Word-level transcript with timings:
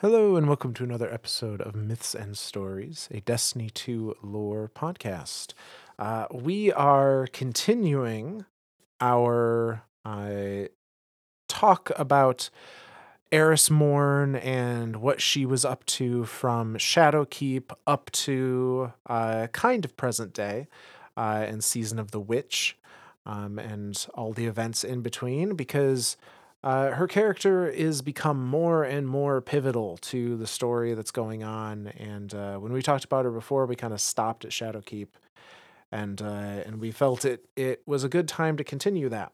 Hello, 0.00 0.36
and 0.36 0.46
welcome 0.46 0.74
to 0.74 0.84
another 0.84 1.12
episode 1.12 1.60
of 1.60 1.74
Myths 1.74 2.14
and 2.14 2.38
Stories, 2.38 3.08
a 3.10 3.18
Destiny 3.18 3.68
2 3.68 4.18
lore 4.22 4.70
podcast. 4.72 5.54
Uh, 5.98 6.26
we 6.30 6.70
are 6.70 7.26
continuing 7.32 8.44
our 9.00 9.82
uh, 10.04 10.68
talk 11.48 11.90
about 11.96 12.48
Eris 13.32 13.70
Morn 13.70 14.36
and 14.36 14.98
what 14.98 15.20
she 15.20 15.44
was 15.44 15.64
up 15.64 15.84
to 15.86 16.24
from 16.26 16.76
Shadowkeep 16.76 17.72
up 17.84 18.08
to 18.12 18.92
uh, 19.06 19.48
kind 19.48 19.84
of 19.84 19.96
present 19.96 20.32
day 20.32 20.68
uh, 21.16 21.44
and 21.48 21.64
Season 21.64 21.98
of 21.98 22.12
the 22.12 22.20
Witch 22.20 22.78
um, 23.26 23.58
and 23.58 24.06
all 24.14 24.32
the 24.32 24.46
events 24.46 24.84
in 24.84 25.00
between 25.00 25.56
because 25.56 26.16
uh, 26.64 26.90
her 26.90 27.06
character 27.06 27.68
is 27.68 28.02
become 28.02 28.44
more 28.44 28.82
and 28.82 29.06
more 29.06 29.40
pivotal 29.40 29.96
to 29.98 30.36
the 30.36 30.46
story 30.46 30.94
that's 30.94 31.12
going 31.12 31.44
on. 31.44 31.88
And 31.88 32.34
uh, 32.34 32.56
when 32.56 32.72
we 32.72 32.82
talked 32.82 33.04
about 33.04 33.24
her 33.24 33.30
before, 33.30 33.66
we 33.66 33.76
kind 33.76 33.92
of 33.92 34.00
stopped 34.00 34.44
at 34.44 34.50
Shadowkeep, 34.50 35.08
and 35.92 36.20
uh, 36.20 36.64
and 36.66 36.80
we 36.80 36.90
felt 36.90 37.24
it 37.24 37.46
it 37.56 37.82
was 37.86 38.02
a 38.02 38.08
good 38.08 38.26
time 38.26 38.56
to 38.56 38.64
continue 38.64 39.08
that. 39.08 39.32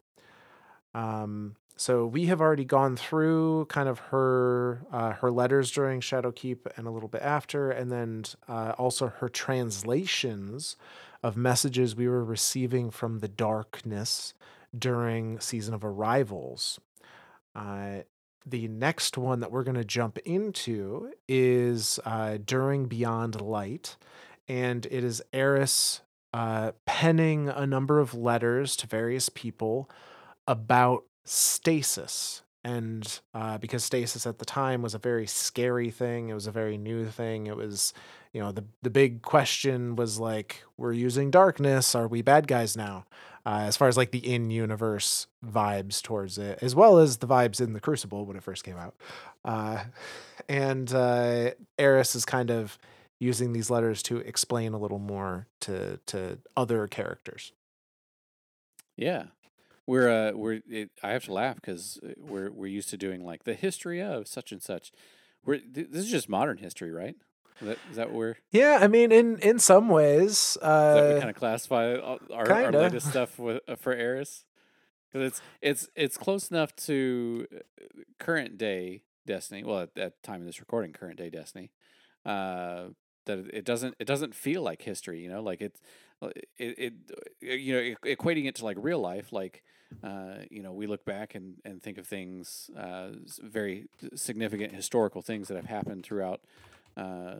Um, 0.95 1.57
so 1.77 2.07
we 2.07 2.27
have 2.27 2.41
already 2.41 2.65
gone 2.65 2.95
through 2.95 3.67
kind 3.67 3.89
of 3.89 3.99
her 3.99 4.83
uh, 4.93 5.13
her 5.13 5.31
letters 5.31 5.71
during 5.71 6.01
Shadowkeep 6.01 6.59
and 6.77 6.87
a 6.87 6.91
little 6.91 7.09
bit 7.09 7.23
after, 7.23 7.71
and 7.71 7.91
then 7.91 8.25
uh, 8.49 8.75
also 8.77 9.09
her 9.09 9.31
translations 9.31 10.77
of 11.23 11.39
messages 11.39 11.97
we 11.97 12.07
were 12.07 12.23
receiving 12.23 12.91
from 12.91 13.21
the 13.21 13.29
darkness 13.29 14.35
during 14.79 15.41
season 15.41 15.73
of 15.73 15.83
arrivals. 15.83 16.79
Uh, 17.55 18.03
the 18.47 18.69
next 18.69 19.17
one 19.17 19.41
that 19.41 19.51
we're 19.51 19.65
going 19.65 19.77
to 19.77 19.85
jump 19.85 20.19
into 20.19 21.11
is 21.29 21.99
uh, 22.05 22.39
during 22.45 22.87
Beyond 22.87 23.41
Light, 23.41 23.97
and 24.49 24.87
it 24.87 25.03
is 25.05 25.23
Eris 25.33 26.03
uh, 26.35 26.73
penning 26.85 27.49
a 27.49 27.67
number 27.67 28.01
of 28.01 28.13
letters 28.13 28.77
to 28.77 28.87
various 28.87 29.29
people 29.29 29.89
about 30.47 31.05
stasis. 31.25 32.43
And 32.65 33.21
uh, 33.35 33.59
because 33.59 33.85
stasis 33.85 34.27
at 34.27 34.39
the 34.39 34.45
time 34.45 34.83
was 34.83 34.95
a 34.95 34.99
very 34.99 35.27
scary 35.27 35.91
thing, 35.91 36.29
it 36.29 36.35
was 36.35 36.47
a 36.47 36.51
very 36.53 36.77
new 36.77 37.07
thing. 37.07 37.47
It 37.47 37.57
was, 37.57 37.93
you 38.33 38.41
know, 38.41 38.53
the 38.53 38.65
the 38.83 38.91
big 38.91 39.23
question 39.23 39.97
was 39.97 40.19
like, 40.19 40.65
we're 40.77 40.93
using 40.93 41.31
darkness. 41.31 41.95
Are 41.95 42.09
we 42.09 42.23
bad 42.23 42.47
guys 42.49 42.77
now? 42.77 43.05
Uh, 43.47 43.65
as 43.67 43.77
far 43.77 43.89
as 43.89 43.97
like 43.97 44.11
the 44.11 44.33
in 44.33 44.51
universe 44.51 45.27
vibes 45.45 46.03
towards 46.03 46.39
it, 46.39 46.59
as 46.63 46.75
well 46.75 46.99
as 46.99 47.19
the 47.19 47.27
vibes 47.27 47.61
in 47.61 47.73
the 47.73 47.81
Crucible 47.81 48.25
when 48.25 48.37
it 48.37 48.43
first 48.43 48.65
came 48.65 48.77
out. 48.77 48.95
Uh, 49.45 49.85
and 50.49 50.93
uh, 50.95 51.51
Eris 51.79 52.15
is 52.15 52.25
kind 52.25 52.51
of 52.51 52.79
using 53.21 53.53
these 53.53 53.71
letters 53.71 54.03
to 54.03 54.19
explain 54.19 54.73
a 54.73 54.79
little 54.79 54.99
more 54.99 55.47
to 55.61 55.99
to 56.07 56.39
other 56.57 56.87
characters. 56.87 57.53
Yeah, 58.97 59.27
we're 59.87 60.09
uh 60.09 60.33
we're 60.33 60.61
it, 60.69 60.91
I 61.03 61.11
have 61.11 61.25
to 61.25 61.33
laugh 61.33 61.57
because 61.57 61.99
uh, 62.05 62.13
we're 62.17 62.51
we're 62.51 62.67
used 62.67 62.91
to 62.91 62.97
doing 62.97 63.25
like 63.25 63.45
the 63.45 63.55
history 63.55 64.03
of 64.03 64.29
such 64.29 64.53
and 64.53 64.63
such. 64.63 64.93
We're 65.45 65.59
th- 65.59 65.89
this 65.91 66.05
is 66.05 66.11
just 66.11 66.29
modern 66.29 66.59
history, 66.59 66.91
right? 66.91 67.17
Is 67.61 67.69
that, 67.69 67.79
is 67.91 67.97
that 67.97 68.09
what 68.09 68.17
we're? 68.17 68.35
Yeah, 68.51 68.79
I 68.81 68.89
mean, 68.89 69.13
in 69.13 69.39
in 69.39 69.59
some 69.59 69.89
ways, 69.89 70.59
uh, 70.61 70.95
that 70.95 71.15
we 71.15 71.21
kind 71.21 71.31
of 71.31 71.37
classify 71.37 71.95
our, 71.97 72.19
our 72.31 72.73
latest 72.73 73.11
stuff 73.11 73.39
with, 73.39 73.63
uh, 73.69 73.77
for 73.77 73.93
Eris 73.93 74.45
because 75.13 75.29
it's 75.29 75.43
it's 75.63 75.89
it's 75.95 76.17
close 76.17 76.51
enough 76.51 76.75
to 76.77 77.47
uh, 77.55 77.59
current 78.19 78.59
day 78.59 79.03
Destiny. 79.27 79.63
Well, 79.63 79.81
at, 79.81 79.97
at 79.97 80.23
time 80.23 80.41
of 80.41 80.47
this 80.47 80.61
recording, 80.61 80.93
current 80.93 81.17
day 81.17 81.31
Destiny. 81.31 81.71
Uh, 82.27 82.89
that 83.27 83.39
it 83.53 83.65
doesn't 83.65 83.95
it 83.99 84.07
doesn't 84.07 84.35
feel 84.35 84.63
like 84.63 84.83
history. 84.83 85.21
You 85.21 85.29
know, 85.31 85.43
like 85.43 85.61
it 85.61 85.77
it, 86.59 86.79
it 86.79 86.93
you 87.41 87.75
know 87.75 87.95
equating 88.05 88.47
it 88.47 88.57
to 88.57 88.65
like 88.65 88.77
real 88.81 89.01
life 89.01 89.33
like 89.33 89.63
uh, 90.03 90.37
you 90.51 90.63
know 90.63 90.73
we 90.73 90.87
look 90.87 91.05
back 91.05 91.35
and, 91.35 91.57
and 91.65 91.83
think 91.83 91.99
of 91.99 92.07
things 92.07 92.71
uh, 92.77 93.11
very 93.43 93.87
significant 94.15 94.73
historical 94.73 95.23
things 95.23 95.49
that 95.49 95.57
have 95.57 95.67
happened 95.67 96.05
throughout 96.05 96.41
uh, 96.97 97.35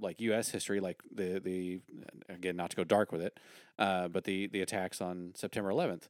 like 0.00 0.20
U.S. 0.20 0.50
history, 0.50 0.80
like 0.80 1.00
the 1.14 1.40
the 1.40 1.80
again 2.28 2.56
not 2.56 2.70
to 2.70 2.76
go 2.76 2.84
dark 2.84 3.12
with 3.12 3.20
it, 3.20 3.38
uh, 3.78 4.08
but 4.08 4.24
the 4.24 4.46
the 4.46 4.60
attacks 4.60 5.00
on 5.00 5.32
September 5.34 5.70
11th, 5.70 6.04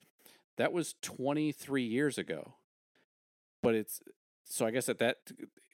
that 0.56 0.72
was 0.72 0.94
23 1.02 1.82
years 1.82 2.18
ago. 2.18 2.54
But 3.62 3.74
it's 3.74 4.00
so 4.44 4.66
I 4.66 4.70
guess 4.70 4.86
that 4.86 4.98
that 4.98 5.18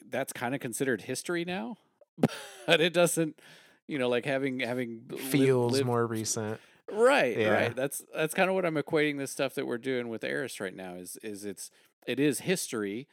that's 0.08 0.32
kind 0.32 0.54
of 0.54 0.60
considered 0.60 1.02
history 1.02 1.44
now, 1.44 1.78
but 2.66 2.80
it 2.80 2.92
doesn't, 2.92 3.38
you 3.86 3.98
know, 3.98 4.08
like 4.08 4.24
having 4.24 4.60
having 4.60 5.02
feels 5.30 5.72
lived, 5.72 5.86
more 5.86 6.06
recent. 6.06 6.60
Right, 6.90 7.38
yeah. 7.38 7.50
right. 7.50 7.76
That's 7.76 8.02
that's 8.14 8.34
kind 8.34 8.48
of 8.48 8.54
what 8.54 8.64
I'm 8.64 8.76
equating 8.76 9.18
this 9.18 9.30
stuff 9.30 9.54
that 9.54 9.66
we're 9.66 9.78
doing 9.78 10.08
with 10.08 10.24
Eris 10.24 10.60
right 10.60 10.74
now 10.74 10.94
is 10.94 11.16
is 11.22 11.44
it's 11.44 11.70
it 12.06 12.18
is 12.18 12.40
history 12.40 13.08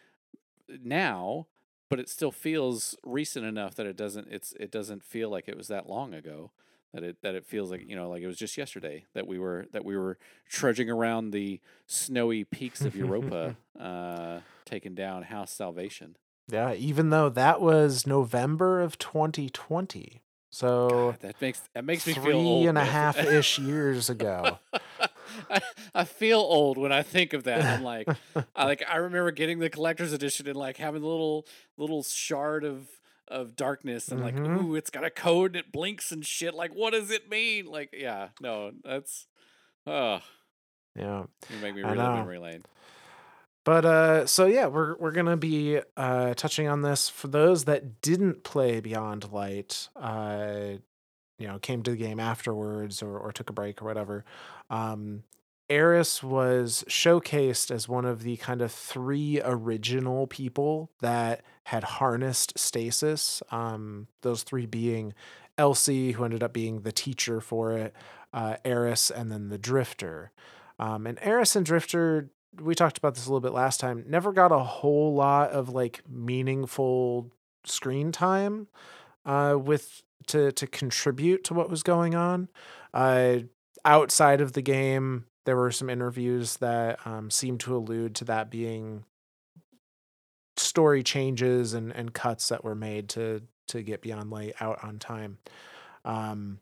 now, 0.83 1.47
but 1.89 1.99
it 1.99 2.09
still 2.09 2.31
feels 2.31 2.95
recent 3.03 3.45
enough 3.45 3.75
that 3.75 3.85
it 3.85 3.97
doesn't 3.97 4.27
it's 4.29 4.53
it 4.59 4.71
doesn't 4.71 5.03
feel 5.03 5.29
like 5.29 5.47
it 5.47 5.57
was 5.57 5.67
that 5.67 5.89
long 5.89 6.13
ago 6.13 6.51
that 6.93 7.03
it 7.03 7.17
that 7.21 7.35
it 7.35 7.45
feels 7.45 7.71
like 7.71 7.87
you 7.87 7.95
know 7.95 8.09
like 8.09 8.21
it 8.21 8.27
was 8.27 8.37
just 8.37 8.57
yesterday 8.57 9.05
that 9.13 9.27
we 9.27 9.37
were 9.37 9.67
that 9.71 9.85
we 9.85 9.97
were 9.97 10.17
trudging 10.47 10.89
around 10.89 11.31
the 11.31 11.59
snowy 11.87 12.43
peaks 12.43 12.81
of 12.81 12.95
Europa 12.95 13.55
uh 13.79 14.39
taking 14.69 14.93
down 14.93 15.23
House 15.23 15.51
Salvation. 15.51 16.15
Yeah, 16.47 16.73
even 16.73 17.09
though 17.09 17.29
that 17.29 17.61
was 17.61 18.07
November 18.07 18.81
of 18.81 18.97
2020. 18.97 20.21
So 20.51 20.89
God, 20.89 21.19
that 21.21 21.41
makes 21.41 21.61
that 21.73 21.85
makes 21.85 22.07
me 22.07 22.13
feel 22.13 22.37
old. 22.37 22.61
Three 22.61 22.67
and 22.67 22.77
a 22.77 22.85
half 22.85 23.17
ish 23.17 23.59
years 23.59 24.09
ago. 24.09 24.59
I, 25.49 25.61
I 25.93 26.03
feel 26.03 26.39
old 26.39 26.77
when 26.77 26.91
I 26.91 27.03
think 27.03 27.33
of 27.33 27.43
that. 27.43 27.63
I'm 27.63 27.83
like, 27.83 28.07
I 28.55 28.65
like 28.65 28.83
I 28.89 28.97
remember 28.97 29.31
getting 29.31 29.59
the 29.59 29.69
collector's 29.69 30.13
edition 30.13 30.47
and 30.47 30.55
like 30.55 30.77
having 30.77 31.01
the 31.01 31.07
little 31.07 31.45
little 31.77 32.03
shard 32.03 32.63
of 32.63 32.87
of 33.27 33.55
darkness 33.55 34.09
and 34.09 34.21
like, 34.21 34.35
mm-hmm. 34.35 34.65
ooh, 34.65 34.75
it's 34.75 34.89
got 34.89 35.03
a 35.03 35.09
code 35.09 35.53
that 35.53 35.71
blinks 35.71 36.11
and 36.11 36.25
shit. 36.25 36.53
Like, 36.53 36.73
what 36.73 36.93
does 36.93 37.11
it 37.11 37.29
mean? 37.29 37.67
Like, 37.67 37.93
yeah, 37.95 38.29
no, 38.41 38.71
that's, 38.83 39.27
oh, 39.85 40.19
yeah, 40.95 41.25
you 41.49 41.57
make 41.61 41.75
me 41.75 41.83
relive 41.83 42.15
memory 42.15 42.39
lane. 42.39 42.63
But 43.65 43.85
uh, 43.85 44.25
so 44.25 44.45
yeah, 44.45 44.65
we're 44.65 44.95
we're 44.97 45.11
gonna 45.11 45.37
be 45.37 45.79
uh, 45.95 46.33
touching 46.33 46.67
on 46.67 46.81
this 46.81 47.07
for 47.07 47.27
those 47.27 47.65
that 47.65 48.01
didn't 48.01 48.43
play 48.43 48.79
Beyond 48.79 49.31
Light. 49.31 49.89
Uh, 49.95 50.77
you 51.39 51.47
know, 51.47 51.59
came 51.59 51.83
to 51.83 51.91
the 51.91 51.97
game 51.97 52.19
afterwards 52.19 53.01
or 53.01 53.17
or 53.17 53.31
took 53.31 53.49
a 53.49 53.53
break 53.53 53.81
or 53.81 53.85
whatever. 53.85 54.25
Um, 54.69 55.23
Eris 55.69 56.23
was 56.23 56.83
showcased 56.87 57.69
as 57.69 57.87
one 57.87 58.05
of 58.05 58.23
the 58.23 58.37
kind 58.37 58.61
of 58.61 58.71
three 58.71 59.39
original 59.43 60.25
people 60.25 60.91
that 61.01 61.43
had 61.65 61.83
harnessed 61.83 62.57
stasis. 62.57 63.43
Um, 63.51 64.07
those 64.21 64.43
three 64.43 64.65
being 64.65 65.13
Elsie, 65.57 66.13
who 66.13 66.23
ended 66.23 66.41
up 66.41 66.53
being 66.53 66.81
the 66.81 66.91
teacher 66.91 67.39
for 67.39 67.73
it, 67.73 67.93
uh, 68.33 68.55
Eris, 68.65 69.11
and 69.11 69.31
then 69.31 69.49
the 69.49 69.59
Drifter. 69.59 70.31
Um, 70.79 71.05
and 71.05 71.19
Eris 71.21 71.55
and 71.55 71.65
Drifter 71.65 72.31
we 72.59 72.75
talked 72.75 72.97
about 72.97 73.15
this 73.15 73.25
a 73.25 73.29
little 73.29 73.41
bit 73.41 73.53
last 73.53 73.79
time, 73.79 74.03
never 74.07 74.31
got 74.31 74.51
a 74.51 74.59
whole 74.59 75.13
lot 75.13 75.51
of 75.51 75.69
like 75.69 76.01
meaningful 76.09 77.31
screen 77.63 78.11
time 78.11 78.67
uh, 79.25 79.57
with 79.59 80.03
to 80.27 80.51
to 80.51 80.67
contribute 80.67 81.43
to 81.45 81.53
what 81.53 81.69
was 81.69 81.83
going 81.83 82.15
on. 82.15 82.49
Uh, 82.93 83.39
outside 83.85 84.41
of 84.41 84.53
the 84.53 84.61
game, 84.61 85.25
there 85.45 85.55
were 85.55 85.71
some 85.71 85.89
interviews 85.89 86.57
that 86.57 86.99
um, 87.05 87.29
seemed 87.29 87.59
to 87.61 87.75
allude 87.75 88.15
to 88.15 88.25
that 88.25 88.49
being 88.49 89.03
story 90.57 91.03
changes 91.03 91.73
and, 91.73 91.91
and 91.93 92.13
cuts 92.13 92.49
that 92.49 92.63
were 92.63 92.75
made 92.75 93.09
to 93.09 93.41
to 93.67 93.81
get 93.81 94.01
Beyond 94.01 94.29
Light 94.29 94.53
out 94.59 94.83
on 94.83 94.99
time. 94.99 95.37
Um, 96.03 96.59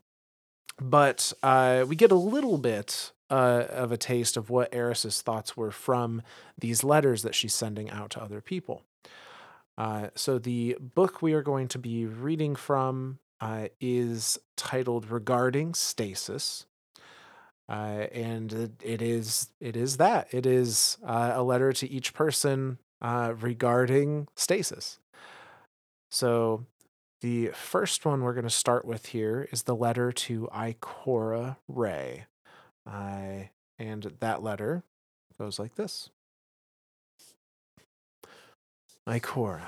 but 0.79 1.33
uh, 1.41 1.85
we 1.87 1.95
get 1.95 2.11
a 2.11 2.15
little 2.15 2.57
bit 2.57 3.11
uh, 3.29 3.65
of 3.69 3.91
a 3.91 3.97
taste 3.97 4.37
of 4.37 4.49
what 4.49 4.73
Eris's 4.73 5.21
thoughts 5.21 5.57
were 5.57 5.71
from 5.71 6.21
these 6.57 6.83
letters 6.83 7.23
that 7.23 7.35
she's 7.35 7.53
sending 7.53 7.89
out 7.89 8.11
to 8.11 8.21
other 8.21 8.41
people. 8.41 8.83
Uh, 9.77 10.07
so 10.15 10.39
the 10.39 10.77
book 10.79 11.21
we 11.21 11.33
are 11.33 11.41
going 11.41 11.67
to 11.67 11.79
be 11.79 12.05
reading 12.05 12.55
from 12.55 13.19
uh, 13.39 13.67
is 13.79 14.39
titled 14.55 15.09
"Regarding 15.09 15.73
Stasis," 15.73 16.65
uh, 17.69 18.07
and 18.11 18.77
it, 18.81 19.01
is 19.01 19.49
it 19.59 19.75
is 19.75 19.97
that 19.97 20.33
it 20.33 20.45
is 20.45 20.97
uh, 21.05 21.33
a 21.35 21.43
letter 21.43 21.73
to 21.73 21.89
each 21.89 22.13
person 22.13 22.79
uh, 23.01 23.33
regarding 23.39 24.27
stasis. 24.35 24.99
So 26.09 26.65
the 27.21 27.47
first 27.47 28.05
one 28.05 28.21
we're 28.21 28.33
going 28.33 28.43
to 28.43 28.49
start 28.49 28.85
with 28.85 29.07
here 29.07 29.47
is 29.51 29.63
the 29.63 29.75
letter 29.75 30.11
to 30.11 30.47
Ikora 30.53 31.57
Rey, 31.67 32.25
I 32.85 33.49
and 33.77 34.03
that 34.19 34.41
letter 34.41 34.83
goes 35.37 35.59
like 35.59 35.75
this. 35.75 36.09
Ikora. 39.07 39.67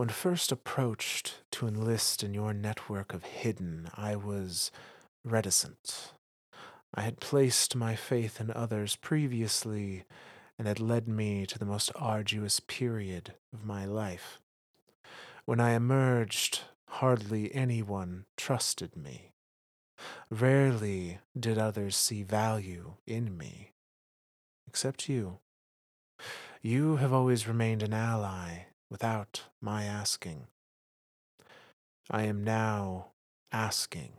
When 0.00 0.08
first 0.08 0.50
approached 0.50 1.42
to 1.50 1.68
enlist 1.68 2.24
in 2.24 2.32
your 2.32 2.54
network 2.54 3.12
of 3.12 3.22
hidden, 3.22 3.90
I 3.94 4.16
was 4.16 4.70
reticent. 5.26 6.14
I 6.94 7.02
had 7.02 7.20
placed 7.20 7.76
my 7.76 7.96
faith 7.96 8.40
in 8.40 8.50
others 8.50 8.96
previously 8.96 10.04
and 10.58 10.66
had 10.66 10.80
led 10.80 11.06
me 11.06 11.44
to 11.44 11.58
the 11.58 11.66
most 11.66 11.92
arduous 11.94 12.60
period 12.60 13.34
of 13.52 13.66
my 13.66 13.84
life. 13.84 14.40
When 15.44 15.60
I 15.60 15.72
emerged, 15.72 16.60
hardly 16.88 17.54
anyone 17.54 18.24
trusted 18.38 18.96
me. 18.96 19.32
Rarely 20.30 21.18
did 21.38 21.58
others 21.58 21.94
see 21.94 22.22
value 22.22 22.94
in 23.06 23.36
me, 23.36 23.72
except 24.66 25.10
you. 25.10 25.40
You 26.62 26.96
have 26.96 27.12
always 27.12 27.46
remained 27.46 27.82
an 27.82 27.92
ally 27.92 28.64
without 28.90 29.44
my 29.60 29.84
asking. 29.84 30.46
I 32.10 32.24
am 32.24 32.42
now 32.42 33.08
asking. 33.52 34.14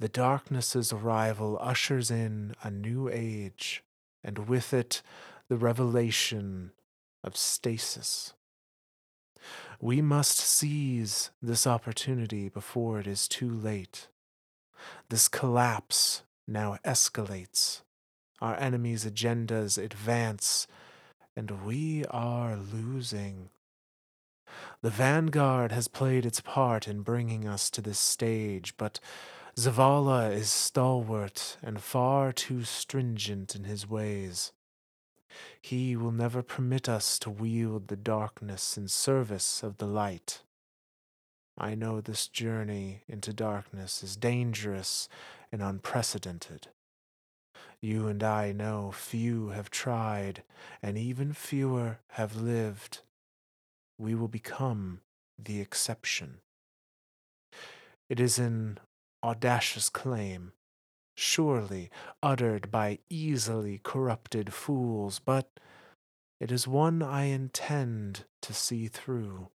The 0.00 0.08
darkness's 0.08 0.92
arrival 0.92 1.58
ushers 1.60 2.10
in 2.10 2.54
a 2.62 2.70
new 2.70 3.08
age, 3.08 3.82
and 4.24 4.48
with 4.48 4.72
it 4.72 5.02
the 5.48 5.56
revelation 5.56 6.72
of 7.22 7.36
stasis. 7.36 8.34
We 9.80 10.00
must 10.00 10.38
seize 10.38 11.30
this 11.42 11.66
opportunity 11.66 12.48
before 12.48 12.98
it 12.98 13.06
is 13.06 13.28
too 13.28 13.50
late. 13.50 14.08
This 15.08 15.28
collapse 15.28 16.22
now 16.46 16.78
escalates. 16.84 17.82
Our 18.40 18.56
enemies' 18.56 19.04
agendas 19.04 19.82
advance, 19.82 20.66
and 21.38 21.64
we 21.64 22.04
are 22.10 22.56
losing. 22.56 23.48
The 24.82 24.90
vanguard 24.90 25.70
has 25.70 25.86
played 25.86 26.26
its 26.26 26.40
part 26.40 26.88
in 26.88 27.02
bringing 27.02 27.46
us 27.46 27.70
to 27.70 27.80
this 27.80 28.00
stage, 28.00 28.76
but 28.76 28.98
Zavala 29.56 30.32
is 30.32 30.50
stalwart 30.50 31.56
and 31.62 31.80
far 31.80 32.32
too 32.32 32.64
stringent 32.64 33.54
in 33.54 33.62
his 33.62 33.88
ways. 33.88 34.50
He 35.62 35.94
will 35.94 36.10
never 36.10 36.42
permit 36.42 36.88
us 36.88 37.20
to 37.20 37.30
wield 37.30 37.86
the 37.86 37.96
darkness 37.96 38.76
in 38.76 38.88
service 38.88 39.62
of 39.62 39.76
the 39.76 39.86
light. 39.86 40.42
I 41.56 41.76
know 41.76 42.00
this 42.00 42.26
journey 42.26 43.04
into 43.06 43.32
darkness 43.32 44.02
is 44.02 44.16
dangerous 44.16 45.08
and 45.52 45.62
unprecedented. 45.62 46.66
You 47.80 48.08
and 48.08 48.22
I 48.22 48.52
know 48.52 48.90
few 48.90 49.50
have 49.50 49.70
tried, 49.70 50.42
and 50.82 50.98
even 50.98 51.32
fewer 51.32 52.00
have 52.12 52.34
lived. 52.34 53.00
We 53.98 54.14
will 54.14 54.28
become 54.28 55.00
the 55.38 55.60
exception. 55.60 56.40
It 58.08 58.18
is 58.18 58.38
an 58.38 58.78
audacious 59.22 59.88
claim, 59.88 60.52
surely 61.16 61.90
uttered 62.22 62.70
by 62.70 62.98
easily 63.08 63.80
corrupted 63.82 64.52
fools, 64.52 65.20
but 65.20 65.48
it 66.40 66.50
is 66.50 66.66
one 66.66 67.02
I 67.02 67.24
intend 67.24 68.24
to 68.42 68.54
see 68.54 68.88
through. 68.88 69.48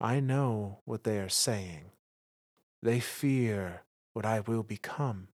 I 0.00 0.20
know 0.20 0.80
what 0.84 1.04
they 1.04 1.18
are 1.18 1.28
saying. 1.28 1.92
They 2.82 3.00
fear 3.00 3.84
what 4.12 4.26
I 4.26 4.40
will 4.40 4.62
become. 4.62 5.28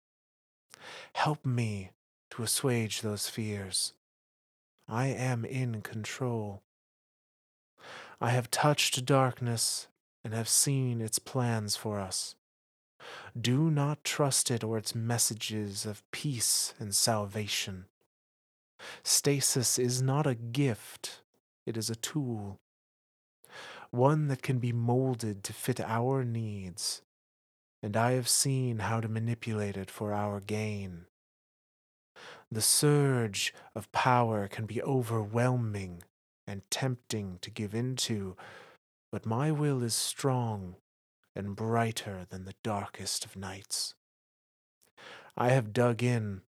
Help 1.14 1.44
me 1.44 1.90
to 2.30 2.42
assuage 2.42 3.00
those 3.00 3.28
fears. 3.28 3.94
I 4.88 5.06
am 5.08 5.44
in 5.44 5.82
control. 5.82 6.62
I 8.20 8.30
have 8.30 8.50
touched 8.50 9.04
darkness 9.04 9.88
and 10.24 10.34
have 10.34 10.48
seen 10.48 11.00
its 11.00 11.18
plans 11.18 11.76
for 11.76 12.00
us. 12.00 12.34
Do 13.38 13.70
not 13.70 14.02
trust 14.02 14.50
it 14.50 14.64
or 14.64 14.76
its 14.76 14.94
messages 14.94 15.86
of 15.86 16.02
peace 16.10 16.74
and 16.78 16.94
salvation. 16.94 17.86
Stasis 19.02 19.78
is 19.78 20.02
not 20.02 20.26
a 20.26 20.34
gift, 20.34 21.22
it 21.66 21.76
is 21.76 21.90
a 21.90 21.96
tool. 21.96 22.58
One 23.90 24.28
that 24.28 24.42
can 24.42 24.58
be 24.58 24.72
molded 24.72 25.42
to 25.44 25.52
fit 25.52 25.80
our 25.80 26.24
needs, 26.24 27.02
and 27.82 27.96
I 27.96 28.12
have 28.12 28.28
seen 28.28 28.80
how 28.80 29.00
to 29.00 29.08
manipulate 29.08 29.76
it 29.76 29.90
for 29.90 30.12
our 30.12 30.40
gain. 30.40 31.06
The 32.50 32.62
surge 32.62 33.54
of 33.74 33.92
power 33.92 34.48
can 34.48 34.66
be 34.66 34.82
overwhelming 34.82 36.02
and 36.46 36.62
tempting 36.70 37.38
to 37.42 37.50
give 37.50 37.74
into, 37.74 38.36
but 39.12 39.26
my 39.26 39.52
will 39.52 39.82
is 39.82 39.94
strong 39.94 40.76
and 41.36 41.54
brighter 41.54 42.26
than 42.28 42.44
the 42.44 42.54
darkest 42.64 43.24
of 43.24 43.36
nights. 43.36 43.94
I 45.36 45.50
have 45.50 45.72
dug 45.72 46.02
in, 46.02 46.40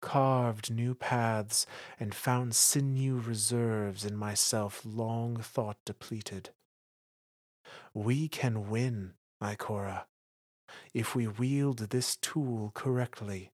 carved 0.00 0.72
new 0.72 0.94
paths, 0.94 1.66
and 2.00 2.14
found 2.14 2.56
sinew 2.56 3.18
reserves 3.18 4.04
in 4.04 4.16
myself 4.16 4.82
long 4.84 5.36
thought 5.36 5.76
depleted. 5.84 6.50
We 7.92 8.28
can 8.28 8.68
win, 8.68 9.12
Ikora, 9.40 10.04
if 10.92 11.14
we 11.14 11.26
wield 11.26 11.78
this 11.78 12.16
tool 12.16 12.70
correctly. 12.74 13.50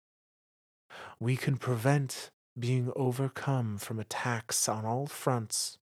We 1.19 1.35
can 1.37 1.57
prevent 1.57 2.31
being 2.57 2.91
overcome 2.95 3.77
from 3.77 3.99
attacks 3.99 4.67
on 4.67 4.85
all 4.85 5.07
fronts 5.07 5.77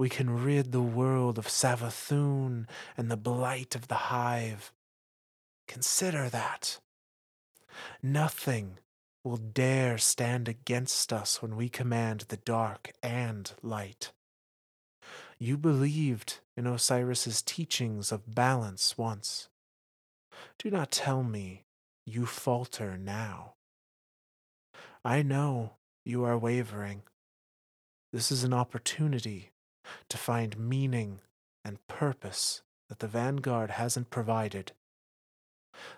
we 0.00 0.08
can 0.08 0.42
rid 0.42 0.72
the 0.72 0.80
world 0.80 1.36
of 1.36 1.46
Savathun 1.46 2.66
and 2.96 3.10
the 3.10 3.18
blight 3.18 3.74
of 3.74 3.88
the 3.88 4.08
hive. 4.08 4.72
Consider 5.68 6.30
that. 6.30 6.80
Nothing 8.02 8.78
will 9.22 9.36
dare 9.36 9.98
stand 9.98 10.48
against 10.48 11.12
us 11.12 11.42
when 11.42 11.54
we 11.54 11.68
command 11.68 12.20
the 12.28 12.38
dark 12.38 12.92
and 13.02 13.52
light. 13.62 14.12
You 15.38 15.58
believed 15.58 16.38
in 16.56 16.66
Osiris's 16.66 17.42
teachings 17.42 18.10
of 18.10 18.34
balance 18.34 18.96
once. 18.96 19.49
Do 20.58 20.70
not 20.70 20.90
tell 20.90 21.22
me 21.22 21.64
you 22.06 22.26
falter 22.26 22.96
now. 22.96 23.54
I 25.04 25.22
know 25.22 25.74
you 26.04 26.24
are 26.24 26.38
wavering. 26.38 27.02
This 28.12 28.32
is 28.32 28.44
an 28.44 28.52
opportunity 28.52 29.50
to 30.08 30.18
find 30.18 30.58
meaning 30.58 31.20
and 31.64 31.86
purpose 31.88 32.62
that 32.88 32.98
the 32.98 33.06
vanguard 33.06 33.70
hasn't 33.70 34.10
provided. 34.10 34.72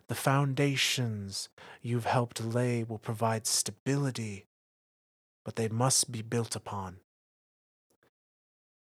The 0.09 0.14
foundations 0.14 1.49
you've 1.81 2.05
helped 2.05 2.45
lay 2.45 2.85
will 2.85 2.99
provide 2.99 3.47
stability, 3.47 4.47
but 5.45 5.57
they 5.57 5.69
must 5.69 6.12
be 6.12 6.23
built 6.23 6.55
upon. 6.55 6.99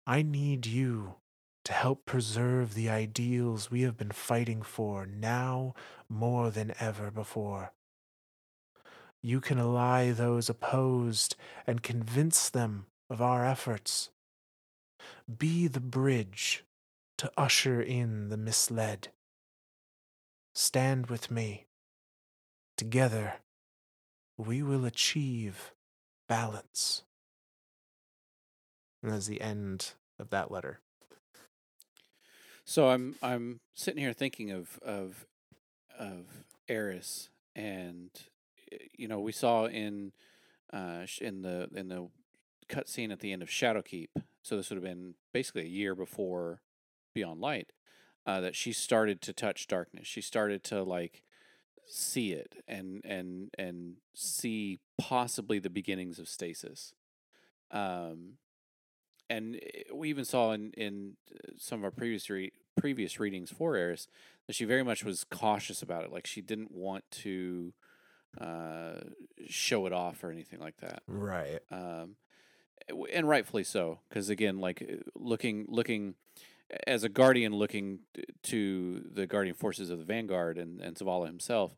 I 0.06 0.22
need 0.22 0.66
you 0.66 1.14
to 1.64 1.72
help 1.72 2.04
preserve 2.04 2.74
the 2.74 2.88
ideals 2.88 3.70
we 3.70 3.82
have 3.82 3.96
been 3.96 4.10
fighting 4.10 4.62
for 4.62 5.06
now 5.06 5.74
more 6.08 6.50
than 6.50 6.74
ever 6.80 7.10
before. 7.10 7.72
You 9.22 9.40
can 9.40 9.58
ally 9.58 10.10
those 10.10 10.48
opposed 10.48 11.36
and 11.66 11.82
convince 11.82 12.50
them 12.50 12.86
of 13.08 13.22
our 13.22 13.46
efforts. 13.46 14.10
Be 15.38 15.68
the 15.68 15.80
bridge 15.80 16.64
to 17.18 17.30
usher 17.36 17.80
in 17.80 18.30
the 18.30 18.36
misled. 18.36 19.08
Stand 20.54 21.06
with 21.06 21.30
me. 21.30 21.66
Together, 22.76 23.34
we 24.36 24.62
will 24.62 24.84
achieve 24.84 25.72
balance. 26.28 27.04
And 29.02 29.12
that's 29.12 29.26
the 29.26 29.40
end 29.40 29.92
of 30.18 30.30
that 30.30 30.50
letter. 30.50 30.80
So 32.64 32.88
I'm 32.88 33.16
I'm 33.22 33.60
sitting 33.74 34.00
here 34.00 34.12
thinking 34.12 34.50
of 34.50 34.78
of 34.82 35.26
of 35.98 36.26
Eris, 36.68 37.28
and 37.54 38.10
eh, 38.70 38.76
you 38.96 39.08
know 39.08 39.20
we 39.20 39.32
saw 39.32 39.66
in 39.66 40.12
uh 40.72 41.06
in 41.20 41.42
the 41.42 41.68
in 41.74 41.88
the 41.88 42.08
cutscene 42.68 43.12
at 43.12 43.20
the 43.20 43.32
end 43.32 43.42
of 43.42 43.48
Shadowkeep 43.48 44.08
so 44.42 44.56
this 44.56 44.70
would 44.70 44.76
have 44.76 44.84
been 44.84 45.14
basically 45.32 45.62
a 45.62 45.66
year 45.66 45.94
before 45.94 46.60
Beyond 47.14 47.40
Light, 47.40 47.72
uh, 48.26 48.40
that 48.40 48.56
she 48.56 48.72
started 48.72 49.20
to 49.22 49.32
touch 49.32 49.68
darkness. 49.68 50.06
She 50.06 50.20
started 50.20 50.64
to 50.64 50.82
like 50.82 51.22
see 51.86 52.32
it 52.32 52.62
and 52.66 53.02
and 53.04 53.50
and 53.58 53.96
see 54.14 54.80
possibly 54.98 55.58
the 55.58 55.70
beginnings 55.70 56.18
of 56.18 56.28
stasis. 56.28 56.94
Um, 57.70 58.34
and 59.32 59.56
eh, 59.56 59.82
we 59.92 60.08
even 60.10 60.24
saw 60.24 60.52
in 60.52 60.72
in 60.76 61.16
uh, 61.34 61.52
some 61.58 61.80
of 61.80 61.84
our 61.84 61.90
previous 61.90 62.28
re- 62.30 62.52
previous 62.76 63.18
readings 63.18 63.50
for 63.50 63.76
Eris 63.76 64.08
that 64.46 64.54
she 64.54 64.64
very 64.64 64.82
much 64.82 65.04
was 65.04 65.24
cautious 65.24 65.82
about 65.82 66.04
it. 66.04 66.12
Like 66.12 66.26
she 66.26 66.40
didn't 66.40 66.72
want 66.72 67.04
to 67.22 67.72
uh, 68.40 69.00
show 69.48 69.86
it 69.86 69.92
off 69.92 70.22
or 70.24 70.30
anything 70.30 70.60
like 70.60 70.78
that. 70.78 71.02
Right. 71.06 71.60
Um, 71.70 72.16
and 73.12 73.28
rightfully 73.28 73.64
so, 73.64 74.00
because 74.08 74.28
again, 74.28 74.58
like 74.58 74.82
uh, 74.82 74.96
looking 75.14 75.66
looking 75.68 76.14
as 76.86 77.04
a 77.04 77.08
guardian 77.08 77.52
looking 77.52 78.00
to 78.42 79.04
the 79.12 79.26
guardian 79.26 79.54
forces 79.54 79.90
of 79.90 79.98
the 79.98 80.04
vanguard 80.04 80.58
and 80.58 80.80
and 80.80 80.96
Zavala 80.96 81.26
himself, 81.26 81.74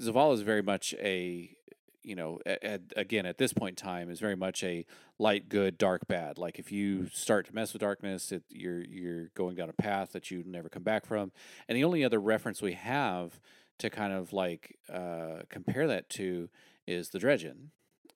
Zavala 0.00 0.34
is 0.34 0.42
very 0.42 0.62
much 0.62 0.94
a 1.00 1.56
you 2.02 2.14
know, 2.14 2.40
at, 2.46 2.82
again 2.96 3.26
at 3.26 3.38
this 3.38 3.52
point 3.52 3.80
in 3.80 3.84
time 3.84 4.10
is 4.10 4.20
very 4.20 4.36
much 4.36 4.62
a 4.62 4.84
light 5.18 5.48
good, 5.48 5.78
dark 5.78 6.06
bad. 6.06 6.38
Like 6.38 6.58
if 6.58 6.72
you 6.72 7.08
start 7.12 7.46
to 7.46 7.54
mess 7.54 7.72
with 7.72 7.80
darkness, 7.80 8.32
it, 8.32 8.42
you're 8.48 8.84
you're 8.84 9.28
going 9.34 9.56
down 9.56 9.68
a 9.68 9.74
path 9.74 10.12
that 10.12 10.30
you 10.30 10.42
never 10.46 10.68
come 10.68 10.82
back 10.82 11.06
from. 11.06 11.32
And 11.68 11.76
the 11.76 11.84
only 11.84 12.04
other 12.04 12.20
reference 12.20 12.62
we 12.62 12.72
have 12.72 13.40
to 13.78 13.90
kind 13.90 14.12
of 14.12 14.32
like 14.32 14.76
uh, 14.92 15.42
compare 15.48 15.86
that 15.86 16.08
to 16.10 16.48
is 16.86 17.10
the 17.10 17.18
Dredgen. 17.18 17.68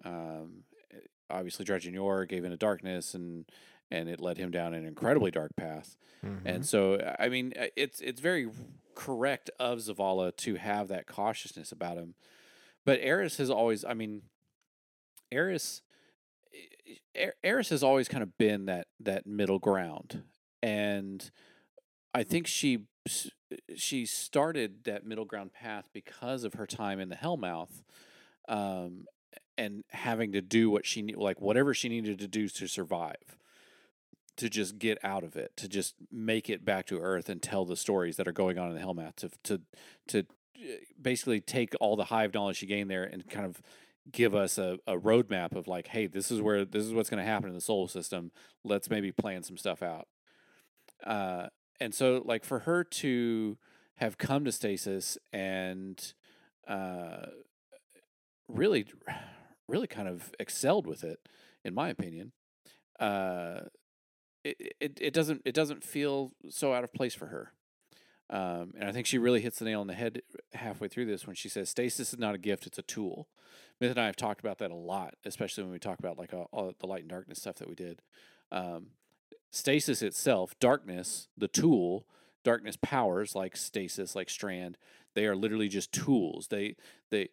Um, 0.04 0.64
obviously, 1.30 1.64
Dredgen 1.64 1.94
Yor 1.94 2.24
gave 2.24 2.40
in 2.40 2.46
into 2.46 2.56
darkness 2.56 3.14
and 3.14 3.46
and 3.90 4.08
it 4.08 4.20
led 4.20 4.36
him 4.36 4.50
down 4.50 4.74
an 4.74 4.84
incredibly 4.84 5.30
dark 5.30 5.54
path. 5.56 5.96
Mm-hmm. 6.24 6.46
And 6.46 6.66
so, 6.66 7.14
I 7.18 7.28
mean, 7.28 7.52
uh, 7.58 7.66
it's 7.76 8.00
it's 8.00 8.20
very 8.20 8.48
correct 8.94 9.50
of 9.60 9.78
Zavala 9.78 10.34
to 10.36 10.56
have 10.56 10.88
that 10.88 11.06
cautiousness 11.06 11.70
about 11.70 11.98
him 11.98 12.14
but 12.86 13.00
Eris 13.02 13.36
has 13.36 13.50
always, 13.50 13.84
I 13.84 13.92
mean, 13.92 14.22
Eris, 15.30 15.82
Eris 17.42 17.68
has 17.68 17.82
always 17.82 18.08
kind 18.08 18.22
of 18.22 18.38
been 18.38 18.66
that 18.66 18.86
that 19.00 19.26
middle 19.26 19.58
ground, 19.58 20.22
and 20.62 21.30
I 22.14 22.22
think 22.22 22.46
she 22.46 22.84
she 23.74 24.06
started 24.06 24.84
that 24.84 25.04
middle 25.04 25.24
ground 25.24 25.52
path 25.52 25.88
because 25.92 26.44
of 26.44 26.54
her 26.54 26.66
time 26.66 27.00
in 27.00 27.08
the 27.08 27.16
Hellmouth, 27.16 27.82
um, 28.48 29.06
and 29.58 29.82
having 29.90 30.32
to 30.32 30.40
do 30.40 30.70
what 30.70 30.86
she 30.86 31.02
like 31.14 31.40
whatever 31.40 31.74
she 31.74 31.88
needed 31.88 32.20
to 32.20 32.28
do 32.28 32.48
to 32.48 32.68
survive, 32.68 33.36
to 34.36 34.48
just 34.48 34.78
get 34.78 34.98
out 35.02 35.24
of 35.24 35.36
it, 35.36 35.52
to 35.56 35.68
just 35.68 35.96
make 36.12 36.48
it 36.48 36.64
back 36.64 36.86
to 36.86 37.00
Earth 37.00 37.28
and 37.28 37.42
tell 37.42 37.64
the 37.64 37.76
stories 37.76 38.16
that 38.16 38.28
are 38.28 38.32
going 38.32 38.58
on 38.58 38.68
in 38.70 38.76
the 38.76 38.80
Hellmouth, 38.80 39.16
to 39.16 39.30
to 39.42 39.60
to 40.06 40.26
basically 41.00 41.40
take 41.40 41.74
all 41.80 41.96
the 41.96 42.04
hive 42.04 42.34
knowledge 42.34 42.56
she 42.58 42.66
gained 42.66 42.90
there 42.90 43.04
and 43.04 43.28
kind 43.28 43.46
of 43.46 43.60
give 44.10 44.34
us 44.34 44.58
a, 44.58 44.78
a 44.86 44.96
roadmap 44.96 45.54
of 45.54 45.66
like, 45.66 45.88
hey, 45.88 46.06
this 46.06 46.30
is 46.30 46.40
where 46.40 46.64
this 46.64 46.84
is 46.84 46.92
what's 46.92 47.10
going 47.10 47.22
to 47.22 47.28
happen 47.28 47.48
in 47.48 47.54
the 47.54 47.60
solar 47.60 47.88
system. 47.88 48.30
Let's 48.64 48.90
maybe 48.90 49.12
plan 49.12 49.42
some 49.42 49.56
stuff 49.56 49.82
out. 49.82 50.08
Uh, 51.04 51.48
and 51.80 51.94
so, 51.94 52.22
like, 52.24 52.44
for 52.44 52.60
her 52.60 52.84
to 52.84 53.58
have 53.96 54.18
come 54.18 54.44
to 54.44 54.52
stasis 54.52 55.18
and 55.32 56.14
uh, 56.66 57.26
really, 58.48 58.86
really 59.68 59.86
kind 59.86 60.08
of 60.08 60.32
excelled 60.38 60.86
with 60.86 61.04
it, 61.04 61.18
in 61.64 61.74
my 61.74 61.88
opinion. 61.88 62.32
Uh, 62.98 63.60
it, 64.44 64.76
it, 64.80 64.98
it 65.00 65.14
doesn't 65.14 65.42
it 65.44 65.54
doesn't 65.54 65.82
feel 65.82 66.32
so 66.48 66.72
out 66.72 66.84
of 66.84 66.92
place 66.92 67.14
for 67.14 67.26
her. 67.26 67.52
Um, 68.28 68.72
and 68.78 68.88
I 68.88 68.92
think 68.92 69.06
she 69.06 69.18
really 69.18 69.40
hits 69.40 69.58
the 69.58 69.64
nail 69.66 69.80
on 69.80 69.86
the 69.86 69.94
head 69.94 70.22
halfway 70.54 70.88
through 70.88 71.06
this 71.06 71.26
when 71.26 71.36
she 71.36 71.48
says 71.48 71.68
stasis 71.68 72.12
is 72.12 72.18
not 72.18 72.34
a 72.34 72.38
gift, 72.38 72.66
it's 72.66 72.78
a 72.78 72.82
tool. 72.82 73.28
Myth 73.80 73.90
and 73.90 74.00
I 74.00 74.06
have 74.06 74.16
talked 74.16 74.40
about 74.40 74.58
that 74.58 74.70
a 74.70 74.76
lot, 74.76 75.14
especially 75.24 75.64
when 75.64 75.72
we 75.72 75.78
talk 75.78 75.98
about 75.98 76.18
like 76.18 76.32
all, 76.34 76.48
all 76.52 76.72
the 76.78 76.86
light 76.86 77.02
and 77.02 77.10
darkness 77.10 77.38
stuff 77.38 77.56
that 77.56 77.68
we 77.68 77.74
did. 77.74 78.02
Um, 78.50 78.88
stasis 79.50 80.02
itself, 80.02 80.58
darkness, 80.58 81.28
the 81.36 81.48
tool, 81.48 82.06
darkness 82.42 82.76
powers 82.80 83.34
like 83.34 83.56
stasis, 83.56 84.16
like 84.16 84.30
strand, 84.30 84.76
they 85.16 85.26
are 85.26 85.34
literally 85.34 85.68
just 85.68 85.92
tools. 85.92 86.48
They 86.48 86.76
they 87.10 87.30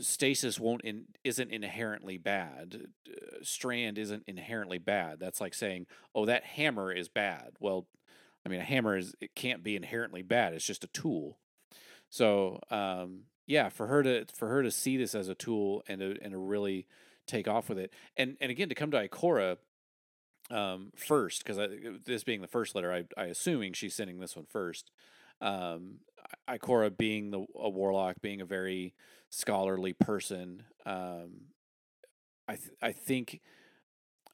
stasis 0.00 0.58
won't 0.58 0.80
in, 0.82 1.04
isn't 1.22 1.50
inherently 1.50 2.16
bad. 2.16 2.88
Uh, 3.08 3.36
strand 3.42 3.98
isn't 3.98 4.24
inherently 4.26 4.78
bad. 4.78 5.20
That's 5.20 5.40
like 5.40 5.54
saying, 5.54 5.86
"Oh, 6.14 6.24
that 6.24 6.44
hammer 6.44 6.90
is 6.90 7.08
bad." 7.08 7.52
Well, 7.60 7.86
I 8.46 8.48
mean, 8.48 8.60
a 8.60 8.64
hammer 8.64 8.96
is 8.96 9.12
it 9.20 9.34
can't 9.34 9.64
be 9.64 9.74
inherently 9.74 10.22
bad. 10.22 10.54
It's 10.54 10.64
just 10.64 10.84
a 10.84 10.88
tool. 10.88 11.36
So 12.08 12.60
um, 12.70 13.22
yeah, 13.46 13.70
for 13.70 13.88
her 13.88 14.04
to 14.04 14.24
for 14.32 14.46
her 14.46 14.62
to 14.62 14.70
see 14.70 14.96
this 14.96 15.16
as 15.16 15.28
a 15.28 15.34
tool 15.34 15.82
and 15.88 16.00
to 16.00 16.16
and 16.22 16.30
to 16.30 16.38
really 16.38 16.86
take 17.26 17.48
off 17.48 17.68
with 17.68 17.78
it, 17.78 17.92
and 18.16 18.36
and 18.40 18.52
again 18.52 18.68
to 18.68 18.76
come 18.76 18.92
to 18.92 19.08
Ikora 19.08 19.56
um, 20.48 20.92
first 20.94 21.44
because 21.44 21.58
this 22.04 22.22
being 22.22 22.40
the 22.40 22.46
first 22.46 22.76
letter, 22.76 22.92
I 22.92 23.04
I 23.20 23.24
assuming 23.24 23.72
she's 23.72 23.96
sending 23.96 24.20
this 24.20 24.36
one 24.36 24.46
first. 24.48 24.92
Um, 25.40 25.96
Ikora 26.48 26.96
being 26.96 27.32
the 27.32 27.44
a 27.56 27.68
warlock, 27.68 28.22
being 28.22 28.40
a 28.40 28.46
very 28.46 28.94
scholarly 29.28 29.92
person, 29.92 30.62
um, 30.84 31.48
I 32.46 32.54
th- 32.54 32.70
I 32.80 32.92
think 32.92 33.40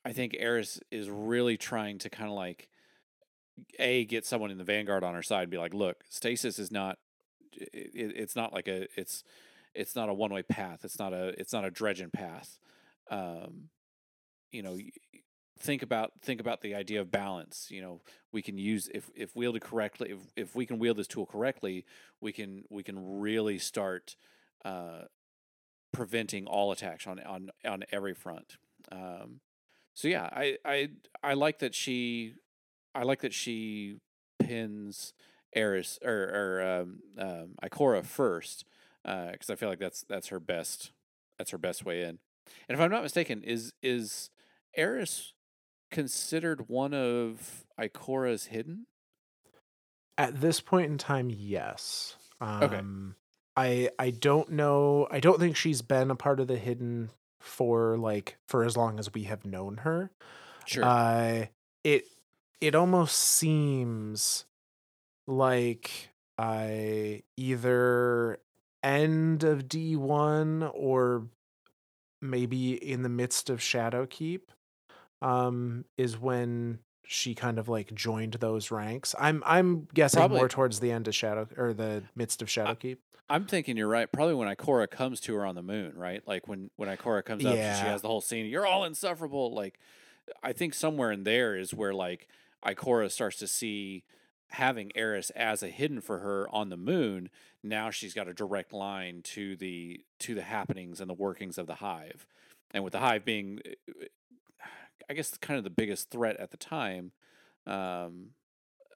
I 0.05 0.13
think 0.13 0.37
Eris 0.39 0.81
is 0.91 1.09
really 1.09 1.57
trying 1.57 1.97
to 2.01 2.11
kind 2.11 2.29
of 2.29 2.37
like 2.37 2.69
a 3.79 4.05
get 4.05 4.27
someone 4.27 4.51
in 4.51 4.59
the 4.59 4.65
vanguard 4.65 5.05
on 5.05 5.15
our 5.15 5.23
side 5.23 5.51
be 5.51 5.59
like 5.59 5.75
look 5.75 6.05
stasis 6.09 6.59
is 6.59 6.71
not 6.71 6.99
it, 7.55 8.13
it's 8.17 8.37
not 8.37 8.53
like 8.53 8.69
a 8.69 8.87
it's 8.99 9.25
it's 9.75 9.97
not 9.97 10.09
a 10.09 10.15
one 10.15 10.33
way 10.33 10.43
path. 10.43 10.85
It's 10.85 10.99
not 10.99 11.13
a 11.13 11.29
it's 11.41 11.53
not 11.53 11.65
a 11.65 11.71
Dredgen 11.71 12.13
path. 12.13 12.59
Um 13.11 13.69
you 14.51 14.63
know 14.63 14.79
think 15.59 15.83
about 15.83 16.13
think 16.23 16.41
about 16.41 16.61
the 16.61 16.75
idea 16.75 17.01
of 17.01 17.11
balance 17.11 17.69
you 17.71 17.81
know 17.81 18.01
we 18.33 18.43
can 18.43 18.59
use 18.59 18.89
if 18.93 19.11
if 19.15 19.37
wielded 19.37 19.63
correctly 19.63 20.11
if, 20.11 20.19
if 20.35 20.57
we 20.57 20.67
can 20.67 20.79
wield 20.79 20.97
this 20.97 21.07
tool 21.07 21.25
correctly 21.25 21.85
we 22.21 22.33
can 22.33 22.65
we 22.69 22.83
can 22.83 23.21
really 23.21 23.59
start 23.59 24.17
uh 24.65 25.03
preventing 25.93 26.47
all 26.47 26.73
attacks 26.73 27.07
on 27.07 27.21
on 27.21 27.51
on 27.65 27.85
every 27.93 28.15
front. 28.15 28.57
Um 28.91 29.41
so 29.95 30.09
yeah 30.09 30.29
i 30.33 30.57
i 30.65 30.89
i 31.23 31.35
like 31.35 31.59
that 31.61 31.75
she 31.75 32.35
I 32.95 33.03
like 33.03 33.21
that 33.21 33.33
she 33.33 33.97
pins 34.39 35.15
Eris 35.55 35.99
or 36.05 36.13
or 36.13 36.63
um, 36.63 36.99
um, 37.19 37.49
Ikora 37.63 38.05
first 38.05 38.65
because 39.03 39.51
uh, 39.51 39.53
I 39.53 39.57
feel 39.57 39.69
like 39.69 39.79
that's 39.79 40.05
that's 40.09 40.29
her 40.29 40.41
best 40.41 40.93
that's 41.39 41.51
her 41.51 41.59
best 41.59 41.85
way 41.85 42.03
in. 42.03 42.19
And 42.69 42.77
if 42.77 42.81
I'm 42.81 42.91
not 42.91 43.03
mistaken, 43.03 43.43
is 43.43 43.73
is 43.83 44.31
Eris 44.77 45.33
considered 45.91 46.69
one 46.69 46.95
of 46.95 47.65
Ikora's 47.79 48.47
hidden? 48.47 48.87
At 50.19 50.41
this 50.41 50.61
point 50.61 50.91
in 50.91 50.99
time, 50.99 51.31
yes. 51.31 52.17
Um, 52.41 52.63
okay. 53.57 53.89
I 53.99 54.07
I 54.07 54.11
don't 54.11 54.51
know. 54.51 55.07
I 55.11 55.21
don't 55.21 55.39
think 55.39 55.57
she's 55.57 55.83
been 55.83 56.11
a 56.11 56.17
part 56.17 56.41
of 56.41 56.49
the 56.49 56.57
hidden 56.57 57.11
for 57.41 57.99
like 57.99 58.39
for 58.49 58.65
as 58.65 58.77
long 58.77 58.99
as 58.99 59.13
we 59.13 59.25
have 59.25 59.45
known 59.45 59.79
her. 59.79 60.11
Sure. 60.65 60.85
Uh, 60.85 61.47
it 61.85 62.05
it 62.63 62.77
almost 62.77 63.17
seems 63.17 64.47
like 65.27 66.11
I 66.39 67.25
either 67.37 68.39
end 68.85 69.43
of 69.43 69.65
D1 69.65 70.71
or 70.73 71.27
maybe 72.21 72.73
in 72.75 73.03
the 73.03 73.09
midst 73.09 73.51
of 73.51 73.59
Shadowkeep 73.59 74.43
um 75.21 75.85
is 75.99 76.17
when 76.19 76.79
she 77.05 77.35
kind 77.35 77.59
of 77.59 77.69
like 77.69 77.93
joined 77.95 78.35
those 78.35 78.71
ranks. 78.71 79.15
I'm 79.19 79.43
I'm 79.45 79.89
guessing 79.93 80.21
Probably. 80.21 80.39
more 80.39 80.49
towards 80.49 80.79
the 80.79 80.93
end 80.93 81.09
of 81.09 81.17
Shadow 81.17 81.49
or 81.57 81.75
the 81.75 82.05
midst 82.15 82.43
of 82.43 82.49
Shadowkeep. 82.49 82.99
I, 83.29 83.35
am 83.35 83.47
thinking 83.47 83.77
you're 83.77 83.89
right. 83.89 84.11
Probably 84.11 84.35
when 84.35 84.55
Ikora 84.55 84.89
comes 84.89 85.19
to 85.23 85.35
her 85.35 85.45
on 85.45 85.57
the 85.57 85.63
moon, 85.63 85.95
right? 85.97 86.23
Like 86.29 86.47
when 86.47 86.71
when 86.77 86.89
Ikora 86.89 87.25
comes 87.25 87.45
up, 87.45 87.55
she 87.55 87.59
has 87.59 88.03
the 88.03 88.09
whole 88.09 88.21
scene. 88.21 88.47
You're 88.47 88.67
all 88.67 88.85
insufferable. 88.85 89.53
Like 89.53 89.81
I 90.45 90.53
think 90.53 90.75
somewhere 90.75 91.11
in 91.11 91.25
there 91.25 91.57
is 91.57 91.75
where 91.75 91.93
like 91.93 92.29
Ikora 92.65 93.11
starts 93.11 93.39
to 93.39 93.47
see 93.47 94.05
having 94.49 94.93
Eris 94.95 95.31
as 95.31 95.63
a 95.63 95.69
hidden 95.69 96.01
for 96.01 96.19
her 96.19 96.47
on 96.51 96.69
the 96.69 96.77
moon, 96.77 97.31
now 97.63 97.91
she's 97.91 98.15
got 98.15 98.29
a 98.29 98.35
direct 98.35 98.73
line 98.73 99.23
to 99.23 99.57
the 99.57 100.05
to 100.21 100.35
the 100.35 100.43
happenings 100.43 101.01
and 101.01 101.09
the 101.09 101.15
workings 101.15 101.59
of 101.59 101.67
the 101.67 101.77
hive. 101.77 102.27
And 102.73 102.85
with 102.85 102.93
the 102.93 103.01
hive 103.01 103.25
being 103.25 103.61
uh, 103.89 104.05
I 105.11 105.15
guess 105.15 105.37
kind 105.39 105.59
of 105.59 105.65
the 105.65 105.71
biggest 105.71 106.11
threat 106.11 106.37
at 106.39 106.51
the 106.51 106.57
time, 106.57 107.13
um, 107.67 108.31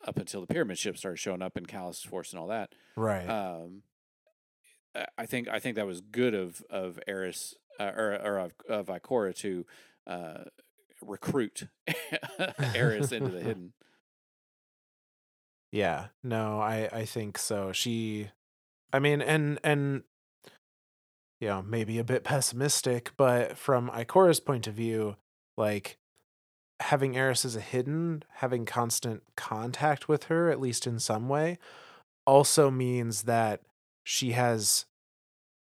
up 0.07 0.19
until 0.19 0.41
the 0.41 0.47
pyramid 0.47 0.79
ship 0.79 0.97
started 0.97 1.19
showing 1.19 1.43
up 1.43 1.57
in 1.57 1.67
Calus 1.67 2.07
Force 2.07 2.33
and 2.33 2.41
all 2.41 2.49
that. 2.49 2.75
Right. 2.97 3.27
Um, 3.29 3.83
I 5.19 5.27
think 5.27 5.49
I 5.49 5.59
think 5.59 5.77
that 5.77 5.87
was 5.87 6.01
good 6.01 6.35
of 6.35 6.63
of 6.71 6.99
Eris 7.07 7.55
uh, 7.79 7.93
or 7.97 8.15
or 8.15 8.39
of 8.39 8.53
of 8.69 8.87
Ikora 8.87 9.35
to 9.37 9.67
uh, 10.07 10.45
recruit 11.09 11.65
Eris 12.75 13.13
into 13.13 13.31
the 13.31 13.41
hidden. 13.43 13.73
Yeah, 15.73 16.07
no, 16.23 16.61
I 16.61 16.89
I 16.93 17.05
think 17.05 17.39
so. 17.39 17.73
She, 17.73 18.31
I 18.93 18.99
mean, 18.99 19.21
and 19.21 19.59
and 19.63 20.05
you 21.41 21.49
know 21.49 21.63
maybe 21.63 21.99
a 21.99 22.05
bit 22.05 22.25
pessimistic, 22.25 23.11
but 23.17 23.57
from 23.59 23.91
Ikora's 23.91 24.41
point 24.41 24.67
of 24.67 24.75
view, 24.75 25.17
like 25.57 25.99
having 26.81 27.17
Eris 27.17 27.45
as 27.45 27.57
a 27.57 27.61
hidden, 27.61 28.23
having 28.35 28.65
constant 28.65 29.23
contact 29.37 30.09
with 30.09 30.25
her, 30.25 30.51
at 30.51 30.61
least 30.61 30.87
in 30.87 30.99
some 30.99 31.29
way, 31.29 31.59
also 32.27 32.71
means 32.71 33.23
that 33.23 33.63
she 34.05 34.33
has 34.33 34.87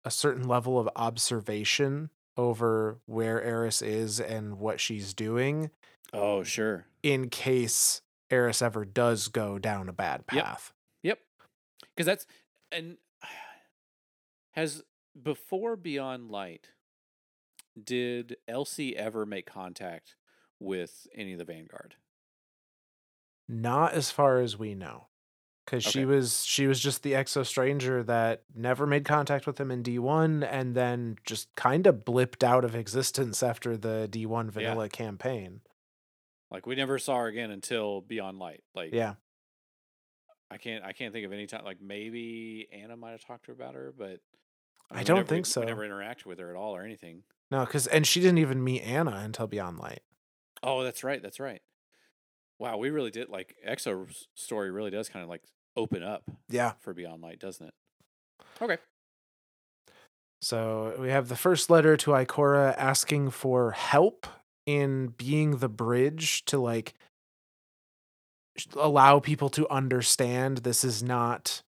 a 0.05 0.11
certain 0.11 0.47
level 0.47 0.79
of 0.79 0.89
observation 0.97 2.11
over 2.37 2.99
where 3.07 3.43
Eris 3.43 3.83
is 3.83 4.21
and 4.21 4.59
what 4.59 4.81
she's 4.81 5.15
doing. 5.15 5.71
Oh, 6.13 6.43
sure. 6.43 6.87
In 7.03 7.29
case 7.29 8.03
Eris 8.31 8.63
ever 8.63 8.85
does 8.85 9.29
go 9.29 9.59
down 9.59 9.89
a 9.89 9.93
bad 9.93 10.27
path. 10.27 10.73
Yep. 11.03 11.19
Because 11.97 12.07
yep. 12.07 12.07
that's 12.07 12.27
and 12.73 12.97
has 14.53 14.83
before 15.21 15.77
Beyond 15.77 16.31
Light, 16.31 16.69
did 17.83 18.37
Elsie 18.49 18.97
ever 18.97 19.25
make 19.27 19.47
contact 19.47 20.17
with 20.59 21.07
any 21.15 21.33
of 21.33 21.39
the 21.39 21.45
Vanguard? 21.45 21.97
Not 23.49 23.93
as 23.93 24.11
far 24.11 24.41
as 24.41 24.59
we 24.59 24.75
know 24.75 25.09
because 25.65 25.87
okay. 25.87 26.01
she 26.01 26.05
was 26.05 26.45
she 26.45 26.67
was 26.67 26.79
just 26.79 27.03
the 27.03 27.13
exo 27.13 27.45
stranger 27.45 28.03
that 28.03 28.43
never 28.55 28.87
made 28.87 29.05
contact 29.05 29.47
with 29.47 29.59
him 29.59 29.71
in 29.71 29.83
D1 29.83 30.47
and 30.51 30.75
then 30.75 31.17
just 31.25 31.55
kind 31.57 31.87
of 31.87 32.05
blipped 32.05 32.45
out 32.45 32.65
of 32.65 32.75
existence 32.75 33.43
after 33.43 33.77
the 33.77 34.09
D1 34.11 34.51
vanilla 34.51 34.85
yeah. 34.85 34.89
campaign. 34.89 35.61
Like 36.51 36.67
we 36.67 36.75
never 36.75 36.99
saw 36.99 37.19
her 37.19 37.27
again 37.27 37.51
until 37.51 38.03
Beyond 38.03 38.39
Light. 38.39 38.63
Like 38.75 38.93
Yeah. 38.93 39.15
I 40.51 40.59
can't 40.59 40.85
I 40.85 40.93
can't 40.93 41.13
think 41.13 41.27
of 41.27 41.33
any 41.33 41.47
time 41.47 41.65
like 41.65 41.81
maybe 41.81 42.69
Ana 42.73 42.97
might 42.97 43.13
have 43.13 43.25
talked 43.25 43.47
to 43.47 43.53
her 43.53 43.55
about 43.55 43.75
her, 43.75 43.93
but 43.97 44.21
I, 44.91 44.97
mean, 44.97 45.01
I 45.01 45.03
don't 45.03 45.17
never, 45.17 45.29
think 45.29 45.47
so. 45.47 45.61
We 45.61 45.67
never 45.67 45.89
interacted 45.89 46.27
with 46.27 46.39
her 46.39 46.51
at 46.51 46.57
all 46.57 46.77
or 46.77 46.83
anything. 46.83 47.23
No, 47.51 47.65
cuz 47.65 47.87
and 47.87 48.07
she 48.07 48.21
didn't 48.21 48.39
even 48.39 48.63
meet 48.63 48.83
Ana 48.83 49.23
until 49.25 49.47
Beyond 49.47 49.79
Light. 49.79 50.03
Oh, 50.63 50.83
that's 50.83 51.03
right. 51.03 51.23
That's 51.23 51.41
right. 51.41 51.63
Wow, 52.59 52.79
we 52.79 52.91
really 52.91 53.11
did 53.11 53.29
like 53.29 53.57
Exo's 53.67 54.29
story 54.35 54.71
really 54.71 54.91
does 54.91 55.09
kind 55.09 55.23
of 55.23 55.29
like 55.29 55.43
open 55.77 56.03
up. 56.03 56.23
Yeah. 56.49 56.73
For 56.81 56.95
Beyond 56.95 57.23
Light, 57.23 57.41
doesn't 57.41 57.67
it? 57.67 57.75
Okay. 58.61 58.79
So 60.43 60.95
we 60.99 61.09
have 61.09 61.29
the 61.29 61.37
first 61.37 61.71
letter 61.71 61.97
to 61.97 62.11
Ikora 62.11 62.75
asking 62.77 63.31
for 63.31 63.71
help 63.71 64.27
in 64.67 65.09
being 65.17 65.59
the 65.59 65.69
bridge 65.69 66.45
to 66.47 66.59
like 66.59 66.95
allow 68.77 69.19
people 69.19 69.49
to 69.51 69.69
understand 69.69 70.59
this 70.59 70.85
is 70.85 71.03
not 71.03 71.63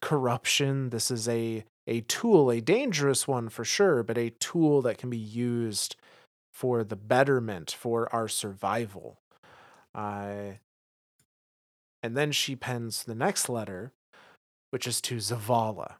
corruption. 0.00 0.90
This 0.90 1.10
is 1.10 1.28
a 1.28 1.64
a 1.86 2.02
tool, 2.02 2.50
a 2.50 2.60
dangerous 2.60 3.26
one 3.26 3.48
for 3.48 3.64
sure, 3.64 4.02
but 4.02 4.18
a 4.18 4.30
tool 4.30 4.82
that 4.82 4.98
can 4.98 5.08
be 5.08 5.16
used 5.16 5.96
for 6.52 6.84
the 6.84 6.96
betterment, 6.96 7.70
for 7.70 8.12
our 8.14 8.28
survival. 8.28 9.18
Uh, 9.98 10.52
and 12.04 12.16
then 12.16 12.30
she 12.30 12.54
pens 12.54 13.02
the 13.02 13.16
next 13.16 13.48
letter, 13.48 13.92
which 14.70 14.86
is 14.86 15.00
to 15.00 15.16
Zavala, 15.16 15.94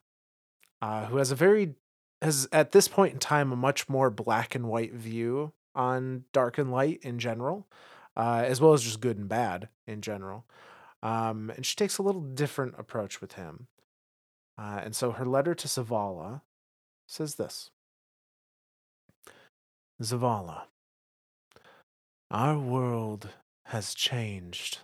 uh, 0.81 1.07
who 1.07 1.17
has 1.17 1.33
a 1.33 1.35
very 1.35 1.75
has 2.23 2.49
at 2.53 2.71
this 2.71 2.87
point 2.87 3.13
in 3.13 3.19
time 3.19 3.51
a 3.51 3.57
much 3.57 3.89
more 3.89 4.09
black 4.09 4.55
and 4.55 4.69
white 4.69 4.93
view 4.95 5.53
on 5.75 6.25
dark 6.33 6.59
and 6.59 6.71
light 6.71 7.01
in 7.03 7.19
general, 7.19 7.67
uh, 8.17 8.45
as 8.47 8.61
well 8.61 8.73
as 8.73 8.85
just 8.85 9.01
good 9.01 9.19
and 9.19 9.29
bad 9.29 9.69
in 9.89 10.01
general. 10.01 10.45
Um, 11.03 11.51
and 11.57 11.67
she 11.67 11.75
takes 11.75 11.99
a 11.99 12.03
little 12.03 12.21
different 12.21 12.75
approach 12.79 13.21
with 13.21 13.33
him. 13.33 13.67
Uh, 14.57 14.81
and 14.85 14.95
so 14.95 15.11
her 15.11 15.25
letter 15.25 15.57
to 15.57 15.67
Zavala 15.67 16.43
says 17.09 17.35
this 17.35 17.71
Zavala, 20.01 20.63
our 22.31 22.59
world 22.59 23.31
has 23.69 23.95
changed 23.95 24.81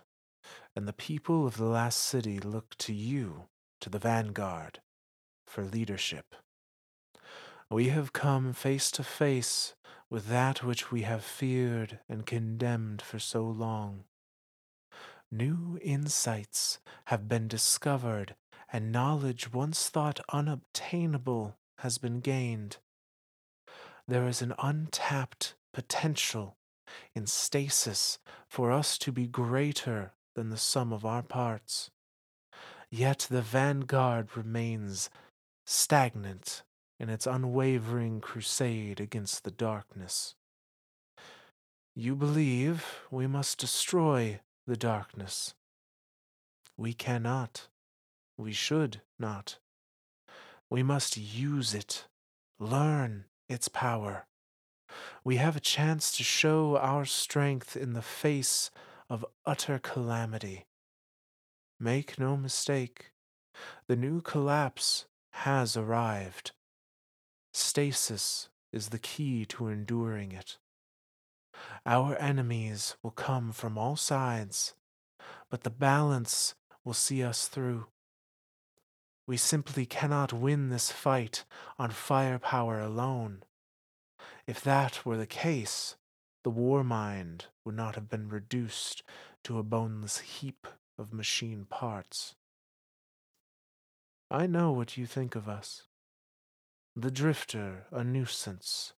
and 0.75 0.87
the 0.87 0.93
people 0.93 1.47
of 1.47 1.57
the 1.57 1.65
last 1.65 1.99
city 1.99 2.39
look 2.39 2.75
to 2.77 2.93
you, 2.93 3.45
to 3.79 3.89
the 3.89 3.99
vanguard, 3.99 4.79
for 5.47 5.63
leadership. 5.63 6.35
We 7.69 7.89
have 7.89 8.13
come 8.13 8.53
face 8.53 8.91
to 8.91 9.03
face 9.03 9.73
with 10.09 10.27
that 10.27 10.63
which 10.63 10.91
we 10.91 11.01
have 11.03 11.23
feared 11.23 11.99
and 12.09 12.25
condemned 12.25 13.01
for 13.01 13.19
so 13.19 13.43
long. 13.43 14.03
New 15.31 15.79
insights 15.81 16.79
have 17.05 17.27
been 17.27 17.47
discovered, 17.47 18.35
and 18.71 18.91
knowledge 18.91 19.51
once 19.51 19.89
thought 19.89 20.19
unobtainable 20.31 21.55
has 21.79 21.97
been 21.97 22.19
gained. 22.19 22.77
There 24.07 24.27
is 24.27 24.41
an 24.41 24.53
untapped 24.59 25.55
potential 25.73 26.57
in 27.13 27.27
stasis 27.27 28.19
for 28.47 28.71
us 28.71 28.97
to 28.99 29.11
be 29.11 29.27
greater 29.27 30.11
than 30.35 30.49
the 30.49 30.57
sum 30.57 30.93
of 30.93 31.05
our 31.05 31.23
parts. 31.23 31.91
Yet 32.89 33.27
the 33.29 33.41
vanguard 33.41 34.35
remains 34.37 35.09
stagnant 35.65 36.63
in 36.99 37.09
its 37.09 37.27
unwavering 37.27 38.21
crusade 38.21 38.99
against 38.99 39.43
the 39.43 39.51
darkness. 39.51 40.35
You 41.95 42.15
believe 42.15 43.03
we 43.09 43.27
must 43.27 43.57
destroy 43.57 44.39
the 44.67 44.77
darkness. 44.77 45.53
We 46.77 46.93
cannot. 46.93 47.67
We 48.37 48.51
should 48.51 49.01
not. 49.17 49.57
We 50.69 50.83
must 50.83 51.15
use 51.15 51.73
it, 51.73 52.05
learn 52.59 53.25
its 53.47 53.67
power. 53.67 54.27
We 55.23 55.37
have 55.37 55.55
a 55.55 55.61
chance 55.61 56.15
to 56.17 56.23
show 56.23 56.77
our 56.77 57.05
strength 57.05 57.75
in 57.75 57.93
the 57.93 58.01
face 58.01 58.71
of 59.09 59.25
utter 59.45 59.79
calamity. 59.79 60.65
Make 61.79 62.19
no 62.19 62.37
mistake, 62.37 63.11
the 63.87 63.95
new 63.95 64.21
collapse 64.21 65.05
has 65.31 65.75
arrived. 65.75 66.51
Stasis 67.53 68.49
is 68.71 68.89
the 68.89 68.99
key 68.99 69.45
to 69.45 69.67
enduring 69.67 70.31
it. 70.31 70.57
Our 71.85 72.15
enemies 72.17 72.95
will 73.01 73.11
come 73.11 73.51
from 73.51 73.77
all 73.77 73.95
sides, 73.95 74.73
but 75.49 75.63
the 75.63 75.69
balance 75.69 76.55
will 76.83 76.93
see 76.93 77.23
us 77.23 77.47
through. 77.47 77.87
We 79.27 79.37
simply 79.37 79.85
cannot 79.85 80.33
win 80.33 80.69
this 80.69 80.91
fight 80.91 81.45
on 81.79 81.91
firepower 81.91 82.79
alone. 82.79 83.43
If 84.47 84.61
that 84.61 85.05
were 85.05 85.17
the 85.17 85.25
case, 85.25 85.95
the 86.43 86.51
war 86.51 86.83
mind 86.83 87.47
would 87.65 87.75
not 87.75 87.95
have 87.95 88.09
been 88.09 88.29
reduced 88.29 89.01
to 89.43 89.57
a 89.57 89.63
boneless 89.63 90.19
heap 90.19 90.67
of 90.97 91.13
machine 91.13 91.65
parts. 91.65 92.35
I 94.29 94.45
know 94.45 94.71
what 94.71 94.97
you 94.97 95.07
think 95.07 95.35
of 95.35 95.49
us. 95.49 95.83
The 96.95 97.11
drifter, 97.11 97.87
a 97.91 98.03
nuisance. 98.03 98.93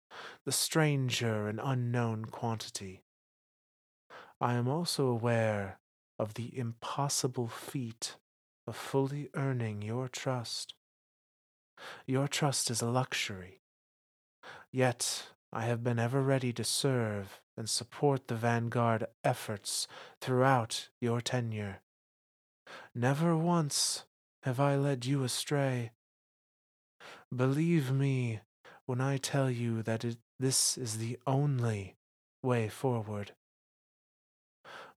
The 0.46 0.52
stranger, 0.52 1.48
an 1.48 1.60
unknown 1.60 2.26
quantity. 2.26 3.04
I 4.42 4.54
am 4.54 4.68
also 4.68 5.08
aware 5.08 5.80
of 6.20 6.34
the 6.34 6.58
impossible 6.58 7.48
feat 7.48 8.18
of 8.68 8.76
fully 8.76 9.30
earning 9.34 9.82
your 9.82 10.10
trust. 10.10 10.74
Your 12.06 12.28
trust 12.28 12.70
is 12.70 12.82
a 12.82 12.90
luxury. 12.90 13.62
Yet 14.72 15.30
I 15.52 15.66
have 15.66 15.84
been 15.84 16.00
ever 16.00 16.22
ready 16.22 16.52
to 16.54 16.64
serve 16.64 17.40
and 17.56 17.70
support 17.70 18.28
the 18.28 18.36
Vanguard 18.36 19.06
efforts 19.24 19.88
throughout 20.20 20.90
your 21.00 21.22
tenure. 21.22 21.82
Never 22.94 23.36
once 23.36 24.06
have 24.44 24.60
I 24.60 24.76
led 24.76 25.06
you 25.06 25.24
astray. 25.24 25.92
Believe 27.36 27.92
me 27.92 28.42
when 28.86 29.02
I 29.02 29.18
tell 29.18 29.50
you 29.50 29.82
that 29.84 30.04
it, 30.04 30.18
this 30.40 30.78
is 30.78 30.98
the 30.98 31.18
only 31.26 31.96
way 32.44 32.70
forward. 32.70 33.34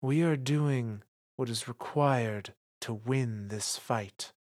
We 0.03 0.23
are 0.23 0.37
doing 0.37 1.03
what 1.37 1.49
is 1.49 1.69
required 1.69 2.55
to 2.83 2.95
win 2.95 3.49
this 3.49 3.77
fight. 3.77 4.33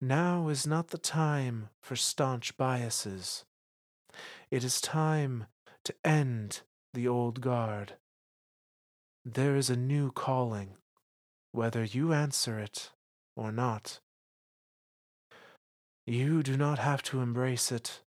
Now 0.00 0.48
is 0.48 0.66
not 0.66 0.88
the 0.88 0.98
time 0.98 1.68
for 1.80 1.96
staunch 1.96 2.56
biases. 2.56 3.44
It 4.54 4.62
is 4.62 4.80
time 4.80 5.46
to 5.82 5.92
end 6.04 6.60
the 6.92 7.08
old 7.08 7.40
guard. 7.40 7.94
There 9.24 9.56
is 9.56 9.68
a 9.68 9.74
new 9.74 10.12
calling, 10.12 10.76
whether 11.50 11.82
you 11.82 12.12
answer 12.12 12.60
it 12.60 12.92
or 13.34 13.50
not. 13.50 13.98
You 16.06 16.44
do 16.44 16.56
not 16.56 16.78
have 16.78 17.02
to 17.02 17.20
embrace 17.20 17.72
it, 17.72 18.02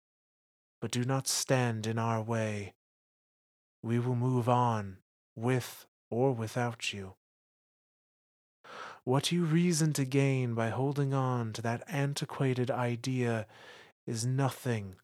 but 0.82 0.90
do 0.90 1.02
not 1.02 1.28
stand 1.28 1.86
in 1.86 1.98
our 1.98 2.20
way. 2.20 2.74
We 3.82 3.98
will 3.98 4.14
move 4.14 4.46
on, 4.46 4.98
with 5.34 5.86
or 6.10 6.32
without 6.32 6.92
you. 6.92 7.14
What 9.04 9.32
you 9.32 9.46
reason 9.46 9.94
to 9.94 10.04
gain 10.04 10.52
by 10.52 10.68
holding 10.68 11.14
on 11.14 11.54
to 11.54 11.62
that 11.62 11.84
antiquated 11.88 12.70
idea 12.70 13.46
is 14.06 14.26
nothing 14.26 14.96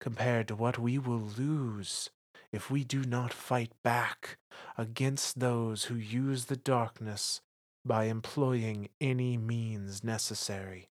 compared 0.00 0.48
to 0.48 0.56
what 0.56 0.78
we 0.78 0.98
will 0.98 1.28
lose 1.36 2.10
if 2.52 2.70
we 2.70 2.84
do 2.84 3.02
not 3.02 3.32
fight 3.32 3.72
back 3.82 4.38
against 4.76 5.40
those 5.40 5.84
who 5.84 5.94
use 5.94 6.46
the 6.46 6.56
darkness 6.56 7.40
by 7.84 8.04
employing 8.04 8.88
any 9.00 9.36
means 9.36 10.02
necessary. 10.02 10.88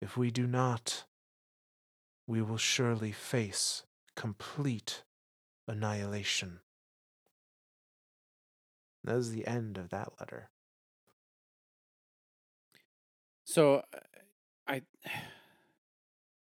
If 0.00 0.16
we 0.16 0.30
do 0.30 0.46
not, 0.46 1.04
we 2.26 2.42
will 2.42 2.58
surely 2.58 3.12
face 3.12 3.84
complete 4.14 5.04
annihilation. 5.66 6.60
That 9.04 9.16
is 9.16 9.30
the 9.30 9.46
end 9.46 9.78
of 9.78 9.90
that 9.90 10.12
letter. 10.18 10.50
So, 13.44 13.82
I 14.66 14.82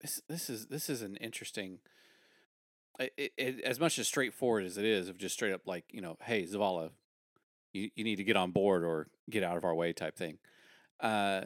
this 0.03 0.21
this 0.27 0.49
is 0.49 0.67
this 0.67 0.89
is 0.89 1.01
an 1.01 1.15
interesting. 1.15 1.79
It, 2.99 3.33
it, 3.37 3.61
as 3.61 3.79
much 3.79 3.97
as 3.97 4.07
straightforward 4.07 4.65
as 4.65 4.77
it 4.77 4.85
is, 4.85 5.09
of 5.09 5.17
just 5.17 5.33
straight 5.33 5.53
up 5.53 5.61
like 5.65 5.85
you 5.91 6.01
know, 6.01 6.17
hey 6.21 6.43
Zavala, 6.43 6.91
you 7.71 7.89
you 7.95 8.03
need 8.03 8.17
to 8.17 8.23
get 8.23 8.35
on 8.35 8.51
board 8.51 8.83
or 8.83 9.07
get 9.29 9.43
out 9.43 9.57
of 9.57 9.63
our 9.63 9.73
way 9.73 9.93
type 9.93 10.15
thing. 10.15 10.37
Uh, 10.99 11.45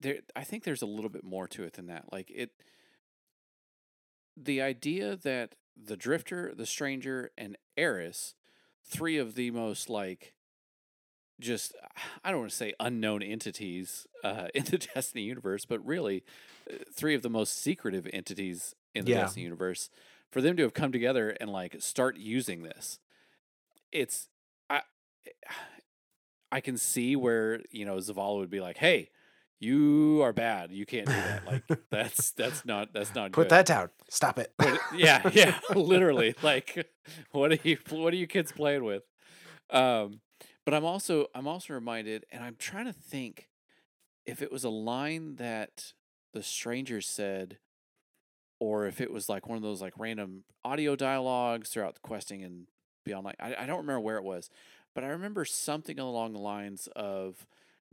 there, 0.00 0.18
I 0.36 0.44
think 0.44 0.64
there's 0.64 0.82
a 0.82 0.86
little 0.86 1.08
bit 1.08 1.24
more 1.24 1.48
to 1.48 1.62
it 1.64 1.74
than 1.74 1.86
that. 1.86 2.12
Like 2.12 2.30
it, 2.30 2.50
the 4.36 4.60
idea 4.60 5.16
that 5.16 5.54
the 5.82 5.96
Drifter, 5.96 6.52
the 6.54 6.66
Stranger, 6.66 7.30
and 7.38 7.56
Eris, 7.76 8.34
three 8.84 9.16
of 9.16 9.34
the 9.34 9.50
most 9.50 9.88
like 9.88 10.34
just 11.40 11.74
I 12.24 12.30
don't 12.30 12.40
want 12.40 12.50
to 12.50 12.56
say 12.56 12.74
unknown 12.80 13.22
entities 13.22 14.06
uh, 14.22 14.48
in 14.54 14.64
the 14.64 14.78
Destiny 14.78 15.24
universe, 15.24 15.64
but 15.64 15.84
really 15.84 16.24
uh, 16.70 16.76
three 16.92 17.14
of 17.14 17.22
the 17.22 17.30
most 17.30 17.60
secretive 17.60 18.06
entities 18.12 18.74
in 18.94 19.04
the 19.04 19.12
yeah. 19.12 19.20
Destiny 19.22 19.44
universe. 19.44 19.90
For 20.30 20.40
them 20.40 20.56
to 20.58 20.62
have 20.62 20.74
come 20.74 20.92
together 20.92 21.36
and 21.40 21.50
like 21.50 21.76
start 21.80 22.16
using 22.16 22.62
this, 22.62 23.00
it's 23.90 24.28
I 24.68 24.82
I 26.52 26.60
can 26.60 26.76
see 26.76 27.16
where 27.16 27.60
you 27.70 27.84
know 27.84 27.96
Zavala 27.96 28.38
would 28.38 28.50
be 28.50 28.60
like, 28.60 28.76
"Hey, 28.76 29.10
you 29.60 30.22
are 30.22 30.32
bad. 30.32 30.72
You 30.72 30.86
can't 30.86 31.06
do 31.06 31.12
that. 31.12 31.46
Like 31.46 31.62
that's 31.90 32.32
that's 32.32 32.64
not 32.64 32.92
that's 32.92 33.14
not 33.14 33.32
Put 33.32 33.44
good. 33.44 33.50
that 33.50 33.66
down. 33.66 33.90
Stop 34.08 34.38
it. 34.38 34.52
yeah, 34.94 35.28
yeah, 35.32 35.58
literally. 35.74 36.34
Like 36.42 36.88
what 37.30 37.52
are 37.52 37.58
you 37.62 37.76
what 37.90 38.12
are 38.12 38.16
you 38.16 38.26
kids 38.26 38.50
playing 38.50 38.84
with? 38.84 39.02
Um 39.70 40.20
but 40.64 40.74
I'm 40.74 40.84
also 40.84 41.26
I'm 41.34 41.46
also 41.46 41.74
reminded 41.74 42.26
and 42.30 42.42
I'm 42.44 42.56
trying 42.58 42.86
to 42.86 42.92
think 42.92 43.48
if 44.26 44.42
it 44.42 44.52
was 44.52 44.64
a 44.64 44.70
line 44.70 45.36
that 45.36 45.92
the 46.32 46.42
stranger 46.42 47.00
said 47.00 47.58
or 48.60 48.86
if 48.86 49.00
it 49.00 49.10
was 49.10 49.28
like 49.28 49.48
one 49.48 49.56
of 49.56 49.62
those 49.62 49.80
like 49.80 49.94
random 49.98 50.44
audio 50.64 50.94
dialogues 50.94 51.70
throughout 51.70 51.94
the 51.94 52.00
questing 52.00 52.42
and 52.44 52.66
beyond 53.04 53.24
like 53.24 53.36
I, 53.40 53.56
I 53.60 53.66
don't 53.66 53.78
remember 53.78 54.00
where 54.00 54.18
it 54.18 54.24
was, 54.24 54.50
but 54.94 55.04
I 55.04 55.08
remember 55.08 55.44
something 55.44 55.98
along 55.98 56.32
the 56.32 56.38
lines 56.38 56.88
of 56.94 57.46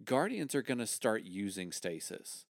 guardians 0.04 0.54
are 0.54 0.62
going 0.62 0.80
to 0.80 0.88
start 0.88 1.24
using 1.24 1.72
stasis. 1.72 2.46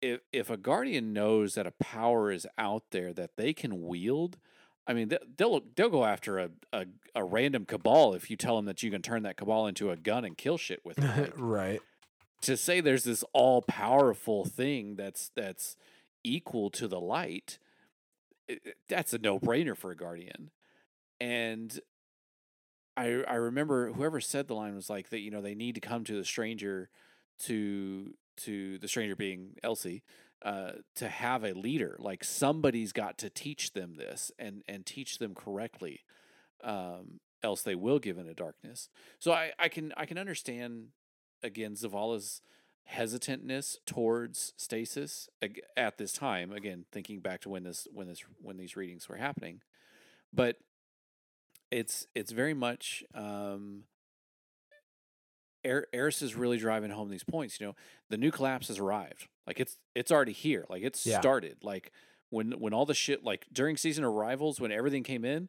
If 0.00 0.20
if 0.32 0.50
a 0.50 0.56
guardian 0.56 1.12
knows 1.12 1.54
that 1.54 1.66
a 1.66 1.72
power 1.72 2.30
is 2.30 2.46
out 2.56 2.84
there 2.90 3.12
that 3.14 3.36
they 3.36 3.52
can 3.52 3.82
wield, 3.82 4.38
I 4.88 4.94
mean 4.94 5.12
they'll 5.36 5.60
they'll 5.76 5.90
go 5.90 6.04
after 6.04 6.38
a, 6.38 6.50
a, 6.72 6.86
a 7.14 7.22
random 7.22 7.66
cabal 7.66 8.14
if 8.14 8.30
you 8.30 8.36
tell 8.36 8.56
them 8.56 8.64
that 8.64 8.82
you 8.82 8.90
can 8.90 9.02
turn 9.02 9.22
that 9.24 9.36
cabal 9.36 9.66
into 9.66 9.90
a 9.90 9.96
gun 9.96 10.24
and 10.24 10.36
kill 10.36 10.56
shit 10.56 10.80
with 10.84 10.98
it. 10.98 11.34
right. 11.36 11.82
To 12.42 12.56
say 12.56 12.80
there's 12.80 13.04
this 13.04 13.22
all 13.34 13.60
powerful 13.60 14.46
thing 14.46 14.96
that's 14.96 15.30
that's 15.36 15.76
equal 16.24 16.70
to 16.70 16.88
the 16.88 17.00
light, 17.00 17.58
that's 18.88 19.12
a 19.12 19.18
no 19.18 19.38
brainer 19.38 19.76
for 19.76 19.90
a 19.90 19.96
guardian. 19.96 20.50
And 21.20 21.78
I 22.96 23.24
I 23.28 23.34
remember 23.34 23.92
whoever 23.92 24.20
said 24.20 24.48
the 24.48 24.54
line 24.54 24.74
was 24.74 24.88
like 24.88 25.10
that 25.10 25.20
you 25.20 25.30
know 25.30 25.42
they 25.42 25.54
need 25.54 25.74
to 25.74 25.82
come 25.82 26.04
to 26.04 26.16
the 26.16 26.24
stranger 26.24 26.88
to 27.40 28.14
to 28.38 28.78
the 28.78 28.88
stranger 28.88 29.16
being 29.16 29.56
Elsie 29.62 30.02
uh, 30.44 30.72
to 30.94 31.08
have 31.08 31.44
a 31.44 31.52
leader 31.52 31.96
like 31.98 32.22
somebody's 32.22 32.92
got 32.92 33.18
to 33.18 33.30
teach 33.30 33.72
them 33.72 33.96
this 33.96 34.30
and 34.38 34.62
and 34.68 34.86
teach 34.86 35.18
them 35.18 35.34
correctly 35.34 36.00
um, 36.62 37.20
else 37.42 37.62
they 37.62 37.74
will 37.74 37.98
give 37.98 38.18
into 38.18 38.34
darkness 38.34 38.88
so 39.18 39.32
I 39.32 39.52
I 39.58 39.68
can 39.68 39.92
I 39.96 40.06
can 40.06 40.18
understand 40.18 40.88
again 41.42 41.74
Zavala's 41.74 42.40
hesitantness 42.92 43.76
towards 43.84 44.54
stasis 44.56 45.28
at 45.76 45.98
this 45.98 46.12
time 46.12 46.52
again 46.52 46.84
thinking 46.90 47.20
back 47.20 47.40
to 47.42 47.48
when 47.48 47.64
this 47.64 47.86
when 47.92 48.06
this 48.06 48.22
when 48.40 48.56
these 48.56 48.76
readings 48.76 49.08
were 49.08 49.16
happening 49.16 49.60
but 50.32 50.56
it's 51.70 52.06
it's 52.14 52.32
very 52.32 52.54
much 52.54 53.04
um, 53.14 53.84
Eris 55.64 56.22
is 56.22 56.34
really 56.34 56.56
driving 56.56 56.90
home 56.90 57.10
these 57.10 57.24
points. 57.24 57.60
You 57.60 57.66
know, 57.66 57.76
the 58.08 58.16
new 58.16 58.30
collapse 58.30 58.68
has 58.68 58.78
arrived. 58.78 59.28
Like 59.48 59.60
it's 59.60 59.78
it's 59.94 60.12
already 60.12 60.32
here. 60.32 60.66
Like 60.68 60.82
it's 60.82 61.06
yeah. 61.06 61.18
started. 61.18 61.56
Like 61.62 61.90
when 62.28 62.52
when 62.52 62.74
all 62.74 62.84
the 62.84 62.94
shit 62.94 63.24
like 63.24 63.46
during 63.50 63.78
season 63.78 64.04
arrivals 64.04 64.60
when 64.60 64.70
everything 64.70 65.02
came 65.02 65.24
in, 65.24 65.48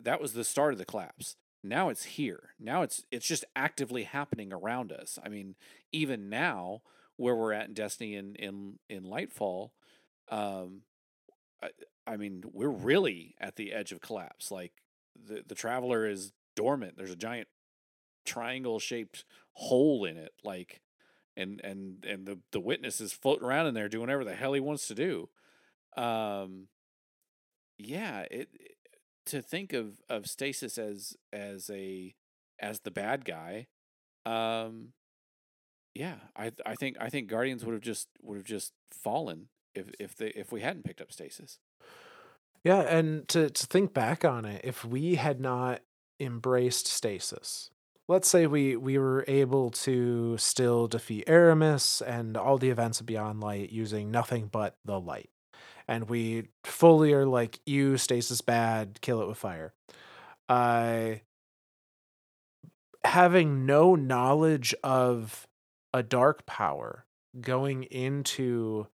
that 0.00 0.20
was 0.20 0.32
the 0.32 0.44
start 0.44 0.72
of 0.72 0.78
the 0.78 0.84
collapse. 0.84 1.36
Now 1.64 1.88
it's 1.88 2.04
here. 2.04 2.50
Now 2.60 2.82
it's 2.82 3.02
it's 3.10 3.26
just 3.26 3.44
actively 3.56 4.04
happening 4.04 4.52
around 4.52 4.92
us. 4.92 5.18
I 5.24 5.28
mean, 5.28 5.56
even 5.90 6.30
now 6.30 6.82
where 7.16 7.34
we're 7.34 7.52
at 7.52 7.66
in 7.66 7.74
Destiny 7.74 8.14
in 8.14 8.36
in 8.36 8.78
in 8.88 9.02
Lightfall, 9.02 9.70
um, 10.28 10.82
I, 11.60 11.70
I 12.06 12.16
mean, 12.16 12.44
we're 12.52 12.68
really 12.68 13.34
at 13.40 13.56
the 13.56 13.72
edge 13.72 13.90
of 13.90 14.00
collapse. 14.00 14.52
Like 14.52 14.72
the 15.16 15.42
the 15.44 15.56
traveler 15.56 16.06
is 16.06 16.32
dormant. 16.54 16.96
There's 16.96 17.10
a 17.10 17.16
giant 17.16 17.48
triangle 18.24 18.78
shaped 18.78 19.24
hole 19.54 20.04
in 20.04 20.16
it, 20.16 20.32
like 20.44 20.80
and 21.36 21.60
and 21.62 22.04
and 22.04 22.26
the 22.26 22.38
the 22.52 22.60
witness 22.60 23.00
is 23.00 23.12
floating 23.12 23.46
around 23.46 23.66
in 23.66 23.74
there 23.74 23.88
doing 23.88 24.02
whatever 24.02 24.24
the 24.24 24.34
hell 24.34 24.52
he 24.52 24.60
wants 24.60 24.86
to 24.88 24.94
do. 24.94 25.28
Um, 25.96 26.68
yeah, 27.78 28.24
it, 28.30 28.48
to 29.26 29.42
think 29.42 29.72
of 29.72 30.00
of 30.08 30.26
stasis 30.26 30.78
as 30.78 31.16
as 31.32 31.70
a 31.70 32.14
as 32.60 32.80
the 32.80 32.90
bad 32.90 33.24
guy. 33.24 33.66
Um, 34.24 34.92
yeah, 35.94 36.16
I 36.36 36.52
I 36.64 36.74
think 36.74 36.96
I 37.00 37.08
think 37.08 37.28
Guardians 37.28 37.64
would 37.64 37.74
have 37.74 37.82
just 37.82 38.08
would 38.22 38.36
have 38.36 38.46
just 38.46 38.72
fallen 38.90 39.48
if 39.74 39.86
if 39.98 40.16
they 40.16 40.28
if 40.28 40.52
we 40.52 40.60
hadn't 40.60 40.84
picked 40.84 41.00
up 41.00 41.12
stasis. 41.12 41.58
Yeah, 42.64 42.80
and 42.80 43.26
to 43.28 43.50
to 43.50 43.66
think 43.66 43.92
back 43.92 44.24
on 44.24 44.44
it, 44.44 44.60
if 44.64 44.84
we 44.84 45.16
had 45.16 45.40
not 45.40 45.80
embraced 46.20 46.86
stasis, 46.86 47.70
let's 48.12 48.28
say 48.28 48.46
we 48.46 48.76
we 48.76 48.98
were 48.98 49.24
able 49.26 49.70
to 49.70 50.36
still 50.36 50.86
defeat 50.86 51.26
Eramis 51.26 52.02
and 52.06 52.36
all 52.36 52.58
the 52.58 52.68
events 52.68 53.00
of 53.00 53.06
Beyond 53.06 53.40
Light 53.40 53.72
using 53.72 54.10
nothing 54.10 54.48
but 54.52 54.76
the 54.84 55.00
light. 55.00 55.30
And 55.88 56.08
we 56.08 56.48
fully 56.62 57.12
are 57.14 57.26
like, 57.26 57.58
you 57.64 57.96
stasis 57.96 58.42
bad, 58.42 59.00
kill 59.00 59.22
it 59.22 59.28
with 59.28 59.38
fire. 59.38 59.72
Uh 60.48 61.14
having 63.04 63.66
no 63.66 63.94
knowledge 63.94 64.74
of 64.84 65.48
a 65.92 66.02
dark 66.02 66.46
power 66.46 67.04
going 67.40 67.84
into 67.84 68.86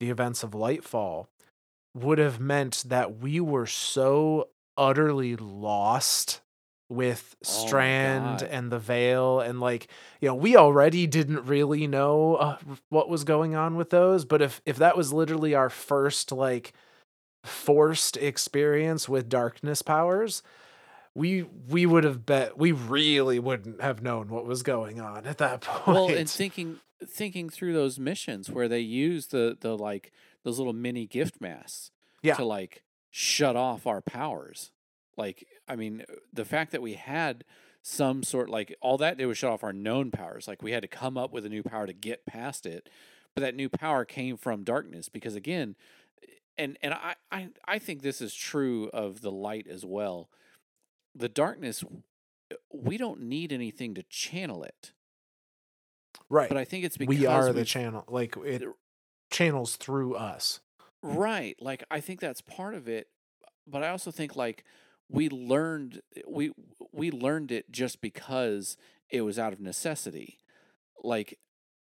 the 0.00 0.10
events 0.10 0.42
of 0.42 0.50
Lightfall 0.50 1.26
would 1.94 2.18
have 2.18 2.40
meant 2.40 2.84
that 2.86 3.18
we 3.18 3.38
were 3.38 3.66
so 3.66 4.48
utterly 4.76 5.36
lost 5.36 6.40
with 6.88 7.36
oh 7.44 7.48
Strand 7.48 8.42
oh 8.42 8.46
and 8.46 8.70
the 8.70 8.78
Veil 8.78 9.40
and 9.40 9.60
like 9.60 9.88
you 10.20 10.28
know 10.28 10.34
we 10.34 10.56
already 10.56 11.06
didn't 11.06 11.44
really 11.46 11.86
know 11.86 12.36
uh, 12.36 12.58
what 12.88 13.08
was 13.08 13.24
going 13.24 13.54
on 13.54 13.76
with 13.76 13.90
those 13.90 14.24
but 14.24 14.40
if 14.40 14.60
if 14.64 14.76
that 14.76 14.96
was 14.96 15.12
literally 15.12 15.54
our 15.54 15.70
first 15.70 16.30
like 16.30 16.72
forced 17.44 18.16
experience 18.16 19.08
with 19.08 19.28
darkness 19.28 19.82
powers 19.82 20.42
we 21.14 21.42
we 21.68 21.86
would 21.86 22.04
have 22.04 22.24
bet 22.24 22.56
we 22.56 22.72
really 22.72 23.38
wouldn't 23.38 23.80
have 23.80 24.02
known 24.02 24.28
what 24.28 24.46
was 24.46 24.62
going 24.62 25.00
on 25.00 25.26
at 25.26 25.38
that 25.38 25.60
point 25.60 25.86
well 25.96 26.08
and 26.08 26.30
thinking 26.30 26.78
thinking 27.04 27.48
through 27.48 27.72
those 27.72 27.98
missions 27.98 28.50
where 28.50 28.68
they 28.68 28.80
use 28.80 29.28
the 29.28 29.56
the 29.60 29.76
like 29.76 30.12
those 30.44 30.58
little 30.58 30.72
mini 30.72 31.06
gift 31.06 31.40
masks 31.40 31.90
yeah. 32.22 32.34
to 32.34 32.44
like 32.44 32.82
shut 33.10 33.56
off 33.56 33.86
our 33.86 34.00
powers. 34.00 34.70
Like, 35.16 35.46
I 35.68 35.76
mean, 35.76 36.04
the 36.32 36.44
fact 36.44 36.72
that 36.72 36.82
we 36.82 36.94
had 36.94 37.44
some 37.82 38.24
sort 38.24 38.50
like 38.50 38.74
all 38.80 38.98
that 38.98 39.16
did 39.16 39.26
was 39.26 39.38
shut 39.38 39.52
off 39.52 39.62
our 39.62 39.72
known 39.72 40.10
powers. 40.10 40.48
Like 40.48 40.60
we 40.60 40.72
had 40.72 40.82
to 40.82 40.88
come 40.88 41.16
up 41.16 41.32
with 41.32 41.46
a 41.46 41.48
new 41.48 41.62
power 41.62 41.86
to 41.86 41.92
get 41.92 42.26
past 42.26 42.66
it. 42.66 42.90
But 43.34 43.42
that 43.42 43.54
new 43.54 43.68
power 43.68 44.04
came 44.04 44.36
from 44.36 44.64
darkness 44.64 45.08
because 45.08 45.36
again, 45.36 45.76
and 46.58 46.76
and 46.82 46.94
I, 46.94 47.14
I 47.30 47.48
I 47.66 47.78
think 47.78 48.02
this 48.02 48.20
is 48.20 48.34
true 48.34 48.90
of 48.92 49.20
the 49.20 49.30
light 49.30 49.68
as 49.68 49.84
well. 49.84 50.30
The 51.14 51.28
darkness 51.28 51.84
we 52.72 52.96
don't 52.96 53.22
need 53.22 53.52
anything 53.52 53.94
to 53.94 54.02
channel 54.04 54.64
it. 54.64 54.92
Right. 56.28 56.48
But 56.48 56.58
I 56.58 56.64
think 56.64 56.84
it's 56.84 56.96
because 56.96 57.16
we 57.16 57.26
are 57.26 57.52
the 57.52 57.64
channel. 57.64 58.04
Like 58.08 58.36
it 58.44 58.64
channels 59.30 59.76
through 59.76 60.16
us. 60.16 60.58
Right. 61.02 61.56
Like 61.60 61.84
I 61.88 62.00
think 62.00 62.18
that's 62.18 62.40
part 62.40 62.74
of 62.74 62.88
it, 62.88 63.08
but 63.64 63.84
I 63.84 63.90
also 63.90 64.10
think 64.10 64.34
like 64.34 64.64
we 65.08 65.28
learned 65.28 66.02
we 66.26 66.52
we 66.92 67.10
learned 67.10 67.52
it 67.52 67.70
just 67.70 68.00
because 68.00 68.76
it 69.10 69.22
was 69.22 69.38
out 69.38 69.52
of 69.52 69.60
necessity. 69.60 70.38
Like 71.02 71.38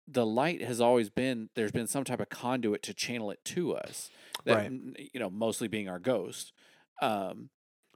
the 0.08 0.26
light 0.26 0.62
has 0.62 0.80
always 0.80 1.10
been 1.10 1.50
there's 1.56 1.72
been 1.72 1.88
some 1.88 2.04
type 2.04 2.20
of 2.20 2.30
conduit 2.30 2.84
to 2.84 2.94
channel 2.94 3.32
it 3.32 3.44
to 3.46 3.76
us. 3.76 4.10
That, 4.46 4.56
Right. 4.56 4.72
You 5.14 5.20
know, 5.20 5.30
mostly 5.30 5.68
being 5.68 5.90
our 5.90 6.00
ghost. 6.00 6.54
Um, 7.02 7.50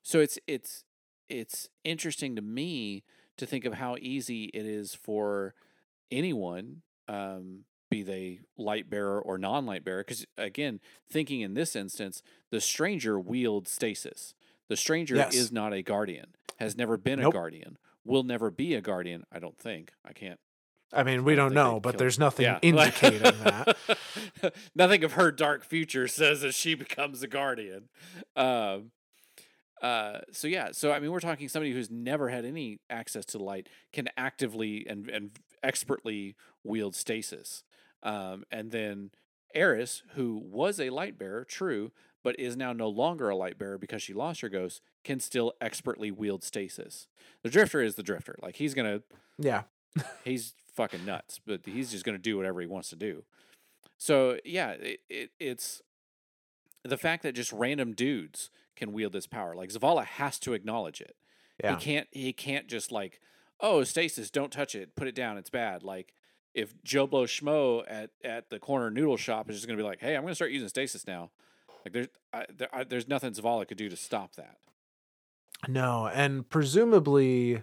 so 0.04 0.20
it's 0.20 0.38
it's 0.48 0.84
it's 1.30 1.70
interesting 1.84 2.36
to 2.36 2.42
me 2.42 3.04
to 3.38 3.46
think 3.46 3.66
of 3.66 3.74
how 3.74 3.96
easy 4.00 4.46
it 4.54 4.66
is 4.66 4.94
for 4.94 5.54
anyone, 6.12 6.82
um, 7.08 7.64
be 7.90 8.04
they 8.04 8.42
light 8.58 8.90
bearer 8.90 9.22
or 9.22 9.38
non 9.38 9.66
light 9.66 9.84
bearer. 9.84 10.04
Because 10.04 10.26
again, 10.38 10.80
thinking 11.10 11.42
in 11.42 11.54
this 11.54 11.76
instance, 11.76 12.22
the 12.52 12.62
stranger 12.62 13.20
wields 13.20 13.72
stasis. 13.72 14.34
The 14.72 14.78
stranger 14.78 15.18
Yes. 15.18 15.36
is 15.36 15.52
not 15.52 15.74
a 15.74 15.82
guardian, 15.82 16.28
has 16.58 16.78
never 16.78 16.96
been 16.96 17.20
Nope. 17.20 17.34
a 17.34 17.38
guardian, 17.38 17.78
will 18.06 18.24
never 18.24 18.50
be 18.50 18.74
a 18.74 18.80
guardian. 18.80 19.26
I 19.30 19.38
don't 19.40 19.58
think. 19.60 19.92
I 20.06 20.14
can't. 20.14 20.40
I 20.94 21.04
mean, 21.04 21.26
we 21.26 21.34
I 21.34 21.36
don't 21.36 21.50
think 21.50 21.56
know, 21.56 21.82
but 21.82 21.98
there's 21.98 22.18
nothing 22.18 22.46
Yeah. 22.46 22.60
indicating 22.62 23.20
that. 23.22 23.76
Nothing 24.74 25.04
of 25.04 25.14
her 25.14 25.30
dark 25.30 25.66
future 25.66 26.08
says 26.08 26.40
that 26.40 26.54
she 26.54 26.74
becomes 26.74 27.22
a 27.22 27.28
guardian. 27.28 27.90
Um, 28.38 28.92
uh, 29.82 30.20
so 30.32 30.48
yeah, 30.48 30.70
so 30.72 30.94
I 30.94 31.00
mean, 31.02 31.12
we're 31.12 31.20
talking 31.20 31.50
somebody 31.50 31.74
who's 31.74 31.92
never 31.92 32.30
had 32.30 32.46
any 32.46 32.80
access 32.90 33.26
to 33.26 33.40
light 33.40 33.68
can 33.92 34.08
actively 34.16 34.88
and 34.88 35.10
and 35.10 35.32
expertly 35.62 36.38
wield 36.64 36.96
stasis. 36.96 37.66
Um, 38.04 38.46
and 38.50 38.72
then 38.72 39.12
Eris, 39.54 40.04
who 40.16 40.42
was 40.42 40.80
a 40.80 40.92
light 40.92 41.18
bearer, 41.18 41.44
true, 41.44 41.92
but 42.24 42.40
is 42.40 42.56
now 42.56 42.74
no 42.74 42.88
longer 42.90 43.30
a 43.30 43.36
light 43.36 43.58
bearer 43.58 43.78
because 43.78 44.02
she 44.02 44.14
lost 44.14 44.42
her 44.42 44.50
ghost, 44.50 44.82
can 45.04 45.20
still 45.20 45.54
expertly 45.60 46.12
wield 46.12 46.44
stasis. 46.44 47.08
The 47.44 47.50
drifter 47.50 47.82
is 47.82 47.96
the 47.96 48.04
drifter. 48.04 48.36
Like 48.42 48.58
he's 48.58 48.74
gonna 48.74 49.02
Yeah. 49.38 49.64
he's 50.24 50.54
fucking 50.74 51.06
nuts, 51.06 51.40
but 51.46 51.62
he's 51.66 51.92
just 51.92 52.06
to 52.06 52.18
do 52.18 52.38
whatever 52.38 52.62
he 52.62 52.68
wants 52.68 52.90
to 52.90 52.96
do. 52.96 53.24
So 53.98 54.38
yeah, 54.46 54.72
it, 54.72 55.00
it, 55.10 55.32
it's 55.40 55.82
the 56.84 56.98
fact 56.98 57.24
that 57.24 57.34
just 57.36 57.52
random 57.52 57.94
dudes 57.94 58.50
can 58.76 58.94
wield 58.94 59.14
this 59.14 59.28
power. 59.28 59.56
Like 59.56 59.70
Zavala 59.70 60.06
has 60.06 60.40
to 60.40 60.54
acknowledge 60.54 61.02
it. 61.02 61.16
Yeah. 61.64 61.78
He 61.78 61.84
can't. 61.84 62.08
He 62.12 62.34
can't 62.34 62.68
just 62.68 62.92
like, 62.92 63.20
oh, 63.60 63.84
stasis, 63.84 64.32
don't 64.32 64.52
touch 64.52 64.74
it, 64.74 64.96
put 64.96 65.08
it 65.08 65.14
down, 65.16 65.38
it's 65.38 65.50
bad. 65.52 65.84
Like 65.84 66.14
if 66.54 66.74
Joe 66.84 67.06
Blow 67.08 67.26
Schmo 67.26 67.84
at 67.88 68.10
at 68.24 68.50
the 68.50 68.60
corner 68.60 68.90
noodle 68.90 69.18
shop 69.18 69.50
is 69.50 69.58
just 69.58 69.68
to 69.78 69.84
be 69.84 69.88
like, 69.88 70.00
hey, 70.00 70.16
I'm 70.16 70.24
to 70.32 70.36
start 70.36 70.52
using 70.52 70.68
stasis 70.70 71.06
now. 71.06 71.30
Like 71.86 71.94
there's 71.94 72.08
I, 72.34 72.46
there, 72.56 72.68
I, 72.74 72.84
there's 72.84 73.08
nothing 73.08 73.32
Zavala 73.34 73.68
could 73.68 73.78
do 73.78 73.90
to 73.90 73.96
stop 73.96 74.36
that. 74.36 74.58
No, 75.68 76.08
and 76.08 76.50
presumably, 76.50 77.62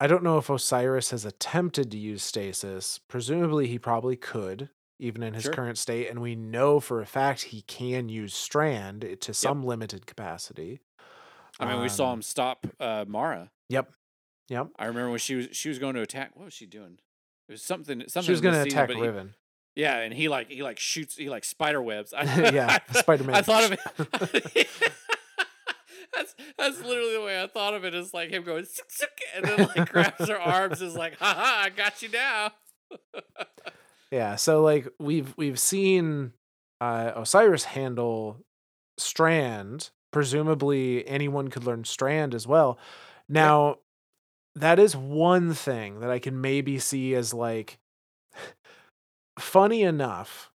I 0.00 0.06
don't 0.06 0.22
know 0.24 0.38
if 0.38 0.50
Osiris 0.50 1.10
has 1.10 1.24
attempted 1.24 1.90
to 1.92 1.98
use 1.98 2.22
stasis. 2.22 2.98
Presumably, 3.08 3.68
he 3.68 3.78
probably 3.78 4.16
could, 4.16 4.68
even 4.98 5.22
in 5.22 5.34
his 5.34 5.44
Sure. 5.44 5.52
current 5.52 5.78
state. 5.78 6.08
And 6.10 6.20
we 6.20 6.34
know 6.34 6.80
for 6.80 7.00
a 7.00 7.06
fact 7.06 7.42
he 7.44 7.62
can 7.62 8.08
use 8.08 8.34
Strand 8.34 9.16
to 9.20 9.32
some 9.34 9.64
limited 9.64 10.06
capacity. 10.06 10.80
I 11.60 11.72
mean, 11.72 11.80
we 11.80 11.88
saw 11.88 12.08
Um, 12.08 12.18
him 12.18 12.22
stop 12.22 12.66
uh, 12.80 13.04
Mara. 13.08 13.50
Yep. 13.68 13.92
Yep. 14.48 14.68
I 14.78 14.84
remember 14.86 15.10
when 15.10 15.18
she 15.18 15.34
was 15.36 15.48
she 15.52 15.68
was 15.68 15.78
going 15.78 15.94
to 15.94 16.02
attack. 16.02 16.36
What 16.36 16.44
was 16.46 16.54
she 16.54 16.66
doing? 16.66 16.98
It 17.48 17.52
was 17.52 17.62
something. 17.62 18.00
Something. 18.08 18.26
She 18.26 18.32
was 18.32 18.40
going 18.40 18.54
to 18.56 18.62
season, 18.64 18.78
attack 18.78 18.90
he- 18.94 19.00
Riven. 19.00 19.34
Yeah, 19.76 19.98
and 19.98 20.12
he 20.12 20.28
like 20.28 20.50
he 20.50 20.62
like 20.62 20.78
shoots. 20.78 21.16
He 21.16 21.28
like 21.28 21.44
spider 21.44 21.82
webs. 21.82 22.14
I, 22.14 22.50
Yeah, 22.52 22.78
Spider-Man. 22.92 23.36
I 23.36 23.42
thought 23.42 23.64
of 23.64 23.72
it. 23.72 24.68
that's 26.14 26.34
that's 26.58 26.80
literally 26.82 27.12
the 27.12 27.22
way 27.22 27.40
I 27.40 27.46
thought 27.46 27.74
of 27.74 27.84
it. 27.84 27.94
Is 27.94 28.14
like 28.14 28.30
him 28.30 28.42
going 28.42 28.64
"Suk, 28.64 28.90
suk," 28.90 29.10
and 29.36 29.44
then 29.44 29.68
like 29.76 29.88
grabs 29.92 30.28
her 30.28 30.40
arms. 30.40 30.80
Is 30.80 30.96
like, 30.96 31.18
ha 31.18 31.34
ha, 31.36 31.62
I 31.66 31.68
got 31.68 32.02
you 32.02 32.08
now. 32.08 32.52
Yeah, 34.10 34.36
so 34.36 34.62
like 34.62 34.88
we've 34.98 35.34
we've 35.36 35.58
seen 35.60 36.32
uh 36.80 37.12
Osiris 37.14 37.64
handle 37.64 38.40
Strand. 38.98 39.90
Presumably 40.10 41.06
anyone 41.06 41.48
could 41.48 41.64
learn 41.64 41.84
Strand 41.84 42.34
as 42.34 42.46
well. 42.46 42.78
Now 43.28 43.80
that 44.54 44.78
is 44.78 44.96
one 44.96 45.52
thing 45.52 46.00
that 46.00 46.10
I 46.10 46.18
can 46.18 46.40
maybe 46.40 46.78
see 46.78 47.14
as 47.14 47.34
like 47.34 47.78
funny 49.38 49.82
enough. 49.82 50.50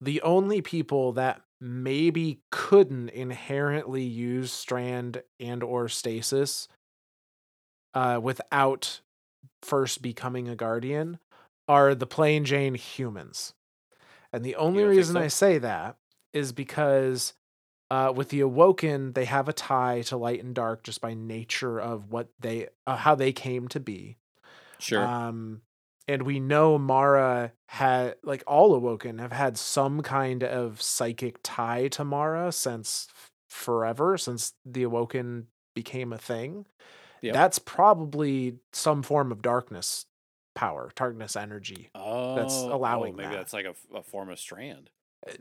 The 0.00 0.22
only 0.22 0.62
people 0.62 1.12
that 1.12 1.42
maybe 1.60 2.40
couldn't 2.50 3.10
inherently 3.10 4.02
use 4.02 4.50
Strand 4.50 5.22
and 5.38 5.62
or 5.62 5.88
Stasis 5.88 6.68
uh 7.92 8.20
without 8.22 9.00
first 9.62 10.00
becoming 10.00 10.48
a 10.48 10.56
guardian 10.56 11.18
are 11.68 11.94
the 11.94 12.06
plain 12.06 12.44
Jane 12.44 12.74
humans. 12.74 13.54
And 14.32 14.44
the 14.44 14.56
only 14.56 14.84
reason 14.84 15.14
so? 15.14 15.20
I 15.20 15.28
say 15.28 15.58
that 15.58 15.96
is 16.32 16.52
because 16.52 17.34
uh, 17.90 18.12
with 18.14 18.28
the 18.28 18.40
Awoken, 18.40 19.12
they 19.12 19.24
have 19.24 19.48
a 19.48 19.52
tie 19.52 20.02
to 20.02 20.16
light 20.16 20.42
and 20.42 20.54
dark 20.54 20.84
just 20.84 21.00
by 21.00 21.14
nature 21.14 21.80
of 21.80 22.10
what 22.10 22.28
they, 22.38 22.68
uh, 22.86 22.96
how 22.96 23.14
they 23.16 23.32
came 23.32 23.66
to 23.68 23.80
be. 23.80 24.16
Sure. 24.78 25.04
Um, 25.04 25.62
and 26.10 26.22
we 26.22 26.40
know 26.40 26.76
Mara 26.76 27.52
had, 27.68 28.16
like 28.24 28.42
all 28.46 28.74
Awoken, 28.74 29.18
have 29.18 29.32
had 29.32 29.56
some 29.56 30.02
kind 30.02 30.42
of 30.42 30.82
psychic 30.82 31.38
tie 31.42 31.88
to 31.88 32.04
Mara 32.04 32.50
since 32.50 33.06
forever, 33.48 34.18
since 34.18 34.54
the 34.64 34.82
Awoken 34.82 35.46
became 35.74 36.12
a 36.12 36.18
thing. 36.18 36.66
Yep. 37.22 37.34
That's 37.34 37.58
probably 37.60 38.56
some 38.72 39.02
form 39.02 39.30
of 39.30 39.40
darkness 39.40 40.06
power, 40.56 40.90
darkness 40.96 41.36
energy 41.36 41.90
oh, 41.94 42.36
allowing 42.72 43.14
oh, 43.14 43.16
maybe 43.16 43.28
that. 43.30 43.36
that's 43.36 43.52
like 43.52 43.66
a 43.66 44.02
form 44.02 44.30
of 44.30 44.38
strand. 44.38 44.90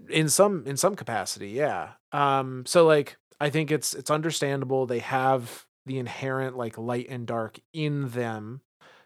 in 0.08 0.29
some 0.29 0.63
in 0.67 0.77
some 0.77 0.95
capacity 0.95 1.49
yeah 1.49 1.91
um 2.12 2.63
so 2.65 2.86
like 2.86 3.17
i 3.39 3.49
think 3.49 3.71
it's 3.71 3.93
it's 3.93 4.12
understandable 4.12 4.86
they 4.86 4.99
have 4.99 5.65
the 5.86 5.97
inherent 5.97 6.58
like 6.58 6.77
light 6.77 7.08
and 7.10 7.25
dark 7.25 7.60
in 7.73 8.10
them 8.10 8.62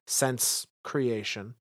since 0.08 0.67
creation 0.84 1.56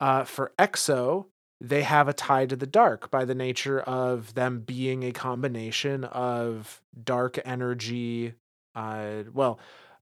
uh 0.00 0.24
for 0.24 0.52
exo 0.58 1.26
they 1.62 1.82
have 1.82 2.08
a 2.08 2.12
tie 2.12 2.46
to 2.46 2.56
the 2.56 2.66
dark 2.66 3.10
by 3.10 3.24
the 3.24 3.34
nature 3.34 3.80
of 3.80 4.34
them 4.34 4.60
being 4.60 5.02
a 5.02 5.12
combination 5.12 6.04
of 6.04 6.80
dark 7.04 7.38
energy 7.44 8.34
uh 8.74 9.22
well 9.32 9.58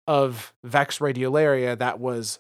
of 0.06 0.54
vex 0.64 0.98
radiolaria 0.98 1.76
that 1.78 1.98
was 2.00 2.38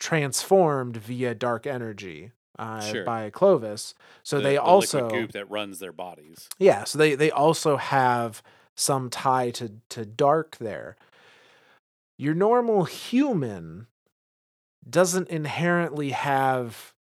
transformed 0.00 0.96
via 0.96 1.34
dark 1.34 1.66
energy 1.66 2.30
uh, 2.58 2.80
Sure. 2.80 3.04
by 3.04 3.30
Clovis. 3.30 3.94
So 4.24 4.38
The- 4.38 4.42
they 4.42 4.54
the 4.54 4.62
also 4.62 5.08
goop 5.10 5.32
that 5.32 5.48
runs 5.50 5.78
their 5.78 5.92
bodies. 5.92 6.48
yeah, 6.58 6.84
so 6.84 6.98
they 6.98 7.14
they 7.14 7.30
also 7.30 7.76
have 7.76 8.42
some 8.76 9.10
tie 9.10 9.50
to 9.52 9.72
to 9.90 10.04
dark 10.04 10.56
there. 10.58 10.96
Your 12.16 12.34
normal 12.34 12.84
human 12.84 13.86
doesn't 14.90 15.28
inherently 15.28 16.10
have 16.10 16.94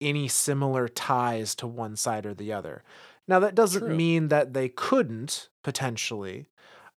any 0.00 0.28
similar 0.28 0.88
ties 0.88 1.54
to 1.56 1.66
one 1.66 1.96
side 1.96 2.26
or 2.26 2.34
the 2.34 2.52
other. 2.52 2.82
Now 3.28 3.40
that 3.40 3.54
doesn't 3.54 3.80
True. 3.80 3.94
mean 3.94 4.28
that 4.28 4.52
they 4.52 4.68
couldn't 4.68 5.48
potentially. 5.64 6.46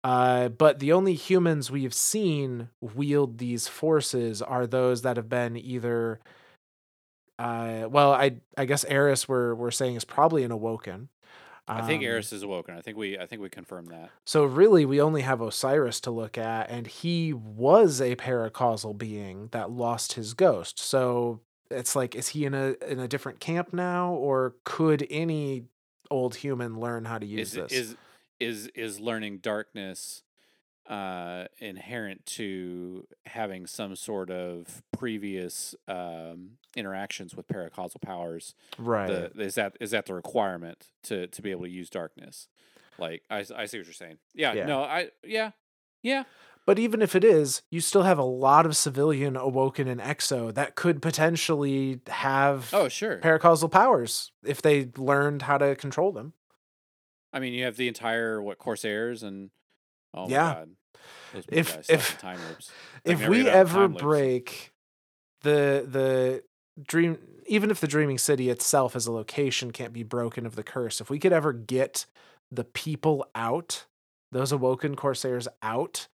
Uh, 0.04 0.50
but 0.50 0.80
the 0.80 0.94
only 0.94 1.14
humans 1.14 1.72
we've 1.72 1.94
seen 1.94 2.70
wield 2.82 3.40
these 3.40 3.68
forces 3.68 4.42
are 4.42 4.68
those 4.68 5.02
that 5.02 5.18
have 5.18 5.30
been 5.30 5.58
either 5.58 6.20
uh, 7.40 7.88
well, 7.90 8.14
I 8.14 8.38
I 8.58 8.66
guess 8.66 8.84
Eris 8.86 9.28
we're 9.28 9.54
we're 9.54 9.72
saying 9.72 9.96
is 9.96 10.06
probably 10.06 10.44
an 10.44 10.52
awoken. 10.52 11.10
I 11.68 11.82
think 11.86 12.02
Um, 12.02 12.06
Eris 12.08 12.32
is 12.32 12.44
awoken. 12.44 12.76
I 12.76 12.82
think 12.82 12.98
we 12.98 13.18
I 13.18 13.26
think 13.26 13.42
we 13.42 13.50
confirmed 13.50 13.90
that. 13.90 14.10
So 14.26 14.46
really, 14.46 14.86
we 14.86 15.02
only 15.02 15.22
have 15.22 15.42
Osiris 15.42 16.00
to 16.02 16.12
look 16.12 16.38
at, 16.38 16.70
and 16.70 16.88
he 16.88 17.34
was 17.34 18.00
a 18.00 18.16
paracausal 18.16 18.98
being 18.98 19.50
that 19.52 19.70
lost 19.72 20.14
his 20.14 20.34
ghost. 20.34 20.80
So 20.80 21.42
it's 21.70 21.96
like, 21.96 22.16
is 22.16 22.30
he 22.30 22.46
in 22.46 22.54
a 22.54 22.76
in 22.88 23.00
a 23.00 23.08
different 23.08 23.40
camp 23.40 23.74
now, 23.74 24.14
or 24.14 24.56
could 24.64 25.06
any 25.10 25.66
old 26.10 26.36
human 26.36 26.80
learn 26.80 27.06
how 27.06 27.18
to 27.18 27.26
use 27.26 27.50
Is 27.50 27.70
this? 27.70 27.72
is 27.72 27.96
is 28.40 28.68
is 28.76 29.00
learning 29.00 29.40
darkness 29.40 30.24
uh 30.90 31.46
inherent 31.60 32.26
to 32.26 33.06
having 33.26 33.66
some 33.68 33.96
sort 33.96 34.30
of 34.32 34.82
previous 34.98 35.76
um 35.88 36.52
interactions 36.76 37.36
with 37.36 37.48
paracausal 37.48 38.02
powers 38.02 38.56
right? 38.78 39.08
the, 39.36 39.42
is 39.44 39.56
that 39.56 39.76
is 39.82 39.92
that 39.92 40.06
the 40.06 40.14
requirement 40.14 40.88
to 41.04 41.28
to 41.28 41.42
be 41.42 41.52
able 41.52 41.64
to 41.64 41.70
use 41.70 41.90
darkness 41.90 42.48
like 42.98 43.22
I, 43.30 43.40
I 43.56 43.66
see 43.66 43.78
what 43.80 43.86
you're 43.88 43.94
saying 43.94 44.18
yeah, 44.34 44.54
Yeah. 44.54 44.66
no 44.66 44.82
i 44.84 45.10
yeah 45.24 45.52
yeah 46.02 46.24
But 46.66 46.80
even 46.80 47.02
if 47.02 47.16
it 47.16 47.24
is, 47.24 47.62
you 47.72 47.80
still 47.80 48.04
have 48.04 48.18
a 48.20 48.24
lot 48.24 48.66
of 48.66 48.76
civilian 48.76 49.36
awoken 49.38 49.88
and 49.88 50.02
exo 50.02 50.54
that 50.54 50.76
could 50.76 51.02
potentially 51.02 52.00
have 52.08 52.70
oh 52.74 52.88
sure 52.90 53.18
paracausal 53.20 53.70
powers 53.72 54.32
if 54.44 54.62
they 54.62 54.90
learned 54.98 55.44
how 55.44 55.58
to 55.58 55.76
control 55.76 56.12
them. 56.12 56.34
i 57.34 57.40
mean 57.40 57.54
you 57.54 57.64
have 57.66 57.76
the 57.78 57.88
entire 57.88 58.42
what 58.42 58.58
corsairs 58.58 59.22
and 59.24 59.50
oh 60.14 60.28
Yeah. 60.30 60.44
my 60.44 60.54
god 60.54 60.70
If- 61.52 61.76
guys 61.76 61.86
stuck 61.86 61.90
in 61.90 61.96
if- 62.00 62.18
time 62.20 62.40
loops. 62.50 62.72
If 63.06 63.28
we 63.28 63.42
of 63.42 63.48
ever 63.48 63.88
break 63.88 64.72
the 65.42 65.86
the 65.88 66.44
dream 66.84 67.18
even 67.46 67.72
if 67.72 67.80
the 67.80 67.88
dreaming 67.88 68.18
city 68.18 68.50
itself 68.50 68.96
as 68.96 69.08
a 69.08 69.12
location 69.12 69.72
can't 69.72 69.94
be 69.94 70.04
broken 70.04 70.46
of 70.46 70.56
the 70.56 70.64
curse 70.64 71.00
if 71.02 71.10
we 71.10 71.20
could 71.20 71.32
ever 71.34 71.54
get 71.54 72.06
the 72.52 72.64
people 72.64 73.26
out 73.36 73.86
those 74.32 74.52
awoken 74.52 74.96
corsairs 74.96 75.48
out 75.62 76.08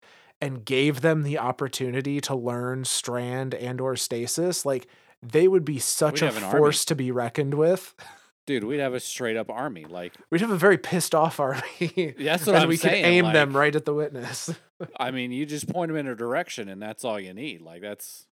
and 0.40 0.64
gave 0.64 1.00
them 1.02 1.22
the 1.22 1.38
opportunity 1.38 2.20
to 2.20 2.34
learn 2.34 2.84
strand 2.84 3.54
and 3.54 3.80
or 3.80 3.94
stasis 3.96 4.64
like 4.66 4.86
they 5.22 5.46
would 5.46 5.64
be 5.64 5.78
such 5.78 6.22
we'd 6.22 6.28
a 6.28 6.40
force 6.50 6.84
to 6.86 6.94
be 6.96 7.10
reckoned 7.12 7.54
with 7.54 7.94
dude 8.46 8.64
we'd 8.64 8.78
have 8.80 8.94
a 8.94 9.00
straight 9.00 9.36
up 9.36 9.50
army 9.50 9.84
like 9.84 10.14
we'd 10.30 10.40
have 10.40 10.50
a 10.50 10.56
very 10.56 10.78
pissed 10.78 11.14
off 11.14 11.38
army 11.38 12.14
that's 12.18 12.46
what 12.46 12.54
and 12.54 12.64
I'm 12.64 12.68
we 12.68 12.76
saying. 12.76 13.04
could 13.04 13.08
aim 13.08 13.24
like, 13.26 13.34
them 13.34 13.56
right 13.56 13.74
at 13.74 13.84
the 13.84 13.94
witness 13.94 14.52
i 14.98 15.10
mean 15.12 15.30
you 15.30 15.46
just 15.46 15.68
point 15.68 15.88
them 15.90 15.96
in 15.96 16.06
a 16.06 16.16
direction 16.16 16.68
and 16.68 16.80
that's 16.82 17.04
all 17.04 17.20
you 17.20 17.32
need 17.34 17.60
like 17.62 17.82
that's 17.82 18.26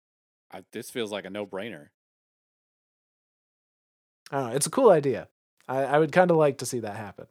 I, 0.52 0.62
this 0.72 0.90
feels 0.90 1.10
like 1.10 1.24
a 1.24 1.30
no-brainer 1.30 1.88
I 4.30 4.38
don't 4.38 4.50
know. 4.50 4.56
It's 4.56 4.66
a 4.66 4.70
cool 4.70 4.90
idea. 4.90 5.28
I, 5.68 5.84
I 5.84 5.98
would 5.98 6.12
kind 6.12 6.30
of 6.30 6.36
like 6.36 6.58
to 6.58 6.66
see 6.66 6.80
that 6.80 6.96
happen. 6.96 7.26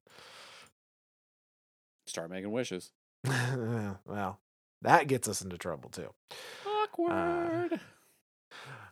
Start 2.08 2.30
making 2.30 2.52
wishes. 2.52 2.92
well, 4.06 4.40
that 4.82 5.08
gets 5.08 5.28
us 5.28 5.42
into 5.42 5.58
trouble 5.58 5.90
too. 5.90 6.10
Awkward. 6.66 7.74
Uh, 7.74 7.78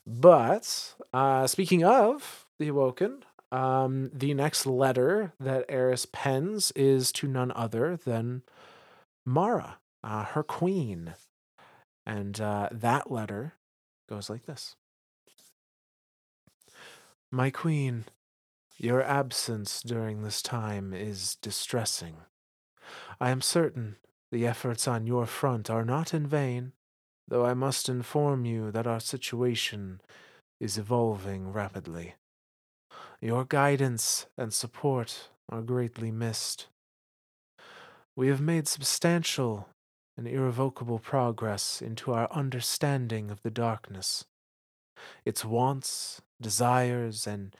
but 0.07 0.95
uh, 1.13 1.47
speaking 1.47 1.83
of 1.83 2.47
the 2.59 2.69
Awoken, 2.69 3.23
um, 3.51 4.09
the 4.13 4.33
next 4.33 4.65
letter 4.65 5.33
that 5.39 5.65
Eris 5.67 6.05
pens 6.05 6.71
is 6.75 7.11
to 7.13 7.27
none 7.27 7.51
other 7.55 7.97
than 7.97 8.43
Mara, 9.25 9.77
uh, 10.03 10.25
her 10.25 10.43
queen. 10.43 11.13
And 12.05 12.39
uh, 12.39 12.69
that 12.71 13.11
letter 13.11 13.53
goes 14.09 14.29
like 14.29 14.45
this 14.45 14.75
my 17.31 17.49
queen, 17.49 18.05
your 18.77 19.01
absence 19.01 19.81
during 19.81 20.21
this 20.21 20.41
time 20.41 20.93
is 20.93 21.37
distressing. 21.41 22.17
I 23.21 23.29
am 23.29 23.41
certain 23.41 23.95
the 24.31 24.45
efforts 24.45 24.87
on 24.87 25.07
your 25.07 25.25
front 25.25 25.69
are 25.69 25.85
not 25.85 26.13
in 26.13 26.27
vain, 26.27 26.73
though 27.27 27.45
I 27.45 27.53
must 27.53 27.87
inform 27.87 28.45
you 28.45 28.71
that 28.71 28.87
our 28.87 28.99
situation 28.99 30.01
is 30.59 30.77
evolving 30.77 31.53
rapidly. 31.53 32.15
Your 33.21 33.45
guidance 33.45 34.25
and 34.37 34.51
support 34.51 35.29
are 35.47 35.61
greatly 35.61 36.11
missed. 36.11 36.67
We 38.15 38.27
have 38.29 38.41
made 38.41 38.67
substantial 38.67 39.69
and 40.17 40.27
irrevocable 40.27 40.99
progress 40.99 41.81
into 41.81 42.11
our 42.13 42.31
understanding 42.31 43.29
of 43.29 43.41
the 43.43 43.51
darkness. 43.51 44.25
Its 45.23 45.45
wants 45.45 46.21
desires, 46.41 47.27
and 47.27 47.55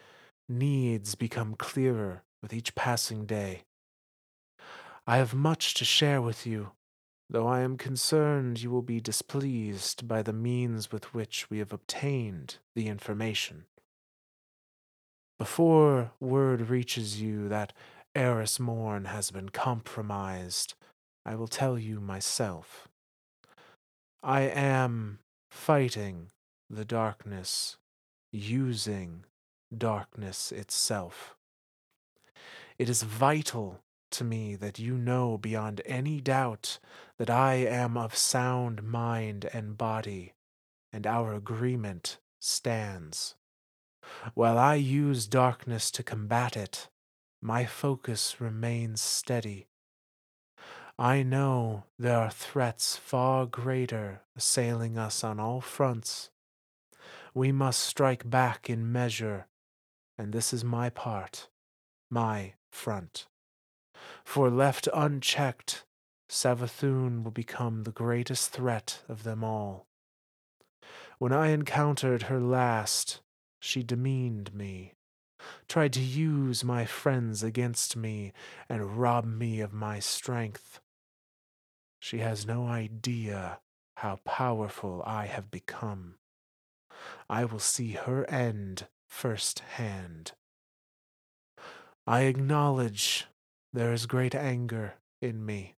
needs 0.49 1.15
become 1.15 1.55
clearer 1.55 2.23
with 2.41 2.53
each 2.53 2.75
passing 2.75 3.25
day. 3.25 3.63
I 5.07 5.17
have 5.17 5.33
much 5.33 5.73
to 5.75 5.85
share 5.85 6.21
with 6.21 6.45
you, 6.45 6.71
though 7.29 7.47
I 7.47 7.61
am 7.61 7.77
concerned 7.77 8.61
you 8.61 8.71
will 8.71 8.81
be 8.81 8.99
displeased 8.99 10.07
by 10.07 10.21
the 10.21 10.33
means 10.33 10.91
with 10.91 11.13
which 11.13 11.49
we 11.49 11.59
have 11.59 11.71
obtained 11.71 12.57
the 12.75 12.87
information. 12.87 13.65
Before 15.41 16.11
word 16.19 16.69
reaches 16.69 17.19
you 17.19 17.49
that 17.49 17.73
Eris 18.13 18.59
Morn 18.59 19.05
has 19.05 19.31
been 19.31 19.49
compromised, 19.49 20.75
I 21.25 21.33
will 21.33 21.47
tell 21.47 21.79
you 21.79 21.99
myself. 21.99 22.87
I 24.21 24.41
am 24.41 25.17
fighting 25.49 26.27
the 26.69 26.85
darkness 26.85 27.77
using 28.31 29.25
darkness 29.75 30.51
itself. 30.51 31.35
It 32.77 32.87
is 32.87 33.01
vital 33.01 33.79
to 34.11 34.23
me 34.23 34.55
that 34.57 34.77
you 34.77 34.95
know 34.95 35.39
beyond 35.39 35.81
any 35.87 36.21
doubt 36.21 36.77
that 37.17 37.31
I 37.31 37.55
am 37.55 37.97
of 37.97 38.15
sound 38.15 38.83
mind 38.83 39.49
and 39.51 39.75
body, 39.75 40.33
and 40.93 41.07
our 41.07 41.33
agreement 41.33 42.19
stands. 42.39 43.33
While 44.33 44.57
I 44.57 44.75
use 44.75 45.27
darkness 45.27 45.91
to 45.91 46.03
combat 46.03 46.57
it, 46.57 46.89
my 47.41 47.65
focus 47.65 48.39
remains 48.39 49.01
steady. 49.01 49.67
I 50.97 51.23
know 51.23 51.85
there 51.97 52.17
are 52.17 52.29
threats 52.29 52.95
far 52.95 53.45
greater 53.45 54.21
assailing 54.35 54.97
us 54.97 55.23
on 55.23 55.39
all 55.39 55.61
fronts 55.61 56.29
we 57.33 57.51
must 57.51 57.79
strike 57.79 58.29
back 58.29 58.69
in 58.69 58.91
measure, 58.91 59.47
and 60.17 60.33
this 60.33 60.53
is 60.53 60.63
my 60.63 60.89
part, 60.89 61.49
my 62.09 62.53
front. 62.71 63.27
For 64.23 64.49
left 64.49 64.87
unchecked, 64.93 65.85
Savathun 66.29 67.23
will 67.23 67.31
become 67.31 67.83
the 67.83 67.91
greatest 67.91 68.51
threat 68.51 69.03
of 69.07 69.23
them 69.23 69.43
all. 69.43 69.87
When 71.19 71.31
I 71.31 71.49
encountered 71.49 72.23
her 72.23 72.39
last, 72.39 73.21
she 73.61 73.83
demeaned 73.83 74.53
me, 74.53 74.95
tried 75.67 75.93
to 75.93 76.01
use 76.01 76.63
my 76.63 76.83
friends 76.83 77.43
against 77.43 77.95
me, 77.95 78.33
and 78.67 78.97
rob 78.97 79.23
me 79.23 79.61
of 79.61 79.71
my 79.71 79.99
strength. 79.99 80.81
She 81.99 82.17
has 82.17 82.45
no 82.45 82.65
idea 82.65 83.59
how 83.97 84.19
powerful 84.25 85.03
I 85.05 85.27
have 85.27 85.51
become. 85.51 86.15
I 87.29 87.45
will 87.45 87.59
see 87.59 87.91
her 87.91 88.27
end 88.29 88.87
firsthand. 89.07 90.31
I 92.07 92.21
acknowledge 92.21 93.27
there 93.71 93.93
is 93.93 94.07
great 94.07 94.33
anger 94.33 94.95
in 95.21 95.45
me. 95.45 95.75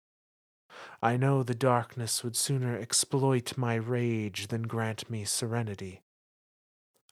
I 1.01 1.17
know 1.17 1.43
the 1.43 1.53
darkness 1.53 2.23
would 2.23 2.37
sooner 2.37 2.77
exploit 2.77 3.57
my 3.57 3.75
rage 3.75 4.47
than 4.47 4.63
grant 4.63 5.09
me 5.09 5.25
serenity. 5.25 6.02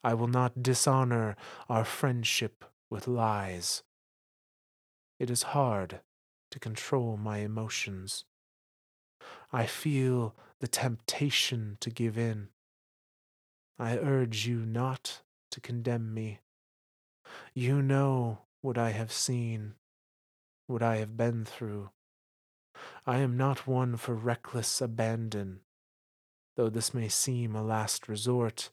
I 0.04 0.14
will 0.14 0.28
not 0.28 0.64
dishonor 0.64 1.36
our 1.70 1.86
friendship 1.86 2.66
with 2.90 3.08
lies. 3.08 3.84
It 5.20 5.30
is 5.30 5.44
hard 5.44 6.02
to 6.50 6.60
control 6.60 7.18
my 7.18 7.38
emotions. 7.38 8.26
I 9.54 9.66
feel 9.66 10.36
the 10.60 10.68
temptation 10.68 11.78
to 11.80 11.90
give 11.90 12.18
in. 12.18 12.50
I 13.78 13.98
urge 13.98 14.48
you 14.48 14.66
not 14.66 15.22
to 15.52 15.62
condemn 15.62 16.14
me. 16.14 16.40
You 17.54 17.82
know 17.82 18.40
what 18.62 18.78
I 18.78 18.92
have 18.92 19.12
seen, 19.12 19.74
what 20.68 20.82
I 20.82 20.98
have 20.98 21.18
been 21.18 21.46
through. 21.46 21.90
I 23.06 23.18
am 23.20 23.38
not 23.38 23.68
one 23.68 23.98
for 23.98 24.16
reckless 24.16 24.82
abandon. 24.82 25.62
Though 26.56 26.70
this 26.70 26.94
may 26.94 27.08
seem 27.08 27.56
a 27.56 27.64
last 27.64 28.08
resort, 28.08 28.70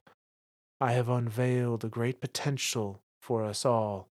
I 0.81 0.93
have 0.93 1.09
unveiled 1.09 1.85
a 1.85 1.89
great 1.89 2.21
potential 2.21 3.03
for 3.21 3.43
us 3.43 3.65
all. 3.65 4.09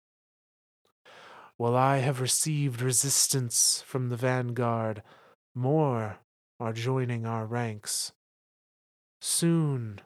While 1.58 1.76
I 1.76 1.98
have 1.98 2.22
received 2.22 2.82
resistance 2.82 3.84
from 3.86 4.08
the 4.08 4.16
vanguard, 4.16 5.04
more 5.54 6.20
are 6.60 6.74
joining 6.74 7.26
our 7.26 7.46
ranks. 7.46 8.14
Soon 9.20 10.00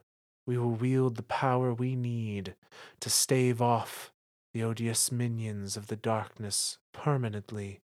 we 0.48 0.58
will 0.58 0.72
wield 0.72 1.15
the 1.15 1.24
power 1.24 1.74
we 1.74 1.96
need 1.96 2.56
to 3.02 3.10
stave 3.10 3.62
off 3.62 4.12
the 4.54 4.63
odious 4.63 5.12
minions 5.12 5.78
of 5.78 5.88
the 5.88 5.96
darkness 5.96 6.80
permanently. 6.91 7.82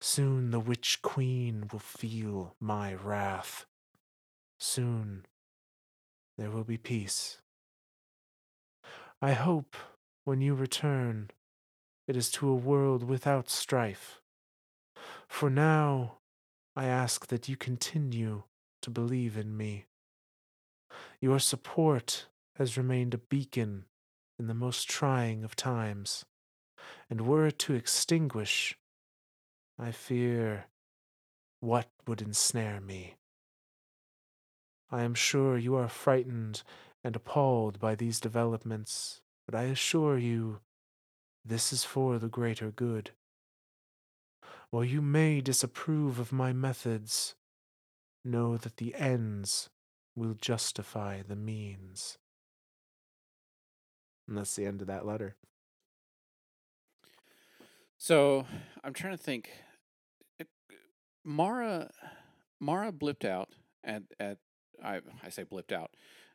Soon 0.00 0.50
the 0.50 0.60
witch 0.60 1.02
queen 1.02 1.68
will 1.70 1.78
feel 1.78 2.54
my 2.58 2.94
wrath. 2.94 3.66
Soon 4.58 5.26
there 6.38 6.50
will 6.50 6.64
be 6.64 6.78
peace. 6.78 7.42
I 9.22 9.32
hope 9.32 9.76
when 10.24 10.40
you 10.40 10.54
return, 10.54 11.30
it 12.08 12.16
is 12.16 12.30
to 12.32 12.48
a 12.48 12.54
world 12.54 13.04
without 13.04 13.50
strife. 13.50 14.22
For 15.28 15.50
now, 15.50 16.18
I 16.74 16.86
ask 16.86 17.26
that 17.26 17.46
you 17.46 17.56
continue 17.56 18.44
to 18.80 18.90
believe 18.90 19.36
in 19.36 19.56
me. 19.56 19.84
Your 21.20 21.38
support 21.38 22.28
has 22.56 22.78
remained 22.78 23.12
a 23.12 23.18
beacon 23.18 23.84
in 24.38 24.46
the 24.46 24.54
most 24.54 24.88
trying 24.88 25.44
of 25.44 25.54
times, 25.54 26.24
and 27.10 27.20
were 27.20 27.46
it 27.46 27.58
to 27.58 27.74
extinguish, 27.74 28.78
I 29.78 29.92
fear 29.92 30.66
what 31.60 31.90
would 32.06 32.22
ensnare 32.22 32.80
me. 32.80 33.16
I 34.90 35.02
am 35.02 35.14
sure 35.14 35.58
you 35.58 35.74
are 35.76 35.88
frightened 35.88 36.62
and 37.02 37.16
appalled 37.16 37.80
by 37.80 37.94
these 37.94 38.20
developments, 38.20 39.22
but 39.46 39.54
I 39.54 39.64
assure 39.64 40.18
you 40.18 40.60
this 41.44 41.72
is 41.72 41.84
for 41.84 42.18
the 42.18 42.28
greater 42.28 42.70
good. 42.70 43.12
While 44.70 44.84
you 44.84 45.02
may 45.02 45.40
disapprove 45.40 46.18
of 46.18 46.32
my 46.32 46.52
methods, 46.52 47.34
know 48.24 48.56
that 48.56 48.76
the 48.76 48.94
ends 48.94 49.70
will 50.14 50.34
justify 50.34 51.22
the 51.26 51.36
means. 51.36 52.18
And 54.28 54.36
that's 54.36 54.54
the 54.54 54.66
end 54.66 54.80
of 54.80 54.86
that 54.86 55.06
letter. 55.06 55.34
So 57.98 58.46
I'm 58.84 58.94
trying 58.94 59.16
to 59.16 59.22
think. 59.22 59.50
Eh, 60.38 60.44
Mara, 61.24 61.90
Mara 62.60 62.92
blipped 62.92 63.24
out 63.24 63.50
at 63.82 64.02
at 64.18 64.38
I 64.82 65.00
I 65.22 65.30
say 65.30 65.44
blipped 65.44 65.72
out. 65.72 65.90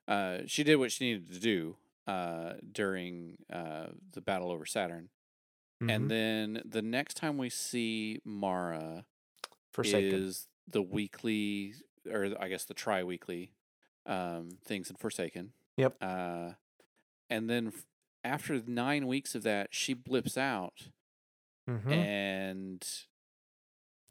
Uh, 0.08 0.40
she 0.46 0.64
did 0.64 0.76
what 0.76 0.92
she 0.92 1.06
needed 1.06 1.32
to 1.32 1.40
do 1.40 1.78
uh, 2.08 2.54
during 2.72 3.38
uh, 3.52 3.88
the 4.14 4.22
battle 4.22 4.52
over 4.52 4.66
Saturn, 4.66 5.10
mm-hmm. 5.82 5.90
and 5.90 6.12
then 6.12 6.62
the 6.64 6.82
next 6.82 7.16
time 7.16 7.38
we 7.38 7.50
see 7.50 8.20
Mara 8.24 9.06
Forsaken. 9.72 10.14
is 10.14 10.48
the 10.68 10.82
weekly, 10.82 11.74
or 12.12 12.30
I 12.40 12.48
guess 12.48 12.66
the 12.66 12.74
tri-weekly 12.74 13.52
um, 14.06 14.58
things 14.64 14.90
in 14.90 14.96
Forsaken. 14.96 15.52
Yep. 15.78 15.96
Uh, 16.02 16.52
and 17.30 17.50
then 17.50 17.68
f- 17.68 17.86
after 18.24 18.62
nine 18.66 19.08
weeks 19.08 19.36
of 19.36 19.44
that, 19.44 19.70
she 19.72 19.94
blips 19.94 20.38
out, 20.38 20.90
mm-hmm. 21.70 21.92
and 21.92 22.88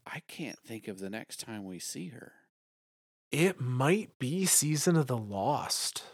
I 0.05 0.21
can't 0.27 0.59
think 0.59 0.87
of 0.87 0.99
the 0.99 1.09
next 1.09 1.39
time 1.39 1.65
we 1.65 1.79
see 1.79 2.09
her. 2.09 2.33
It 3.35 3.59
might 3.59 4.17
be 4.17 4.45
season 4.45 4.95
of 4.95 5.07
the 5.07 5.17
Lost. 5.17 6.05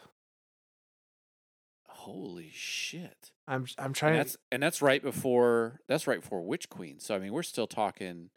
Holy 1.86 2.50
shit! 2.52 3.30
I'm 3.48 3.68
I'm 3.78 3.94
trying. 3.94 4.14
And 4.14 4.22
that's 4.22 4.38
and 4.52 4.64
that's 4.64 4.82
right 4.82 5.04
before 5.04 5.82
that's 5.88 6.08
right 6.08 6.20
before 6.20 6.42
Witch 6.42 6.68
Queen. 6.68 7.00
So 7.00 7.14
I 7.14 7.20
mean, 7.20 7.32
we're 7.32 7.44
still 7.44 7.68
talking 7.68 8.32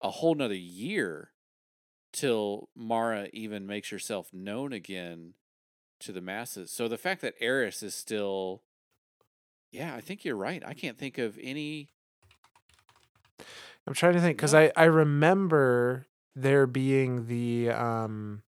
a 0.00 0.10
whole 0.10 0.36
nother 0.36 0.54
year 0.54 1.32
till 2.12 2.68
Mara 2.76 3.30
even 3.32 3.66
makes 3.66 3.90
herself 3.90 4.32
known 4.32 4.72
again 4.72 5.34
to 5.98 6.12
the 6.12 6.20
masses. 6.20 6.70
So 6.70 6.86
the 6.86 6.96
fact 6.96 7.20
that 7.22 7.34
Eris 7.40 7.82
is 7.82 7.96
still 7.96 8.62
yeah, 9.72 9.92
I 9.92 10.00
think 10.00 10.24
you're 10.24 10.36
right. 10.36 10.62
I 10.64 10.74
can't 10.74 10.96
think 10.96 11.18
of 11.18 11.36
any 11.42 11.88
I'm 13.88 13.94
trying 13.94 14.14
to 14.14 14.20
think 14.20 14.36
because 14.36 14.54
no. 14.54 14.60
I 14.60 14.72
I 14.76 14.84
remember 14.84 16.06
there 16.34 16.66
being 16.66 17.26
the 17.26 17.70
um 17.70 18.42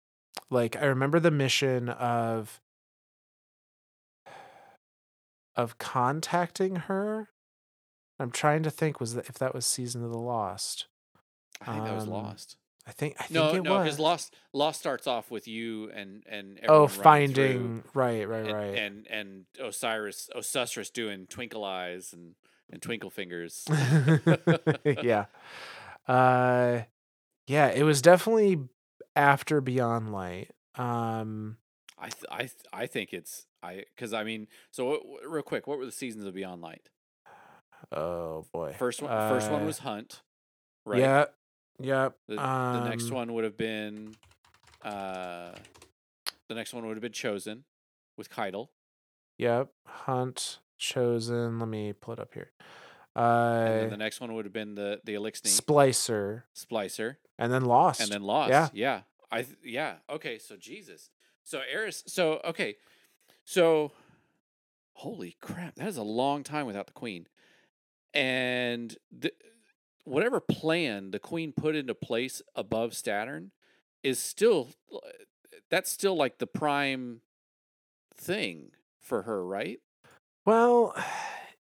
like 0.50 0.76
I 0.76 0.84
remember 0.84 1.18
the 1.20 1.30
mission 1.30 1.88
of 1.88 2.60
of 5.56 5.78
contacting 5.78 6.76
her. 6.76 7.28
I'm 8.18 8.30
trying 8.30 8.62
to 8.62 8.70
think 8.70 9.00
was 9.00 9.14
that 9.14 9.28
if 9.28 9.38
that 9.38 9.54
was 9.54 9.66
season 9.66 10.04
of 10.04 10.10
the 10.10 10.18
Lost. 10.18 10.86
I 11.60 11.72
think 11.72 11.84
that 11.84 11.94
was 11.94 12.04
um, 12.04 12.10
Lost. 12.10 12.56
I 12.86 12.90
think 12.90 13.14
I 13.18 13.24
think 13.24 13.34
no, 13.34 13.54
it 13.54 13.62
no, 13.62 13.78
because 13.78 13.98
Lost 13.98 14.34
Lost 14.52 14.80
starts 14.80 15.06
off 15.06 15.30
with 15.30 15.46
you 15.46 15.90
and 15.90 16.24
and 16.28 16.58
oh 16.68 16.88
finding 16.88 17.84
right 17.94 18.28
right 18.28 18.44
and, 18.44 18.52
right 18.52 18.78
and 18.78 19.06
and 19.08 19.44
Osiris 19.62 20.28
Osiris 20.34 20.90
doing 20.90 21.26
twinkle 21.26 21.64
eyes 21.64 22.12
and 22.12 22.34
and 22.70 22.82
twinkle 22.82 23.10
fingers. 23.10 23.64
yeah, 24.84 25.26
uh, 26.08 26.80
yeah, 27.46 27.68
it 27.68 27.82
was 27.82 28.02
definitely 28.02 28.58
after 29.16 29.60
Beyond 29.60 30.12
Light. 30.12 30.50
Um, 30.76 31.56
I 31.98 32.08
th- 32.08 32.24
I 32.30 32.38
th- 32.38 32.52
I 32.72 32.86
think 32.86 33.12
it's 33.12 33.46
I 33.62 33.84
because 33.94 34.12
I 34.12 34.24
mean 34.24 34.48
so 34.70 35.18
real 35.26 35.42
quick, 35.42 35.66
what 35.66 35.78
were 35.78 35.86
the 35.86 35.92
seasons 35.92 36.24
of 36.24 36.34
Beyond 36.34 36.62
Light? 36.62 36.88
Oh 37.90 38.46
boy, 38.52 38.74
first 38.78 39.02
one 39.02 39.10
uh, 39.10 39.28
first 39.28 39.50
one 39.50 39.62
uh, 39.62 39.66
was 39.66 39.78
Hunt. 39.78 40.22
Right. 40.84 41.00
Yeah, 41.00 41.26
Yep. 41.80 42.16
The, 42.28 42.44
um, 42.44 42.82
the 42.82 42.88
next 42.88 43.04
um 43.04 43.14
one 43.16 43.32
would 43.34 43.44
have 43.44 43.56
been, 43.56 44.14
uh, 44.84 45.52
the 46.48 46.54
next 46.54 46.72
one 46.72 46.86
would 46.86 46.96
have 46.96 47.02
been 47.02 47.12
Chosen 47.12 47.64
with 48.16 48.30
Caiatl. 48.30 48.64
Yep. 49.38 49.70
Hunt, 49.86 50.58
Chosen. 50.78 51.58
Let 51.58 51.68
me 51.68 51.92
pull 51.92 52.14
it 52.14 52.20
up 52.20 52.34
here. 52.34 52.52
Uh, 53.14 53.64
and 53.66 53.80
then 53.82 53.90
the 53.90 53.96
next 53.96 54.20
one 54.20 54.34
would 54.34 54.44
have 54.44 54.52
been 54.52 54.74
the 54.74 55.00
the 55.04 55.14
Eliksni. 55.14 55.48
Splicer. 55.48 56.42
Splicer. 56.56 57.16
And 57.38 57.52
then 57.52 57.64
Lost. 57.64 58.00
And 58.00 58.10
then 58.10 58.22
Lost. 58.22 58.50
Yeah. 58.50 58.68
Yeah. 58.72 59.00
I 59.30 59.42
th- 59.42 59.58
yeah. 59.64 59.96
Okay. 60.10 60.38
So 60.38 60.56
Jesus. 60.56 61.10
So 61.44 61.60
Eris. 61.70 62.04
So 62.06 62.40
okay. 62.44 62.76
So, 63.44 63.90
holy 64.94 65.36
crap! 65.40 65.74
That 65.74 65.88
is 65.88 65.96
a 65.96 66.02
long 66.04 66.44
time 66.44 66.64
without 66.64 66.86
the 66.86 66.92
Queen. 66.92 67.26
And 68.14 68.96
the, 69.10 69.32
whatever 70.04 70.40
plan 70.40 71.10
the 71.10 71.18
queen 71.18 71.52
put 71.52 71.74
into 71.74 71.94
place 71.94 72.42
above 72.54 72.94
Saturn 72.94 73.52
is 74.02 74.18
still 74.18 74.70
that's 75.70 75.90
still 75.90 76.16
like 76.16 76.38
the 76.38 76.46
prime 76.46 77.20
thing 78.16 78.72
for 79.00 79.22
her, 79.22 79.44
right? 79.44 79.80
Well, 80.44 80.94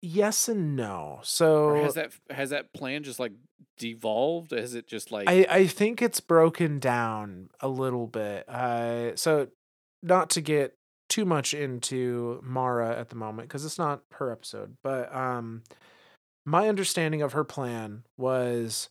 yes 0.03 0.49
and 0.49 0.77
no. 0.77 1.21
So 1.23 1.65
or 1.65 1.83
has 1.83 1.95
that 1.95 2.13
has 2.31 2.51
that 2.51 2.73
plan 2.73 3.03
just 3.03 3.21
like 3.21 3.33
devolved? 3.79 4.53
Has 4.53 4.75
it 4.75 4.87
just 4.87 5.13
like 5.13 5.29
I 5.29 5.47
I 5.49 5.67
think 5.67 6.03
it's 6.03 6.21
broken 6.21 6.79
down 6.79 7.51
a 7.61 7.69
little 7.69 8.07
bit. 8.07 8.49
Uh 8.49 9.17
so 9.17 9.49
not 10.03 10.31
to 10.31 10.41
get 10.41 10.75
too 11.09 11.25
much 11.25 11.55
into 11.55 12.41
Mara 12.43 12.97
at 12.97 13.09
the 13.09 13.17
moment 13.17 13.49
because 13.49 13.65
it's 13.65 13.79
not 13.79 14.03
her 14.13 14.31
episode, 14.31 14.77
but 14.83 15.15
um 15.15 15.63
my 16.45 16.69
understanding 16.69 17.23
of 17.23 17.33
her 17.33 17.45
plan 17.45 18.05
was 18.17 18.89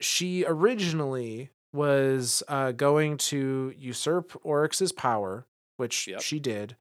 she 0.00 0.44
originally 0.46 1.50
was 1.72 2.42
uh, 2.48 2.72
going 2.72 3.16
to 3.16 3.72
usurp 3.76 4.38
Oryx's 4.44 4.92
power, 4.92 5.46
which 5.76 6.06
yep. 6.08 6.20
she 6.20 6.38
did, 6.38 6.76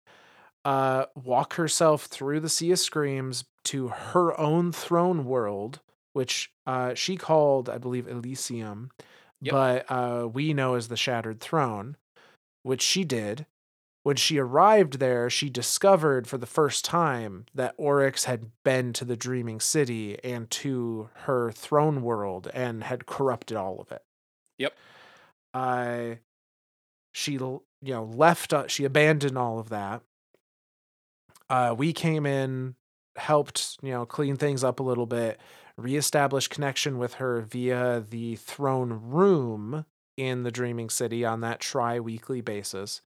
uh, 0.66 1.06
walk 1.16 1.54
herself 1.56 2.06
through 2.06 2.40
the 2.40 2.50
Sea 2.50 2.72
of 2.72 2.80
Screams 2.80 3.46
to 3.66 3.90
her 3.90 4.40
own 4.40 4.72
throne 4.72 5.26
world, 5.26 5.80
which 6.14 6.52
uh, 6.66 6.94
she 6.94 7.16
called, 7.16 7.70
I 7.70 7.78
believe, 7.78 8.08
Elysium, 8.08 8.92
yep. 9.42 9.52
but 9.52 9.86
uh, 9.90 10.28
we 10.28 10.54
know 10.54 10.76
as 10.76 10.88
the 10.88 10.98
Shattered 10.98 11.40
Throne, 11.40 11.98
which 12.64 12.82
she 12.82 13.04
did. 13.04 13.46
When 14.04 14.16
she 14.16 14.40
arrived 14.40 14.98
there, 14.98 15.30
she 15.30 15.48
discovered 15.50 16.28
for 16.28 16.40
the 16.40 16.48
first 16.48 16.84
time 16.84 17.46
that 17.54 17.76
Oryx 17.78 18.24
had 18.24 18.48
been 18.64 18.94
to 18.94 19.06
the 19.06 19.16
Dreaming 19.16 19.60
City 19.60 20.18
and 20.24 20.50
to 20.52 21.10
her 21.26 21.52
throne 21.52 22.02
world 22.02 22.50
and 22.52 22.84
had 22.84 23.06
corrupted 23.06 23.58
all 23.58 23.80
of 23.80 23.92
it. 23.92 24.04
Yep. 24.58 24.74
Uh, 25.54 26.16
she, 27.12 27.34
you 27.34 27.62
know, 27.82 28.06
left, 28.06 28.54
uh, 28.54 28.68
she 28.68 28.86
abandoned 28.86 29.38
all 29.38 29.60
of 29.60 29.70
that. 29.70 30.02
Uh, 31.52 31.76
we 31.78 31.92
came 31.92 32.26
in, 32.26 32.76
helped, 33.18 33.78
you 33.82 33.92
know, 33.92 34.06
clean 34.06 34.38
things 34.38 34.64
up 34.64 34.80
a 34.80 34.84
little 34.84 35.06
bit, 35.06 35.38
reestablish 35.76 36.48
connection 36.48 36.98
with 36.98 37.16
her 37.16 37.42
via 37.42 38.00
the 38.00 38.38
throne 38.38 39.02
room 39.04 39.86
in 40.16 40.44
the 40.44 40.52
Dreaming 40.52 40.90
City 40.90 41.26
on 41.26 41.42
that 41.42 41.60
tri 41.60 42.00
weekly 42.00 42.40
basis 42.40 43.02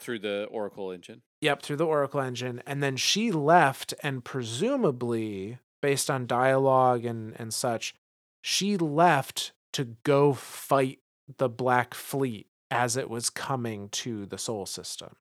through 0.00 0.18
the 0.18 0.48
Oracle 0.50 0.90
engine. 0.90 1.22
Yep, 1.40 1.62
through 1.62 1.76
the 1.76 1.86
Oracle 1.86 2.20
engine. 2.20 2.60
And 2.66 2.82
then 2.82 2.96
she 2.96 3.30
left, 3.30 3.94
and 4.02 4.24
presumably, 4.24 5.58
based 5.80 6.10
on 6.10 6.26
dialogue 6.26 7.04
and, 7.04 7.34
and 7.38 7.54
such, 7.54 7.94
she 8.42 8.76
left 8.76 9.52
to 9.74 9.96
go 10.02 10.32
fight 10.32 10.98
the 11.36 11.48
Black 11.48 11.94
Fleet 11.94 12.48
as 12.72 12.96
it 12.96 13.08
was 13.08 13.30
coming 13.30 13.88
to 13.90 14.26
the 14.26 14.38
Sol 14.38 14.66
system. 14.66 15.14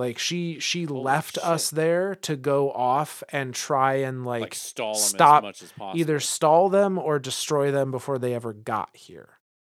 Like 0.00 0.18
she 0.18 0.58
she 0.60 0.84
Holy 0.84 1.02
left 1.02 1.34
shit. 1.34 1.44
us 1.44 1.68
there 1.68 2.14
to 2.22 2.34
go 2.34 2.72
off 2.72 3.22
and 3.28 3.54
try 3.54 3.96
and 3.96 4.24
like, 4.24 4.40
like 4.40 4.54
stall 4.54 4.94
stop, 4.94 5.44
as 5.44 5.62
as 5.62 5.72
either 5.94 6.18
stall 6.18 6.70
them 6.70 6.98
or 6.98 7.18
destroy 7.18 7.70
them 7.70 7.90
before 7.90 8.18
they 8.18 8.32
ever 8.34 8.54
got 8.54 8.88
here. 8.94 9.28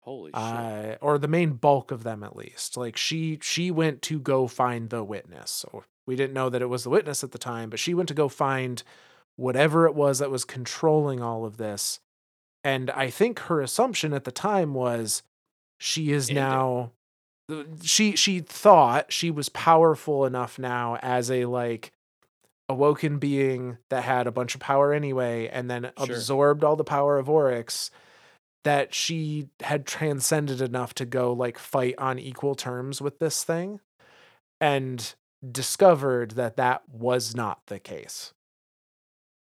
Holy 0.03 0.31
shit. 0.31 0.35
Uh, 0.37 0.97
or 1.01 1.19
the 1.19 1.27
main 1.27 1.55
bulk 1.55 1.91
of 1.91 2.05
them 2.05 2.23
at 2.23 2.37
least. 2.37 2.77
Like 2.77 2.97
she 2.97 3.41
she 3.43 3.73
went 3.73 4.01
to 4.03 4.21
go 4.21 4.47
find 4.47 4.91
the 4.91 5.03
witness. 5.03 5.51
So 5.51 5.83
we 6.07 6.15
didn't 6.15 6.35
know 6.35 6.49
that 6.51 6.63
it 6.63 6.69
was 6.69 6.85
the 6.85 6.91
witness 6.91 7.25
at 7.25 7.33
the 7.33 7.39
time, 7.39 7.69
but 7.69 7.81
she 7.81 7.93
went 7.93 8.09
to 8.09 8.15
go 8.15 8.29
find 8.29 8.85
whatever 9.35 9.87
it 9.87 9.95
was 9.97 10.21
that 10.21 10.31
was 10.31 10.45
controlling 10.45 11.21
all 11.21 11.45
of 11.45 11.57
this. 11.57 11.99
And 12.63 12.91
I 12.93 13.11
think 13.11 13.41
her 13.41 13.61
assumption 13.61 14.13
at 14.13 14.23
the 14.23 14.31
time 14.31 14.73
was 14.73 15.25
she 15.79 16.13
is 16.13 16.31
now 16.31 16.93
she 17.83 18.17
she 18.17 18.41
thought 18.41 19.13
she 19.13 19.31
was 19.31 19.49
powerful 19.49 20.25
enough 20.25 20.59
now 20.59 20.97
as 21.03 21.31
a 21.31 21.45
like 21.47 21.93
awoken 22.69 23.19
being 23.19 23.79
that 23.91 24.05
had 24.05 24.27
a 24.27 24.33
bunch 24.33 24.55
of 24.55 24.61
power 24.61 24.93
anyway 24.93 25.49
and 25.49 25.71
then 25.71 25.91
sure. 25.99 26.17
absorbed 26.17 26.65
all 26.65 26.77
the 26.77 26.85
power 26.85 27.19
of 27.19 27.29
Oryx 27.29 27.91
that 28.65 28.95
she 28.95 29.49
had 29.61 29.87
transcended 29.87 30.61
enough 30.61 30.95
to 30.95 31.05
go 31.05 31.33
like 31.33 31.59
fight 31.59 31.95
on 31.99 32.19
equal 32.19 32.55
terms 32.55 33.01
with 33.01 33.19
this 33.19 33.43
thing 33.45 33.81
and 34.61 35.15
discovered 35.51 36.33
that 36.33 36.57
that 36.57 36.83
was 36.89 37.35
not 37.35 37.61
the 37.67 37.81
case. 37.81 38.33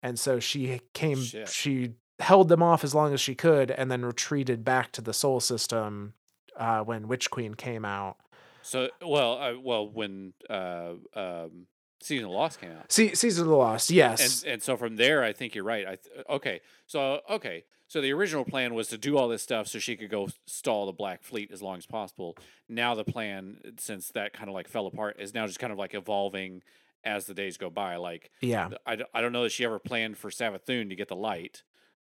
And 0.02 0.20
so 0.20 0.39
she 0.39 0.82
came 0.93 1.22
Shit. 1.22 1.47
she 1.49 1.91
held 2.20 2.49
them 2.49 2.64
off 2.64 2.84
as 2.84 2.95
long 2.95 3.14
as 3.14 3.22
she 3.22 3.36
could 3.36 3.70
and 3.70 3.91
then 3.91 4.04
retreated 4.04 4.64
back 4.64 4.91
to 4.93 5.02
the 5.02 5.14
Sol 5.14 5.39
system 5.39 6.14
uh, 6.62 6.84
when 6.84 7.07
Witch 7.07 7.30
Queen 7.32 7.55
came 7.55 7.84
out. 7.84 8.18
So 8.62 8.89
well, 9.01 9.41
uh, 9.41 9.59
well 9.59 9.89
when 9.89 10.34
uh, 10.49 10.93
um, 11.16 11.66
Season 11.99 12.26
of 12.26 12.32
the 12.32 12.38
Lost 12.38 12.62
came 12.62 12.72
out. 12.72 12.91
See, 12.91 13.16
Season 13.16 13.43
of 13.43 13.49
the 13.49 13.55
Lost, 13.55 13.89
yes. 13.89 14.43
And 14.43 14.53
and 14.53 14.64
so 14.64 14.78
from 14.78 14.95
there, 14.95 15.24
I 15.24 15.34
think 15.34 15.55
you're 15.55 15.64
right. 15.64 15.86
I 15.86 15.95
th- 15.95 16.26
okay, 16.30 16.62
so 16.86 17.22
okay, 17.30 17.64
so 17.88 17.99
the 17.99 18.14
original 18.14 18.45
plan 18.45 18.76
was 18.76 18.88
to 18.89 18.97
do 18.97 19.18
all 19.18 19.28
this 19.28 19.41
stuff 19.41 19.68
so 19.68 19.80
she 19.80 19.97
could 19.97 20.12
go 20.12 20.30
stall 20.45 20.86
the 20.86 20.91
Black 20.91 21.24
Fleet 21.24 21.51
as 21.51 21.64
long 21.64 21.78
as 21.78 21.88
possible. 21.88 22.38
Now 22.70 22.93
the 22.93 23.03
plan, 23.03 23.57
since 23.80 24.09
that 24.09 24.34
kind 24.34 24.47
of 24.47 24.53
like 24.53 24.68
fell 24.68 24.86
apart, 24.86 25.18
is 25.20 25.34
now 25.34 25.47
just 25.47 25.59
kind 25.59 25.74
of 25.74 25.80
like 25.80 25.95
evolving 25.95 26.62
as 27.03 27.26
the 27.26 27.34
days 27.34 27.57
go 27.57 27.72
by. 27.72 27.95
Like, 27.95 28.30
yeah, 28.41 28.70
I, 28.86 28.99
I 29.14 29.22
don't 29.22 29.34
know 29.34 29.43
that 29.43 29.51
she 29.51 29.66
ever 29.66 29.80
planned 29.80 30.18
for 30.18 30.30
Savathun 30.30 30.89
to 30.89 30.95
get 30.95 31.07
the 31.07 31.16
light. 31.16 31.64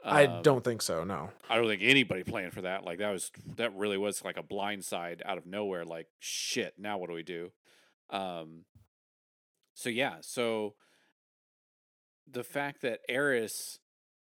Um, 0.05 0.17
I 0.17 0.27
don't 0.43 0.63
think 0.63 0.83
so. 0.83 1.05
No, 1.05 1.31
I 1.51 1.57
don't 1.57 1.67
think 1.67 1.83
anybody 1.83 2.23
planned 2.23 2.53
for 2.53 2.63
that. 2.63 2.85
Like 2.85 2.99
that 2.99 3.11
was 3.11 3.31
that 3.57 3.75
really 3.77 3.99
was 3.99 4.25
like 4.25 4.37
a 4.37 4.43
blind 4.43 4.85
side 4.85 5.23
out 5.25 5.39
of 5.39 5.47
nowhere. 5.47 5.85
Like 5.85 6.07
shit. 6.21 6.75
Now 6.79 6.99
what 6.99 7.09
do 7.09 7.15
we 7.15 7.23
do? 7.23 7.51
Um, 8.11 8.65
so 9.75 9.89
yeah, 9.91 10.17
so 10.21 10.75
the 12.31 12.45
fact 12.45 12.83
that 12.83 13.01
Eris 13.09 13.79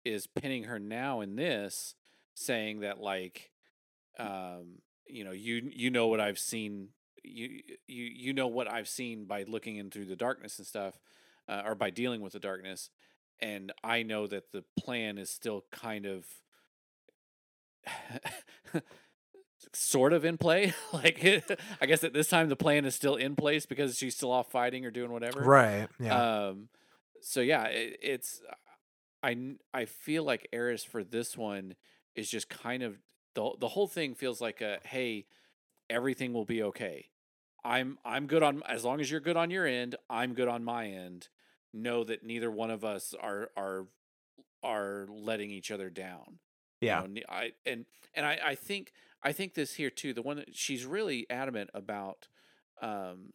is 0.05 0.27
pinning 0.27 0.65
her 0.65 0.79
now 0.79 1.21
in 1.21 1.37
this, 1.37 1.95
saying 2.35 2.81
that 2.81 3.01
like, 3.01 3.51
um, 4.19 4.79
you 5.07 5.25
know, 5.25 5.33
you 5.33 5.71
you 5.73 5.91
know 5.91 6.07
what 6.07 6.21
I've 6.21 6.39
seen, 6.39 6.89
you 7.23 7.61
you 7.87 8.05
you 8.05 8.33
know 8.33 8.47
what 8.47 8.71
I've 8.71 8.89
seen 8.89 9.27
by 9.27 9.45
looking 9.45 9.77
in 9.77 9.91
through 9.91 10.07
the 10.07 10.17
darkness 10.17 10.59
and 10.59 10.67
stuff, 10.67 10.99
uh, 11.49 11.63
or 11.65 11.75
by 11.75 11.91
dealing 11.91 12.21
with 12.21 12.33
the 12.33 12.41
darkness, 12.41 12.91
and 13.41 13.73
I 13.83 14.03
know 14.03 14.27
that 14.27 14.53
the 14.53 14.65
plan 14.79 15.19
is 15.19 15.31
still 15.31 15.65
kind 15.71 16.07
of. 16.07 16.27
sort 19.73 20.13
of 20.13 20.25
in 20.25 20.39
play. 20.39 20.75
like, 20.93 21.25
I 21.81 21.87
guess 21.87 22.05
at 22.05 22.13
this 22.13 22.29
time 22.29 22.49
the 22.49 22.57
plan 22.57 22.85
is 22.85 22.95
still 22.95 23.17
in 23.17 23.37
place 23.37 23.67
because 23.67 23.97
she's 23.97 24.17
still 24.17 24.33
off 24.33 24.51
fighting 24.51 24.85
or 24.85 24.91
doing 24.91 25.11
whatever. 25.11 25.41
Right. 25.41 25.89
Yeah. 25.99 26.49
Um. 26.49 26.69
So 27.21 27.41
yeah, 27.41 27.65
it, 27.65 27.99
it's. 28.03 28.41
I 29.23 29.55
I 29.73 29.85
feel 29.87 30.25
like 30.25 30.49
Eris 30.53 30.85
for 30.85 31.03
this 31.03 31.37
one 31.37 31.75
is 32.15 32.31
just 32.31 32.49
kind 32.49 32.83
of 32.83 32.99
the 33.35 33.53
the 33.59 33.69
whole 33.69 33.87
thing 33.87 34.15
feels 34.15 34.41
like 34.41 34.61
a 34.61 34.79
hey, 34.85 35.27
everything 35.91 36.33
will 36.33 36.45
be 36.45 36.63
okay. 36.63 37.07
I'm 37.65 37.99
I'm 38.05 38.27
good 38.27 38.43
on 38.43 38.63
as 38.69 38.85
long 38.85 39.01
as 39.01 39.11
you're 39.11 39.21
good 39.21 39.37
on 39.37 39.51
your 39.51 39.67
end. 39.67 39.97
I'm 40.09 40.35
good 40.35 40.49
on 40.49 40.65
my 40.65 40.87
end. 40.87 41.29
Know 41.73 42.05
that 42.05 42.25
neither 42.25 42.51
one 42.51 42.71
of 42.71 42.85
us 42.85 43.15
are 43.21 43.51
are 43.57 43.87
are 44.63 45.07
letting 45.09 45.51
each 45.51 45.71
other 45.71 45.91
down. 45.91 46.39
Yeah. 46.81 47.03
You 47.03 47.09
know, 47.09 47.21
I 47.29 47.53
and 47.65 47.87
and 48.15 48.27
I 48.27 48.39
I 48.45 48.55
think 48.55 48.93
I 49.23 49.33
think 49.33 49.55
this 49.55 49.75
here 49.75 49.91
too. 49.91 50.15
The 50.15 50.23
one 50.23 50.37
that 50.37 50.55
she's 50.55 50.85
really 50.85 51.27
adamant 51.31 51.71
about 51.75 52.29
um, 52.81 53.31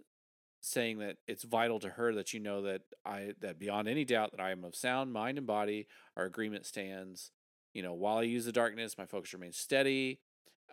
saying 0.62 1.00
that 1.00 1.18
it's 1.28 1.44
vital 1.44 1.80
to 1.80 1.90
her 1.90 2.14
that 2.14 2.34
you 2.34 2.40
know 2.40 2.62
that 2.62 2.82
I 3.06 3.34
that 3.42 3.60
beyond 3.60 3.88
any 3.88 4.06
doubt 4.06 4.32
that 4.32 4.40
I 4.40 4.52
am 4.52 4.64
of 4.64 4.76
sound 4.76 5.12
mind 5.12 5.38
and 5.38 5.48
body. 5.48 5.88
Our 6.16 6.26
agreement 6.26 6.66
stands. 6.66 7.32
You 7.74 7.84
know, 7.84 7.94
while 7.94 8.18
I 8.18 8.24
use 8.24 8.46
the 8.46 8.52
darkness, 8.52 8.98
my 8.98 9.06
focus 9.06 9.34
remains 9.34 9.58
steady. 9.58 10.20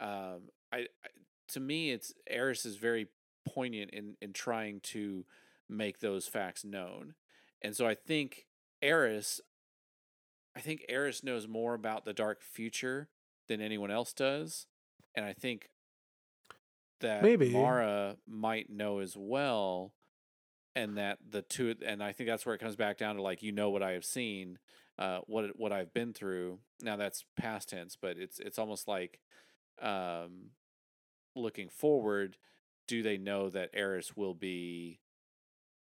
Um, 0.01 0.51
I, 0.73 0.79
I 0.79 1.09
to 1.49 1.61
me, 1.61 1.91
it's 1.91 2.13
Eris 2.27 2.67
is 2.67 2.77
very 2.77 3.09
poignant 3.49 3.91
in 3.91 4.17
in 4.21 4.33
trying 4.33 4.81
to 4.81 5.25
make 5.69 6.01
those 6.01 6.27
facts 6.27 6.65
known, 6.65 7.15
and 7.63 7.77
so 7.77 7.87
I 7.87 7.95
think 7.95 8.47
Eris, 8.83 9.41
I 10.57 10.61
think 10.61 10.85
Eris 10.89 11.25
knows 11.25 11.49
more 11.49 11.75
about 11.75 12.05
the 12.05 12.13
dark 12.13 12.43
future 12.43 13.09
than 13.49 13.61
anyone 13.61 13.91
else 13.91 14.13
does, 14.13 14.67
and 15.15 15.25
I 15.25 15.33
think 15.33 15.71
that 17.01 17.23
maybe 17.23 17.51
Mara 17.51 18.17
might 18.27 18.71
know 18.71 18.99
as 18.99 19.17
well, 19.17 19.93
and 20.75 20.99
that 20.99 21.19
the 21.29 21.43
two, 21.43 21.75
and 21.85 22.03
I 22.03 22.13
think 22.13 22.29
that's 22.29 22.45
where 22.47 22.55
it 22.55 22.61
comes 22.61 22.77
back 22.77 22.99
down 22.99 23.17
to 23.17 23.23
like 23.23 23.43
you 23.43 23.53
know 23.53 23.71
what 23.71 23.83
I 23.83 23.93
have 23.93 24.05
seen, 24.05 24.59
uh, 24.99 25.21
what 25.27 25.59
what 25.59 25.73
I've 25.73 25.93
been 25.95 26.13
through. 26.13 26.59
Now 26.81 26.97
that's 26.97 27.25
past 27.37 27.71
tense, 27.71 27.97
but 28.01 28.17
it's 28.19 28.39
it's 28.39 28.59
almost 28.59 28.89
like, 28.89 29.21
um, 29.81 30.51
looking 31.35 31.69
forward. 31.69 32.37
Do 32.87 33.03
they 33.03 33.19
know 33.19 33.51
that 33.51 33.71
Eris 33.75 34.17
will 34.17 34.35
be 34.35 35.01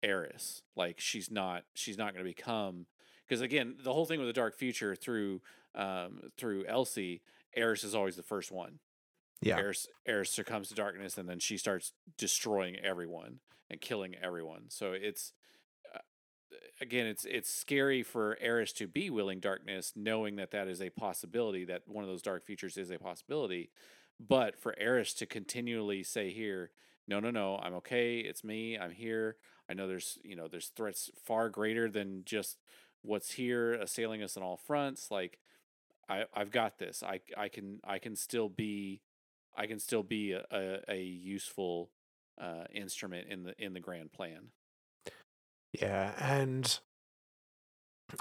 Eris? 0.04 0.62
Like 0.76 1.00
she's 1.00 1.32
not 1.32 1.64
she's 1.74 1.98
not 1.98 2.14
going 2.14 2.26
to 2.26 2.30
become 2.30 2.86
because 3.28 3.42
again 3.42 3.76
the 3.84 3.94
whole 3.94 4.06
thing 4.06 4.20
with 4.20 4.30
the 4.30 4.34
dark 4.34 4.56
future 4.56 4.96
through 4.96 5.42
um 5.76 6.22
through 6.38 6.66
Elsie, 6.66 7.22
Eris 7.56 7.84
is 7.84 7.96
always 7.96 8.16
the 8.16 8.24
first 8.24 8.52
one 8.52 8.80
yeah. 9.42 9.58
Eris, 9.58 9.88
Eris 10.06 10.30
succumbs 10.30 10.70
to 10.70 10.76
darkness, 10.76 11.18
and 11.18 11.28
then 11.28 11.40
she 11.40 11.58
starts 11.58 11.94
destroying 12.18 12.76
everyone 12.78 13.40
and 13.70 13.82
killing 13.82 14.16
everyone. 14.22 14.66
So 14.70 14.94
it's 14.94 15.34
uh, 15.94 16.00
again, 16.80 17.08
it's 17.08 17.26
it's 17.26 17.52
scary 17.52 18.04
for 18.04 18.38
Eris 18.40 18.72
to 18.74 18.88
be 18.88 19.10
willing 19.10 19.40
darkness, 19.40 19.94
knowing 19.96 20.36
that 20.36 20.52
that 20.52 20.68
is 20.68 20.82
a 20.82 20.92
possibility. 20.92 21.66
That 21.66 21.82
one 21.88 22.04
of 22.04 22.10
those 22.10 22.22
dark 22.22 22.46
features 22.46 22.78
is 22.78 22.92
a 22.92 23.00
possibility. 23.00 23.72
But 24.20 24.62
for 24.62 24.76
Eris 24.78 25.16
to 25.16 25.26
continually 25.26 26.04
say 26.04 26.30
here, 26.30 26.70
no, 27.08 27.20
no, 27.20 27.32
no, 27.32 27.58
I'm 27.58 27.74
okay. 27.76 28.20
It's 28.20 28.44
me. 28.44 28.78
I'm 28.78 28.92
here. 28.92 29.38
I 29.72 29.74
know 29.74 29.88
there's 29.88 30.20
you 30.24 30.36
know 30.36 30.50
there's 30.50 30.68
threats 30.76 31.10
far 31.24 31.50
greater 31.50 31.90
than 31.90 32.24
just 32.26 32.58
what's 33.04 33.32
here 33.32 33.74
assailing 33.74 34.22
us 34.22 34.36
on 34.36 34.44
all 34.44 34.58
fronts. 34.58 35.10
Like 35.10 35.40
I 36.10 36.26
I've 36.34 36.52
got 36.52 36.78
this. 36.78 37.02
I 37.02 37.22
I 37.38 37.48
can 37.48 37.80
I 37.86 37.98
can 37.98 38.18
still 38.18 38.50
be 38.50 39.02
I 39.56 39.68
can 39.68 39.80
still 39.80 40.04
be 40.04 40.34
a, 40.34 40.44
a, 40.52 40.80
a 40.90 41.02
useful 41.02 41.90
uh, 42.40 42.66
instrument 42.74 43.28
in 43.30 43.44
the 43.44 43.56
in 43.58 43.74
the 43.74 43.80
grand 43.80 44.12
plan. 44.12 44.50
Yeah, 45.80 46.12
and 46.20 46.80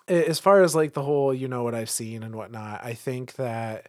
as 0.07 0.39
far 0.39 0.63
as 0.63 0.77
like 0.77 0.93
the 0.93 1.03
whole, 1.03 1.35
you 1.35 1.49
know 1.49 1.65
what 1.65 1.75
I've 1.75 1.91
seen 1.91 2.23
and 2.23 2.37
whatnot, 2.37 2.85
I 2.85 2.95
think 2.95 3.35
that 3.35 3.89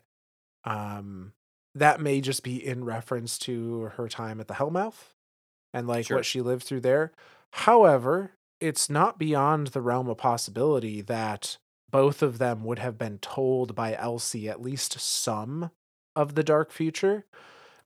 um 0.64 1.34
that 1.76 2.02
may 2.02 2.22
just 2.22 2.44
be 2.44 2.66
in 2.66 2.84
reference 2.84 3.38
to 3.40 3.92
her 3.96 4.08
time 4.08 4.40
at 4.40 4.48
the 4.48 4.56
Hellmouth 4.56 5.14
and 5.74 5.88
like 5.88 6.08
sure. 6.08 6.18
what 6.18 6.26
she 6.26 6.42
lived 6.42 6.64
through 6.64 6.82
there. 6.82 7.12
However, 7.52 8.32
it's 8.60 8.90
not 8.90 9.18
beyond 9.20 9.68
the 9.68 9.82
realm 9.82 10.08
of 10.08 10.18
possibility 10.18 11.02
that 11.02 11.58
both 11.90 12.22
of 12.22 12.38
them 12.38 12.64
would 12.64 12.80
have 12.80 12.98
been 12.98 13.18
told 13.20 13.76
by 13.76 13.96
Elsie 13.96 14.48
at 14.50 14.62
least 14.62 15.00
some 15.00 15.72
of 16.16 16.36
the 16.36 16.44
dark 16.44 16.72
future 16.72 17.26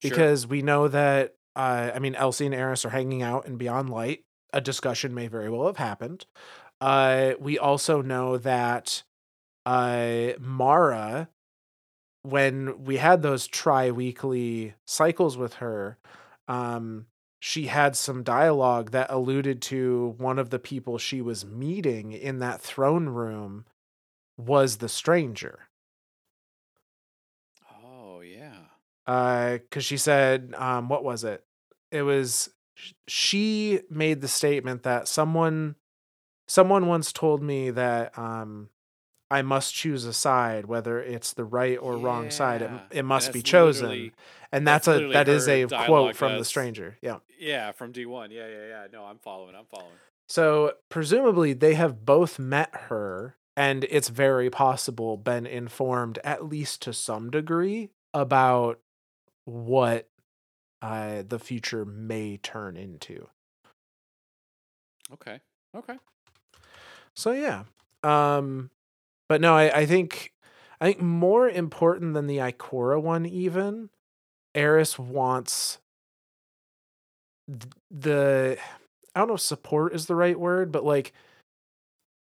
because 0.01 0.41
sure. 0.41 0.49
we 0.49 0.61
know 0.61 0.88
that 0.88 1.36
uh, 1.55 1.91
I 1.93 1.99
mean 1.99 2.16
Elsie 2.16 2.45
and 2.45 2.53
Eris 2.53 2.86
are 2.86 2.89
hanging 2.89 3.24
out 3.24 3.47
in 3.47 3.57
Beyond 3.57 3.89
Light. 3.89 4.24
A 4.53 4.61
discussion 4.61 5.13
may 5.13 5.28
very 5.28 5.49
well 5.49 5.68
have 5.68 5.78
happened. 5.78 6.26
Uh, 6.80 7.34
we 7.39 7.57
also 7.57 8.01
know 8.01 8.38
that 8.38 9.03
uh, 9.66 10.34
Mara, 10.39 11.30
when 12.22 12.84
we 12.84 12.97
had 12.97 13.22
those 13.22 13.47
tri-weekly 13.47 14.76
cycles 14.86 15.38
with 15.38 15.55
her, 15.55 15.97
um, 16.47 17.07
she 17.40 17.68
had 17.68 17.96
some 17.96 18.24
dialogue 18.24 18.92
that 18.92 19.12
alluded 19.12 19.62
to 19.62 20.16
one 20.18 20.40
of 20.40 20.50
the 20.50 20.60
people 20.60 20.98
she 20.98 21.22
was 21.22 21.46
meeting 21.46 22.12
in 22.12 22.40
that 22.40 22.62
throne 22.62 23.10
room 23.10 23.66
was 24.38 24.78
the 24.78 24.90
stranger. 24.90 25.68
Oh, 27.84 28.22
yeah. 28.22 28.58
Uh 29.06 29.54
because 29.54 29.86
she 29.86 29.98
said 29.98 30.54
um 30.58 30.90
what 30.90 31.04
was 31.04 31.24
it 31.24 31.44
it 31.92 32.02
was 32.02 32.50
she 33.08 33.82
made 33.90 34.22
the 34.22 34.28
statement 34.28 34.84
that 34.84 35.08
someone 35.08 35.76
someone 36.48 36.88
once 36.88 37.14
told 37.14 37.42
me 37.44 37.70
that 37.70 38.18
um 38.18 38.70
I 39.32 39.42
must 39.42 39.74
choose 39.74 40.06
a 40.06 40.14
side, 40.14 40.66
whether 40.66 41.02
it's 41.02 41.34
the 41.34 41.46
right 41.46 41.78
or 41.82 41.98
yeah. 41.98 42.06
wrong 42.06 42.30
side. 42.30 42.62
It, 42.62 42.70
it 42.92 43.04
must 43.04 43.34
be 43.34 43.42
chosen, 43.42 44.12
and 44.56 44.68
that's, 44.68 44.86
that's 44.86 45.01
a 45.01 45.08
that 45.10 45.28
is 45.28 45.47
a 45.47 45.66
quote 45.66 46.16
from 46.16 46.38
the 46.38 46.45
stranger. 46.45 46.97
Yeah, 47.01 47.18
yeah, 47.39 47.72
from 47.72 47.91
D 47.91 48.06
one. 48.06 48.32
Yeah, 48.32 48.47
yeah, 48.47 48.68
yeah. 48.68 48.88
No, 48.91 49.03
I'm 49.03 49.20
following. 49.20 49.56
I'm 49.56 49.66
following. 49.66 49.91
So 50.28 50.74
presumably 50.89 51.53
they 51.53 51.76
have 51.76 52.06
both 52.06 52.39
met 52.39 52.74
her, 52.74 53.36
and 53.58 53.84
it's 53.86 54.10
very 54.10 54.49
possible 54.49 55.18
been 55.18 55.45
informed 55.45 56.20
at 56.24 56.45
least 56.45 56.82
to 56.84 56.93
some 56.93 57.30
degree 57.30 57.89
about 58.14 58.80
what 59.43 60.10
uh, 60.82 61.24
the 61.28 61.39
future 61.39 61.86
may 61.86 62.38
turn 62.38 62.78
into. 62.78 63.28
Okay. 65.14 65.39
Okay. 65.76 65.97
So 67.14 67.32
yeah. 67.32 67.64
Um 68.03 68.72
but 69.28 69.41
no, 69.41 69.56
I, 69.56 69.80
I 69.80 69.86
think 69.86 70.34
I 70.80 70.86
think 70.86 71.01
more 71.01 71.49
important 71.49 72.14
than 72.14 72.28
the 72.28 72.38
Ikora 72.38 73.01
one 73.01 73.26
even, 73.26 73.89
Eris 74.56 74.97
wants 74.97 75.78
the 77.91 78.58
I 79.14 79.20
don't 79.20 79.28
know 79.28 79.36
if 79.36 79.41
support 79.41 79.93
is 79.93 80.08
the 80.08 80.16
right 80.16 80.39
word, 80.39 80.72
but 80.72 80.84
like 80.84 81.14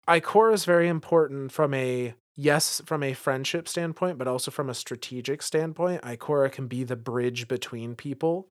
Ikora 0.09 0.55
is 0.55 0.65
very 0.65 0.89
important 0.89 1.53
from 1.53 1.75
a 1.75 2.15
yes, 2.37 2.83
from 2.87 3.03
a 3.03 3.13
friendship 3.13 3.69
standpoint, 3.69 4.19
but 4.19 4.27
also 4.27 4.51
from 4.51 4.69
a 4.71 4.75
strategic 4.75 5.43
standpoint, 5.43 6.03
Ikora 6.03 6.51
can 6.51 6.67
be 6.67 6.85
the 6.85 6.97
bridge 6.97 7.47
between 7.49 7.95
people. 7.95 8.49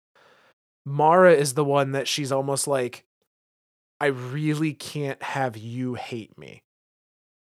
Mara 0.86 1.34
is 1.34 1.54
the 1.54 1.66
one 1.66 1.92
that 1.92 2.08
she's 2.08 2.32
almost 2.32 2.68
like 2.68 3.04
I 4.00 4.08
really 4.08 4.74
can't 4.74 5.22
have 5.22 5.58
you 5.58 5.96
hate 5.96 6.38
me. 6.38 6.64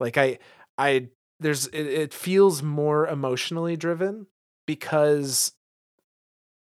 Like 0.00 0.16
I 0.16 0.38
I 0.78 1.08
there's 1.40 1.66
it, 1.68 1.86
it 1.86 2.14
feels 2.14 2.62
more 2.62 3.06
emotionally 3.06 3.76
driven 3.76 4.26
because 4.66 5.52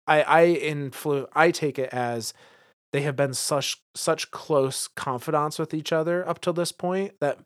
I 0.09 0.23
I 0.41 0.45
influ 0.55 1.27
I 1.33 1.51
take 1.51 1.79
it 1.79 1.89
as 1.93 2.33
they 2.91 3.01
have 3.01 3.15
been 3.15 3.33
such 3.33 3.81
such 3.95 4.31
close 4.31 4.87
confidants 4.87 5.59
with 5.59 5.73
each 5.73 5.93
other 5.93 6.27
up 6.27 6.41
till 6.41 6.53
this 6.53 6.71
point 6.71 7.13
that 7.21 7.39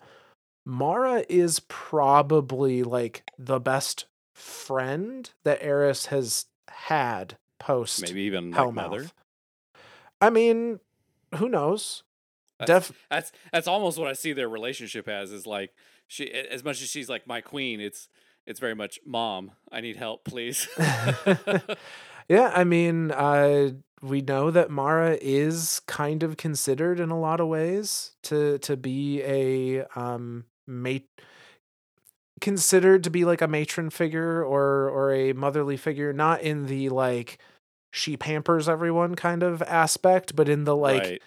Mara 0.65 1.25
is 1.27 1.59
probably 1.67 2.81
like 2.83 3.23
the 3.37 3.59
best 3.59 4.05
friend 4.33 5.29
that 5.43 5.61
Eris 5.61 6.07
has 6.07 6.45
had 6.69 7.37
post 7.59 8.01
maybe 8.01 8.21
even 8.21 8.51
like 8.51 8.73
mother. 8.73 9.07
I 10.21 10.29
mean, 10.29 10.79
who 11.35 11.49
knows? 11.49 12.03
That's, 12.59 12.87
Def- 12.87 12.97
that's 13.09 13.31
that's 13.51 13.67
almost 13.67 13.99
what 13.99 14.07
I 14.07 14.13
see 14.13 14.31
their 14.31 14.47
relationship 14.47 15.09
as 15.09 15.33
is 15.33 15.45
like 15.45 15.73
she 16.07 16.31
as 16.31 16.63
much 16.63 16.81
as 16.81 16.87
she's 16.87 17.09
like 17.09 17.27
my 17.27 17.41
queen, 17.41 17.81
it's 17.81 18.07
it's 18.45 18.59
very 18.59 18.75
much 18.75 18.99
mom. 19.05 19.51
I 19.69 19.81
need 19.81 19.97
help, 19.97 20.23
please. 20.23 20.67
yeah, 22.29 22.51
I 22.53 22.63
mean, 22.63 23.11
uh, 23.11 23.71
we 24.01 24.21
know 24.21 24.51
that 24.51 24.69
Mara 24.69 25.17
is 25.21 25.81
kind 25.87 26.23
of 26.23 26.37
considered 26.37 26.99
in 26.99 27.09
a 27.09 27.19
lot 27.19 27.39
of 27.39 27.47
ways 27.47 28.11
to 28.23 28.57
to 28.59 28.75
be 28.75 29.21
a 29.23 29.85
um 29.95 30.45
mate 30.67 31.07
considered 32.41 33.05
to 33.05 33.09
be 33.09 33.23
like 33.23 33.41
a 33.41 33.47
matron 33.47 33.89
figure 33.89 34.43
or 34.43 34.89
or 34.89 35.13
a 35.13 35.33
motherly 35.33 35.77
figure, 35.77 36.11
not 36.11 36.41
in 36.41 36.65
the 36.65 36.89
like 36.89 37.39
she 37.93 38.17
pampers 38.17 38.67
everyone 38.67 39.15
kind 39.15 39.41
of 39.41 39.61
aspect, 39.61 40.35
but 40.35 40.49
in 40.49 40.65
the 40.65 40.75
like 40.75 41.03
right. 41.03 41.21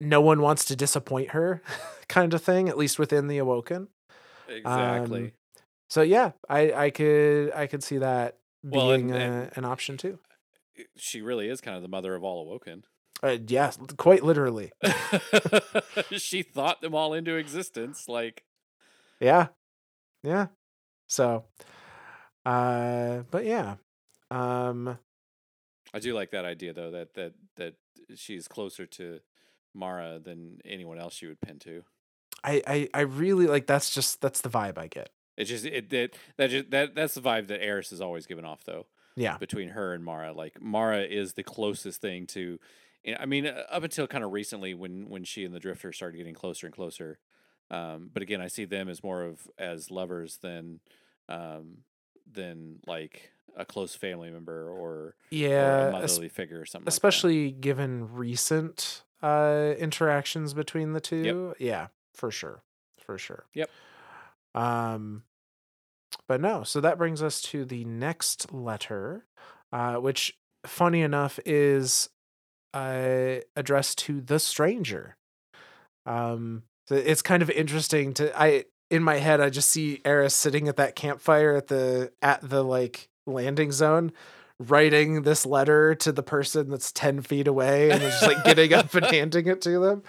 no 0.00 0.22
one 0.22 0.40
wants 0.40 0.64
to 0.64 0.76
disappoint 0.76 1.32
her 1.32 1.60
kind 2.08 2.32
of 2.32 2.42
thing, 2.42 2.68
at 2.70 2.78
least 2.78 2.98
within 2.98 3.26
the 3.26 3.38
Awoken. 3.38 3.88
Exactly. 4.48 5.24
Um, 5.24 5.32
so 5.90 6.00
yeah, 6.00 6.32
I 6.48 6.72
I 6.72 6.90
could 6.90 7.52
I 7.52 7.66
could 7.66 7.84
see 7.84 7.98
that 7.98 8.39
being 8.68 9.08
well, 9.08 9.20
and, 9.20 9.34
a, 9.44 9.50
an 9.56 9.64
option 9.64 9.96
too. 9.96 10.18
She 10.96 11.20
really 11.20 11.48
is 11.48 11.60
kind 11.60 11.76
of 11.76 11.82
the 11.82 11.88
mother 11.88 12.14
of 12.14 12.24
all 12.24 12.42
Awoken. 12.42 12.84
Uh, 13.22 13.36
yeah, 13.46 13.70
quite 13.96 14.24
literally. 14.24 14.72
she 16.12 16.42
thought 16.42 16.80
them 16.80 16.94
all 16.94 17.12
into 17.12 17.36
existence. 17.36 18.08
Like, 18.08 18.44
yeah, 19.20 19.48
yeah. 20.22 20.46
So, 21.06 21.44
uh, 22.46 23.22
but 23.30 23.44
yeah, 23.44 23.74
um, 24.30 24.98
I 25.92 25.98
do 25.98 26.14
like 26.14 26.30
that 26.30 26.44
idea 26.44 26.72
though 26.72 26.92
that 26.92 27.14
that 27.14 27.32
that 27.56 27.74
she's 28.14 28.48
closer 28.48 28.86
to 28.86 29.20
Mara 29.74 30.18
than 30.18 30.58
anyone 30.64 30.98
else 30.98 31.14
she 31.14 31.26
would 31.26 31.40
pin 31.40 31.58
to. 31.60 31.84
I 32.42 32.62
I, 32.66 32.88
I 32.94 33.00
really 33.02 33.46
like 33.46 33.66
that's 33.66 33.92
just 33.92 34.20
that's 34.20 34.40
the 34.40 34.48
vibe 34.48 34.78
I 34.78 34.86
get. 34.86 35.10
It's 35.40 35.50
just 35.50 35.64
it, 35.64 35.92
it 35.92 36.16
that 36.36 36.50
just 36.50 36.70
that 36.70 36.94
that's 36.94 37.14
the 37.14 37.20
vibe 37.20 37.48
that 37.48 37.62
Eris 37.62 37.90
has 37.90 38.00
always 38.00 38.26
given 38.26 38.44
off 38.44 38.64
though. 38.64 38.86
Yeah. 39.16 39.38
Between 39.38 39.70
her 39.70 39.92
and 39.92 40.04
Mara, 40.04 40.32
like 40.32 40.60
Mara 40.62 41.02
is 41.02 41.34
the 41.34 41.42
closest 41.42 42.00
thing 42.00 42.26
to 42.28 42.58
I 43.18 43.26
mean, 43.26 43.46
uh, 43.46 43.64
up 43.70 43.82
until 43.82 44.06
kind 44.06 44.24
of 44.24 44.32
recently, 44.32 44.74
when 44.74 45.08
when 45.08 45.24
she 45.24 45.44
and 45.44 45.54
the 45.54 45.60
Drifter 45.60 45.92
started 45.92 46.18
getting 46.18 46.34
closer 46.34 46.66
and 46.66 46.74
closer, 46.74 47.18
um, 47.70 48.10
but 48.12 48.22
again, 48.22 48.40
I 48.40 48.48
see 48.48 48.64
them 48.64 48.88
as 48.88 49.02
more 49.02 49.22
of 49.22 49.48
as 49.58 49.90
lovers 49.90 50.38
than 50.42 50.80
um, 51.28 51.78
than 52.30 52.80
like 52.86 53.30
a 53.56 53.64
close 53.64 53.94
family 53.94 54.30
member 54.30 54.68
or 54.68 55.14
yeah, 55.30 55.84
or 55.84 55.88
a 55.88 55.92
motherly 55.92 56.26
es- 56.26 56.32
figure 56.32 56.60
or 56.60 56.66
something. 56.66 56.88
Especially 56.88 57.46
like 57.46 57.60
given 57.60 58.12
recent 58.12 59.02
uh, 59.22 59.72
interactions 59.78 60.52
between 60.52 60.92
the 60.92 61.00
two. 61.00 61.22
Yep. 61.48 61.56
Yeah, 61.58 61.86
for 62.12 62.30
sure, 62.30 62.62
for 62.98 63.16
sure. 63.16 63.46
Yep. 63.54 63.70
Um, 64.54 65.22
but 66.30 66.40
no. 66.40 66.62
So 66.62 66.80
that 66.80 66.96
brings 66.96 67.24
us 67.24 67.42
to 67.42 67.64
the 67.64 67.84
next 67.84 68.52
letter, 68.52 69.26
uh, 69.72 69.96
which, 69.96 70.38
funny 70.64 71.00
enough, 71.00 71.40
is 71.44 72.08
uh, 72.72 73.38
addressed 73.56 73.98
to 73.98 74.20
the 74.20 74.38
stranger. 74.38 75.16
Um, 76.06 76.62
it's 76.88 77.20
kind 77.20 77.42
of 77.42 77.50
interesting 77.50 78.14
to 78.14 78.40
I 78.40 78.66
in 78.92 79.02
my 79.02 79.16
head 79.16 79.40
I 79.40 79.50
just 79.50 79.70
see 79.70 80.00
Eris 80.04 80.32
sitting 80.32 80.68
at 80.68 80.76
that 80.76 80.94
campfire 80.94 81.56
at 81.56 81.66
the 81.66 82.12
at 82.22 82.48
the 82.48 82.62
like 82.62 83.08
landing 83.26 83.72
zone 83.72 84.12
writing 84.60 85.22
this 85.22 85.46
letter 85.46 85.94
to 85.94 86.12
the 86.12 86.22
person 86.22 86.68
that's 86.68 86.92
10 86.92 87.22
feet 87.22 87.48
away 87.48 87.90
and 87.90 88.00
just 88.02 88.22
like 88.22 88.44
getting 88.44 88.74
up 88.74 88.92
and 88.94 89.06
handing 89.10 89.46
it 89.46 89.62
to 89.62 89.78
them. 89.80 90.02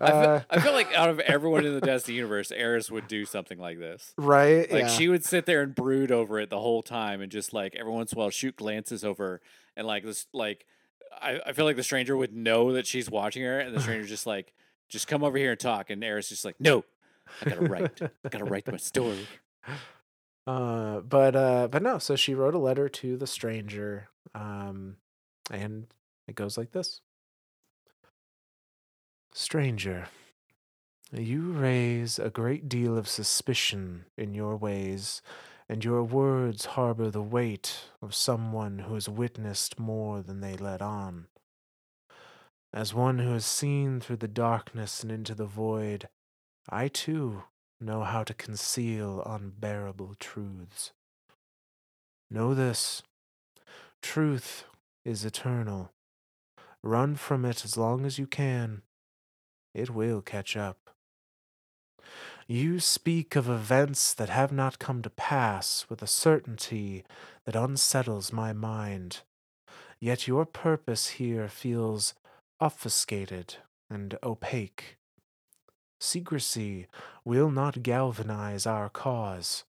Uh, 0.00 0.04
I, 0.04 0.10
feel, 0.10 0.44
I, 0.50 0.60
feel, 0.60 0.72
like 0.72 0.92
out 0.94 1.10
of 1.10 1.20
everyone 1.20 1.64
in 1.64 1.74
the 1.74 1.80
Destiny 1.80 2.16
universe, 2.16 2.50
Eris 2.50 2.90
would 2.90 3.06
do 3.06 3.24
something 3.24 3.58
like 3.58 3.78
this. 3.78 4.12
Right. 4.18 4.70
Like 4.70 4.82
yeah. 4.82 4.88
she 4.88 5.08
would 5.08 5.24
sit 5.24 5.46
there 5.46 5.62
and 5.62 5.74
brood 5.74 6.10
over 6.10 6.40
it 6.40 6.50
the 6.50 6.58
whole 6.58 6.82
time 6.82 7.20
and 7.20 7.30
just 7.30 7.52
like 7.52 7.76
every 7.76 7.92
once 7.92 8.12
in 8.12 8.18
a 8.18 8.20
while 8.20 8.30
shoot 8.30 8.56
glances 8.56 9.04
over 9.04 9.40
and 9.76 9.86
like 9.86 10.02
this 10.02 10.26
like 10.32 10.66
I, 11.20 11.40
I 11.46 11.52
feel 11.52 11.64
like 11.64 11.76
the 11.76 11.82
stranger 11.82 12.16
would 12.16 12.34
know 12.34 12.72
that 12.72 12.86
she's 12.86 13.10
watching 13.10 13.42
her, 13.42 13.60
and 13.60 13.74
the 13.74 13.80
stranger 13.80 14.06
just 14.06 14.26
like, 14.26 14.52
just 14.88 15.08
come 15.08 15.24
over 15.24 15.38
here 15.38 15.52
and 15.52 15.60
talk. 15.60 15.90
And 15.90 16.02
Eris 16.02 16.28
just 16.28 16.44
like, 16.44 16.56
no, 16.60 16.84
I 17.40 17.50
gotta 17.50 17.62
write. 17.62 18.02
I 18.02 18.28
gotta 18.28 18.44
write 18.44 18.66
my 18.66 18.76
story. 18.76 19.26
Uh, 20.46 21.00
but 21.00 21.34
uh, 21.34 21.68
but 21.68 21.82
no. 21.82 21.98
So 21.98 22.16
she 22.16 22.34
wrote 22.34 22.54
a 22.54 22.58
letter 22.58 22.88
to 22.88 23.16
the 23.16 23.26
stranger, 23.26 24.08
um, 24.34 24.96
and 25.50 25.86
it 26.28 26.34
goes 26.34 26.58
like 26.58 26.72
this: 26.72 27.00
Stranger, 29.32 30.08
you 31.12 31.52
raise 31.52 32.18
a 32.18 32.30
great 32.30 32.68
deal 32.68 32.98
of 32.98 33.08
suspicion 33.08 34.04
in 34.16 34.34
your 34.34 34.56
ways 34.56 35.22
and 35.68 35.84
your 35.84 36.02
words 36.02 36.66
harbor 36.66 37.10
the 37.10 37.22
weight 37.22 37.88
of 38.02 38.14
someone 38.14 38.80
who 38.80 38.94
has 38.94 39.08
witnessed 39.08 39.78
more 39.78 40.22
than 40.22 40.40
they 40.40 40.56
let 40.56 40.82
on. 40.82 41.26
As 42.72 42.92
one 42.92 43.18
who 43.18 43.32
has 43.32 43.46
seen 43.46 44.00
through 44.00 44.16
the 44.16 44.28
darkness 44.28 45.02
and 45.02 45.12
into 45.12 45.34
the 45.34 45.46
void, 45.46 46.08
I 46.68 46.88
too 46.88 47.44
know 47.84 48.02
how 48.02 48.24
to 48.24 48.34
conceal 48.34 49.22
unbearable 49.24 50.14
truths. 50.18 50.92
Know 52.30 52.54
this 52.54 53.02
truth 54.02 54.64
is 55.04 55.24
eternal. 55.24 55.90
Run 56.82 57.16
from 57.16 57.44
it 57.44 57.64
as 57.64 57.76
long 57.76 58.04
as 58.04 58.18
you 58.18 58.26
can. 58.26 58.82
It 59.74 59.90
will 59.90 60.22
catch 60.22 60.56
up. 60.56 60.90
You 62.46 62.78
speak 62.80 63.36
of 63.36 63.48
events 63.48 64.12
that 64.12 64.28
have 64.28 64.52
not 64.52 64.78
come 64.78 65.00
to 65.02 65.10
pass 65.10 65.86
with 65.88 66.02
a 66.02 66.06
certainty 66.06 67.04
that 67.46 67.56
unsettles 67.56 68.32
my 68.32 68.52
mind. 68.52 69.20
Yet 69.98 70.28
your 70.28 70.44
purpose 70.44 71.08
here 71.08 71.48
feels 71.48 72.14
obfuscated 72.60 73.56
and 73.88 74.18
opaque. 74.22 74.98
Secrecy 76.04 76.86
will 77.24 77.50
not 77.50 77.82
galvanize 77.82 78.66
our 78.66 78.90
cause. 78.90 79.64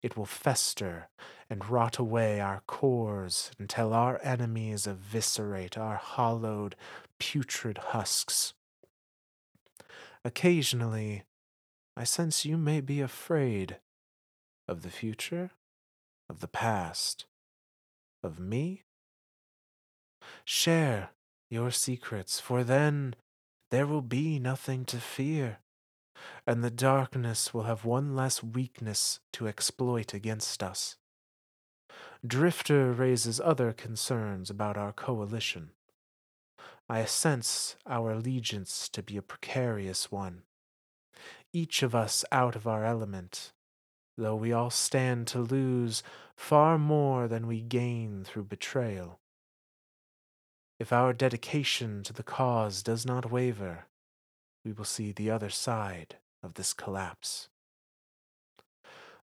It 0.00 0.16
will 0.16 0.24
fester 0.24 1.08
and 1.50 1.68
rot 1.68 1.98
away 1.98 2.40
our 2.40 2.62
cores 2.68 3.50
until 3.58 3.92
our 3.92 4.20
enemies 4.22 4.86
eviscerate 4.86 5.76
our 5.76 5.96
hollowed, 5.96 6.76
putrid 7.18 7.78
husks. 7.78 8.54
Occasionally, 10.24 11.24
I 11.96 12.04
sense 12.04 12.44
you 12.44 12.56
may 12.56 12.80
be 12.80 13.00
afraid 13.00 13.78
of 14.68 14.82
the 14.82 14.90
future, 14.90 15.50
of 16.30 16.38
the 16.38 16.48
past, 16.48 17.26
of 18.22 18.38
me. 18.38 18.84
Share 20.44 21.10
your 21.50 21.72
secrets, 21.72 22.38
for 22.38 22.62
then 22.62 23.16
there 23.76 23.86
will 23.86 24.00
be 24.00 24.38
nothing 24.38 24.86
to 24.86 24.96
fear, 24.96 25.58
and 26.46 26.64
the 26.64 26.70
darkness 26.70 27.52
will 27.52 27.64
have 27.64 27.84
one 27.84 28.16
less 28.16 28.42
weakness 28.42 29.20
to 29.34 29.46
exploit 29.46 30.14
against 30.14 30.62
us. 30.62 30.96
Drifter 32.26 32.90
raises 32.90 33.38
other 33.38 33.74
concerns 33.74 34.48
about 34.48 34.78
our 34.78 34.94
coalition. 34.94 35.72
I 36.88 37.04
sense 37.04 37.76
our 37.84 38.12
allegiance 38.12 38.88
to 38.88 39.02
be 39.02 39.18
a 39.18 39.28
precarious 39.32 40.10
one 40.10 40.44
each 41.52 41.82
of 41.82 41.94
us 41.94 42.24
out 42.32 42.56
of 42.56 42.66
our 42.66 42.82
element, 42.82 43.52
though 44.16 44.36
we 44.36 44.54
all 44.54 44.70
stand 44.70 45.26
to 45.26 45.40
lose 45.40 46.02
far 46.34 46.78
more 46.78 47.28
than 47.28 47.46
we 47.46 47.60
gain 47.60 48.24
through 48.24 48.44
betrayal. 48.44 49.20
If 50.78 50.92
our 50.92 51.12
dedication 51.14 52.02
to 52.02 52.12
the 52.12 52.22
cause 52.22 52.82
does 52.82 53.06
not 53.06 53.30
waver, 53.30 53.86
we 54.64 54.72
will 54.72 54.84
see 54.84 55.10
the 55.12 55.30
other 55.30 55.50
side 55.50 56.16
of 56.42 56.54
this 56.54 56.74
collapse. 56.74 57.48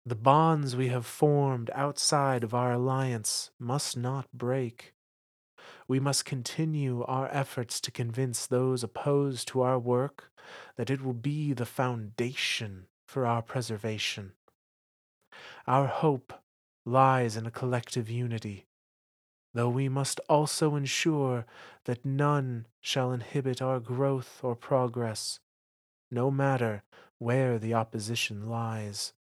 The 0.06 0.16
bonds 0.16 0.76
we 0.76 0.88
have 0.90 1.06
formed 1.06 1.70
outside 1.76 2.44
of 2.44 2.54
our 2.54 2.74
alliance 2.74 3.52
must 3.60 3.96
not 3.96 4.28
break. 4.34 4.94
we 5.88 6.00
must 6.00 6.26
continue 6.26 7.04
our 7.04 7.30
efforts 7.32 7.80
to 7.82 7.92
convince 7.92 8.46
those 8.46 8.84
opposed 8.84 9.48
to 9.50 9.62
our 9.62 9.80
work 9.80 10.32
that 10.76 10.90
it 10.90 11.02
will 11.04 11.14
be 11.14 11.54
the 11.54 11.66
foundation 11.66 12.88
for 13.08 13.26
our 13.26 13.42
preservation. 13.42 14.34
Our 15.68 15.88
hope 15.88 16.34
lies 16.86 17.38
in 17.38 17.46
a 17.46 17.52
collective 17.52 18.10
unity, 18.10 18.66
though 19.54 19.70
we 19.70 19.88
must 19.88 20.20
also 20.28 20.76
ensure 20.76 21.46
that 21.86 22.06
none 22.06 22.66
shall 22.82 23.12
inhibit 23.12 23.62
our 23.62 23.80
growth 23.80 24.40
or 24.44 24.56
progress, 24.56 25.40
no 26.10 26.32
matter 26.32 26.84
where 27.20 27.60
the 27.60 27.74
opposition 27.74 28.50
lies. 28.50 29.14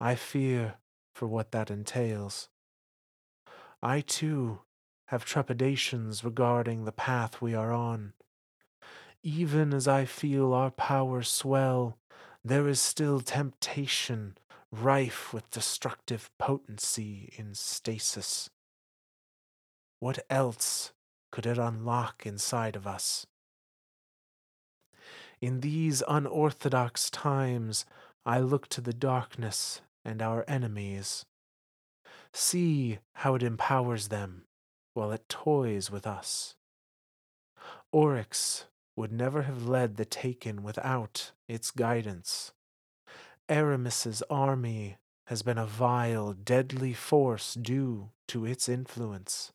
I 0.00 0.14
fear 0.14 0.74
for 1.14 1.26
what 1.26 1.52
that 1.52 1.70
entails. 1.70 2.48
I 3.82 4.00
too 4.00 4.60
have 5.06 5.24
trepidations 5.24 6.24
regarding 6.24 6.84
the 6.84 6.92
path 6.92 7.42
we 7.42 7.54
are 7.54 7.72
on. 7.72 8.12
Even 9.22 9.74
as 9.74 9.86
I 9.86 10.04
feel 10.04 10.52
our 10.54 10.70
power 10.70 11.22
swell, 11.22 11.98
there 12.44 12.66
is 12.66 12.80
still 12.80 13.20
temptation 13.20 14.38
rife 14.72 15.32
with 15.34 15.50
destructive 15.50 16.30
potency 16.38 17.32
in 17.36 17.54
stasis. 17.54 18.48
What 20.02 20.18
else 20.28 20.92
could 21.30 21.46
it 21.46 21.58
unlock 21.58 22.26
inside 22.26 22.74
of 22.74 22.88
us? 22.88 23.24
In 25.40 25.60
these 25.60 26.02
unorthodox 26.08 27.08
times, 27.08 27.86
I 28.26 28.40
look 28.40 28.66
to 28.70 28.80
the 28.80 28.92
darkness 28.92 29.80
and 30.04 30.20
our 30.20 30.44
enemies. 30.48 31.24
See 32.32 32.98
how 33.12 33.36
it 33.36 33.44
empowers 33.44 34.08
them 34.08 34.42
while 34.94 35.12
it 35.12 35.28
toys 35.28 35.88
with 35.88 36.04
us. 36.04 36.56
Oryx 37.92 38.64
would 38.96 39.12
never 39.12 39.42
have 39.42 39.68
led 39.68 39.98
the 39.98 40.04
Taken 40.04 40.64
without 40.64 41.30
its 41.46 41.70
guidance. 41.70 42.50
Eramis's 43.48 44.20
army 44.28 44.96
has 45.28 45.42
been 45.42 45.58
a 45.58 45.64
vile, 45.64 46.32
deadly 46.32 46.92
force 46.92 47.54
due 47.54 48.10
to 48.26 48.44
its 48.44 48.68
influence. 48.68 49.52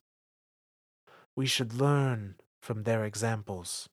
We 1.38 1.46
should 1.46 1.72
learn 1.72 2.34
from 2.60 2.82
their 2.82 3.04
examples. 3.04 3.88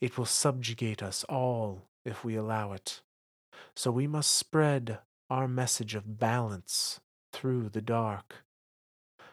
It 0.00 0.16
will 0.16 0.24
subjugate 0.24 1.02
us 1.02 1.24
all 1.24 1.88
if 2.04 2.22
we 2.22 2.36
allow 2.36 2.74
it. 2.74 3.02
So 3.74 3.90
we 3.90 4.06
must 4.06 4.32
spread 4.32 5.00
our 5.28 5.48
message 5.48 5.96
of 5.96 6.20
balance 6.20 7.00
through 7.32 7.70
the 7.70 7.82
dark. 7.82 8.44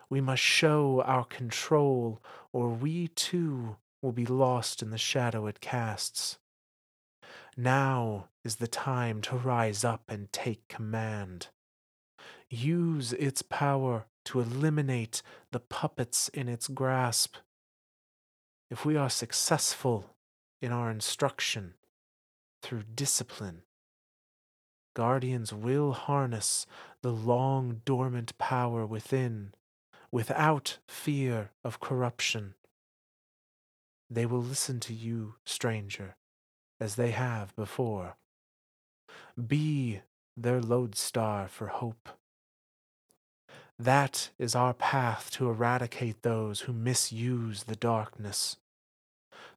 We 0.09 0.19
must 0.19 0.41
show 0.41 1.03
our 1.05 1.25
control, 1.25 2.23
or 2.51 2.69
we 2.69 3.09
too 3.09 3.75
will 4.01 4.11
be 4.11 4.25
lost 4.25 4.81
in 4.81 4.89
the 4.89 4.97
shadow 4.97 5.45
it 5.45 5.61
casts. 5.61 6.39
Now 7.55 8.29
is 8.43 8.55
the 8.55 8.67
time 8.67 9.21
to 9.21 9.35
rise 9.35 9.83
up 9.83 10.01
and 10.09 10.31
take 10.31 10.67
command. 10.69 11.49
Use 12.49 13.13
its 13.13 13.43
power 13.43 14.07
to 14.25 14.39
eliminate 14.39 15.21
the 15.51 15.59
puppets 15.59 16.29
in 16.29 16.49
its 16.49 16.67
grasp. 16.67 17.37
If 18.69 18.85
we 18.85 18.95
are 18.95 19.09
successful 19.09 20.15
in 20.61 20.71
our 20.71 20.89
instruction 20.89 21.75
through 22.61 22.83
discipline, 22.93 23.61
guardians 24.95 25.53
will 25.53 25.93
harness 25.93 26.65
the 27.01 27.11
long 27.11 27.81
dormant 27.85 28.37
power 28.37 28.85
within 28.85 29.53
without 30.11 30.77
fear 30.87 31.51
of 31.63 31.79
corruption. 31.79 32.55
They 34.09 34.25
will 34.25 34.41
listen 34.41 34.79
to 34.81 34.93
you, 34.93 35.35
stranger, 35.45 36.15
as 36.79 36.95
they 36.95 37.11
have 37.11 37.55
before. 37.55 38.15
Be 39.35 40.01
their 40.37 40.61
lodestar 40.61 41.47
for 41.47 41.67
hope. 41.67 42.09
That 43.77 44.29
is 44.39 44.55
our 44.55 44.73
path 44.73 45.29
to 45.31 45.49
eradicate 45.49 46.21
those 46.21 46.61
who 46.61 46.73
misuse 46.73 47.63
the 47.63 47.75
darkness. 47.75 48.57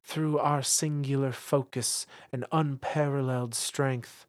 Through 0.03 0.39
our 0.39 0.61
singular 0.61 1.31
focus 1.31 2.05
and 2.31 2.45
unparalleled 2.51 3.55
strength, 3.55 4.25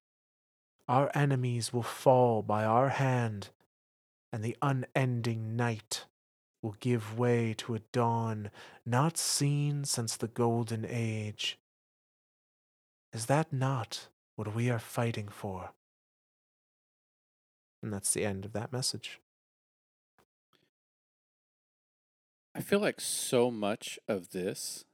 our 0.87 1.11
enemies 1.15 1.73
will 1.73 1.83
fall 1.83 2.43
by 2.43 2.65
our 2.65 2.91
hand, 2.91 3.51
and 4.33 4.45
the 4.45 4.57
unending 4.63 5.57
night 5.57 6.07
will 6.63 6.77
give 6.81 7.19
way 7.19 7.55
to 7.55 7.75
a 7.75 7.81
dawn 7.93 8.51
not 8.85 9.17
seen 9.17 9.85
since 9.85 10.17
the 10.17 10.29
Golden 10.29 10.85
Age. 10.89 11.59
Is 13.13 13.27
that 13.27 13.53
not 13.53 14.09
what 14.37 14.55
we 14.55 14.71
are 14.71 14.79
fighting 14.79 15.29
for? 15.29 15.71
And 17.83 17.93
that's 17.93 18.13
the 18.13 18.25
end 18.25 18.45
of 18.45 18.53
that 18.53 18.73
message. 18.73 19.21
I 22.55 22.61
feel 22.61 22.81
like 22.81 23.01
so 23.01 23.51
much 23.51 23.99
of 24.09 24.31
this 24.31 24.85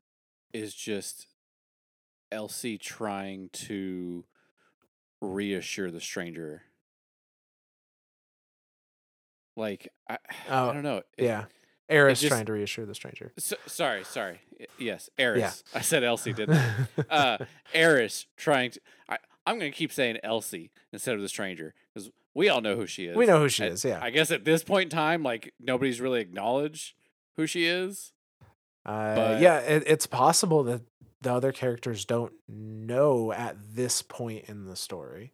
is 0.53 0.75
just 0.75 1.27
Elsie 2.31 2.79
trying 2.79 3.49
to 3.53 4.25
reassure 5.21 5.91
the 5.91 6.01
stranger. 6.01 6.63
Like 9.57 9.93
I, 10.09 10.19
oh, 10.51 10.71
I 10.71 10.73
don't 10.75 10.83
know. 10.83 10.99
It, 11.17 11.25
yeah, 11.25 11.45
Eris 11.89 12.21
just, 12.21 12.31
trying 12.31 12.47
to 12.47 12.53
reassure 12.53 12.85
the 12.85 12.95
stranger. 12.95 13.33
So, 13.39 13.57
sorry, 13.67 14.05
sorry. 14.05 14.41
Yes, 14.79 15.09
Eris. 15.19 15.65
Yeah. 15.73 15.79
I 15.79 15.83
said 15.83 16.05
Elsie, 16.05 16.35
didn't 16.35 16.59
I? 16.59 17.03
uh, 17.11 17.39
Eris 17.73 18.27
trying 18.37 18.73
to. 18.73 18.81
I, 19.09 19.19
I'm 19.47 19.59
going 19.59 19.71
to 19.71 19.77
keep 19.77 19.93
saying 19.93 20.19
Elsie 20.23 20.73
instead 20.93 21.15
of 21.15 21.23
the 21.23 21.29
stranger 21.29 21.75
because 21.95 22.11
we 22.35 22.49
all 22.51 22.61
know 22.61 22.77
who 22.77 22.87
she 22.87 23.07
is. 23.07 23.17
We 23.17 23.25
know 23.25 23.39
who 23.39 23.49
she 23.49 23.65
is. 23.65 23.85
Yeah. 23.85 24.01
I 24.03 24.11
guess 24.11 24.31
at 24.31 24.45
this 24.45 24.63
point 24.63 24.93
in 24.93 24.97
time, 24.99 25.23
like 25.23 25.55
nobody's 25.59 26.01
really 26.01 26.21
acknowledged 26.21 26.95
who 27.37 27.47
she 27.47 27.67
is. 27.67 28.13
Uh, 28.85 29.15
but, 29.15 29.41
yeah, 29.41 29.59
it, 29.59 29.85
it's 29.87 30.07
possible 30.07 30.63
that 30.65 30.83
the 31.21 31.33
other 31.33 31.53
characters 31.53 32.05
don't 32.05 32.33
know 32.49 33.33
at 33.33 33.57
this 33.75 34.03
point 34.03 34.45
in 34.49 34.67
the 34.67 34.77
story. 34.77 35.33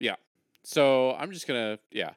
Yeah. 0.00 0.16
So 0.64 1.14
I'm 1.14 1.32
just 1.32 1.46
gonna 1.46 1.78
yeah. 1.90 2.10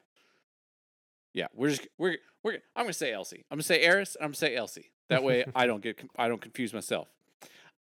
Yeah, 1.34 1.46
we're 1.54 1.70
just 1.70 1.88
we're 1.98 2.18
we're 2.42 2.58
I'm 2.76 2.84
gonna 2.84 2.92
say 2.92 3.12
Elsie. 3.12 3.44
I'm 3.50 3.56
gonna 3.56 3.64
say 3.64 3.80
Eris. 3.80 4.16
I'm 4.20 4.28
gonna 4.28 4.34
say 4.34 4.54
Elsie. 4.54 4.90
That 5.08 5.22
way 5.22 5.44
I 5.54 5.66
don't 5.66 5.82
get 5.82 6.00
I 6.16 6.28
don't 6.28 6.40
confuse 6.40 6.72
myself. 6.72 7.08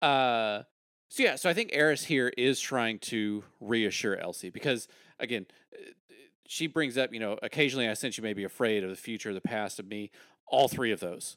Uh, 0.02 0.62
so 1.08 1.22
yeah, 1.22 1.36
so 1.36 1.50
I 1.50 1.54
think 1.54 1.70
Eris 1.72 2.04
here 2.04 2.32
is 2.36 2.60
trying 2.60 2.98
to 3.00 3.44
reassure 3.60 4.16
Elsie 4.16 4.50
because 4.50 4.88
again, 5.18 5.46
she 6.50 6.66
brings 6.66 6.98
up 6.98 7.14
you 7.14 7.20
know 7.20 7.38
occasionally 7.44 7.88
I 7.88 7.94
sense 7.94 8.16
you 8.16 8.24
may 8.24 8.32
be 8.32 8.42
afraid 8.42 8.82
of 8.82 8.90
the 8.90 8.96
future, 8.96 9.32
the 9.32 9.40
past, 9.40 9.78
of 9.78 9.86
me. 9.86 10.10
All 10.48 10.66
three 10.66 10.90
of 10.90 10.98
those, 10.98 11.36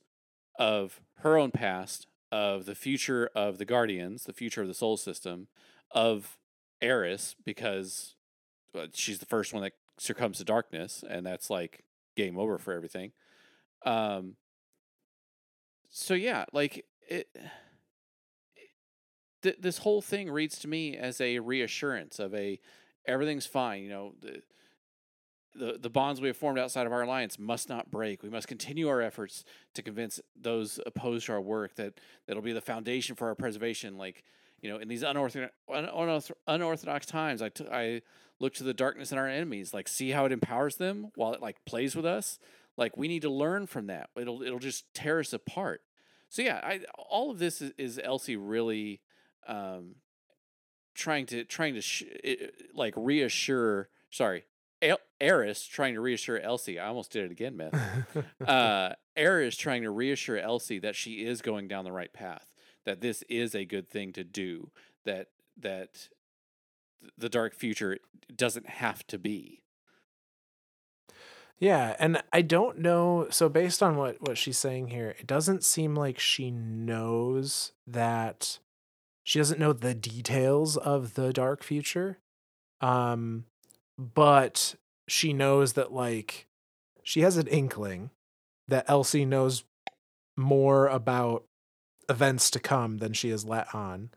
of 0.58 1.00
her 1.20 1.38
own 1.38 1.52
past, 1.52 2.08
of 2.32 2.66
the 2.66 2.74
future 2.74 3.30
of 3.36 3.60
the 3.60 3.66
Guardians, 3.66 4.24
the 4.24 4.34
future 4.34 4.64
of 4.64 4.68
the 4.68 4.74
Sol 4.74 4.98
System, 4.98 5.50
of 5.92 6.40
Eris 6.82 7.36
because 7.46 8.16
she's 8.94 9.20
the 9.20 9.28
first 9.28 9.54
one 9.54 9.62
that 9.62 9.74
succumbs 10.00 10.40
to 10.40 10.44
darkness, 10.44 11.04
and 11.08 11.24
that's 11.24 11.48
like 11.48 11.84
game 12.18 12.40
over 12.40 12.58
for 12.58 12.74
everything. 12.74 13.12
Um. 13.86 14.36
So 15.92 16.16
yeah, 16.16 16.46
like 16.52 16.86
it. 17.08 17.28
Th- 19.44 19.58
this 19.60 19.78
whole 19.78 20.02
thing 20.02 20.32
reads 20.32 20.58
to 20.60 20.68
me 20.68 20.98
as 20.98 21.22
a 21.22 21.38
reassurance 21.38 22.18
of 22.18 22.34
a 22.34 22.60
everything's 23.06 23.46
fine. 23.46 23.84
You 23.84 23.90
know, 23.90 24.14
the, 24.20 24.42
the 25.56 25.78
the 25.80 25.90
bonds 25.90 26.20
we 26.20 26.28
have 26.28 26.38
formed 26.38 26.60
outside 26.60 26.86
of 26.86 26.94
our 26.94 27.04
alliance 27.04 27.38
must 27.38 27.70
not 27.70 27.92
break. 27.92 28.24
We 28.24 28.30
must 28.30 28.48
continue 28.48 28.88
our 28.88 29.02
efforts 29.02 29.44
to 29.76 29.82
convince 29.82 30.20
those 30.40 30.80
opposed 30.86 31.28
to 31.28 31.34
our 31.34 31.42
work 31.42 31.76
that 31.76 32.00
that'll 32.28 32.42
be 32.42 32.54
the 32.54 32.62
foundation 32.62 33.16
for 33.16 33.28
our 33.28 33.36
preservation. 33.36 33.98
Like 33.98 34.24
you 34.62 34.70
know, 34.70 34.78
in 34.78 34.88
these 34.88 35.04
unorthodox 35.04 35.52
unorthodox 36.48 37.06
times, 37.06 37.42
I, 37.42 37.50
t- 37.50 37.68
I 37.70 38.02
look 38.40 38.54
to 38.56 38.64
the 38.64 38.74
darkness 38.74 39.12
in 39.12 39.18
our 39.18 39.28
enemies, 39.28 39.74
like 39.74 39.88
see 39.88 40.12
how 40.12 40.26
it 40.26 40.32
empowers 40.32 40.78
them 40.78 41.12
while 41.16 41.34
it 41.34 41.42
like 41.42 41.64
plays 41.66 41.96
with 41.96 42.06
us. 42.06 42.40
Like 42.78 42.98
we 42.98 43.08
need 43.08 43.22
to 43.24 43.30
learn 43.30 43.68
from 43.68 43.88
that. 43.88 44.10
It'll 44.16 44.42
it'll 44.42 44.60
just 44.60 44.92
tear 44.94 45.20
us 45.20 45.34
apart. 45.34 45.82
So 46.30 46.42
yeah, 46.42 46.62
I 46.64 46.80
all 46.98 47.30
of 47.30 47.40
this 47.40 47.62
is, 47.62 48.00
Elsie 48.04 48.38
really 48.38 49.02
um, 49.48 49.96
trying 50.96 51.26
to 51.28 51.44
trying 51.44 51.76
to 51.76 51.82
sh- 51.82 52.04
like 52.74 52.94
reassure. 52.98 53.90
Sorry, 54.10 54.46
El- 54.84 55.00
Eris 55.20 55.66
trying 55.66 55.94
to 55.94 56.02
reassure 56.02 56.40
Elsie. 56.40 56.80
I 56.80 56.88
almost 56.88 57.12
did 57.12 57.26
it 57.26 57.32
again, 57.32 57.58
Myth. 57.58 57.76
uh, 58.48 58.90
Eris 59.16 59.56
trying 59.56 59.84
to 59.84 59.90
reassure 59.90 60.38
Elsie 60.38 60.80
that 60.80 60.96
she 60.96 61.26
is 61.26 61.42
going 61.42 61.68
down 61.68 61.86
the 61.86 61.92
right 61.92 62.12
path. 62.12 62.54
That 62.86 63.02
this 63.02 63.24
is 63.30 63.56
a 63.56 63.66
good 63.66 63.90
thing 63.90 64.12
to 64.14 64.24
do. 64.24 64.72
That 65.06 65.30
that 65.58 66.10
the 67.18 67.30
dark 67.30 67.56
future 67.56 67.98
doesn't 68.36 68.68
have 68.68 69.06
to 69.08 69.18
be. 69.18 69.62
Yeah, 71.60 71.96
and 71.98 72.22
I 72.34 72.42
don't 72.42 72.80
know. 72.80 73.28
So 73.30 73.48
based 73.48 73.82
on 73.82 73.96
what 73.96 74.18
what 74.22 74.38
she's 74.38 74.58
saying 74.58 74.90
here, 74.90 75.16
it 75.18 75.28
doesn't 75.28 75.64
seem 75.64 75.96
like 75.96 76.20
she 76.20 76.52
knows 76.52 77.72
that 77.88 78.60
she 79.24 79.40
doesn't 79.40 79.60
know 79.60 79.72
the 79.72 79.96
details 79.96 80.76
of 80.76 81.14
the 81.14 81.32
dark 81.32 81.64
future. 81.64 82.20
Um 82.82 83.46
but 83.98 84.76
she 85.08 85.34
knows 85.34 85.74
that 85.74 85.92
like 85.92 86.48
she 87.04 87.22
has 87.22 87.38
an 87.38 87.48
inkling 87.48 88.10
that 88.68 88.86
Elsie 88.88 89.26
knows 89.26 89.64
more 90.38 90.88
about 90.88 91.44
events 92.10 92.50
to 92.52 92.60
come 92.60 92.98
than 92.98 93.14
she 93.14 93.30
has 93.30 93.46
let 93.46 93.74
on. 93.74 94.10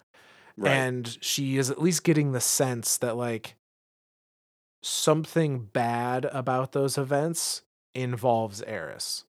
Right. 0.56 0.72
And 0.72 1.18
she 1.20 1.58
is 1.58 1.70
at 1.70 1.82
least 1.82 2.04
getting 2.04 2.32
the 2.32 2.40
sense 2.40 2.96
that 2.98 3.16
like 3.16 3.56
something 4.82 5.68
bad 5.72 6.24
about 6.26 6.72
those 6.72 6.96
events 6.96 7.62
involves 7.94 8.62
Eris. 8.62 9.24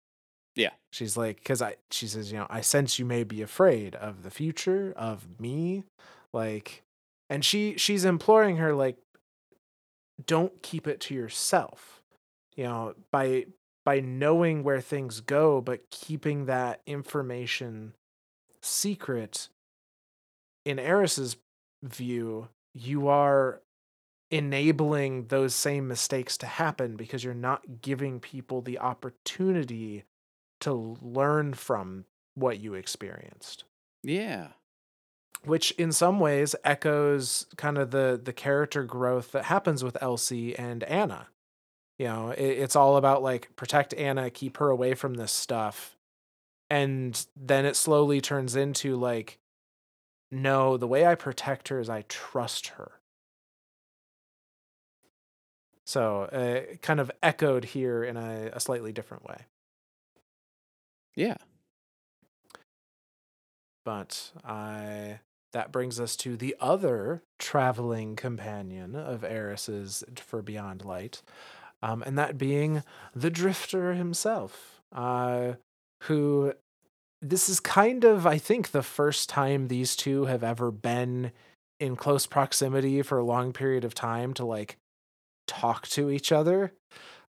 Yeah. 0.56 0.72
She's 0.92 1.18
like, 1.18 1.38
because 1.38 1.62
I, 1.62 1.76
she 1.92 2.08
says, 2.08 2.32
you 2.32 2.38
know, 2.38 2.48
I 2.50 2.62
sense 2.62 2.98
you 2.98 3.06
may 3.06 3.24
be 3.24 3.42
afraid 3.42 3.96
of 3.96 4.24
the 4.24 4.32
future, 4.32 4.94
of 4.96 5.28
me. 5.40 5.84
Like, 6.34 6.84
and 7.30 7.44
she, 7.44 7.76
she's 7.78 8.06
imploring 8.06 8.58
her, 8.58 8.74
like, 8.74 8.98
don't 10.26 10.62
keep 10.62 10.88
it 10.88 11.00
to 11.02 11.14
yourself. 11.14 12.02
You 12.56 12.64
know, 12.64 12.96
by, 13.12 13.46
by 13.86 14.00
knowing 14.00 14.64
where 14.64 14.82
things 14.82 15.22
go, 15.22 15.62
but 15.62 15.90
keeping 15.92 16.46
that 16.46 16.82
information 16.86 17.94
secret, 18.62 19.50
in 20.66 20.80
Eris's 20.80 21.38
view, 21.84 22.50
you 22.74 23.08
are 23.08 23.62
enabling 24.30 25.28
those 25.28 25.56
same 25.56 25.88
mistakes 25.88 26.38
to 26.38 26.46
happen 26.46 26.96
because 26.96 27.24
you're 27.24 27.34
not 27.34 27.82
giving 27.82 28.20
people 28.20 28.62
the 28.62 28.80
opportunity 28.80 30.04
to 30.60 30.98
learn 31.02 31.54
from 31.54 32.06
what 32.36 32.60
you 32.60 32.74
experienced. 32.74 33.64
Yeah. 34.04 34.50
Which 35.44 35.72
in 35.72 35.92
some 35.92 36.20
ways 36.20 36.56
echoes 36.64 37.46
kind 37.56 37.78
of 37.78 37.92
the 37.92 38.20
the 38.22 38.34
character 38.34 38.84
growth 38.84 39.32
that 39.32 39.46
happens 39.46 39.84
with 39.84 39.98
Elsie 40.02 40.58
and 40.58 40.84
Ana. 40.84 41.28
You 42.00 42.08
know, 42.08 42.30
it, 42.32 42.44
it's 42.44 42.76
all 42.76 42.98
about 42.98 43.24
like 43.24 43.56
protect 43.56 43.94
Ana, 43.94 44.30
keep 44.30 44.58
her 44.58 44.70
away 44.70 44.94
from 44.94 45.16
this 45.16 45.32
stuff. 45.32 45.96
And 46.70 47.26
then 47.36 47.66
it 47.66 47.76
slowly 47.76 48.20
turns 48.20 48.56
into 48.56 48.98
like 48.98 49.40
no, 50.32 50.78
the 50.78 50.88
way 50.88 51.06
I 51.06 51.16
protect 51.16 51.70
her 51.70 51.80
is 51.80 51.90
I 51.90 52.04
trust 52.10 52.68
her. 52.70 53.00
So, 55.86 56.24
uh, 56.24 56.76
kind 56.82 57.00
of 57.00 57.10
echoed 57.24 57.64
here 57.64 58.04
in 58.04 58.18
a, 58.18 58.50
a 58.52 58.60
slightly 58.60 58.92
different 58.92 59.24
way. 59.26 59.46
Yeah. 61.16 61.38
But 63.86 64.34
I 64.44 65.22
that 65.58 65.72
brings 65.72 66.00
us 66.00 66.16
to 66.16 66.38
the 66.38 66.56
other 66.60 67.24
traveling 67.40 68.16
companion 68.16 68.96
of 68.96 69.24
Eris's 69.24 70.04
for 70.18 70.44
Beyond 70.44 70.86
Light, 70.86 71.24
um, 71.82 72.04
and 72.04 72.16
that 72.16 72.38
being 72.38 72.84
the 73.16 73.32
Drifter 73.32 73.96
himself, 73.96 74.82
uh, 74.96 75.54
who 76.04 76.54
this 77.24 77.50
is 77.50 77.60
kind 77.60 78.04
of, 78.04 78.28
I 78.28 78.38
think, 78.38 78.70
the 78.70 78.84
first 78.84 79.30
time 79.30 79.68
these 79.68 79.96
two 79.96 80.26
have 80.26 80.44
ever 80.44 80.70
been 80.70 81.32
in 81.80 81.96
close 81.96 82.28
proximity 82.28 83.02
for 83.02 83.18
a 83.18 83.26
long 83.26 83.52
period 83.52 83.84
of 83.84 83.96
time 83.96 84.36
to 84.36 84.46
like 84.46 84.78
talk 85.48 85.88
to 85.88 86.12
each 86.12 86.32
other 86.32 86.74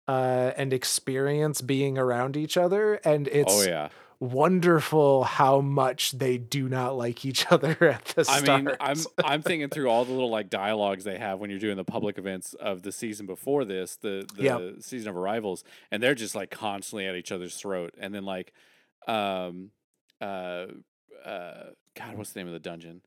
uh, 0.06 0.52
and 0.56 0.72
experience 0.72 1.60
being 1.60 1.98
around 1.98 2.36
each 2.36 2.56
other. 2.56 3.00
And 3.04 3.26
it's 3.26 3.66
oh, 3.66 3.68
yeah. 3.68 3.88
Wonderful 4.22 5.24
how 5.24 5.60
much 5.60 6.12
they 6.12 6.38
do 6.38 6.68
not 6.68 6.96
like 6.96 7.24
each 7.24 7.44
other 7.50 7.76
at 7.82 8.04
the 8.14 8.24
start. 8.24 8.48
I 8.48 8.56
mean, 8.58 8.76
I'm 8.80 8.98
I'm 9.24 9.42
thinking 9.42 9.68
through 9.68 9.88
all 9.88 10.04
the 10.04 10.12
little 10.12 10.30
like 10.30 10.48
dialogues 10.48 11.04
they 11.04 11.18
have 11.18 11.40
when 11.40 11.50
you're 11.50 11.58
doing 11.58 11.76
the 11.76 11.84
public 11.84 12.18
events 12.18 12.54
of 12.54 12.82
the 12.82 12.92
season 12.92 13.26
before 13.26 13.64
this, 13.64 13.96
the 13.96 14.26
the 14.36 14.42
yep. 14.42 14.60
season 14.80 15.08
of 15.08 15.16
arrivals, 15.16 15.64
and 15.90 16.02
they're 16.02 16.14
just 16.14 16.34
like 16.34 16.50
constantly 16.50 17.06
at 17.06 17.16
each 17.16 17.32
other's 17.32 17.56
throat. 17.56 17.94
And 17.98 18.14
then 18.14 18.24
like 18.24 18.52
um 19.08 19.70
uh 20.20 20.66
uh 21.24 21.64
God, 21.96 22.16
what's 22.16 22.32
the 22.32 22.40
name 22.40 22.46
of 22.46 22.52
the 22.52 22.60
dungeon? 22.60 23.02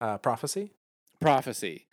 Uh 0.00 0.16
prophecy? 0.18 0.72
Prophecy 1.20 1.86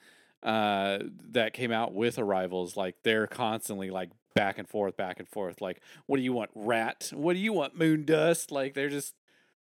uh, 0.44 1.00
that 1.32 1.54
came 1.54 1.72
out 1.72 1.94
with 1.94 2.20
Arrivals, 2.20 2.78
like 2.78 2.96
they're 3.04 3.28
constantly 3.28 3.90
like 3.90 4.10
back 4.38 4.58
and 4.58 4.68
forth, 4.68 4.96
back 4.96 5.20
and 5.20 5.28
forth. 5.28 5.62
Like, 5.62 5.82
what 6.06 6.18
do 6.18 6.24
you 6.24 6.34
want, 6.34 6.52
rat? 6.56 7.12
What 7.14 7.34
do 7.34 7.40
you 7.40 7.54
want, 7.54 7.78
moon 7.78 8.06
dust? 8.06 8.52
Like 8.52 8.74
they're 8.74 8.90
just 8.90 9.16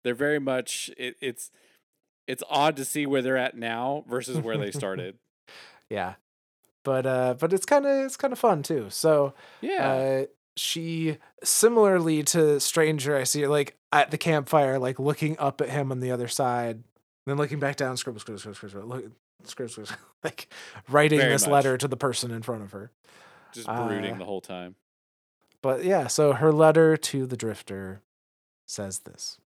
they're 0.04 0.14
very 0.14 0.38
much 0.38 0.90
it, 0.96 1.16
it's 1.20 1.50
it's 2.26 2.42
odd 2.48 2.76
to 2.76 2.84
see 2.84 3.06
where 3.06 3.22
they're 3.22 3.36
at 3.36 3.56
now 3.56 4.04
versus 4.08 4.38
where 4.38 4.56
they 4.56 4.70
started. 4.72 5.18
yeah, 5.88 6.14
but 6.84 7.06
uh, 7.06 7.34
but 7.38 7.52
it's 7.52 7.66
kind 7.66 7.86
of 7.86 8.04
it's 8.04 8.16
kind 8.16 8.32
of 8.32 8.38
fun 8.38 8.62
too. 8.62 8.86
So 8.90 9.34
yeah. 9.60 9.90
Uh, 9.90 10.24
she 10.56 11.16
similarly 11.44 12.22
to 12.24 12.58
stranger 12.58 13.16
i 13.16 13.22
see 13.22 13.40
her 13.42 13.48
like 13.48 13.78
at 13.92 14.10
the 14.10 14.18
campfire 14.18 14.80
like 14.80 14.98
looking 14.98 15.38
up 15.38 15.60
at 15.60 15.70
him 15.70 15.92
on 15.92 16.00
the 16.00 16.10
other 16.10 16.26
side 16.26 16.82
then 17.24 17.36
looking 17.36 17.60
back 17.60 17.76
down 17.76 17.96
scribble 17.96 18.20
scribble 18.20 18.38
scribble 18.40 18.56
scribble 18.56 18.88
look, 18.88 19.04
Scripps 19.44 19.76
was 19.78 19.92
like 20.22 20.48
writing 20.88 21.18
Very 21.18 21.32
this 21.32 21.42
much. 21.42 21.52
letter 21.52 21.78
to 21.78 21.88
the 21.88 21.96
person 21.96 22.30
in 22.30 22.42
front 22.42 22.62
of 22.62 22.72
her. 22.72 22.90
Just 23.52 23.66
brooding 23.66 24.14
uh, 24.14 24.18
the 24.18 24.24
whole 24.24 24.40
time. 24.40 24.76
But 25.62 25.84
yeah, 25.84 26.06
so 26.06 26.32
her 26.32 26.52
letter 26.52 26.96
to 26.96 27.26
the 27.26 27.36
drifter 27.36 28.02
says 28.66 29.00
this 29.00 29.38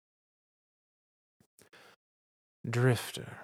Drifter, 2.69 3.39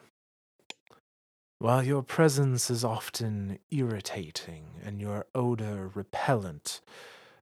while 1.59 1.83
your 1.83 2.03
presence 2.03 2.71
is 2.71 2.85
often 2.85 3.59
irritating 3.71 4.81
and 4.83 5.01
your 5.01 5.27
odor 5.35 5.91
repellent, 5.95 6.81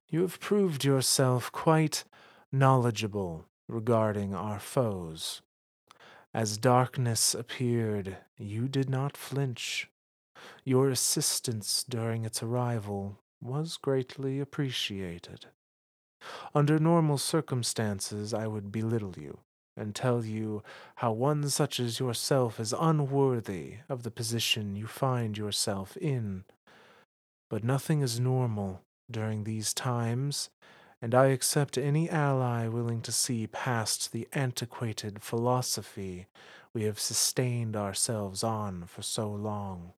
you 0.09 0.21
have 0.21 0.39
proved 0.39 0.83
yourself 0.83 1.51
quite 1.51 2.03
knowledgeable 2.51 3.45
regarding 3.67 4.33
our 4.33 4.59
foes. 4.59 5.41
As 6.33 6.57
darkness 6.57 7.33
appeared, 7.33 8.17
you 8.37 8.67
did 8.67 8.89
not 8.89 9.15
flinch. 9.15 9.89
Your 10.63 10.89
assistance 10.89 11.83
during 11.87 12.25
its 12.25 12.43
arrival 12.43 13.19
was 13.41 13.77
greatly 13.77 14.39
appreciated. 14.39 15.47
Under 16.53 16.79
normal 16.79 17.17
circumstances, 17.17 18.33
I 18.33 18.47
would 18.47 18.71
belittle 18.71 19.15
you 19.17 19.39
and 19.77 19.95
tell 19.95 20.25
you 20.25 20.61
how 20.95 21.11
one 21.13 21.49
such 21.49 21.79
as 21.79 21.99
yourself 21.99 22.59
is 22.59 22.73
unworthy 22.77 23.77
of 23.87 24.03
the 24.03 24.11
position 24.11 24.75
you 24.75 24.87
find 24.87 25.37
yourself 25.37 25.95
in. 25.97 26.43
But 27.49 27.63
nothing 27.63 28.01
is 28.01 28.19
normal 28.19 28.83
during 29.09 29.43
these 29.43 29.73
times, 29.73 30.49
and 31.01 31.15
I 31.15 31.27
accept 31.27 31.77
any 31.77 32.09
ally 32.09 32.67
willing 32.67 33.01
to 33.03 33.11
see 33.11 33.47
past 33.47 34.11
the 34.11 34.27
antiquated 34.33 35.23
philosophy 35.23 36.27
we 36.73 36.83
have 36.83 36.99
sustained 36.99 37.75
ourselves 37.75 38.43
on 38.43 38.85
for 38.85 39.01
so 39.01 39.31
long. 39.31 39.93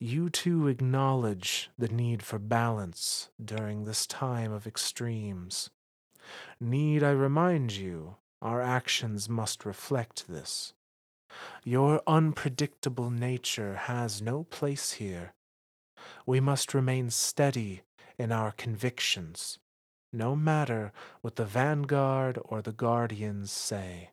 You 0.00 0.30
too 0.30 0.68
acknowledge 0.68 1.70
the 1.76 1.88
need 1.88 2.22
for 2.22 2.38
balance 2.38 3.30
during 3.44 3.84
this 3.84 4.06
time 4.06 4.52
of 4.52 4.66
extremes. 4.66 5.70
Need 6.60 7.02
I 7.02 7.10
remind 7.10 7.72
you, 7.72 8.16
our 8.40 8.62
actions 8.62 9.28
must 9.28 9.64
reflect 9.64 10.28
this. 10.28 10.72
Your 11.64 12.00
unpredictable 12.06 13.10
nature 13.10 13.74
has 13.74 14.22
no 14.22 14.44
place 14.44 14.92
here. 14.92 15.32
We 16.26 16.40
must 16.40 16.74
remain 16.74 17.10
steady 17.10 17.82
in 18.18 18.30
our 18.30 18.52
convictions 18.52 19.58
no 20.12 20.34
matter 20.34 20.92
what 21.20 21.36
the 21.36 21.44
vanguard 21.44 22.38
or 22.44 22.62
the 22.62 22.72
guardians 22.72 23.52
say. 23.52 24.10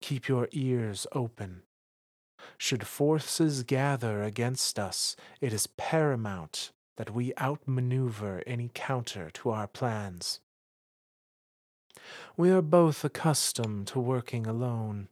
Keep 0.00 0.28
your 0.28 0.48
ears 0.52 1.06
open. 1.12 1.62
Should 2.56 2.86
forces 2.86 3.62
gather 3.62 4.22
against 4.22 4.78
us, 4.78 5.16
it 5.40 5.52
is 5.52 5.66
paramount 5.66 6.72
that 6.96 7.14
we 7.14 7.32
outmaneuver 7.38 8.42
any 8.46 8.70
counter 8.74 9.30
to 9.30 9.50
our 9.50 9.68
plans. 9.68 10.40
We 12.36 12.50
are 12.50 12.62
both 12.62 13.04
accustomed 13.04 13.86
to 13.88 14.00
working 14.00 14.46
alone. 14.46 15.08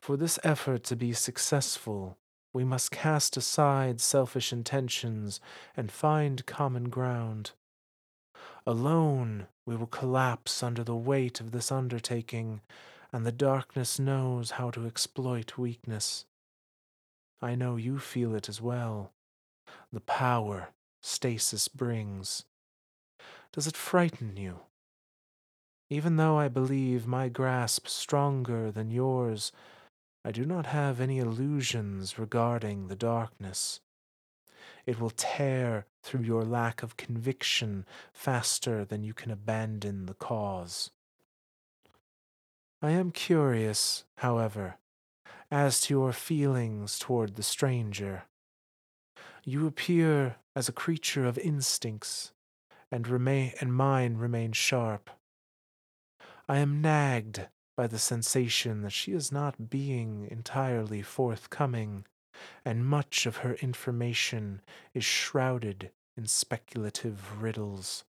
For 0.00 0.16
this 0.16 0.38
effort 0.44 0.84
to 0.84 0.96
be 0.96 1.12
successful, 1.12 2.18
we 2.52 2.62
must 2.62 2.92
cast 2.92 3.36
aside 3.36 4.00
selfish 4.00 4.52
intentions 4.52 5.40
and 5.76 5.90
find 5.90 6.46
common 6.46 6.88
ground. 6.88 7.52
Alone, 8.66 9.48
we 9.66 9.76
will 9.76 9.86
collapse 9.86 10.62
under 10.62 10.84
the 10.84 10.94
weight 10.94 11.40
of 11.40 11.50
this 11.50 11.72
undertaking, 11.72 12.60
and 13.12 13.26
the 13.26 13.32
darkness 13.32 13.98
knows 13.98 14.52
how 14.52 14.70
to 14.70 14.86
exploit 14.86 15.58
weakness. 15.58 16.26
I 17.44 17.56
know 17.56 17.76
you 17.76 17.98
feel 17.98 18.34
it 18.34 18.48
as 18.48 18.62
well. 18.62 19.12
The 19.92 20.00
power 20.00 20.70
stasis 21.02 21.68
brings, 21.68 22.46
Does 23.52 23.66
it 23.66 23.76
frighten 23.76 24.38
you? 24.38 24.60
Even 25.90 26.16
though 26.16 26.38
I 26.38 26.48
believe 26.48 27.06
my 27.06 27.28
grasp 27.28 27.86
stronger 27.86 28.70
than 28.70 28.90
yours, 28.90 29.52
I 30.24 30.32
do 30.32 30.46
not 30.46 30.64
have 30.64 31.02
any 31.02 31.18
illusions 31.18 32.18
regarding 32.18 32.88
the 32.88 32.96
darkness. 32.96 33.80
It 34.86 34.98
will 34.98 35.10
tear 35.10 35.84
through 36.02 36.22
your 36.22 36.44
lack 36.44 36.82
of 36.82 36.96
conviction 36.96 37.84
faster 38.14 38.86
than 38.86 39.04
you 39.04 39.12
can 39.12 39.30
abandon 39.30 40.06
the 40.06 40.14
cause. 40.14 40.92
I 42.80 42.92
am 42.92 43.10
curious, 43.10 44.06
however, 44.16 44.78
as 45.54 45.80
to 45.80 45.94
your 45.94 46.12
feelings 46.12 46.98
toward 46.98 47.36
the 47.36 47.42
stranger. 47.42 48.24
You 49.44 49.68
appear 49.68 50.34
as 50.56 50.68
a 50.68 50.72
creature 50.72 51.26
of 51.26 51.38
instincts, 51.38 52.32
and 52.90 53.06
remain 53.06 53.52
and 53.60 53.72
mine 53.72 54.16
remain 54.16 54.50
sharp. 54.50 55.10
I 56.48 56.58
am 56.58 56.80
nagged 56.82 57.46
by 57.76 57.86
the 57.86 58.00
sensation 58.00 58.82
that 58.82 58.90
she 58.90 59.12
is 59.12 59.30
not 59.30 59.70
being 59.70 60.26
entirely 60.28 61.02
forthcoming, 61.02 62.04
and 62.64 62.84
much 62.84 63.24
of 63.24 63.38
her 63.38 63.54
information 63.54 64.60
is 64.92 65.04
shrouded 65.04 65.92
in 66.16 66.26
speculative 66.26 67.40
riddles. 67.40 68.02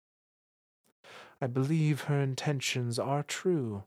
I 1.39 1.45
believe 1.45 2.01
her 2.01 2.19
intentions 2.19 2.97
are 2.97 3.21
true, 3.21 3.83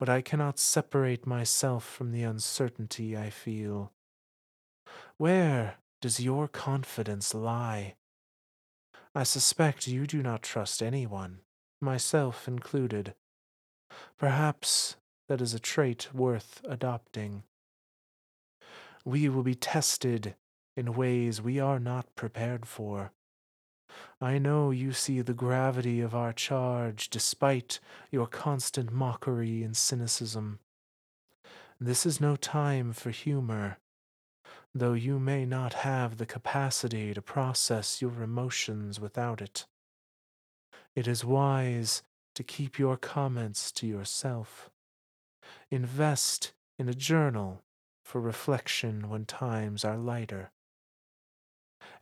but 0.00 0.08
I 0.08 0.22
cannot 0.22 0.58
separate 0.58 1.26
myself 1.26 1.84
from 1.84 2.10
the 2.10 2.22
uncertainty 2.22 3.18
I 3.18 3.28
feel. 3.28 3.92
Where 5.18 5.76
does 6.00 6.18
your 6.18 6.48
confidence 6.48 7.34
lie? 7.34 7.96
I 9.14 9.24
suspect 9.24 9.86
you 9.86 10.06
do 10.06 10.22
not 10.22 10.42
trust 10.42 10.82
anyone, 10.82 11.40
myself 11.82 12.48
included. 12.48 13.14
Perhaps 14.16 14.96
that 15.28 15.42
is 15.42 15.52
a 15.52 15.60
trait 15.60 16.08
worth 16.14 16.62
adopting. 16.64 17.42
We 19.04 19.28
will 19.28 19.42
be 19.42 19.54
tested 19.54 20.34
in 20.78 20.94
ways 20.94 21.42
we 21.42 21.60
are 21.60 21.78
not 21.78 22.14
prepared 22.16 22.66
for. 22.66 23.12
I 24.20 24.38
know 24.38 24.70
you 24.70 24.92
see 24.92 25.20
the 25.20 25.34
gravity 25.34 26.00
of 26.00 26.14
our 26.14 26.32
charge 26.32 27.10
despite 27.10 27.80
your 28.10 28.26
constant 28.26 28.92
mockery 28.92 29.62
and 29.62 29.76
cynicism. 29.76 30.58
This 31.80 32.04
is 32.04 32.20
no 32.20 32.36
time 32.36 32.92
for 32.92 33.10
humor, 33.10 33.78
though 34.74 34.92
you 34.92 35.18
may 35.18 35.46
not 35.46 35.72
have 35.74 36.18
the 36.18 36.26
capacity 36.26 37.14
to 37.14 37.22
process 37.22 38.02
your 38.02 38.22
emotions 38.22 39.00
without 39.00 39.40
it. 39.40 39.66
It 40.94 41.08
is 41.08 41.24
wise 41.24 42.02
to 42.34 42.42
keep 42.42 42.78
your 42.78 42.96
comments 42.96 43.72
to 43.72 43.86
yourself. 43.86 44.70
Invest 45.70 46.52
in 46.78 46.88
a 46.88 46.94
journal 46.94 47.62
for 48.04 48.20
reflection 48.20 49.08
when 49.08 49.24
times 49.24 49.84
are 49.84 49.96
lighter. 49.96 50.50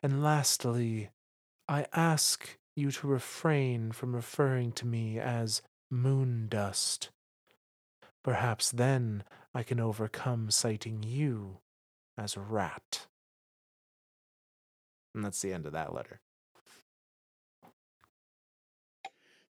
And 0.02 0.22
lastly, 0.22 1.10
I 1.68 1.86
ask 1.92 2.58
you 2.74 2.90
to 2.90 3.06
refrain 3.06 3.92
from 3.92 4.14
referring 4.14 4.72
to 4.72 4.86
me 4.86 5.18
as 5.18 5.62
moon 5.90 6.46
dust. 6.48 7.10
Perhaps 8.24 8.70
then 8.70 9.24
I 9.54 9.62
can 9.62 9.80
overcome 9.80 10.50
citing 10.50 11.02
you 11.02 11.58
as 12.16 12.36
rat. 12.36 13.06
And 15.14 15.24
that's 15.24 15.40
the 15.40 15.52
end 15.52 15.66
of 15.66 15.72
that 15.72 15.94
letter. 15.94 16.20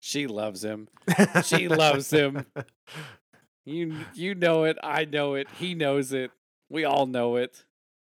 She 0.01 0.27
loves 0.27 0.65
him. 0.65 0.89
She 1.45 1.69
loves 1.69 2.11
him. 2.11 2.47
You 3.69 3.97
you 4.15 4.35
know 4.35 4.65
it. 4.65 4.79
I 4.83 5.05
know 5.05 5.35
it. 5.35 5.47
He 5.59 5.75
knows 5.75 6.15
it. 6.15 6.31
We 6.71 6.87
all 6.87 7.05
know 7.05 7.37
it. 7.37 7.65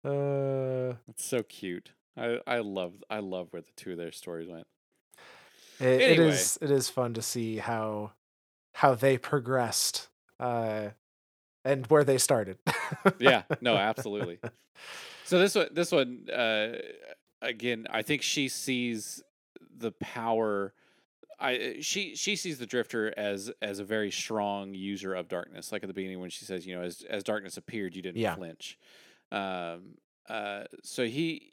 Uh, 0.04 0.96
it's 1.08 1.24
so 1.24 1.42
cute. 1.42 1.92
I 2.16 2.38
I 2.46 2.58
love 2.58 2.94
I 3.10 3.18
love 3.18 3.48
where 3.50 3.62
the 3.62 3.72
two 3.76 3.92
of 3.92 3.98
their 3.98 4.12
stories 4.12 4.48
went. 4.48 4.66
It, 5.78 5.84
anyway. 5.84 6.12
it 6.12 6.18
is 6.20 6.58
it 6.60 6.70
is 6.70 6.88
fun 6.88 7.14
to 7.14 7.22
see 7.22 7.56
how 7.58 8.12
how 8.74 8.94
they 8.94 9.18
progressed 9.18 10.08
uh 10.40 10.88
and 11.64 11.86
where 11.88 12.04
they 12.04 12.18
started. 12.18 12.58
yeah, 13.18 13.42
no, 13.60 13.76
absolutely. 13.76 14.38
So 15.24 15.40
this 15.40 15.56
one 15.56 15.66
this 15.72 15.90
one 15.90 16.30
uh 16.30 16.76
again, 17.42 17.88
I 17.90 18.02
think 18.02 18.22
she 18.22 18.46
sees 18.48 19.24
the 19.76 19.90
power 19.90 20.72
I 21.38 21.78
she 21.80 22.14
she 22.14 22.36
sees 22.36 22.58
the 22.58 22.66
drifter 22.66 23.12
as 23.16 23.50
as 23.60 23.78
a 23.78 23.84
very 23.84 24.10
strong 24.10 24.72
user 24.74 25.14
of 25.14 25.28
darkness. 25.28 25.72
Like 25.72 25.82
at 25.82 25.88
the 25.88 25.94
beginning 25.94 26.20
when 26.20 26.30
she 26.30 26.44
says, 26.44 26.66
you 26.66 26.76
know, 26.76 26.82
as 26.82 27.04
as 27.10 27.24
darkness 27.24 27.56
appeared, 27.56 27.96
you 27.96 28.02
didn't 28.02 28.20
yeah. 28.20 28.36
flinch. 28.36 28.78
Um 29.32 29.96
uh 30.28 30.64
so 30.82 31.04
he 31.04 31.52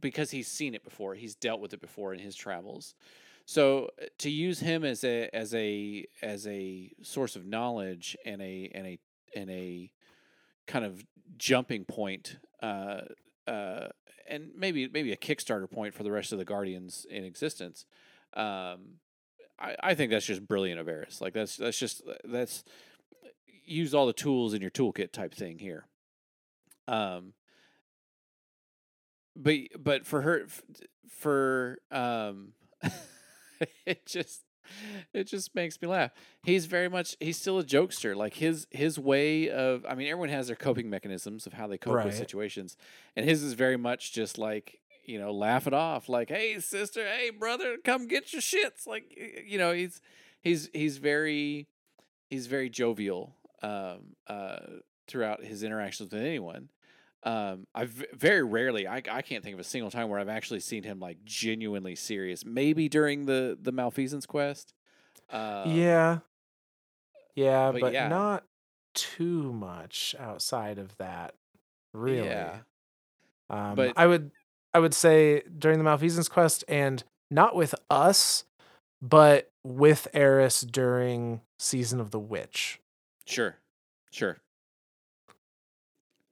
because 0.00 0.30
he's 0.30 0.48
seen 0.48 0.74
it 0.74 0.84
before. 0.84 1.14
He's 1.14 1.34
dealt 1.34 1.60
with 1.60 1.72
it 1.72 1.80
before 1.80 2.12
in 2.12 2.20
his 2.20 2.36
travels. 2.36 2.94
So 3.44 3.90
uh, 4.00 4.06
to 4.18 4.30
use 4.30 4.60
him 4.60 4.84
as 4.84 5.04
a 5.04 5.28
as 5.34 5.54
a 5.54 6.06
as 6.22 6.46
a 6.46 6.92
source 7.02 7.36
of 7.36 7.46
knowledge 7.46 8.16
and 8.24 8.42
a 8.42 8.70
and 8.74 8.86
a 8.86 8.98
and 9.34 9.50
a 9.50 9.90
kind 10.66 10.84
of 10.84 11.04
jumping 11.38 11.84
point, 11.84 12.36
uh, 12.62 13.00
uh, 13.46 13.88
and 14.28 14.50
maybe 14.56 14.88
maybe 14.88 15.12
a 15.12 15.16
Kickstarter 15.16 15.70
point 15.70 15.94
for 15.94 16.02
the 16.02 16.12
rest 16.12 16.32
of 16.32 16.38
the 16.38 16.44
Guardians 16.44 17.06
in 17.10 17.24
existence. 17.24 17.86
Um, 18.34 18.98
I, 19.58 19.76
I 19.80 19.94
think 19.94 20.10
that's 20.10 20.26
just 20.26 20.46
brilliant 20.46 20.80
of 20.80 20.88
Eris. 20.88 21.20
Like 21.20 21.32
that's 21.32 21.56
that's 21.56 21.78
just 21.78 22.02
that's 22.24 22.64
use 23.64 23.94
all 23.94 24.06
the 24.06 24.12
tools 24.12 24.54
in 24.54 24.62
your 24.62 24.70
toolkit 24.70 25.12
type 25.12 25.34
thing 25.34 25.58
here. 25.58 25.86
Um, 26.86 27.34
but 29.38 29.58
but 29.78 30.06
for 30.06 30.22
her 30.22 30.46
for 31.08 31.78
um 31.90 32.52
it 33.86 34.06
just 34.06 34.42
it 35.14 35.24
just 35.24 35.54
makes 35.54 35.80
me 35.80 35.88
laugh. 35.88 36.10
He's 36.42 36.66
very 36.66 36.88
much 36.88 37.16
he's 37.20 37.36
still 37.38 37.58
a 37.58 37.64
jokester. 37.64 38.14
Like 38.14 38.34
his 38.34 38.66
his 38.70 38.98
way 38.98 39.50
of 39.50 39.84
I 39.88 39.94
mean 39.94 40.08
everyone 40.08 40.28
has 40.28 40.48
their 40.48 40.56
coping 40.56 40.90
mechanisms 40.90 41.46
of 41.46 41.54
how 41.54 41.66
they 41.66 41.78
cope 41.78 41.94
right. 41.94 42.06
with 42.06 42.14
situations. 42.14 42.76
And 43.16 43.24
his 43.24 43.42
is 43.42 43.54
very 43.54 43.76
much 43.76 44.12
just 44.12 44.38
like, 44.38 44.78
you 45.04 45.18
know, 45.18 45.32
laugh 45.32 45.66
it 45.66 45.74
off 45.74 46.08
like, 46.08 46.28
"Hey 46.28 46.58
sister, 46.60 47.04
hey 47.06 47.30
brother, 47.30 47.76
come 47.82 48.06
get 48.06 48.32
your 48.32 48.42
shits." 48.42 48.86
Like 48.86 49.16
you 49.46 49.58
know, 49.58 49.72
he's 49.72 50.00
he's 50.42 50.68
he's 50.72 50.98
very 50.98 51.68
he's 52.28 52.46
very 52.46 52.68
jovial 52.68 53.34
um 53.62 54.16
uh 54.26 54.58
throughout 55.06 55.42
his 55.42 55.62
interactions 55.62 56.12
with 56.12 56.22
anyone. 56.22 56.68
Um, 57.24 57.66
I've 57.74 58.04
very 58.12 58.42
rarely, 58.42 58.86
I, 58.86 59.02
I 59.10 59.22
can't 59.22 59.42
think 59.42 59.54
of 59.54 59.60
a 59.60 59.64
single 59.64 59.90
time 59.90 60.08
where 60.08 60.20
I've 60.20 60.28
actually 60.28 60.60
seen 60.60 60.84
him 60.84 61.00
like 61.00 61.24
genuinely 61.24 61.96
serious. 61.96 62.44
Maybe 62.44 62.88
during 62.88 63.26
the 63.26 63.58
the 63.60 63.72
Malfeasance 63.72 64.24
quest. 64.24 64.72
Um, 65.30 65.70
yeah, 65.72 66.18
yeah, 67.34 67.72
but, 67.72 67.80
but 67.80 67.92
yeah. 67.92 68.08
not 68.08 68.44
too 68.94 69.52
much 69.52 70.14
outside 70.18 70.78
of 70.78 70.96
that. 70.98 71.34
Really. 71.92 72.28
Yeah. 72.28 72.58
Um, 73.50 73.74
but 73.74 73.94
I 73.96 74.06
would 74.06 74.30
I 74.72 74.78
would 74.78 74.94
say 74.94 75.42
during 75.58 75.78
the 75.78 75.84
Malfeasance 75.84 76.28
quest 76.28 76.64
and 76.68 77.02
not 77.30 77.56
with 77.56 77.74
us, 77.90 78.44
but 79.02 79.50
with 79.64 80.06
Eris 80.14 80.60
during 80.60 81.40
season 81.58 82.00
of 82.00 82.12
the 82.12 82.20
Witch. 82.20 82.80
Sure, 83.26 83.56
sure 84.10 84.38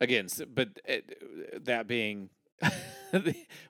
again, 0.01 0.29
but 0.53 0.69
it, 0.85 1.65
that 1.65 1.87
being 1.87 2.31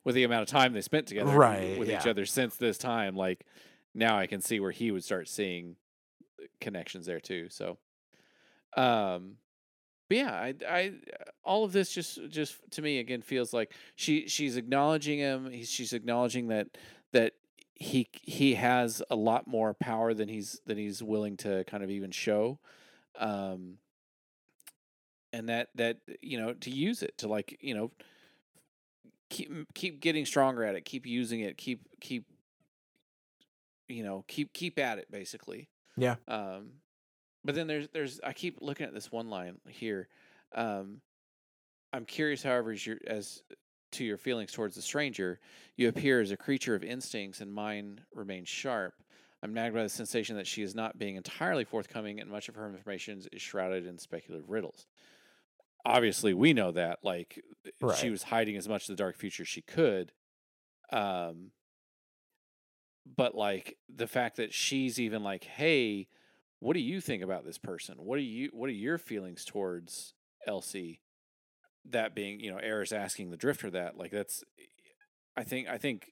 with 0.04 0.14
the 0.14 0.24
amount 0.24 0.42
of 0.42 0.48
time 0.48 0.72
they 0.72 0.80
spent 0.80 1.06
together 1.06 1.30
right, 1.30 1.78
with 1.78 1.88
yeah. 1.88 2.00
each 2.00 2.06
other 2.06 2.26
since 2.26 2.56
this 2.56 2.78
time, 2.78 3.16
like 3.16 3.44
now 3.94 4.18
I 4.18 4.26
can 4.26 4.40
see 4.40 4.60
where 4.60 4.70
he 4.70 4.90
would 4.90 5.04
start 5.04 5.28
seeing 5.28 5.76
connections 6.60 7.06
there 7.06 7.20
too. 7.20 7.48
So, 7.48 7.78
um, 8.76 9.36
but 10.08 10.18
yeah, 10.18 10.32
I, 10.32 10.54
I, 10.68 10.92
all 11.44 11.64
of 11.64 11.72
this 11.72 11.92
just, 11.92 12.18
just 12.28 12.56
to 12.72 12.82
me 12.82 12.98
again 12.98 13.22
feels 13.22 13.52
like 13.52 13.72
she, 13.96 14.28
she's 14.28 14.56
acknowledging 14.56 15.18
him. 15.18 15.50
He's, 15.50 15.68
she's 15.68 15.92
acknowledging 15.92 16.48
that, 16.48 16.68
that 17.12 17.32
he, 17.74 18.08
he 18.22 18.54
has 18.54 19.02
a 19.10 19.16
lot 19.16 19.46
more 19.48 19.74
power 19.74 20.14
than 20.14 20.28
he's, 20.28 20.60
than 20.66 20.78
he's 20.78 21.02
willing 21.02 21.36
to 21.38 21.64
kind 21.64 21.82
of 21.82 21.90
even 21.90 22.10
show. 22.10 22.60
Um, 23.18 23.78
and 25.36 25.48
that 25.48 25.68
that 25.74 25.98
you 26.22 26.38
know 26.38 26.54
to 26.54 26.70
use 26.70 27.02
it 27.02 27.16
to 27.18 27.28
like 27.28 27.58
you 27.60 27.74
know 27.74 27.90
keep 29.28 29.50
keep 29.74 30.00
getting 30.00 30.24
stronger 30.24 30.64
at 30.64 30.74
it 30.74 30.84
keep 30.84 31.06
using 31.06 31.40
it 31.40 31.56
keep 31.56 31.80
keep 32.00 32.24
you 33.88 34.02
know 34.02 34.24
keep 34.28 34.52
keep 34.52 34.78
at 34.78 34.98
it 34.98 35.10
basically 35.10 35.68
yeah 35.96 36.16
um 36.28 36.70
but 37.44 37.54
then 37.54 37.66
there's 37.66 37.88
there's 37.92 38.20
i 38.24 38.32
keep 38.32 38.58
looking 38.60 38.86
at 38.86 38.94
this 38.94 39.12
one 39.12 39.28
line 39.28 39.56
here 39.68 40.08
um 40.54 41.00
i'm 41.92 42.04
curious 42.04 42.42
however 42.42 42.72
as 42.72 42.86
your 42.86 42.98
as 43.06 43.42
to 43.92 44.04
your 44.04 44.16
feelings 44.16 44.52
towards 44.52 44.74
the 44.74 44.82
stranger, 44.82 45.40
you 45.76 45.88
appear 45.88 46.20
as 46.20 46.30
a 46.30 46.36
creature 46.36 46.74
of 46.74 46.84
instincts, 46.84 47.40
and 47.40 47.52
mine 47.52 48.00
remains 48.14 48.48
sharp. 48.48 48.94
I'm 49.42 49.54
nagged 49.54 49.74
by 49.74 49.82
the 49.82 49.88
sensation 49.88 50.36
that 50.36 50.46
she 50.46 50.62
is 50.62 50.74
not 50.74 50.98
being 50.98 51.16
entirely 51.16 51.64
forthcoming, 51.64 52.20
and 52.20 52.30
much 52.30 52.48
of 52.48 52.54
her 52.56 52.66
information 52.68 53.22
is 53.32 53.42
shrouded 53.42 53.86
in 53.86 53.98
speculative 53.98 54.50
riddles. 54.50 54.86
Obviously, 55.86 56.34
we 56.34 56.52
know 56.52 56.72
that. 56.72 56.98
Like, 57.04 57.40
right. 57.80 57.96
she 57.96 58.10
was 58.10 58.24
hiding 58.24 58.56
as 58.56 58.68
much 58.68 58.82
of 58.82 58.96
the 58.96 59.02
dark 59.02 59.16
future 59.16 59.44
she 59.44 59.62
could. 59.62 60.10
Um, 60.92 61.52
but 63.16 63.36
like 63.36 63.76
the 63.88 64.08
fact 64.08 64.36
that 64.36 64.52
she's 64.52 64.98
even 64.98 65.22
like, 65.22 65.44
"Hey, 65.44 66.08
what 66.58 66.74
do 66.74 66.80
you 66.80 67.00
think 67.00 67.22
about 67.22 67.44
this 67.44 67.56
person? 67.56 67.94
What 67.98 68.18
are 68.18 68.22
you? 68.22 68.50
What 68.52 68.68
are 68.68 68.72
your 68.72 68.98
feelings 68.98 69.44
towards 69.44 70.12
Elsie?" 70.46 71.00
That 71.88 72.16
being, 72.16 72.40
you 72.40 72.50
know, 72.50 72.58
Eris 72.58 72.90
asking 72.90 73.30
the 73.30 73.36
Drifter 73.36 73.70
that, 73.70 73.96
like, 73.96 74.10
that's. 74.10 74.42
I 75.36 75.44
think. 75.44 75.68
I 75.68 75.78
think 75.78 76.08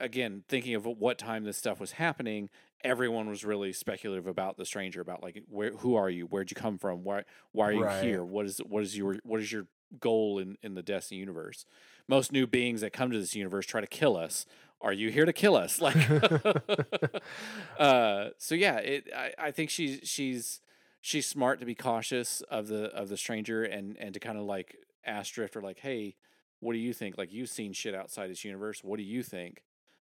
again, 0.00 0.44
thinking 0.48 0.74
of 0.74 0.86
what 0.86 1.18
time 1.18 1.44
this 1.44 1.56
stuff 1.56 1.80
was 1.80 1.92
happening, 1.92 2.50
everyone 2.84 3.28
was 3.28 3.44
really 3.44 3.72
speculative 3.72 4.26
about 4.26 4.56
the 4.56 4.66
stranger, 4.66 5.00
about 5.00 5.22
like 5.22 5.42
where, 5.48 5.72
who 5.72 5.94
are 5.94 6.10
you, 6.10 6.26
where'd 6.26 6.50
you 6.50 6.54
come 6.54 6.78
from, 6.78 7.04
why, 7.04 7.24
why 7.52 7.68
are 7.68 7.72
you 7.72 7.84
right. 7.84 8.04
here, 8.04 8.24
what 8.24 8.46
is, 8.46 8.58
what 8.58 8.82
is 8.82 8.96
your, 8.96 9.16
what 9.24 9.40
is 9.40 9.50
your 9.50 9.66
goal 10.00 10.38
in 10.38 10.56
in 10.62 10.74
the 10.74 10.82
Destiny 10.82 11.18
universe? 11.18 11.64
Most 12.08 12.32
new 12.32 12.46
beings 12.46 12.80
that 12.80 12.92
come 12.92 13.10
to 13.10 13.18
this 13.18 13.34
universe 13.34 13.66
try 13.66 13.80
to 13.80 13.86
kill 13.86 14.16
us. 14.16 14.46
Are 14.80 14.92
you 14.92 15.10
here 15.10 15.24
to 15.24 15.32
kill 15.32 15.56
us? 15.56 15.80
Like, 15.80 15.96
uh, 17.78 18.28
so 18.38 18.54
yeah, 18.54 18.76
it. 18.78 19.08
I, 19.14 19.32
I 19.38 19.50
think 19.50 19.70
she's 19.70 20.00
she's 20.02 20.60
she's 21.00 21.26
smart 21.26 21.60
to 21.60 21.66
be 21.66 21.74
cautious 21.74 22.42
of 22.42 22.68
the 22.68 22.86
of 22.94 23.08
the 23.08 23.16
stranger 23.16 23.64
and 23.64 23.96
and 23.98 24.12
to 24.14 24.20
kind 24.20 24.38
of 24.38 24.44
like 24.44 24.76
ask 25.04 25.32
Drifter 25.34 25.60
like, 25.60 25.78
hey, 25.80 26.16
what 26.60 26.72
do 26.72 26.78
you 26.78 26.92
think? 26.92 27.16
Like 27.16 27.32
you've 27.32 27.48
seen 27.48 27.72
shit 27.72 27.94
outside 27.94 28.30
this 28.30 28.44
universe. 28.44 28.82
What 28.82 28.98
do 28.98 29.04
you 29.04 29.22
think? 29.22 29.62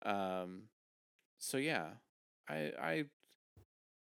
Um, 0.05 0.65
so 1.39 1.57
yeah, 1.57 1.87
I 2.49 2.73
I 2.81 3.05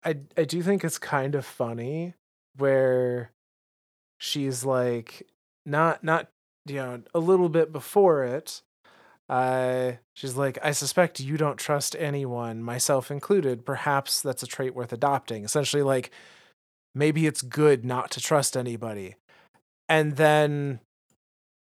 I 0.05 0.17
I 0.37 0.45
do 0.45 0.63
think 0.63 0.85
it's 0.85 0.99
kind 0.99 1.35
of 1.35 1.45
funny 1.45 2.15
where 2.57 3.33
she's 4.19 4.65
like 4.65 5.27
not 5.65 6.03
not 6.03 6.31
you 6.67 6.77
know 6.77 7.03
a 7.15 7.19
little 7.19 7.49
bit 7.49 7.73
before 7.73 8.25
it 8.25 8.63
uh 9.29 9.93
she's 10.15 10.37
like 10.37 10.59
i 10.63 10.71
suspect 10.71 11.21
you 11.21 11.37
don't 11.37 11.59
trust 11.59 11.97
anyone 11.99 12.63
myself 12.63 13.11
included. 13.11 13.67
Perhaps 13.67 14.23
that's 14.23 14.43
a 14.43 14.47
trait 14.47 14.75
worth 14.75 14.93
adopting. 14.93 15.45
Essentially 15.45 15.83
like 15.83 16.11
maybe 16.95 17.27
it's 17.27 17.43
good 17.43 17.85
not 17.85 18.11
to 18.13 18.21
trust 18.21 18.57
anybody. 18.57 19.17
And 19.89 20.17
then 20.17 20.81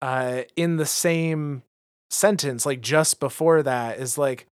uh 0.03 0.43
in 0.57 0.77
the 0.77 0.87
same 0.87 1.62
sentence 2.15 2.65
like 2.65 2.81
just 2.81 3.21
before 3.21 3.62
that 3.62 3.99
is 3.99 4.17
like 4.17 4.47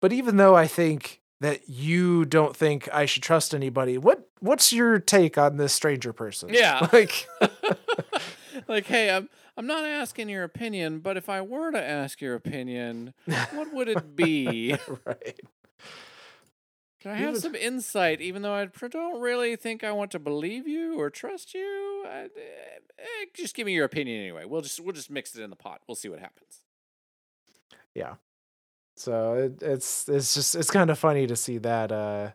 but 0.00 0.12
even 0.12 0.36
though 0.36 0.54
i 0.54 0.66
think 0.66 1.20
that 1.40 1.68
you 1.68 2.24
don't 2.24 2.56
think 2.56 2.88
i 2.92 3.06
should 3.06 3.22
trust 3.22 3.54
anybody 3.54 3.96
what 3.96 4.28
what's 4.40 4.72
your 4.72 4.98
take 4.98 5.38
on 5.38 5.56
this 5.56 5.72
stranger 5.72 6.12
person 6.12 6.50
yeah 6.52 6.88
like 6.92 7.28
like 8.68 8.86
hey 8.86 9.10
i'm 9.10 9.28
i'm 9.56 9.66
not 9.66 9.84
asking 9.84 10.28
your 10.28 10.44
opinion 10.44 10.98
but 10.98 11.16
if 11.16 11.28
i 11.28 11.40
were 11.40 11.70
to 11.70 11.82
ask 11.82 12.20
your 12.20 12.34
opinion 12.34 13.14
what 13.52 13.72
would 13.72 13.88
it 13.88 14.16
be 14.16 14.74
right 15.04 15.40
can 17.00 17.12
I 17.12 17.14
have 17.18 17.38
some 17.38 17.54
insight, 17.54 18.20
even 18.20 18.42
though 18.42 18.54
I 18.54 18.66
don't 18.66 19.20
really 19.20 19.54
think 19.54 19.84
I 19.84 19.92
want 19.92 20.10
to 20.10 20.18
believe 20.18 20.66
you 20.66 20.98
or 20.98 21.10
trust 21.10 21.54
you? 21.54 22.04
I, 22.04 22.22
eh, 22.22 22.26
eh, 22.98 23.24
just 23.34 23.54
give 23.54 23.66
me 23.66 23.72
your 23.72 23.84
opinion 23.84 24.20
anyway. 24.20 24.44
We'll 24.44 24.62
just 24.62 24.80
we'll 24.80 24.94
just 24.94 25.08
mix 25.08 25.36
it 25.36 25.44
in 25.44 25.50
the 25.50 25.54
pot. 25.54 25.80
We'll 25.86 25.94
see 25.94 26.08
what 26.08 26.18
happens 26.18 26.62
yeah. 27.98 28.14
So 28.96 29.34
it, 29.34 29.62
it's 29.62 30.08
it's 30.08 30.34
just 30.34 30.54
it's 30.54 30.70
kind 30.70 30.90
of 30.90 30.98
funny 30.98 31.26
to 31.26 31.36
see 31.36 31.58
that 31.58 31.92
uh 31.92 32.30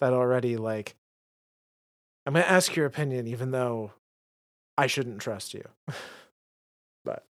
that 0.00 0.12
already 0.12 0.56
like 0.56 0.94
i'm 2.26 2.32
gonna 2.34 2.44
ask 2.44 2.74
your 2.74 2.86
opinion 2.86 3.26
even 3.26 3.50
though 3.50 3.92
i 4.76 4.86
shouldn't 4.86 5.20
trust 5.20 5.54
you. 5.54 5.64
But 7.04 7.26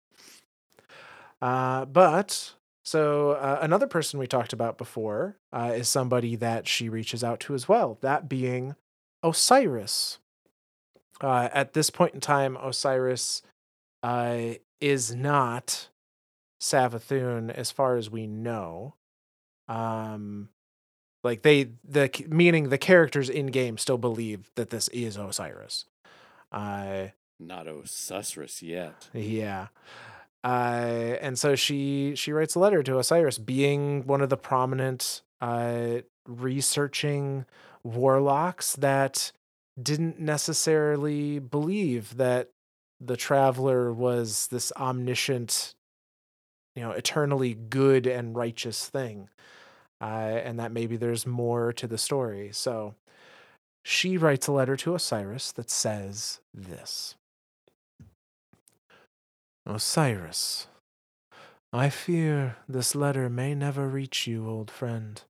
uh 1.43 1.85
but 1.85 2.53
so 2.83 3.33
uh, 3.33 3.59
another 3.61 3.85
person 3.85 4.19
we 4.19 4.25
talked 4.25 4.51
about 4.51 4.79
before 4.79 5.37
uh, 5.53 5.73
is 5.75 5.87
somebody 5.87 6.35
that 6.37 6.67
she 6.67 6.89
reaches 6.89 7.23
out 7.23 7.39
to 7.41 7.53
as 7.53 7.69
well 7.69 7.99
that 8.01 8.27
being 8.27 8.75
osiris. 9.21 10.17
Uh, 11.21 11.49
at 11.53 11.73
this 11.73 11.91
point 11.91 12.15
in 12.15 12.19
time 12.19 12.57
osiris 12.57 13.43
uh, 14.01 14.53
is 14.81 15.13
not 15.13 15.89
Savathun 16.59 17.49
as 17.51 17.71
far 17.71 17.95
as 17.95 18.09
we 18.09 18.27
know. 18.27 18.95
Um 19.67 20.49
like 21.23 21.41
they 21.41 21.71
the 21.83 22.09
meaning 22.27 22.69
the 22.69 22.77
characters 22.77 23.29
in 23.29 23.47
game 23.47 23.77
still 23.77 23.97
believe 23.97 24.51
that 24.55 24.69
this 24.69 24.87
is 24.89 25.17
Osiris. 25.17 25.85
Uh 26.51 27.07
not 27.39 27.67
Osiris 27.67 28.61
yet. 28.61 29.09
Yeah. 29.13 29.67
Uh 30.43 31.15
and 31.21 31.37
so 31.37 31.55
she 31.55 32.13
she 32.15 32.31
writes 32.31 32.55
a 32.55 32.59
letter 32.59 32.83
to 32.83 32.97
Osiris 32.99 33.37
being 33.37 34.05
one 34.05 34.21
of 34.21 34.29
the 34.29 34.37
prominent 34.37 35.21
uh 35.41 35.99
researching 36.27 37.45
warlocks 37.83 38.75
that 38.75 39.31
didn't 39.81 40.19
necessarily 40.19 41.39
believe 41.39 42.17
that 42.17 42.49
the 42.99 43.15
traveler 43.17 43.93
was 43.93 44.47
this 44.47 44.71
omniscient 44.75 45.73
you 46.75 46.81
know 46.81 46.91
eternally 46.91 47.53
good 47.53 48.07
and 48.07 48.35
righteous 48.35 48.87
thing 48.87 49.29
uh, 50.01 50.05
and 50.05 50.59
that 50.59 50.71
maybe 50.71 50.95
there's 50.95 51.27
more 51.27 51.73
to 51.73 51.87
the 51.87 51.97
story. 51.97 52.49
So 52.53 52.95
she 53.83 54.17
writes 54.17 54.47
a 54.47 54.51
letter 54.51 54.75
to 54.77 54.95
osiris 54.95 55.51
that 55.53 55.69
says 55.69 56.39
this. 56.53 57.15
Osiris 59.65 60.67
i 61.71 61.87
fear 61.87 62.57
this 62.67 62.95
letter 62.95 63.29
may 63.29 63.53
never 63.53 63.87
reach 63.87 64.25
you 64.25 64.49
old 64.49 64.71
friend. 64.71 65.21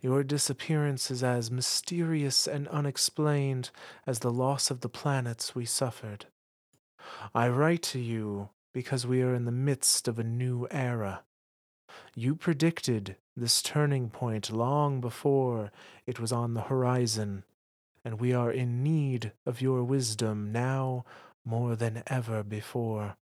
Your 0.00 0.22
disappearance 0.22 1.10
is 1.10 1.24
as 1.24 1.50
mysterious 1.50 2.46
and 2.46 2.68
unexplained 2.68 3.70
as 4.06 4.20
the 4.20 4.30
loss 4.30 4.70
of 4.70 4.82
the 4.82 4.88
planets 4.88 5.56
we 5.56 5.64
suffered. 5.64 6.26
I 7.34 7.48
write 7.48 7.82
to 7.84 7.98
you 7.98 8.50
because 8.72 9.06
we 9.06 9.22
are 9.22 9.34
in 9.34 9.44
the 9.44 9.52
midst 9.52 10.08
of 10.08 10.18
a 10.18 10.24
new 10.24 10.66
era. 10.70 11.22
You 12.14 12.34
predicted 12.34 13.16
this 13.36 13.62
turning 13.62 14.10
point 14.10 14.50
long 14.50 15.00
before 15.00 15.70
it 16.06 16.20
was 16.20 16.32
on 16.32 16.54
the 16.54 16.62
horizon, 16.62 17.44
and 18.04 18.20
we 18.20 18.32
are 18.32 18.50
in 18.50 18.82
need 18.82 19.32
of 19.46 19.60
your 19.60 19.84
wisdom 19.84 20.52
now 20.52 21.04
more 21.44 21.76
than 21.76 22.02
ever 22.06 22.42
before. 22.42 23.16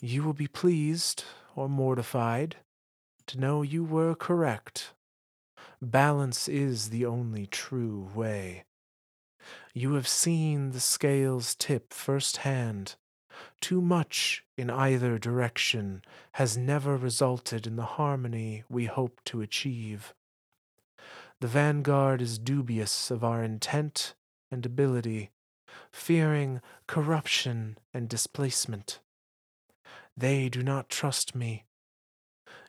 You 0.00 0.22
will 0.22 0.34
be 0.34 0.48
pleased 0.48 1.24
or 1.56 1.68
mortified 1.68 2.56
to 3.26 3.40
know 3.40 3.62
you 3.62 3.84
were 3.84 4.14
correct. 4.14 4.92
Balance 5.80 6.48
is 6.48 6.90
the 6.90 7.06
only 7.06 7.46
true 7.46 8.10
way. 8.14 8.64
You 9.72 9.94
have 9.94 10.08
seen 10.08 10.70
the 10.70 10.80
scales 10.80 11.54
tip 11.54 11.92
firsthand 11.92 12.96
too 13.60 13.80
much 13.80 14.44
in 14.56 14.70
either 14.70 15.18
direction 15.18 16.02
has 16.32 16.56
never 16.56 16.96
resulted 16.96 17.66
in 17.66 17.76
the 17.76 17.84
harmony 17.84 18.64
we 18.68 18.86
hope 18.86 19.20
to 19.24 19.40
achieve. 19.40 20.14
The 21.40 21.48
vanguard 21.48 22.22
is 22.22 22.38
dubious 22.38 23.10
of 23.10 23.24
our 23.24 23.42
intent 23.42 24.14
and 24.50 24.64
ability, 24.64 25.30
fearing 25.92 26.60
corruption 26.86 27.78
and 27.92 28.08
displacement. 28.08 29.00
They 30.16 30.48
do 30.48 30.62
not 30.62 30.88
trust 30.88 31.34
me. 31.34 31.64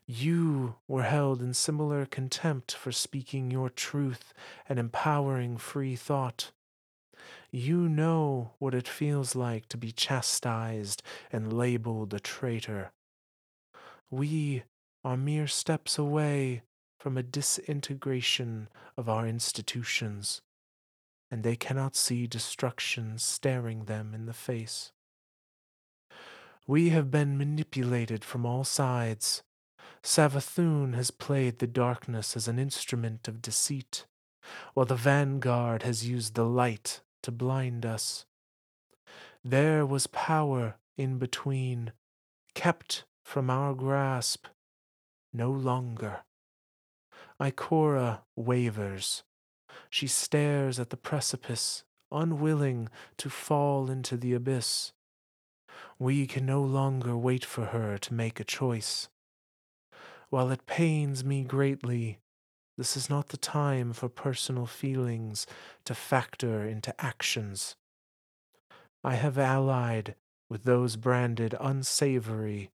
You 0.07 0.75
were 0.87 1.03
held 1.03 1.41
in 1.41 1.53
similar 1.53 2.05
contempt 2.05 2.73
for 2.73 2.91
speaking 2.91 3.49
your 3.49 3.69
truth 3.69 4.33
and 4.67 4.77
empowering 4.77 5.57
free 5.57 5.95
thought. 5.95 6.51
You 7.57 7.87
know 7.87 8.51
what 8.59 8.73
it 8.73 8.85
feels 8.85 9.33
like 9.33 9.69
to 9.69 9.77
be 9.77 9.93
chastised 9.93 11.01
and 11.31 11.53
labeled 11.53 12.13
a 12.13 12.19
traitor. 12.19 12.91
We 14.11 14.63
are 15.05 15.15
mere 15.15 15.47
steps 15.47 15.97
away 15.97 16.63
from 16.99 17.17
a 17.17 17.23
disintegration 17.23 18.67
of 18.97 19.07
our 19.07 19.25
institutions, 19.25 20.41
and 21.31 21.43
they 21.43 21.55
cannot 21.55 21.95
see 21.95 22.27
destruction 22.27 23.19
staring 23.19 23.85
them 23.85 24.13
in 24.13 24.25
the 24.25 24.33
face. 24.33 24.91
We 26.67 26.89
have 26.89 27.09
been 27.09 27.37
manipulated 27.37 28.25
from 28.25 28.45
all 28.45 28.65
sides. 28.65 29.43
Savathun 30.03 30.93
has 30.95 31.09
played 31.09 31.59
the 31.59 31.67
darkness 31.67 32.35
as 32.35 32.49
an 32.49 32.59
instrument 32.59 33.29
of 33.29 33.41
deceit, 33.41 34.05
while 34.73 34.85
the 34.85 34.95
vanguard 34.95 35.83
has 35.83 36.05
used 36.05 36.35
the 36.35 36.43
light 36.43 36.99
to 37.25 37.31
blind 37.31 37.85
us. 37.85 38.25
There 39.43 39.85
was 39.85 40.07
power 40.07 40.75
in 40.95 41.17
between, 41.17 41.91
kept 42.53 43.05
from 43.23 43.49
our 43.49 43.73
grasp, 43.73 44.45
no 45.33 45.49
longer. 45.51 46.21
Ikora 47.39 48.19
wavers. 48.35 49.23
She 49.89 50.07
stares 50.07 50.79
at 50.79 50.91
the 50.91 50.97
precipice, 50.97 51.83
unwilling 52.11 52.89
to 53.17 53.29
fall 53.29 53.89
into 53.89 54.17
the 54.17 54.33
abyss. 54.33 54.93
We 55.97 56.27
can 56.27 56.45
no 56.45 56.61
longer 56.61 57.17
wait 57.17 57.43
for 57.43 57.65
her 57.65 57.97
to 57.97 58.13
make 58.13 58.39
a 58.39 58.43
choice. 58.43 59.09
While 60.29 60.51
it 60.51 60.67
pains 60.67 61.25
me 61.25 61.43
greatly, 61.43 62.19
this 62.77 62.97
is 62.97 63.09
not 63.09 63.29
the 63.29 63.37
time 63.37 63.93
for 63.93 64.09
personal 64.09 64.65
feelings 64.65 65.47
to 65.85 65.95
factor 65.95 66.65
into 66.65 66.93
actions. 67.03 67.75
I 69.03 69.15
have 69.15 69.37
allied 69.37 70.15
with 70.49 70.63
those 70.63 70.95
branded 70.95 71.55
unsavory 71.59 72.71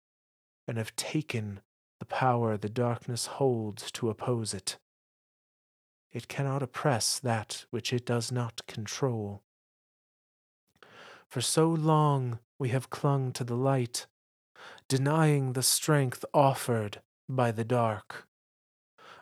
and 0.68 0.76
have 0.76 0.94
taken 0.96 1.60
the 1.98 2.04
power 2.04 2.56
the 2.56 2.68
darkness 2.68 3.26
holds 3.26 3.90
to 3.92 4.10
oppose 4.10 4.52
it. 4.52 4.78
It 6.12 6.28
cannot 6.28 6.62
oppress 6.62 7.18
that 7.18 7.64
which 7.70 7.92
it 7.92 8.04
does 8.04 8.30
not 8.30 8.66
control. 8.66 9.42
For 11.28 11.40
so 11.40 11.68
long 11.68 12.38
we 12.58 12.68
have 12.70 12.90
clung 12.90 13.32
to 13.32 13.44
the 13.44 13.56
light, 13.56 14.06
denying 14.88 15.52
the 15.52 15.62
strength 15.62 16.24
offered 16.32 17.00
by 17.28 17.50
the 17.50 17.64
dark. 17.64 18.26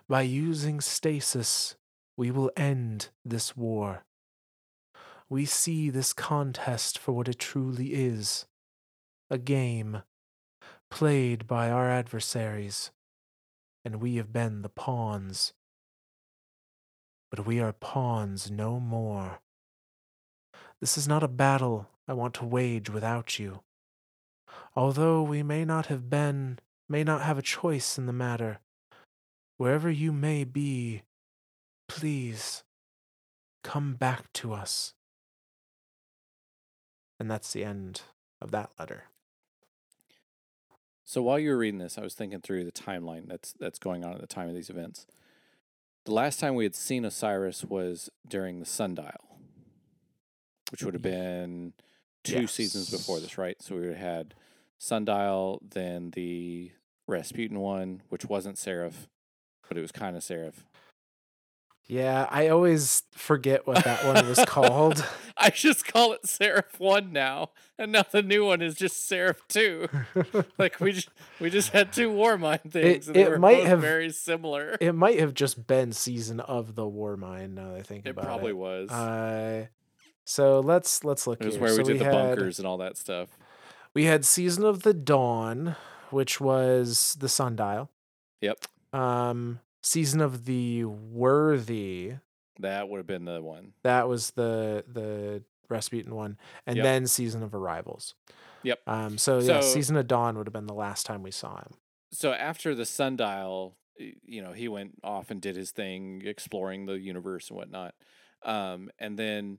By 0.09 0.22
using 0.22 0.82
stasis, 0.82 1.76
we 2.16 2.31
will 2.31 2.51
end 2.56 3.09
this 3.24 3.56
war. 3.56 4.05
We 5.31 5.47
see 5.47 5.89
this 5.89 6.12
contest 6.12 6.98
for 6.98 7.12
what 7.12 7.28
it 7.28 7.39
truly 7.39 7.94
is 7.94 8.47
a 9.31 9.39
game 9.39 10.02
played 10.90 11.47
by 11.47 11.70
our 11.70 11.90
adversaries, 11.90 12.90
and 13.82 13.97
we 13.97 14.16
have 14.16 14.32
been 14.32 14.60
the 14.60 14.68
pawns. 14.68 15.55
But 17.31 17.47
we 17.47 17.59
are 17.59 17.72
pawns 17.72 18.51
no 18.51 18.78
more. 18.78 19.40
This 20.81 20.98
is 20.98 21.09
not 21.09 21.22
a 21.22 21.28
battle 21.28 21.89
I 22.06 22.12
want 22.12 22.35
to 22.35 22.44
wage 22.44 22.90
without 22.90 23.39
you. 23.39 23.62
Although 24.76 25.22
we 25.22 25.43
may 25.43 25.64
not 25.64 25.86
have 25.86 26.10
been, 26.10 26.59
may 26.89 27.02
not 27.02 27.22
have 27.22 27.39
a 27.39 27.43
choice 27.43 27.97
in 27.97 28.05
the 28.05 28.12
matter, 28.12 28.60
wherever 29.65 29.91
you 29.91 30.12
may 30.12 30.45
be, 30.45 31.01
please 31.89 32.65
come 33.62 33.95
back 33.95 34.31
to 34.31 34.53
us. 34.53 34.93
And 37.19 37.31
that's 37.31 37.51
the 37.55 37.65
end 37.65 38.03
of 38.43 38.51
that 38.51 38.73
letter. 38.78 39.05
So 41.03 41.23
while 41.23 41.39
you 41.39 41.49
were 41.49 41.57
reading 41.57 41.78
this, 41.78 41.97
I 41.97 42.03
was 42.03 42.12
thinking 42.12 42.43
through 42.43 42.66
the 42.66 42.73
timeline 42.73 43.27
that's 43.27 43.55
that's 43.55 43.78
going 43.78 44.05
on 44.05 44.12
at 44.12 44.20
the 44.20 44.27
time 44.27 44.51
of 44.51 44.55
these 44.55 44.69
events. 44.69 45.07
The 46.05 46.12
last 46.12 46.39
time 46.39 46.57
we 46.57 46.65
had 46.65 46.74
seen 46.74 47.07
Osiris 47.07 47.65
was 47.65 48.11
during 48.28 48.61
the 48.61 48.66
sundial, 48.66 49.39
which 50.73 50.82
would 50.82 50.93
have 50.93 51.03
been 51.03 51.73
two 52.23 52.43
yes. 52.43 52.53
seasons 52.53 52.91
before 52.91 53.19
this, 53.19 53.39
right? 53.39 53.57
So 53.62 53.77
we 53.77 53.81
would 53.81 53.97
have 53.97 54.15
had 54.16 54.35
sundial, 54.77 55.62
then 55.66 56.11
the 56.11 56.73
Rasputin 57.07 57.61
one, 57.61 58.03
which 58.11 58.27
wasn't 58.27 58.59
Seraph, 58.59 59.09
but 59.69 59.78
it 59.78 59.81
was 59.81 59.93
kind 59.93 60.16
of 60.16 60.23
Seraph. 60.23 60.65
Yeah, 61.86 62.27
I 62.31 62.49
always 62.49 63.03
forget 63.12 63.66
what 63.66 63.85
that 63.85 64.07
one 64.07 64.27
was 64.27 64.43
called. 64.47 65.05
I 65.36 65.51
just 65.51 65.86
call 65.86 66.12
it 66.12 66.27
Seraph 66.27 66.81
One 66.81 67.12
now, 67.12 67.51
and 67.78 67.93
now 67.93 68.05
the 68.11 68.23
new 68.23 68.47
one 68.47 68.62
is 68.62 68.74
just 68.74 69.07
Seraph 69.07 69.47
Two. 69.49 69.89
like 70.59 70.81
we 70.81 70.93
just 70.93 71.11
we 71.41 71.51
just 71.51 71.70
had 71.70 71.93
two 71.93 72.11
Warmind 72.11 72.70
things, 72.70 73.07
it, 73.09 73.09
and 73.09 73.16
they 73.16 73.28
were 73.28 73.39
might 73.39 73.65
have, 73.65 73.81
very 73.81 74.11
similar. 74.11 74.78
It 74.81 74.95
might 74.95 75.20
have 75.20 75.35
just 75.35 75.66
been 75.66 75.93
season 75.93 76.41
of 76.41 76.74
the 76.74 76.85
Warmind. 76.85 77.55
Now 77.55 77.74
I 77.74 77.82
think 77.82 78.07
it 78.07 78.11
about 78.11 78.24
probably 78.24 78.51
it. 78.51 78.57
was. 78.57 78.91
Uh, 78.91 79.66
so 80.24 80.61
let's 80.61 81.05
let's 81.05 81.27
look. 81.27 81.43
It 81.43 81.47
was 81.47 81.57
here. 81.57 81.62
where 81.62 81.70
so 81.73 81.78
we 81.78 81.85
did 81.85 81.93
we 81.93 81.99
the 81.99 82.05
had, 82.05 82.12
bunkers 82.12 82.59
and 82.59 82.66
all 82.66 82.78
that 82.78 82.97
stuff. 82.97 83.36
We 83.93 84.05
had 84.05 84.24
season 84.24 84.65
of 84.65 84.85
the 84.85 84.95
dawn, 84.95 85.77
which 86.11 86.41
was 86.41 87.15
the 87.20 87.28
sundial. 87.28 87.91
Yep. 88.41 88.65
Um, 88.95 89.61
season 89.83 90.21
of 90.21 90.45
the 90.45 90.85
worthy. 90.85 92.15
That 92.61 92.89
would 92.89 92.99
have 92.99 93.07
been 93.07 93.25
the 93.25 93.43
one. 93.43 93.73
That 93.83 94.09
was 94.09 94.31
the 94.31 94.85
the 94.87 95.43
Rasputin 95.69 96.15
one, 96.15 96.39
and 96.66 96.77
yep. 96.77 96.85
then 96.85 97.07
season 97.07 97.43
of 97.43 97.55
arrivals. 97.55 98.15
Yep. 98.62 98.81
Um. 98.87 99.19
So, 99.19 99.41
so 99.41 99.55
yeah, 99.55 99.61
season 99.61 99.97
of 99.97 100.07
dawn 100.07 100.39
would 100.39 100.47
have 100.47 100.53
been 100.53 100.66
the 100.66 100.75
last 100.75 101.07
time 101.07 101.23
we 101.23 101.31
saw 101.31 101.57
him. 101.59 101.75
So 102.12 102.33
after 102.33 102.75
the 102.75 102.87
sundial, 102.87 103.77
you 103.99 104.43
know, 104.43 104.53
he 104.53 104.69
went 104.69 105.01
off 105.03 105.31
and 105.31 105.41
did 105.41 105.57
his 105.57 105.73
thing, 105.73 106.23
exploring 106.25 106.87
the 106.87 106.95
universe 106.95 107.51
and 107.51 107.59
whatnot. 107.59 107.95
Um, 108.45 108.91
and 108.99 109.19
then 109.19 109.59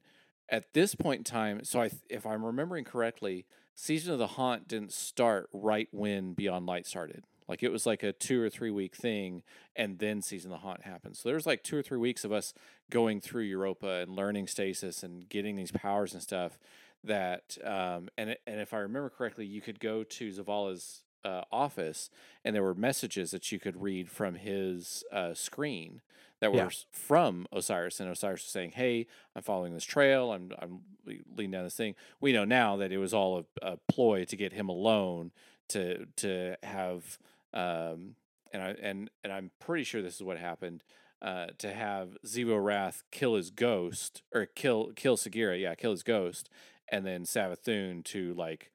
at 0.49 0.73
this 0.73 0.95
point 0.95 1.19
in 1.19 1.23
time, 1.23 1.63
so 1.63 1.81
I, 1.81 1.91
if 2.09 2.25
I'm 2.25 2.45
remembering 2.45 2.85
correctly, 2.85 3.45
season 3.73 4.13
of 4.13 4.19
the 4.19 4.27
haunt 4.27 4.67
didn't 4.67 4.93
start 4.93 5.49
right 5.51 5.87
when 5.91 6.33
Beyond 6.33 6.65
Light 6.65 6.85
started. 6.85 7.23
Like 7.47 7.63
it 7.63 7.71
was 7.71 7.85
like 7.85 8.03
a 8.03 8.11
two 8.11 8.41
or 8.41 8.49
three 8.49 8.71
week 8.71 8.95
thing, 8.95 9.43
and 9.75 9.99
then 9.99 10.21
Season 10.21 10.51
of 10.51 10.59
the 10.59 10.67
Haunt 10.67 10.83
happened. 10.83 11.15
So 11.15 11.29
there 11.29 11.35
was 11.35 11.45
like 11.45 11.63
two 11.63 11.77
or 11.77 11.83
three 11.83 11.97
weeks 11.97 12.23
of 12.23 12.31
us 12.31 12.53
going 12.89 13.21
through 13.21 13.43
Europa 13.43 13.87
and 13.87 14.15
learning 14.15 14.47
stasis 14.47 15.03
and 15.03 15.29
getting 15.29 15.55
these 15.55 15.71
powers 15.71 16.13
and 16.13 16.21
stuff. 16.21 16.57
That 17.03 17.57
um, 17.63 18.09
and 18.17 18.35
and 18.47 18.59
if 18.59 18.73
I 18.73 18.79
remember 18.79 19.09
correctly, 19.09 19.45
you 19.45 19.61
could 19.61 19.79
go 19.79 20.03
to 20.03 20.31
Zavala's 20.31 21.03
uh, 21.23 21.41
office, 21.51 22.09
and 22.43 22.55
there 22.55 22.63
were 22.63 22.73
messages 22.73 23.31
that 23.31 23.51
you 23.51 23.59
could 23.59 23.81
read 23.81 24.09
from 24.09 24.35
his 24.35 25.03
uh, 25.11 25.33
screen 25.33 26.01
that 26.41 26.51
were 26.51 26.57
yeah. 26.59 26.69
from 26.91 27.47
Osiris, 27.51 27.99
and 27.99 28.09
Osiris 28.09 28.43
was 28.43 28.51
saying, 28.51 28.71
"Hey, 28.71 29.07
I'm 29.35 29.41
following 29.41 29.73
this 29.73 29.85
trail. 29.85 30.31
I'm 30.31 30.51
I'm 30.59 30.81
leading 31.05 31.51
down 31.51 31.63
this 31.63 31.75
thing." 31.75 31.95
We 32.19 32.33
know 32.33 32.45
now 32.45 32.75
that 32.77 32.91
it 32.91 32.97
was 32.97 33.13
all 33.13 33.45
a, 33.61 33.73
a 33.73 33.77
ploy 33.87 34.25
to 34.25 34.35
get 34.35 34.53
him 34.53 34.69
alone 34.69 35.31
to 35.69 36.05
to 36.17 36.55
have 36.63 37.17
um, 37.55 38.15
and 38.51 38.61
I 38.61 38.75
and 38.81 39.09
and 39.23 39.33
I'm 39.33 39.51
pretty 39.59 39.83
sure 39.83 40.01
this 40.01 40.15
is 40.15 40.23
what 40.23 40.37
happened. 40.37 40.83
Uh, 41.21 41.47
to 41.57 41.73
have 41.73 42.17
Xivu 42.25 42.47
Arath 42.47 43.01
kill 43.09 43.35
his 43.35 43.49
ghost 43.49 44.21
or 44.33 44.45
kill 44.45 44.91
kill 44.95 45.17
Sagira, 45.17 45.59
yeah, 45.59 45.73
kill 45.73 45.91
his 45.91 46.03
ghost, 46.03 46.49
and 46.89 47.05
then 47.05 47.23
Savathun 47.23 48.03
to 48.05 48.33
like 48.33 48.71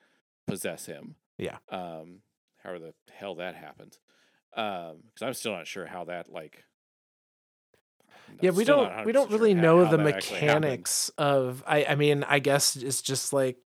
possess 0.47 0.87
him. 0.87 1.17
Yeah. 1.39 1.59
Um, 1.71 2.23
however 2.65 2.79
the 2.81 2.95
hell 3.13 3.37
that 3.37 3.55
happened. 3.55 3.99
Um, 4.57 5.03
because 5.07 5.23
I'm 5.23 5.35
still 5.35 5.53
not 5.53 5.67
sure 5.67 5.87
how 5.87 6.05
that 6.05 6.33
like. 6.33 6.65
Yeah, 8.41 8.51
we 8.51 8.65
don't 8.65 9.05
we 9.05 9.13
don't 9.13 9.31
really 9.31 9.53
sure 9.53 9.63
know 9.63 9.85
the 9.89 9.99
mechanics 9.99 11.11
of. 11.19 11.63
I 11.67 11.85
I 11.85 11.95
mean, 11.95 12.25
I 12.25 12.39
guess 12.39 12.75
it's 12.75 13.03
just 13.03 13.33
like 13.33 13.59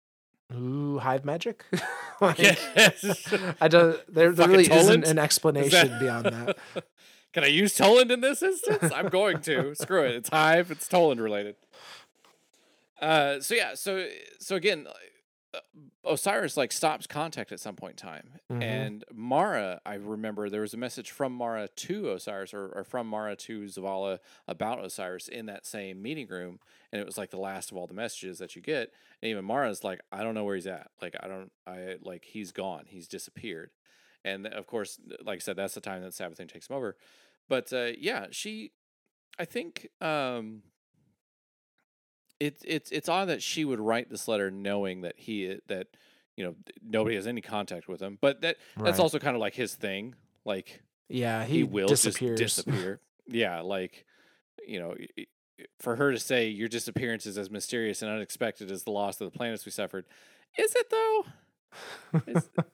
Ooh, 0.52 0.98
hive 0.98 1.24
magic. 1.24 1.64
like, 2.20 2.38
I 3.60 3.68
don't. 3.68 3.98
There, 4.12 4.32
there 4.32 4.48
really 4.48 4.66
Toland? 4.66 5.04
isn't 5.04 5.04
an 5.04 5.18
explanation 5.18 5.88
that... 5.88 6.00
beyond 6.00 6.24
that. 6.26 6.58
Can 7.32 7.44
I 7.44 7.48
use 7.48 7.74
Toland 7.74 8.10
in 8.10 8.20
this 8.20 8.42
instance? 8.42 8.92
I'm 8.94 9.08
going 9.08 9.40
to. 9.42 9.74
Screw 9.74 10.04
it. 10.04 10.14
It's 10.14 10.28
hive. 10.28 10.70
It's 10.70 10.86
Toland 10.86 11.20
related. 11.20 11.56
Uh. 13.00 13.40
So 13.40 13.54
yeah. 13.54 13.74
So 13.74 14.06
so 14.38 14.54
again, 14.54 14.86
Osiris 16.04 16.56
like 16.56 16.72
stops 16.72 17.06
contact 17.06 17.52
at 17.52 17.60
some 17.60 17.76
point 17.76 17.92
in 17.92 18.06
time, 18.08 18.28
mm-hmm. 18.50 18.62
and 18.62 19.04
Mara. 19.12 19.80
I 19.84 19.94
remember 19.94 20.48
there 20.48 20.60
was 20.60 20.74
a 20.74 20.78
message 20.78 21.10
from 21.10 21.32
Mara 21.32 21.68
to 21.68 22.10
Osiris, 22.10 22.52
or, 22.52 22.68
or 22.68 22.84
from 22.84 23.06
Mara 23.06 23.36
to 23.36 23.62
Zavala 23.62 24.18
about 24.46 24.84
Osiris 24.84 25.28
in 25.28 25.46
that 25.46 25.66
same 25.66 26.02
meeting 26.02 26.28
room, 26.28 26.58
and 26.92 27.00
it 27.00 27.06
was 27.06 27.18
like 27.18 27.30
the 27.30 27.38
last 27.38 27.70
of 27.70 27.76
all 27.76 27.86
the 27.86 27.94
messages 27.94 28.38
that 28.38 28.54
you 28.54 28.62
get. 28.62 28.92
And 29.22 29.30
even 29.30 29.44
Mara's 29.44 29.84
like, 29.84 30.00
I 30.12 30.22
don't 30.22 30.34
know 30.34 30.44
where 30.44 30.56
he's 30.56 30.66
at. 30.66 30.88
Like 31.00 31.16
I 31.20 31.28
don't. 31.28 31.50
I 31.66 31.96
like 32.02 32.24
he's 32.24 32.52
gone. 32.52 32.84
He's 32.86 33.08
disappeared. 33.08 33.70
And 34.24 34.46
of 34.46 34.66
course, 34.66 34.98
like 35.24 35.36
I 35.36 35.40
said, 35.40 35.56
that's 35.56 35.74
the 35.74 35.80
time 35.80 36.02
that 36.02 36.12
Savathun 36.12 36.48
takes 36.48 36.68
him 36.68 36.76
over. 36.76 36.96
But 37.48 37.72
uh, 37.72 37.92
yeah, 37.98 38.26
she. 38.30 38.72
I 39.38 39.44
think 39.44 39.88
um, 40.00 40.62
it's 42.44 42.62
it's 42.66 42.90
it's 42.90 43.08
odd 43.08 43.26
that 43.26 43.42
she 43.42 43.64
would 43.64 43.80
write 43.80 44.10
this 44.10 44.28
letter 44.28 44.50
knowing 44.50 45.00
that 45.02 45.14
he 45.16 45.58
that 45.68 45.88
you 46.36 46.44
know 46.44 46.54
nobody 46.82 47.16
has 47.16 47.26
any 47.26 47.40
contact 47.40 47.88
with 47.88 48.00
him, 48.00 48.18
but 48.20 48.42
that 48.42 48.56
right. 48.76 48.84
that's 48.84 48.98
also 48.98 49.18
kind 49.18 49.34
of 49.34 49.40
like 49.40 49.54
his 49.54 49.74
thing. 49.74 50.14
Like 50.44 50.82
yeah, 51.08 51.44
he, 51.44 51.58
he 51.58 51.64
will 51.64 51.88
disappears. 51.88 52.38
just 52.38 52.56
disappear. 52.66 53.00
yeah, 53.26 53.60
like 53.62 54.04
you 54.66 54.78
know, 54.78 54.94
for 55.80 55.96
her 55.96 56.12
to 56.12 56.18
say 56.18 56.48
your 56.48 56.68
disappearance 56.68 57.24
is 57.26 57.38
as 57.38 57.50
mysterious 57.50 58.02
and 58.02 58.10
unexpected 58.10 58.70
as 58.70 58.84
the 58.84 58.90
loss 58.90 59.20
of 59.20 59.30
the 59.32 59.36
planets 59.36 59.64
we 59.64 59.72
suffered, 59.72 60.04
is 60.58 60.74
it 60.74 60.90
though? 60.90 61.24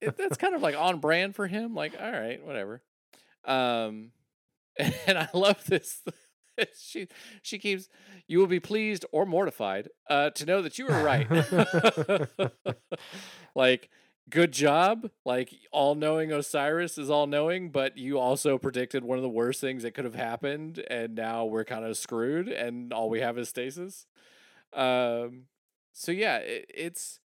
it, 0.01 0.17
that's 0.17 0.37
kind 0.37 0.55
of 0.55 0.63
like 0.63 0.77
on 0.77 0.99
brand 0.99 1.35
for 1.37 1.47
him. 1.47 1.75
Like, 1.75 1.95
all 2.01 2.11
right, 2.11 2.45
whatever. 2.45 2.83
Um, 3.45 4.11
and 5.07 5.17
I 5.17 5.29
love 5.33 5.65
this 5.65 6.03
she 6.79 7.09
she 7.43 7.59
keeps 7.59 7.89
you 8.27 8.39
will 8.39 8.47
be 8.47 8.61
pleased 8.61 9.05
or 9.13 9.27
mortified 9.27 9.89
uh, 10.09 10.31
to 10.31 10.47
know 10.47 10.63
that 10.63 10.79
you 10.79 10.87
were 10.87 11.03
right. 11.03 11.29
like 13.55 13.91
good 14.31 14.53
job. 14.53 15.11
Like 15.25 15.53
all 15.73 15.95
knowing 15.95 16.33
Osiris 16.33 16.97
is 16.97 17.11
all 17.11 17.27
knowing, 17.27 17.71
but 17.71 17.99
you 17.99 18.19
also 18.19 18.57
predicted 18.57 19.05
one 19.05 19.19
of 19.19 19.23
the 19.23 19.29
worst 19.29 19.61
things 19.61 19.83
that 19.83 19.93
could 19.93 20.05
have 20.05 20.15
happened, 20.15 20.83
and 20.89 21.15
now 21.15 21.45
we're 21.45 21.65
kind 21.65 21.85
of 21.85 21.97
screwed, 21.97 22.49
and 22.49 22.93
all 22.93 23.11
we 23.11 23.21
have 23.21 23.37
is 23.37 23.49
stasis. 23.49 24.07
Um, 24.73 25.47
so 25.93 26.13
yeah, 26.13 26.39
it, 26.39 26.71
it's. 26.73 27.19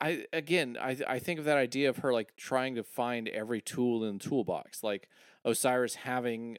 I 0.00 0.26
again, 0.32 0.76
I 0.80 0.96
I 1.08 1.18
think 1.18 1.38
of 1.38 1.46
that 1.46 1.56
idea 1.56 1.88
of 1.88 1.98
her 1.98 2.12
like 2.12 2.36
trying 2.36 2.74
to 2.74 2.82
find 2.82 3.28
every 3.28 3.60
tool 3.60 4.04
in 4.04 4.18
the 4.18 4.24
toolbox, 4.24 4.82
like 4.82 5.08
Osiris 5.44 5.94
having 5.94 6.58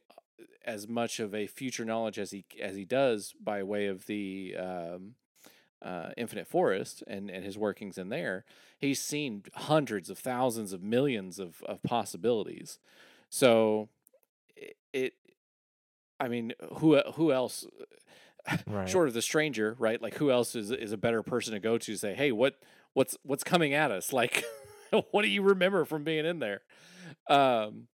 as 0.65 0.87
much 0.87 1.19
of 1.19 1.33
a 1.35 1.47
future 1.47 1.85
knowledge 1.85 2.17
as 2.17 2.31
he 2.31 2.45
as 2.61 2.75
he 2.75 2.85
does 2.85 3.33
by 3.41 3.63
way 3.63 3.87
of 3.87 4.05
the 4.05 4.55
um, 4.57 5.15
uh, 5.81 6.09
Infinite 6.15 6.47
Forest 6.47 7.03
and, 7.07 7.29
and 7.29 7.43
his 7.43 7.57
workings 7.57 7.97
in 7.97 8.09
there, 8.09 8.45
he's 8.77 9.01
seen 9.01 9.43
hundreds 9.53 10.09
of 10.09 10.17
thousands 10.17 10.73
of 10.73 10.81
millions 10.81 11.39
of, 11.39 11.61
of 11.63 11.83
possibilities. 11.83 12.79
So 13.29 13.89
it, 14.55 14.77
it 14.93 15.13
I 16.19 16.27
mean, 16.29 16.53
who 16.77 16.97
who 17.15 17.33
else, 17.33 17.65
right. 18.67 18.87
short 18.87 19.07
of 19.09 19.13
the 19.13 19.21
stranger, 19.21 19.75
right? 19.77 20.01
Like 20.01 20.15
who 20.15 20.31
else 20.31 20.55
is 20.55 20.71
is 20.71 20.91
a 20.91 20.97
better 20.97 21.21
person 21.21 21.53
to 21.53 21.59
go 21.59 21.77
to? 21.77 21.95
Say, 21.97 22.13
hey, 22.13 22.31
what 22.31 22.59
what's 22.93 23.17
what's 23.23 23.43
coming 23.43 23.73
at 23.73 23.91
us? 23.91 24.13
Like, 24.23 24.45
what 25.09 25.23
do 25.23 25.27
you 25.27 25.41
remember 25.41 25.85
from 25.85 26.03
being 26.03 26.23
in 26.23 26.37
there? 26.37 26.61
Um, 27.27 27.87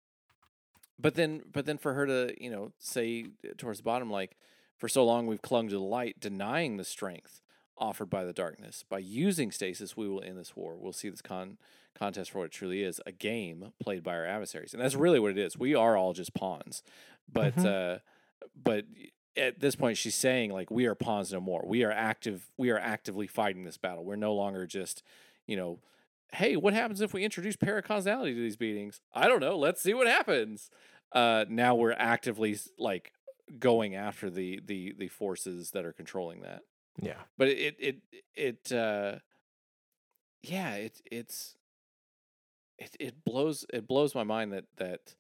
but 1.00 1.16
then 1.16 1.44
but 1.52 1.66
then 1.66 1.78
for 1.78 1.94
her 1.94 2.06
to 2.06 2.34
you 2.40 2.50
know 2.50 2.72
say 2.80 3.28
towards 3.58 3.80
the 3.80 3.84
bottom 3.84 4.10
like 4.10 4.38
for 4.78 4.88
so 4.88 5.06
long 5.06 5.28
we've 5.28 5.42
clung 5.42 5.68
to 5.68 5.76
the 5.76 5.82
light 5.82 6.20
denying 6.20 6.78
the 6.78 6.84
strength 6.84 7.42
offered 7.78 8.10
by 8.10 8.24
the 8.24 8.34
darkness. 8.34 8.84
By 8.88 9.00
using 9.00 9.52
stasis, 9.52 9.96
we 9.96 10.08
will 10.08 10.24
end 10.24 10.38
this 10.38 10.56
war. 10.56 10.76
We'll 10.76 10.94
see 10.94 11.10
this 11.10 11.22
con- 11.22 11.58
contest 11.98 12.32
for 12.32 12.40
what 12.40 12.46
it 12.46 12.52
truly 12.52 12.84
is 12.84 13.02
a 13.06 13.12
game 13.12 13.72
played 13.82 14.04
by 14.04 14.16
our 14.16 14.26
adversaries. 14.26 14.74
And 14.74 14.82
that's 14.82 14.96
really 14.96 15.20
what 15.20 15.32
it 15.32 15.38
is. 15.38 15.58
We 15.58 15.76
are 15.76 15.96
all 15.96 16.14
just 16.14 16.34
pawns. 16.34 16.84
But, 17.32 17.56
mm-hmm. 17.56 17.96
uh, 17.96 17.98
but 18.62 18.86
at 19.36 19.60
this 19.60 19.76
point, 19.76 19.98
she's 19.98 20.16
saying, 20.16 20.52
like, 20.52 20.72
we 20.72 20.86
are 20.86 20.96
pawns 20.96 21.32
no 21.32 21.40
more. 21.40 21.64
We 21.66 21.84
are 21.84 21.92
active. 21.92 22.50
We 22.58 22.70
are 22.72 22.80
actively 22.80 23.28
fighting 23.28 23.64
this 23.64 23.78
battle. 23.78 24.04
We're 24.04 24.16
no 24.16 24.34
longer 24.34 24.66
just, 24.66 25.04
you 25.46 25.56
know, 25.56 25.80
hey, 26.34 26.56
what 26.56 26.74
happens 26.74 27.02
if 27.02 27.14
we 27.14 27.24
introduce 27.24 27.56
paracausality 27.56 28.34
to 28.34 28.42
these 28.42 28.58
beatings? 28.58 29.00
I 29.14 29.28
don't 29.28 29.40
know. 29.40 29.58
Let's 29.58 29.82
see 29.82 29.94
what 29.94 30.08
happens. 30.08 30.70
Uh, 31.12 31.46
now 31.50 31.76
we're 31.76 31.94
actively 31.94 32.58
like 32.78 33.14
going 33.60 33.96
after 33.96 34.30
the 34.30 34.60
the 34.66 34.94
the 34.98 35.08
forces 35.08 35.72
that 35.72 35.86
are 35.86 35.94
controlling 35.94 36.42
that. 36.42 36.62
Yeah. 37.02 37.22
But 37.38 37.48
it 37.50 37.76
it 37.80 37.98
it 38.36 38.72
uh 38.72 39.20
yeah, 40.42 40.76
it 40.76 41.02
it's 41.10 41.56
it 42.78 42.96
it 43.00 43.24
blows 43.24 43.66
it 43.74 43.88
blows 43.88 44.14
my 44.14 44.24
mind 44.24 44.52
that 44.54 44.66
that 44.78 45.16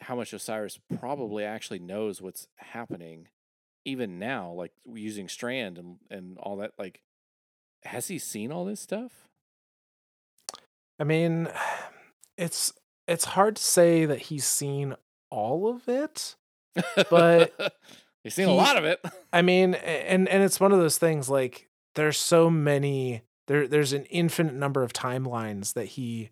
how 0.00 0.16
much 0.16 0.32
Osiris 0.32 0.78
probably 0.98 1.44
actually 1.44 1.78
knows 1.78 2.20
what's 2.20 2.48
happening 2.56 3.28
even 3.84 4.18
now 4.18 4.50
like 4.50 4.72
using 4.86 5.28
strand 5.28 5.78
and 5.78 5.96
and 6.10 6.38
all 6.38 6.56
that 6.56 6.72
like 6.78 7.02
has 7.84 8.08
he 8.08 8.18
seen 8.18 8.50
all 8.50 8.64
this 8.64 8.80
stuff? 8.80 9.28
I 10.98 11.04
mean, 11.04 11.48
it's 12.36 12.72
it's 13.06 13.24
hard 13.24 13.56
to 13.56 13.62
say 13.62 14.06
that 14.06 14.22
he's 14.22 14.46
seen 14.46 14.94
all 15.30 15.68
of 15.68 15.88
it, 15.88 16.36
but 17.10 17.52
You've 18.24 18.34
seen 18.34 18.48
he, 18.48 18.54
a 18.54 18.56
lot 18.56 18.78
of 18.78 18.84
it. 18.84 19.04
I 19.32 19.42
mean, 19.42 19.74
and 19.74 20.28
and 20.28 20.42
it's 20.42 20.58
one 20.58 20.72
of 20.72 20.78
those 20.78 20.98
things 20.98 21.28
like 21.28 21.68
there's 21.94 22.16
so 22.16 22.50
many 22.50 23.22
there 23.46 23.68
there's 23.68 23.92
an 23.92 24.06
infinite 24.06 24.54
number 24.54 24.82
of 24.82 24.92
timelines 24.92 25.74
that 25.74 25.84
he 25.84 26.30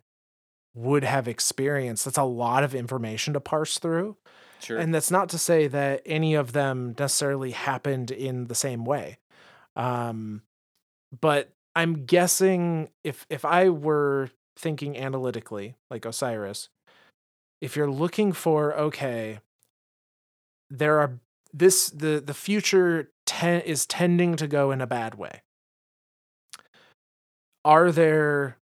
would 0.74 1.04
have 1.04 1.28
experienced. 1.28 2.06
That's 2.06 2.16
a 2.16 2.24
lot 2.24 2.64
of 2.64 2.74
information 2.74 3.34
to 3.34 3.40
parse 3.40 3.78
through. 3.78 4.16
Sure. 4.60 4.78
And 4.78 4.94
that's 4.94 5.10
not 5.10 5.28
to 5.30 5.38
say 5.38 5.66
that 5.66 6.02
any 6.06 6.34
of 6.34 6.52
them 6.52 6.94
necessarily 6.98 7.50
happened 7.50 8.10
in 8.10 8.46
the 8.46 8.54
same 8.54 8.84
way. 8.84 9.18
Um 9.76 10.42
but 11.20 11.52
I'm 11.76 12.06
guessing 12.06 12.88
if 13.04 13.26
if 13.28 13.44
I 13.44 13.68
were 13.68 14.30
thinking 14.56 14.96
analytically 14.96 15.76
like 15.90 16.04
Osiris, 16.04 16.68
if 17.60 17.76
you're 17.76 17.90
looking 17.90 18.32
for 18.32 18.74
okay, 18.74 19.38
there 20.70 20.98
are 20.98 21.20
this 21.52 21.90
the 21.90 22.22
the 22.24 22.34
future 22.34 23.10
ten, 23.26 23.60
is 23.62 23.86
tending 23.86 24.36
to 24.36 24.46
go 24.46 24.70
in 24.70 24.80
a 24.80 24.86
bad 24.86 25.14
way. 25.14 25.42
Are 27.64 27.92
there 27.92 28.56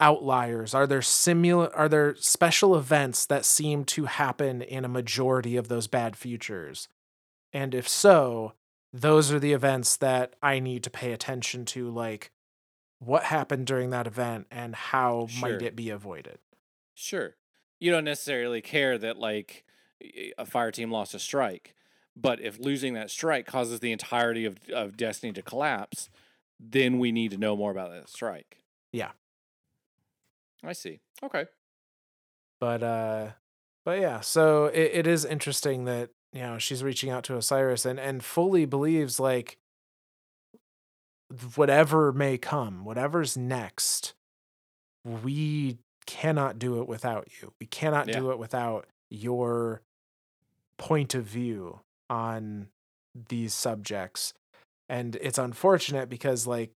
outliers? 0.00 0.74
Are 0.74 0.86
there 0.86 1.00
simula- 1.00 1.70
are 1.74 1.88
there 1.88 2.16
special 2.16 2.76
events 2.76 3.24
that 3.26 3.44
seem 3.44 3.84
to 3.84 4.06
happen 4.06 4.60
in 4.60 4.84
a 4.84 4.88
majority 4.88 5.56
of 5.56 5.68
those 5.68 5.86
bad 5.86 6.16
futures? 6.16 6.88
And 7.52 7.74
if 7.74 7.88
so, 7.88 8.54
those 8.92 9.32
are 9.32 9.38
the 9.38 9.52
events 9.52 9.96
that 9.98 10.34
I 10.42 10.58
need 10.58 10.82
to 10.84 10.90
pay 10.90 11.12
attention 11.12 11.64
to 11.66 11.88
like 11.88 12.31
what 13.04 13.24
happened 13.24 13.66
during 13.66 13.90
that 13.90 14.06
event 14.06 14.46
and 14.50 14.74
how 14.74 15.26
sure. 15.28 15.48
might 15.48 15.62
it 15.62 15.76
be 15.76 15.90
avoided? 15.90 16.38
Sure. 16.94 17.36
You 17.80 17.90
don't 17.90 18.04
necessarily 18.04 18.60
care 18.60 18.96
that 18.98 19.18
like 19.18 19.64
a 20.38 20.46
fire 20.46 20.70
team 20.70 20.90
lost 20.90 21.14
a 21.14 21.18
strike 21.18 21.74
but 22.16 22.40
if 22.40 22.58
losing 22.58 22.94
that 22.94 23.10
strike 23.10 23.46
causes 23.46 23.80
the 23.80 23.92
entirety 23.92 24.44
of, 24.44 24.58
of 24.72 24.96
Destiny 24.96 25.32
to 25.32 25.42
collapse, 25.42 26.10
then 26.60 26.98
we 26.98 27.12
need 27.12 27.30
to 27.30 27.38
know 27.38 27.56
more 27.56 27.70
about 27.70 27.90
that 27.90 28.08
strike. 28.08 28.62
Yeah. 28.92 29.12
I 30.62 30.72
see. 30.72 31.00
Okay. 31.22 31.46
But 32.60 32.82
uh 32.82 33.28
but 33.84 34.00
yeah, 34.00 34.20
so 34.20 34.66
it, 34.66 34.90
it 34.94 35.06
is 35.08 35.24
interesting 35.24 35.86
that, 35.86 36.10
you 36.32 36.42
know, 36.42 36.58
she's 36.58 36.84
reaching 36.84 37.10
out 37.10 37.24
to 37.24 37.36
Osiris 37.36 37.84
and 37.84 37.98
and 37.98 38.22
fully 38.22 38.64
believes 38.64 39.18
like 39.18 39.58
whatever 41.56 42.12
may 42.12 42.38
come, 42.38 42.84
whatever's 42.84 43.36
next, 43.36 44.14
we 45.04 45.78
cannot 46.06 46.58
do 46.58 46.80
it 46.80 46.88
without 46.88 47.28
you. 47.40 47.52
We 47.60 47.66
cannot 47.66 48.08
yeah. 48.08 48.18
do 48.18 48.30
it 48.30 48.38
without 48.38 48.86
your 49.10 49.82
point 50.78 51.14
of 51.14 51.24
view 51.24 51.80
on 52.10 52.68
these 53.28 53.54
subjects. 53.54 54.34
And 54.88 55.16
it's 55.16 55.38
unfortunate 55.38 56.08
because 56.08 56.46
like 56.46 56.72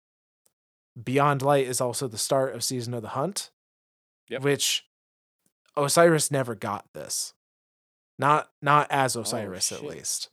Beyond 1.02 1.42
Light 1.42 1.68
is 1.68 1.82
also 1.82 2.08
the 2.08 2.18
start 2.18 2.54
of 2.54 2.64
Season 2.64 2.94
of 2.94 3.02
the 3.02 3.10
Hunt, 3.10 3.50
yep. 4.30 4.42
which 4.42 4.86
Osiris 5.76 6.30
never 6.30 6.56
got 6.56 6.86
this. 6.94 7.34
Not 8.20 8.50
not 8.62 8.88
as 8.92 9.16
oh, 9.16 9.22
Osiris 9.22 9.72
oh, 9.72 9.78
at 9.78 9.84
least. 9.84 10.30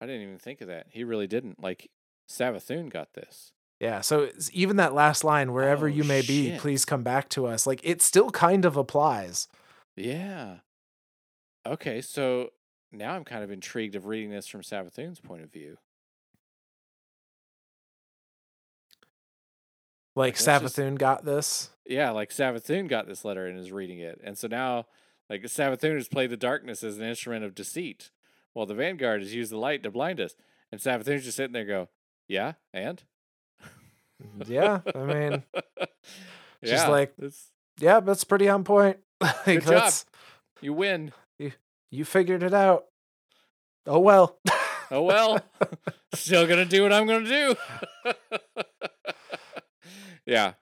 I 0.00 0.06
didn't 0.06 0.22
even 0.22 0.38
think 0.38 0.60
of 0.60 0.68
that. 0.68 0.86
He 0.90 1.04
really 1.04 1.28
didn't. 1.28 1.62
Like 1.62 1.88
Savathun 2.28 2.88
got 2.88 3.14
this. 3.14 3.52
Yeah, 3.80 4.00
so 4.00 4.30
even 4.52 4.76
that 4.76 4.94
last 4.94 5.24
line, 5.24 5.52
wherever 5.52 5.86
oh, 5.86 5.90
you 5.90 6.04
may 6.04 6.22
shit. 6.22 6.28
be, 6.28 6.58
please 6.58 6.84
come 6.84 7.02
back 7.02 7.28
to 7.30 7.46
us. 7.46 7.66
Like 7.66 7.80
it 7.82 8.00
still 8.00 8.30
kind 8.30 8.64
of 8.64 8.76
applies. 8.76 9.48
Yeah. 9.96 10.56
Okay, 11.66 12.00
so 12.00 12.50
now 12.92 13.14
I'm 13.14 13.24
kind 13.24 13.42
of 13.42 13.50
intrigued 13.50 13.96
of 13.96 14.06
reading 14.06 14.30
this 14.30 14.46
from 14.46 14.62
Savathun's 14.62 15.20
point 15.20 15.42
of 15.42 15.52
view. 15.52 15.78
Like 20.16 20.36
Savathun 20.36 20.90
just, 20.90 20.98
got 20.98 21.24
this? 21.24 21.70
Yeah, 21.84 22.10
like 22.10 22.30
Savathun 22.30 22.88
got 22.88 23.08
this 23.08 23.24
letter 23.24 23.46
and 23.46 23.58
is 23.58 23.72
reading 23.72 23.98
it. 23.98 24.20
And 24.22 24.38
so 24.38 24.46
now 24.46 24.86
like 25.28 25.42
Savathun 25.42 25.94
has 25.96 26.08
played 26.08 26.30
the 26.30 26.36
darkness 26.36 26.84
as 26.84 26.98
an 26.98 27.04
instrument 27.04 27.44
of 27.44 27.54
deceit, 27.54 28.10
while 28.52 28.66
the 28.66 28.74
Vanguard 28.74 29.22
has 29.22 29.34
used 29.34 29.50
the 29.50 29.58
light 29.58 29.82
to 29.82 29.90
blind 29.90 30.20
us. 30.20 30.34
And 30.70 30.80
Savathun's 30.80 31.24
just 31.24 31.36
sitting 31.36 31.52
there 31.52 31.64
go, 31.64 31.88
Yeah, 32.28 32.52
and? 32.72 33.02
Mm, 34.22 34.48
yeah, 34.48 34.80
I 34.94 34.98
mean 34.98 35.42
just 36.64 36.86
yeah, 36.86 36.88
like 36.88 37.14
yeah, 37.78 38.00
that's 38.00 38.24
pretty 38.24 38.48
on 38.48 38.64
point. 38.64 38.98
like, 39.20 39.44
good 39.44 39.62
job. 39.64 39.92
You 40.60 40.72
win. 40.72 41.12
You 41.90 42.04
figured 42.04 42.42
it 42.42 42.52
out. 42.52 42.86
Oh 43.86 44.00
well. 44.00 44.36
oh 44.90 45.02
well. 45.02 45.40
Still 46.14 46.44
gonna 46.46 46.64
do 46.64 46.82
what 46.82 46.92
I'm 46.92 47.06
gonna 47.06 47.24
do. 47.24 47.56
yeah. 50.26 50.54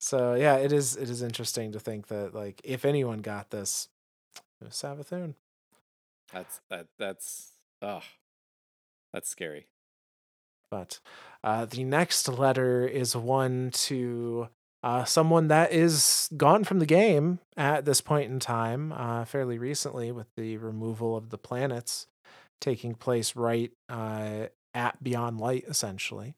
So 0.00 0.34
yeah, 0.34 0.56
it 0.56 0.72
is 0.72 0.96
it 0.96 1.08
is 1.08 1.22
interesting 1.22 1.70
to 1.72 1.78
think 1.78 2.08
that 2.08 2.34
like 2.34 2.60
if 2.64 2.84
anyone 2.84 3.20
got 3.20 3.50
this, 3.50 3.88
it 4.60 4.64
was 4.64 4.74
Savathun. 4.74 5.34
That's 6.32 6.60
that 6.68 6.88
that's 6.98 7.52
oh 7.82 8.02
that's 9.12 9.28
scary. 9.28 9.68
But 10.72 11.00
uh, 11.44 11.66
the 11.66 11.84
next 11.84 12.26
letter 12.30 12.88
is 12.88 13.14
one 13.14 13.72
to 13.72 14.48
uh, 14.82 15.04
someone 15.04 15.48
that 15.48 15.70
is 15.70 16.30
gone 16.34 16.64
from 16.64 16.78
the 16.78 16.86
game 16.86 17.40
at 17.58 17.84
this 17.84 18.00
point 18.00 18.32
in 18.32 18.40
time, 18.40 18.90
uh, 18.90 19.26
fairly 19.26 19.58
recently, 19.58 20.10
with 20.10 20.28
the 20.34 20.56
removal 20.56 21.14
of 21.14 21.28
the 21.28 21.36
planets 21.36 22.06
taking 22.62 22.94
place 22.94 23.36
right 23.36 23.70
uh, 23.90 24.46
at 24.72 25.04
Beyond 25.04 25.38
Light, 25.38 25.64
essentially. 25.68 26.36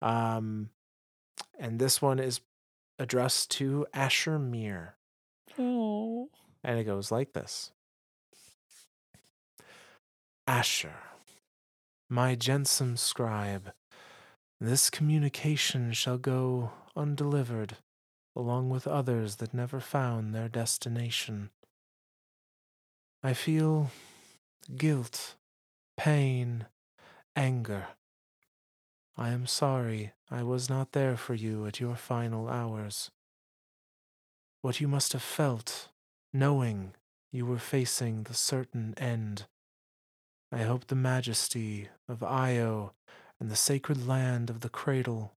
Um, 0.00 0.70
and 1.58 1.80
this 1.80 2.00
one 2.00 2.20
is 2.20 2.42
addressed 3.00 3.50
to 3.52 3.88
Asher 3.92 4.38
Mir. 4.38 4.94
Oh. 5.58 6.28
And 6.62 6.78
it 6.78 6.84
goes 6.84 7.10
like 7.10 7.32
this 7.32 7.72
Asher, 10.46 10.94
my 12.12 12.36
gensome 12.36 12.98
scribe, 12.98 13.72
this 14.60 14.90
communication 14.90 15.94
shall 15.94 16.18
go 16.18 16.70
undelivered, 16.94 17.78
along 18.36 18.68
with 18.68 18.86
others 18.86 19.36
that 19.36 19.54
never 19.54 19.80
found 19.80 20.34
their 20.34 20.46
destination. 20.46 21.48
I 23.22 23.32
feel 23.32 23.90
guilt, 24.76 25.36
pain, 25.96 26.66
anger. 27.34 27.86
I 29.16 29.30
am 29.30 29.46
sorry 29.46 30.12
I 30.30 30.42
was 30.42 30.68
not 30.68 30.92
there 30.92 31.16
for 31.16 31.32
you 31.32 31.64
at 31.64 31.80
your 31.80 31.96
final 31.96 32.46
hours. 32.46 33.10
What 34.60 34.82
you 34.82 34.86
must 34.86 35.14
have 35.14 35.22
felt, 35.22 35.88
knowing 36.30 36.92
you 37.30 37.46
were 37.46 37.58
facing 37.58 38.24
the 38.24 38.34
certain 38.34 38.92
end. 38.98 39.46
I 40.54 40.64
hope 40.64 40.86
the 40.86 40.94
majesty 40.94 41.88
of 42.06 42.22
Io 42.22 42.92
and 43.40 43.50
the 43.50 43.56
sacred 43.56 44.06
land 44.06 44.50
of 44.50 44.60
the 44.60 44.68
cradle 44.68 45.32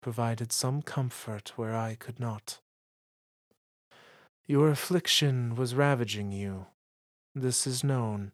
provided 0.00 0.52
some 0.52 0.80
comfort 0.80 1.52
where 1.56 1.76
I 1.76 1.96
could 1.96 2.20
not. 2.20 2.60
Your 4.46 4.70
affliction 4.70 5.56
was 5.56 5.74
ravaging 5.74 6.30
you. 6.30 6.66
This 7.34 7.66
is 7.66 7.82
known. 7.82 8.30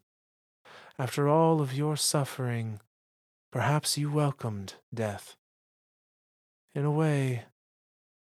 After 0.99 1.27
all 1.27 1.59
of 1.59 1.73
your 1.73 1.97
suffering, 1.97 2.81
perhaps 3.51 3.97
you 3.97 4.11
welcomed 4.11 4.75
death. 4.93 5.35
In 6.75 6.85
a 6.85 6.91
way, 6.91 7.45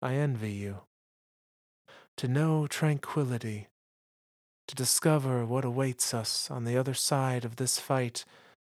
I 0.00 0.14
envy 0.14 0.52
you. 0.52 0.80
To 2.16 2.28
know 2.28 2.66
tranquility, 2.66 3.68
to 4.68 4.74
discover 4.74 5.44
what 5.44 5.64
awaits 5.64 6.12
us 6.12 6.50
on 6.50 6.64
the 6.64 6.76
other 6.76 6.94
side 6.94 7.44
of 7.44 7.56
this 7.56 7.78
fight 7.78 8.24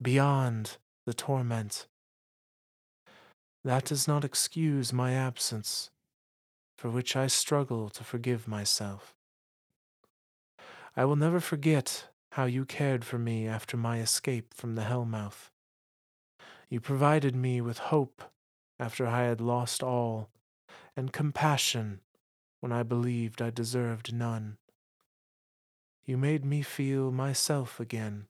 beyond 0.01 0.77
the 1.05 1.13
torment. 1.13 1.87
That 3.63 3.85
does 3.85 4.07
not 4.07 4.25
excuse 4.25 4.91
my 4.91 5.13
absence, 5.13 5.91
for 6.77 6.89
which 6.89 7.15
I 7.15 7.27
struggle 7.27 7.89
to 7.89 8.03
forgive 8.03 8.47
myself. 8.47 9.13
I 10.95 11.05
will 11.05 11.15
never 11.15 11.39
forget 11.39 12.07
how 12.31 12.45
you 12.45 12.65
cared 12.65 13.05
for 13.05 13.19
me 13.19 13.47
after 13.47 13.77
my 13.77 13.99
escape 13.99 14.53
from 14.53 14.75
the 14.75 14.83
Hellmouth. 14.83 15.51
You 16.69 16.79
provided 16.79 17.35
me 17.35 17.61
with 17.61 17.77
hope 17.77 18.23
after 18.79 19.05
I 19.05 19.23
had 19.23 19.41
lost 19.41 19.83
all, 19.83 20.29
and 20.95 21.13
compassion 21.13 21.99
when 22.61 22.71
I 22.71 22.83
believed 22.83 23.41
I 23.41 23.49
deserved 23.49 24.13
none. 24.13 24.57
You 26.11 26.17
made 26.17 26.43
me 26.43 26.61
feel 26.61 27.09
myself 27.09 27.79
again. 27.79 28.25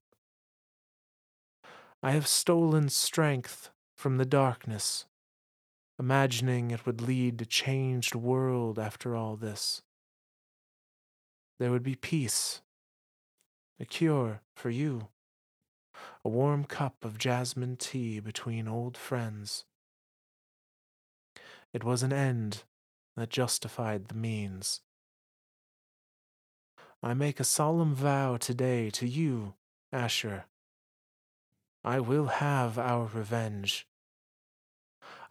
I 2.04 2.12
have 2.12 2.28
stolen 2.28 2.90
strength 2.90 3.72
from 3.96 4.18
the 4.18 4.26
darkness 4.26 5.08
imagining 5.98 6.70
it 6.70 6.86
would 6.86 7.02
lead 7.02 7.40
to 7.40 7.46
changed 7.48 8.14
world 8.14 8.78
after 8.78 9.16
all 9.16 9.36
this. 9.36 9.82
There 11.58 11.72
would 11.72 11.82
be 11.82 11.96
peace, 11.96 12.62
a 13.80 13.86
cure 13.86 14.42
for 14.56 14.70
you, 14.70 15.08
a 16.24 16.30
warm 16.30 16.66
cup 16.66 17.04
of 17.04 17.18
jasmine 17.18 17.78
tea 17.78 18.20
between 18.20 18.68
old 18.68 18.96
friends. 18.96 19.66
It 21.74 21.84
was 21.84 22.04
an 22.04 22.14
end 22.14 22.62
that 23.18 23.32
justified 23.32 24.08
the 24.08 24.14
means. 24.14 24.82
I 27.04 27.14
make 27.16 27.40
a 27.40 27.44
solemn 27.44 27.96
vow 27.96 28.38
today 28.38 28.92
to 28.92 29.08
you, 29.08 29.56
Asher. 29.92 30.46
I 31.84 32.00
will 32.00 32.28
have 32.28 32.78
our 32.78 33.10
revenge. 33.12 33.88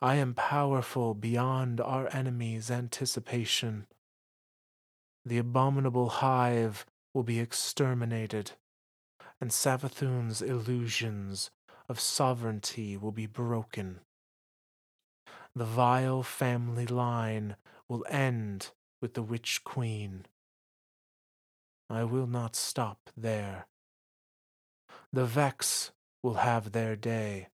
I 0.03 0.17
am 0.17 0.35
powerful 0.35 1.15
beyond 1.15 1.81
our 1.81 2.09
enemies' 2.13 2.73
anticipation. 2.73 3.87
The 5.25 5.39
abominable 5.39 6.09
hive 6.09 6.87
will 7.15 7.23
be 7.23 7.39
exterminated, 7.39 8.53
and 9.41 9.53
Savathun's 9.53 10.43
illusions 10.43 11.51
of 11.89 12.01
sovereignty 12.01 12.97
will 12.97 13.13
be 13.13 13.27
broken. 13.27 14.01
The 15.55 15.65
vile 15.65 16.25
family 16.25 16.87
line 16.87 17.55
will 17.89 18.05
end 18.09 18.71
with 19.01 19.15
the 19.15 19.23
Witch 19.23 19.63
Queen. 19.63 20.27
I 21.91 22.05
will 22.05 22.29
not 22.29 22.55
stop 22.55 23.11
there. 23.17 23.67
The 25.13 25.25
Vex 25.25 25.91
will 26.23 26.35
have 26.35 26.71
their 26.71 26.95
day. 26.95 27.49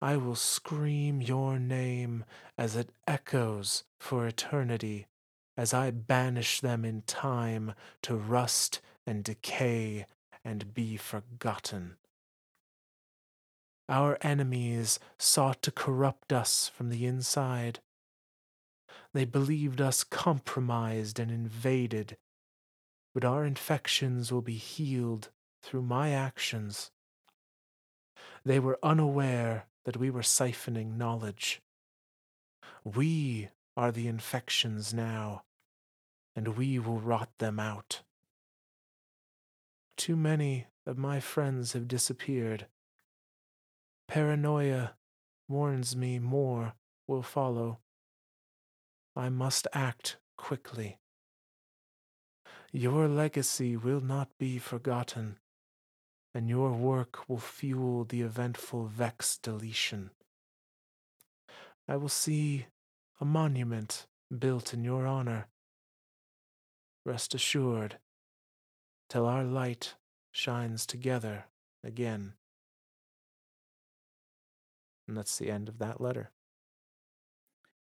I 0.00 0.16
will 0.16 0.36
scream 0.36 1.20
your 1.20 1.58
name 1.58 2.24
as 2.56 2.76
it 2.76 2.88
echoes 3.06 3.84
for 4.00 4.26
eternity, 4.26 5.06
as 5.54 5.74
I 5.74 5.90
banish 5.90 6.62
them 6.62 6.84
in 6.84 7.02
time 7.02 7.74
to 8.02 8.16
rust 8.16 8.80
and 9.06 9.22
decay 9.22 10.06
and 10.42 10.72
be 10.72 10.96
forgotten. 10.96 11.96
Our 13.86 14.16
enemies 14.22 14.98
sought 15.18 15.60
to 15.62 15.70
corrupt 15.70 16.32
us 16.32 16.70
from 16.74 16.88
the 16.88 17.04
inside. 17.04 17.80
They 19.12 19.26
believed 19.26 19.82
us 19.82 20.04
compromised 20.04 21.18
and 21.18 21.30
invaded, 21.30 22.16
but 23.14 23.24
our 23.24 23.44
infections 23.44 24.32
will 24.32 24.42
be 24.42 24.56
healed 24.56 25.30
through 25.62 25.82
my 25.82 26.10
actions. 26.10 26.90
They 28.44 28.58
were 28.58 28.78
unaware 28.82 29.66
that 29.84 29.96
we 29.96 30.10
were 30.10 30.22
siphoning 30.22 30.96
knowledge. 30.96 31.62
We 32.84 33.48
are 33.76 33.92
the 33.92 34.08
infections 34.08 34.92
now, 34.92 35.44
and 36.34 36.56
we 36.56 36.78
will 36.78 37.00
rot 37.00 37.30
them 37.38 37.60
out. 37.60 38.02
Too 39.96 40.16
many 40.16 40.66
of 40.86 40.98
my 40.98 41.20
friends 41.20 41.72
have 41.72 41.88
disappeared. 41.88 42.66
Paranoia 44.08 44.96
warns 45.48 45.96
me 45.96 46.18
more 46.18 46.74
will 47.06 47.22
follow. 47.22 47.78
I 49.16 49.28
must 49.28 49.68
act 49.72 50.18
quickly. 50.36 50.98
Your 52.76 53.06
legacy 53.06 53.76
will 53.76 54.00
not 54.00 54.36
be 54.36 54.58
forgotten 54.58 55.38
and 56.34 56.48
your 56.48 56.72
work 56.72 57.28
will 57.28 57.38
fuel 57.38 58.04
the 58.04 58.22
eventful 58.22 58.86
Vex 58.86 59.38
deletion. 59.38 60.10
I 61.86 61.96
will 61.96 62.08
see 62.08 62.66
a 63.20 63.24
monument 63.24 64.08
built 64.36 64.74
in 64.74 64.82
your 64.82 65.06
honor. 65.06 65.46
Rest 67.04 67.32
assured, 67.32 67.98
till 69.08 69.24
our 69.24 69.44
light 69.44 69.94
shines 70.32 70.84
together 70.84 71.44
again. 71.84 72.32
And 75.06 75.16
that's 75.16 75.38
the 75.38 75.48
end 75.48 75.68
of 75.68 75.78
that 75.78 76.00
letter. 76.00 76.32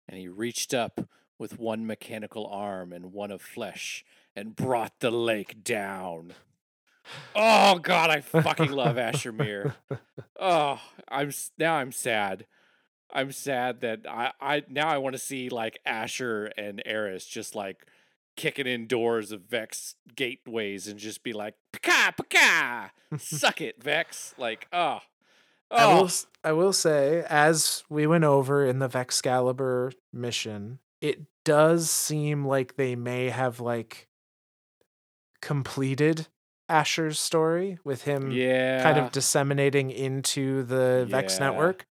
And 0.08 0.18
he 0.18 0.28
reached 0.28 0.74
up 0.74 1.08
with 1.38 1.60
one 1.60 1.86
mechanical 1.86 2.48
arm 2.48 2.92
and 2.92 3.14
one 3.14 3.30
of 3.30 3.44
flesh 3.44 4.04
and 4.40 4.56
brought 4.56 5.00
the 5.00 5.12
lake 5.12 5.64
down. 5.64 6.34
Oh 7.36 7.80
God, 7.80 8.10
I 8.10 8.22
fucking 8.22 8.72
love 8.72 8.98
Asher 8.98 9.32
Mir. 9.32 9.76
Oh, 10.40 10.80
I'm 11.10 11.32
now 11.58 11.76
I'm 11.76 11.92
sad. 11.92 12.46
I'm 13.12 13.32
sad 13.32 13.82
that 13.82 14.06
I 14.08 14.32
I 14.40 14.64
now 14.70 14.88
I 14.88 15.00
want 15.00 15.16
to 15.16 15.22
see 15.22 15.50
like 15.50 15.80
Asher 15.86 16.52
and 16.58 16.82
Eris 16.86 17.26
just 17.26 17.56
like 17.56 17.86
kicking 18.36 18.68
in 18.68 18.88
doors 18.88 19.32
of 19.32 19.42
Vex 19.42 19.96
gateways 20.16 20.88
and 20.88 20.98
just 20.98 21.24
be 21.24 21.34
like, 21.34 21.56
"Paka, 21.74 22.14
paka, 22.16 22.92
suck 23.18 23.60
it, 23.60 23.84
Vex." 23.84 24.34
Like, 24.38 24.68
oh, 24.72 25.00
oh. 25.72 25.76
I 25.76 25.94
will, 25.94 26.10
oh. 26.10 26.26
I 26.44 26.52
will 26.54 26.74
say, 26.74 27.26
as 27.28 27.84
we 27.90 28.08
went 28.08 28.24
over 28.24 28.66
in 28.66 28.80
the 28.80 28.88
Vexcalibur 28.88 29.94
mission, 30.14 30.80
it 31.02 31.24
does 31.44 31.90
seem 31.90 32.46
like 32.46 32.76
they 32.76 32.96
may 32.96 33.30
have 33.30 33.60
like 33.60 34.09
completed 35.42 36.28
Asher's 36.70 37.20
story 37.20 37.80
with 37.84 38.04
him 38.04 38.32
yeah. 38.32 38.84
kind 38.84 39.00
of 39.00 39.12
disseminating 39.12 39.90
into 39.90 40.64
the 40.64 41.06
yeah. 41.08 41.12
Vex 41.12 41.40
network. 41.40 41.86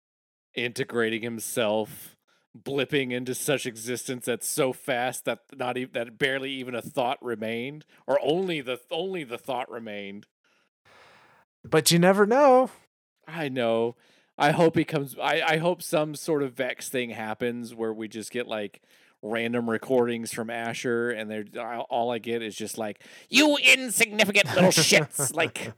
Integrating 0.54 1.22
himself, 1.22 2.16
blipping 2.56 3.10
into 3.10 3.34
such 3.34 3.66
existence 3.66 4.26
that's 4.26 4.46
so 4.46 4.72
fast 4.72 5.24
that 5.24 5.40
not 5.54 5.76
even 5.76 5.92
that 5.94 6.18
barely 6.18 6.50
even 6.52 6.74
a 6.74 6.82
thought 6.82 7.18
remained. 7.22 7.84
Or 8.06 8.18
only 8.22 8.60
the 8.60 8.78
only 8.90 9.24
the 9.24 9.38
thought 9.38 9.70
remained. 9.70 10.26
But 11.64 11.90
you 11.90 11.98
never 11.98 12.26
know. 12.26 12.70
I 13.26 13.48
know. 13.48 13.96
I 14.38 14.52
hope 14.52 14.76
he 14.76 14.84
comes. 14.84 15.16
I 15.18 15.42
I 15.42 15.56
hope 15.56 15.82
some 15.82 16.14
sort 16.14 16.42
of 16.42 16.52
Vex 16.52 16.88
thing 16.88 17.10
happens 17.10 17.74
where 17.74 17.92
we 17.92 18.08
just 18.08 18.30
get 18.30 18.46
like 18.46 18.82
random 19.26 19.68
recordings 19.68 20.32
from 20.32 20.50
Asher, 20.50 21.10
and 21.10 21.30
they're 21.30 21.44
all 21.90 22.10
I 22.10 22.18
get 22.18 22.42
is 22.42 22.56
just 22.56 22.78
like 22.78 23.02
you 23.28 23.56
insignificant 23.56 24.54
little 24.54 24.70
shits. 24.70 25.34
like 25.34 25.72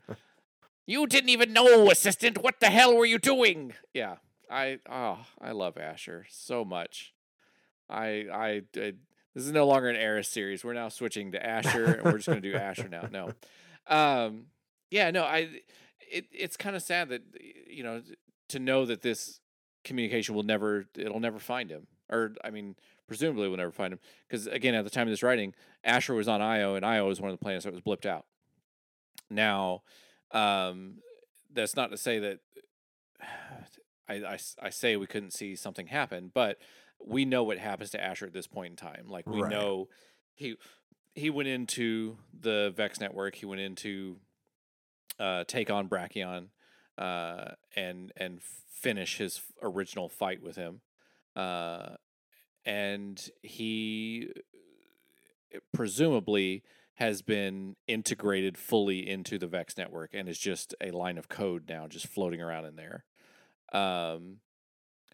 you 0.86 1.06
didn't 1.06 1.30
even 1.30 1.52
know, 1.52 1.90
assistant. 1.90 2.42
What 2.42 2.60
the 2.60 2.66
hell 2.66 2.96
were 2.96 3.06
you 3.06 3.18
doing? 3.18 3.74
Yeah, 3.92 4.16
I 4.50 4.78
oh 4.88 5.18
I 5.40 5.52
love 5.52 5.76
Asher 5.78 6.26
so 6.28 6.64
much. 6.64 7.12
I 7.88 8.26
I, 8.32 8.62
I 8.76 8.92
this 9.34 9.44
is 9.44 9.52
no 9.52 9.66
longer 9.66 9.88
an 9.88 9.96
Eris 9.96 10.28
series. 10.28 10.64
We're 10.64 10.74
now 10.74 10.88
switching 10.88 11.32
to 11.32 11.44
Asher, 11.44 11.84
and 11.84 12.04
we're 12.04 12.18
just 12.18 12.26
going 12.26 12.42
to 12.42 12.52
do 12.52 12.56
Asher 12.56 12.88
now. 12.88 13.08
No, 13.10 13.32
um, 13.86 14.46
yeah, 14.90 15.10
no, 15.10 15.24
I. 15.24 15.48
It 16.10 16.26
it's 16.32 16.56
kind 16.56 16.74
of 16.74 16.82
sad 16.82 17.10
that 17.10 17.22
you 17.68 17.82
know 17.82 18.02
to 18.48 18.58
know 18.58 18.86
that 18.86 19.02
this 19.02 19.40
communication 19.84 20.34
will 20.34 20.42
never 20.42 20.86
it'll 20.96 21.20
never 21.20 21.38
find 21.38 21.70
him 21.70 21.86
or 22.10 22.34
I 22.42 22.50
mean 22.50 22.76
presumably 23.08 23.48
we'll 23.48 23.56
never 23.56 23.72
find 23.72 23.92
him 23.92 23.98
because 24.28 24.46
again 24.46 24.74
at 24.74 24.84
the 24.84 24.90
time 24.90 25.08
of 25.08 25.12
this 25.12 25.22
writing 25.22 25.54
Asher 25.82 26.14
was 26.14 26.28
on 26.28 26.40
Io 26.40 26.74
and 26.74 26.84
Io 26.84 27.08
was 27.08 27.20
one 27.20 27.30
of 27.30 27.38
the 27.38 27.42
planets 27.42 27.64
that 27.64 27.72
was 27.72 27.82
blipped 27.82 28.06
out. 28.06 28.26
Now, 29.30 29.82
um, 30.30 30.98
that's 31.52 31.76
not 31.76 31.90
to 31.90 31.96
say 31.96 32.18
that 32.18 32.38
I, 34.08 34.14
I, 34.14 34.38
I 34.62 34.70
say 34.70 34.96
we 34.96 35.06
couldn't 35.06 35.32
see 35.32 35.54
something 35.56 35.88
happen, 35.88 36.30
but 36.32 36.58
we 37.04 37.24
know 37.24 37.44
what 37.44 37.58
happens 37.58 37.90
to 37.90 38.02
Asher 38.02 38.26
at 38.26 38.32
this 38.32 38.46
point 38.46 38.70
in 38.70 38.76
time. 38.76 39.06
Like 39.08 39.26
we 39.26 39.42
right. 39.42 39.50
know 39.50 39.88
he 40.34 40.56
he 41.14 41.30
went 41.30 41.48
into 41.48 42.16
the 42.38 42.72
Vex 42.76 43.00
network. 43.00 43.34
He 43.34 43.46
went 43.46 43.60
into 43.60 44.16
uh, 45.18 45.44
take 45.46 45.70
on 45.70 45.88
Brakion 45.88 46.48
uh, 46.96 47.52
and 47.76 48.12
and 48.16 48.40
finish 48.42 49.18
his 49.18 49.42
original 49.62 50.08
fight 50.08 50.42
with 50.42 50.56
him. 50.56 50.80
Uh, 51.36 51.96
and 52.68 53.30
he 53.42 54.28
uh, 55.54 55.58
presumably 55.72 56.62
has 56.96 57.22
been 57.22 57.76
integrated 57.86 58.58
fully 58.58 59.08
into 59.08 59.38
the 59.38 59.46
Vex 59.46 59.78
network 59.78 60.10
and 60.12 60.28
is 60.28 60.38
just 60.38 60.74
a 60.80 60.90
line 60.90 61.16
of 61.16 61.30
code 61.30 61.64
now, 61.66 61.86
just 61.86 62.06
floating 62.06 62.42
around 62.42 62.66
in 62.66 62.76
there. 62.76 63.04
Um, 63.72 64.40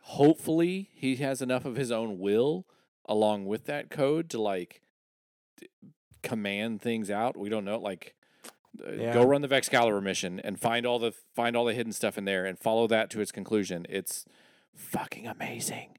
hopefully 0.02 0.90
he 0.94 1.16
has 1.16 1.40
enough 1.40 1.64
of 1.64 1.76
his 1.76 1.92
own 1.92 2.18
will 2.18 2.66
along 3.06 3.46
with 3.46 3.66
that 3.66 3.88
code 3.88 4.28
to 4.30 4.40
like 4.40 4.80
command 6.22 6.82
things 6.82 7.08
out. 7.08 7.36
We 7.36 7.50
don't 7.50 7.64
know, 7.64 7.78
like 7.78 8.16
uh, 8.84 8.92
yeah. 8.92 9.12
go 9.12 9.22
run 9.22 9.42
the 9.42 9.48
Vexcalibur 9.48 10.02
mission 10.02 10.40
and 10.40 10.58
find 10.58 10.84
all 10.86 10.98
the 10.98 11.12
find 11.36 11.54
all 11.54 11.66
the 11.66 11.74
hidden 11.74 11.92
stuff 11.92 12.18
in 12.18 12.24
there 12.24 12.46
and 12.46 12.58
follow 12.58 12.88
that 12.88 13.10
to 13.10 13.20
its 13.20 13.30
conclusion. 13.30 13.86
It's 13.88 14.24
fucking 14.74 15.28
amazing. 15.28 15.98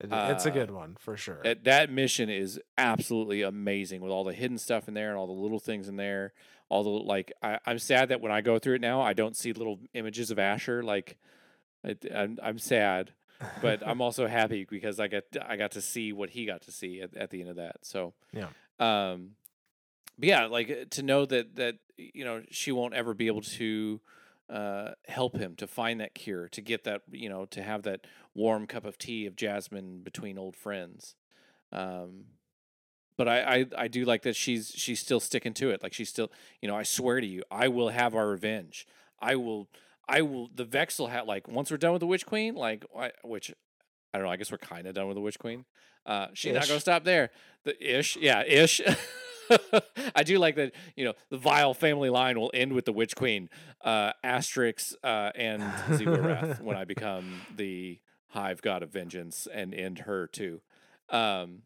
It's 0.00 0.46
uh, 0.46 0.50
a 0.50 0.52
good 0.52 0.70
one 0.70 0.96
for 0.98 1.16
sure. 1.16 1.40
That, 1.42 1.64
that 1.64 1.90
mission 1.90 2.28
is 2.28 2.60
absolutely 2.76 3.42
amazing 3.42 4.00
with 4.00 4.12
all 4.12 4.24
the 4.24 4.34
hidden 4.34 4.58
stuff 4.58 4.88
in 4.88 4.94
there 4.94 5.10
and 5.10 5.18
all 5.18 5.26
the 5.26 5.32
little 5.32 5.58
things 5.58 5.88
in 5.88 5.96
there. 5.96 6.32
All 6.68 6.82
the 6.82 6.90
like, 6.90 7.32
I, 7.42 7.58
I'm 7.64 7.78
sad 7.78 8.08
that 8.08 8.20
when 8.20 8.32
I 8.32 8.40
go 8.40 8.58
through 8.58 8.74
it 8.74 8.80
now, 8.80 9.00
I 9.00 9.12
don't 9.12 9.36
see 9.36 9.52
little 9.52 9.78
images 9.94 10.30
of 10.30 10.38
Asher. 10.38 10.82
Like, 10.82 11.16
I, 11.84 11.96
I'm, 12.14 12.38
I'm 12.42 12.58
sad 12.58 13.12
but 13.60 13.86
I'm 13.86 14.00
also 14.02 14.26
happy 14.26 14.66
because 14.68 15.00
I 15.00 15.08
got 15.08 15.24
I 15.46 15.56
got 15.56 15.72
to 15.72 15.80
see 15.80 16.12
what 16.12 16.30
he 16.30 16.46
got 16.46 16.62
to 16.62 16.72
see 16.72 17.00
at, 17.00 17.16
at 17.16 17.30
the 17.30 17.40
end 17.40 17.50
of 17.50 17.56
that. 17.56 17.76
So 17.82 18.14
yeah, 18.32 18.48
um, 18.78 19.32
but 20.18 20.28
yeah, 20.28 20.46
like 20.46 20.90
to 20.90 21.02
know 21.02 21.26
that 21.26 21.56
that 21.56 21.76
you 21.96 22.24
know 22.24 22.42
she 22.50 22.72
won't 22.72 22.94
ever 22.94 23.14
be 23.14 23.26
able 23.26 23.42
to 23.42 24.00
uh, 24.48 24.92
help 25.06 25.36
him 25.36 25.54
to 25.56 25.66
find 25.66 26.00
that 26.00 26.14
cure, 26.14 26.48
to 26.48 26.60
get 26.60 26.84
that 26.84 27.02
you 27.10 27.28
know 27.28 27.46
to 27.46 27.62
have 27.62 27.82
that 27.82 28.06
warm 28.34 28.66
cup 28.66 28.84
of 28.84 28.98
tea 28.98 29.26
of 29.26 29.36
jasmine 29.36 30.02
between 30.02 30.38
old 30.38 30.56
friends. 30.56 31.14
Um, 31.72 32.26
but 33.16 33.28
I, 33.28 33.40
I 33.40 33.66
I 33.76 33.88
do 33.88 34.04
like 34.04 34.22
that 34.22 34.36
she's 34.36 34.72
she's 34.74 35.00
still 35.00 35.20
sticking 35.20 35.54
to 35.54 35.70
it. 35.70 35.82
Like 35.82 35.92
she's 35.92 36.08
still 36.08 36.30
you 36.60 36.68
know 36.68 36.76
I 36.76 36.82
swear 36.82 37.20
to 37.20 37.26
you 37.26 37.42
I 37.50 37.68
will 37.68 37.88
have 37.88 38.14
our 38.14 38.28
revenge. 38.28 38.86
I 39.20 39.36
will 39.36 39.68
I 40.08 40.22
will. 40.22 40.48
The 40.54 40.64
Vex 40.64 40.98
will 40.98 41.08
have 41.08 41.26
like 41.26 41.48
once 41.48 41.70
we're 41.70 41.76
done 41.78 41.92
with 41.92 42.00
the 42.00 42.06
Witch 42.06 42.26
Queen, 42.26 42.54
like 42.54 42.84
which 43.24 43.52
I 44.12 44.18
don't 44.18 44.26
know. 44.26 44.32
I 44.32 44.36
guess 44.36 44.52
we're 44.52 44.58
kind 44.58 44.86
of 44.86 44.94
done 44.94 45.08
with 45.08 45.16
the 45.16 45.20
Witch 45.20 45.38
Queen. 45.38 45.64
Uh, 46.04 46.28
she's 46.34 46.52
ish. 46.52 46.60
not 46.60 46.68
gonna 46.68 46.80
stop 46.80 47.04
there. 47.04 47.30
The 47.64 47.98
ish, 47.98 48.16
yeah, 48.16 48.44
ish. 48.44 48.80
I 50.14 50.22
do 50.22 50.38
like 50.38 50.56
that. 50.56 50.72
You 50.96 51.06
know, 51.06 51.14
the 51.30 51.38
vile 51.38 51.74
family 51.74 52.10
line 52.10 52.38
will 52.38 52.50
end 52.54 52.72
with 52.72 52.84
the 52.84 52.92
Witch 52.92 53.16
Queen, 53.16 53.48
uh, 53.84 54.12
asterisk, 54.22 54.94
uh, 55.02 55.30
and 55.34 55.62
Xivu 55.62 56.60
when 56.60 56.76
I 56.76 56.84
become 56.86 57.40
the 57.54 58.00
Hive 58.28 58.62
God 58.62 58.82
of 58.82 58.90
Vengeance 58.90 59.46
and 59.52 59.74
end 59.74 60.00
her 60.00 60.26
too. 60.26 60.60
Um, 61.08 61.62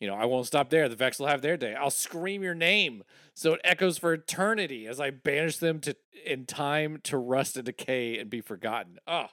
you 0.00 0.06
know, 0.08 0.14
I 0.14 0.24
won't 0.24 0.46
stop 0.46 0.70
there. 0.70 0.88
The 0.88 0.96
Vex 0.96 1.18
will 1.18 1.26
have 1.26 1.42
their 1.42 1.58
day. 1.58 1.74
I'll 1.74 1.90
scream 1.90 2.42
your 2.42 2.54
name 2.54 3.02
so 3.34 3.52
it 3.52 3.60
echoes 3.64 3.98
for 3.98 4.14
eternity 4.14 4.86
as 4.86 4.98
I 4.98 5.10
banish 5.10 5.58
them 5.58 5.78
to 5.80 5.94
in 6.24 6.46
time 6.46 7.00
to 7.04 7.18
rust 7.18 7.56
and 7.56 7.66
decay 7.66 8.18
and 8.18 8.30
be 8.30 8.40
forgotten. 8.40 8.98
Oh, 9.06 9.26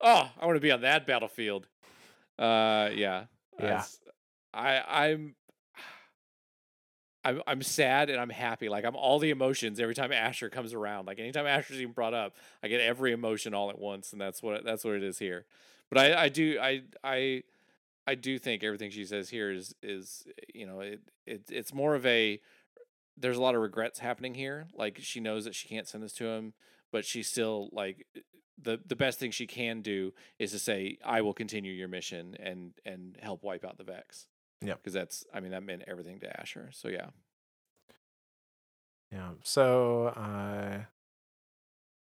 oh, 0.00 0.30
I 0.40 0.46
want 0.46 0.56
to 0.56 0.60
be 0.60 0.70
on 0.70 0.80
that 0.80 1.06
battlefield. 1.06 1.68
Uh, 2.38 2.88
yeah, 2.94 3.24
yeah. 3.60 3.84
I 4.52 4.82
I'm. 4.88 5.34
I'm 7.24 7.42
I'm 7.46 7.62
sad 7.62 8.10
and 8.10 8.20
I'm 8.20 8.30
happy. 8.30 8.68
Like 8.68 8.84
I'm 8.84 8.96
all 8.96 9.18
the 9.18 9.30
emotions 9.30 9.80
every 9.80 9.94
time 9.94 10.12
Asher 10.12 10.50
comes 10.50 10.74
around. 10.74 11.06
Like 11.06 11.18
anytime 11.18 11.46
Asher's 11.46 11.80
even 11.80 11.92
brought 11.92 12.14
up, 12.14 12.36
I 12.62 12.68
get 12.68 12.80
every 12.80 13.12
emotion 13.12 13.54
all 13.54 13.70
at 13.70 13.78
once, 13.78 14.12
and 14.12 14.20
that's 14.20 14.42
what 14.42 14.64
that's 14.64 14.84
what 14.84 14.94
it 14.94 15.02
is 15.02 15.18
here. 15.18 15.46
But 15.90 15.98
I 15.98 16.24
I 16.24 16.28
do 16.28 16.58
I 16.60 16.82
I 17.02 17.42
I 18.06 18.14
do 18.14 18.38
think 18.38 18.62
everything 18.62 18.90
she 18.90 19.04
says 19.04 19.30
here 19.30 19.50
is 19.50 19.74
is 19.82 20.26
you 20.54 20.66
know 20.66 20.80
it, 20.80 21.00
it 21.26 21.42
it's 21.50 21.72
more 21.72 21.94
of 21.94 22.04
a 22.04 22.40
there's 23.16 23.36
a 23.36 23.42
lot 23.42 23.54
of 23.54 23.62
regrets 23.62 23.98
happening 24.00 24.34
here. 24.34 24.66
Like 24.74 24.98
she 25.00 25.20
knows 25.20 25.44
that 25.44 25.54
she 25.54 25.68
can't 25.68 25.88
send 25.88 26.02
this 26.02 26.14
to 26.14 26.26
him, 26.26 26.52
but 26.92 27.04
she 27.04 27.22
still 27.22 27.70
like 27.72 28.06
the 28.60 28.80
the 28.86 28.96
best 28.96 29.18
thing 29.18 29.30
she 29.30 29.46
can 29.46 29.80
do 29.80 30.12
is 30.38 30.52
to 30.52 30.58
say 30.58 30.98
I 31.04 31.22
will 31.22 31.34
continue 31.34 31.72
your 31.72 31.88
mission 31.88 32.36
and 32.38 32.72
and 32.84 33.16
help 33.22 33.42
wipe 33.42 33.64
out 33.64 33.78
the 33.78 33.84
Vex. 33.84 34.26
Yeah, 34.60 34.74
because 34.74 34.92
that's 34.92 35.24
I 35.32 35.40
mean 35.40 35.50
that 35.52 35.62
meant 35.62 35.84
everything 35.86 36.20
to 36.20 36.40
Asher. 36.40 36.70
So 36.72 36.88
yeah. 36.88 37.08
Yeah. 39.12 39.30
So 39.42 40.06
uh, 40.08 40.84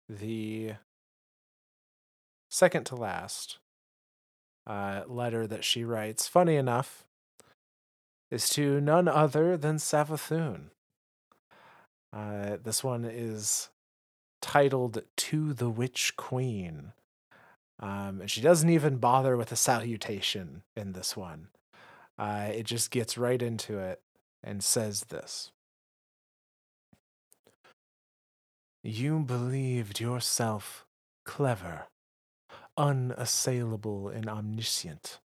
the 0.09 0.75
second 2.51 2.85
to 2.87 2.97
last 2.97 3.59
uh, 4.67 5.03
letter 5.07 5.47
that 5.47 5.65
she 5.65 5.85
writes, 5.85 6.29
funny 6.29 6.57
enough, 6.57 7.05
is 8.31 8.49
to 8.51 8.81
none 8.81 9.09
other 9.09 9.57
than 9.57 9.77
Savathun. 9.77 10.71
Uh, 12.13 12.57
this 12.63 12.85
one 12.85 13.05
is 13.05 13.71
titled 14.41 15.03
To 15.17 15.53
the 15.53 15.69
Witch 15.69 16.17
Queen. 16.17 16.93
Um, 17.81 18.21
and 18.21 18.31
she 18.31 18.41
doesn't 18.41 18.71
even 18.71 18.99
bother 18.99 19.37
with 19.37 19.51
a 19.51 19.57
salutation 19.57 20.63
in 20.77 20.93
this 20.93 21.17
one. 21.17 21.49
Uh, 22.19 22.49
it 22.53 22.65
just 22.65 22.91
gets 22.91 23.19
right 23.19 23.43
into 23.43 23.79
it 23.79 24.01
and 24.43 24.63
says 24.63 25.07
this 25.09 25.51
You 28.83 29.21
believed 29.21 30.01
yourself 30.01 30.87
clever 31.25 31.87
unassailable 32.77 34.09
and 34.09 34.29
omniscient. 34.29 35.21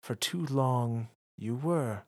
For 0.00 0.14
too 0.14 0.44
long 0.46 1.08
you 1.36 1.54
were. 1.54 2.04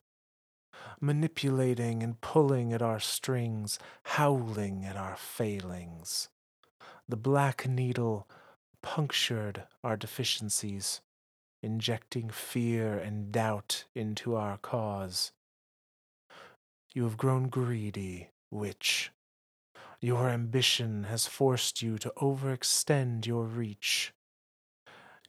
Manipulating 0.99 2.03
and 2.03 2.19
pulling 2.21 2.73
at 2.73 2.81
our 2.81 2.99
strings, 2.99 3.79
howling 4.03 4.85
at 4.85 4.97
our 4.97 5.15
failings. 5.15 6.29
The 7.07 7.17
black 7.17 7.67
needle 7.67 8.27
punctured 8.81 9.63
our 9.83 9.97
deficiencies, 9.97 11.01
injecting 11.61 12.29
fear 12.29 12.97
and 12.97 13.31
doubt 13.31 13.85
into 13.95 14.35
our 14.35 14.57
cause. 14.57 15.31
You 16.93 17.03
have 17.03 17.17
grown 17.17 17.49
greedy, 17.49 18.29
witch. 18.49 19.11
Your 20.01 20.29
ambition 20.29 21.05
has 21.05 21.27
forced 21.27 21.81
you 21.81 21.97
to 21.99 22.11
overextend 22.17 23.25
your 23.25 23.45
reach. 23.45 24.13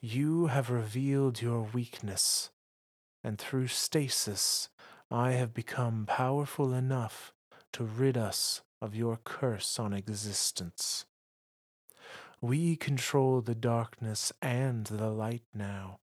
You 0.00 0.46
have 0.46 0.70
revealed 0.70 1.40
your 1.40 1.62
weakness, 1.62 2.50
and 3.22 3.38
through 3.38 3.68
stasis, 3.68 4.68
I 5.10 5.32
have 5.32 5.52
become 5.52 6.06
powerful 6.06 6.72
enough 6.72 7.32
to 7.74 7.84
rid 7.84 8.16
us 8.16 8.62
of 8.80 8.96
your 8.96 9.18
curse 9.22 9.78
on 9.78 9.92
existence. 9.92 11.04
We 12.40 12.74
control 12.74 13.40
the 13.40 13.54
darkness 13.54 14.32
and 14.42 14.86
the 14.86 15.10
light 15.10 15.44
now, 15.54 16.00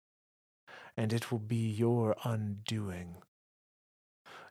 and 0.97 1.13
it 1.13 1.31
will 1.31 1.39
be 1.39 1.69
your 1.69 2.15
undoing. 2.23 3.17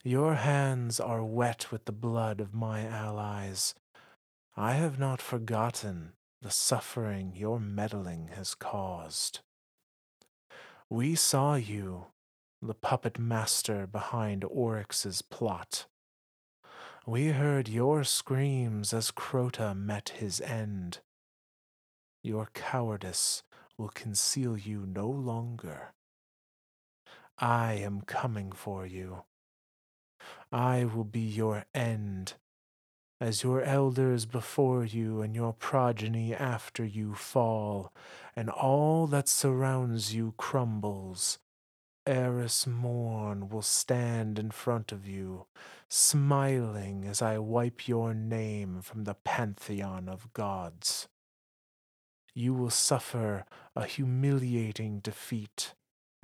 Your 0.04 0.36
hands 0.36 1.00
are 1.00 1.24
wet 1.24 1.72
with 1.72 1.84
the 1.84 1.92
blood 1.92 2.40
of 2.40 2.54
my 2.54 2.86
allies. 2.86 3.74
I 4.56 4.74
have 4.74 4.98
not 4.98 5.20
forgotten 5.20 6.12
the 6.40 6.50
suffering 6.52 7.32
your 7.34 7.58
meddling 7.58 8.28
has 8.36 8.54
caused. 8.54 9.40
We 10.88 11.16
saw 11.16 11.56
you, 11.56 12.06
the 12.62 12.74
puppet 12.74 13.18
master 13.18 13.88
behind 13.88 14.44
Oryx's 14.44 15.22
plot. 15.22 15.86
We 17.04 17.28
heard 17.28 17.68
your 17.68 18.04
screams 18.04 18.94
as 18.94 19.10
Crota 19.10 19.76
met 19.76 20.10
his 20.20 20.40
end. 20.40 21.00
Your 22.22 22.48
cowardice 22.54 23.42
will 23.76 23.88
conceal 23.88 24.56
you 24.56 24.86
no 24.86 25.08
longer. 25.08 25.92
I 27.38 27.74
am 27.74 28.00
coming 28.00 28.52
for 28.52 28.86
you. 28.86 29.24
I 30.50 30.84
will 30.84 31.04
be 31.04 31.20
your 31.20 31.66
end, 31.74 32.34
as 33.20 33.42
your 33.42 33.62
elders 33.62 34.24
before 34.24 34.84
you 34.84 35.20
and 35.20 35.34
your 35.34 35.52
progeny 35.52 36.34
after 36.34 36.84
you 36.84 37.14
fall, 37.14 37.92
and 38.34 38.48
all 38.48 39.06
that 39.08 39.28
surrounds 39.28 40.14
you 40.14 40.32
crumbles. 40.38 41.38
Eris 42.06 42.66
Morn 42.66 43.48
will 43.48 43.62
stand 43.62 44.38
in 44.38 44.50
front 44.50 44.92
of 44.92 45.06
you, 45.06 45.46
smiling 45.88 47.04
as 47.04 47.20
I 47.20 47.38
wipe 47.38 47.86
your 47.88 48.14
name 48.14 48.80
from 48.80 49.04
the 49.04 49.14
pantheon 49.14 50.08
of 50.08 50.32
gods. 50.32 51.08
You 52.32 52.54
will 52.54 52.70
suffer 52.70 53.44
a 53.74 53.84
humiliating 53.84 55.00
defeat 55.00 55.74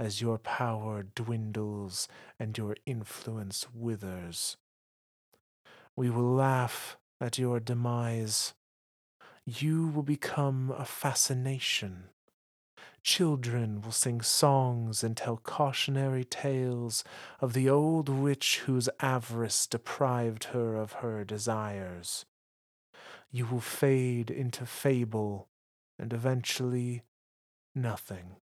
as 0.03 0.21
your 0.21 0.37
power 0.37 1.05
dwindles 1.15 2.09
and 2.37 2.59
your 2.59 2.75
influence 2.87 3.69
withers. 3.73 4.57
We 5.95 6.11
will 6.11 6.35
laugh 6.35 6.97
at 7.21 7.39
your 7.39 7.61
demise. 7.61 8.53
You 9.47 9.87
will 9.87 10.03
become 10.03 10.75
a 10.77 10.85
fascination. 10.85 12.07
Children 13.05 13.81
will 13.81 13.93
sing 13.93 14.23
songs 14.23 15.05
and 15.05 15.17
tell 15.17 15.37
cautionary 15.37 16.25
tales 16.25 17.05
of 17.41 17.53
the 17.53 17.71
old 17.71 18.09
witch 18.09 18.63
whose 18.67 18.89
avarice 18.99 19.69
deprived 19.69 20.45
her 20.47 20.75
of 20.75 20.95
her 20.95 21.23
desires. 21.23 22.25
You 23.31 23.47
will 23.47 23.61
fade 23.61 24.33
into 24.33 24.67
fable 24.67 25.47
and 25.97 26.13
eventually 26.13 27.03
nothing 27.73 28.42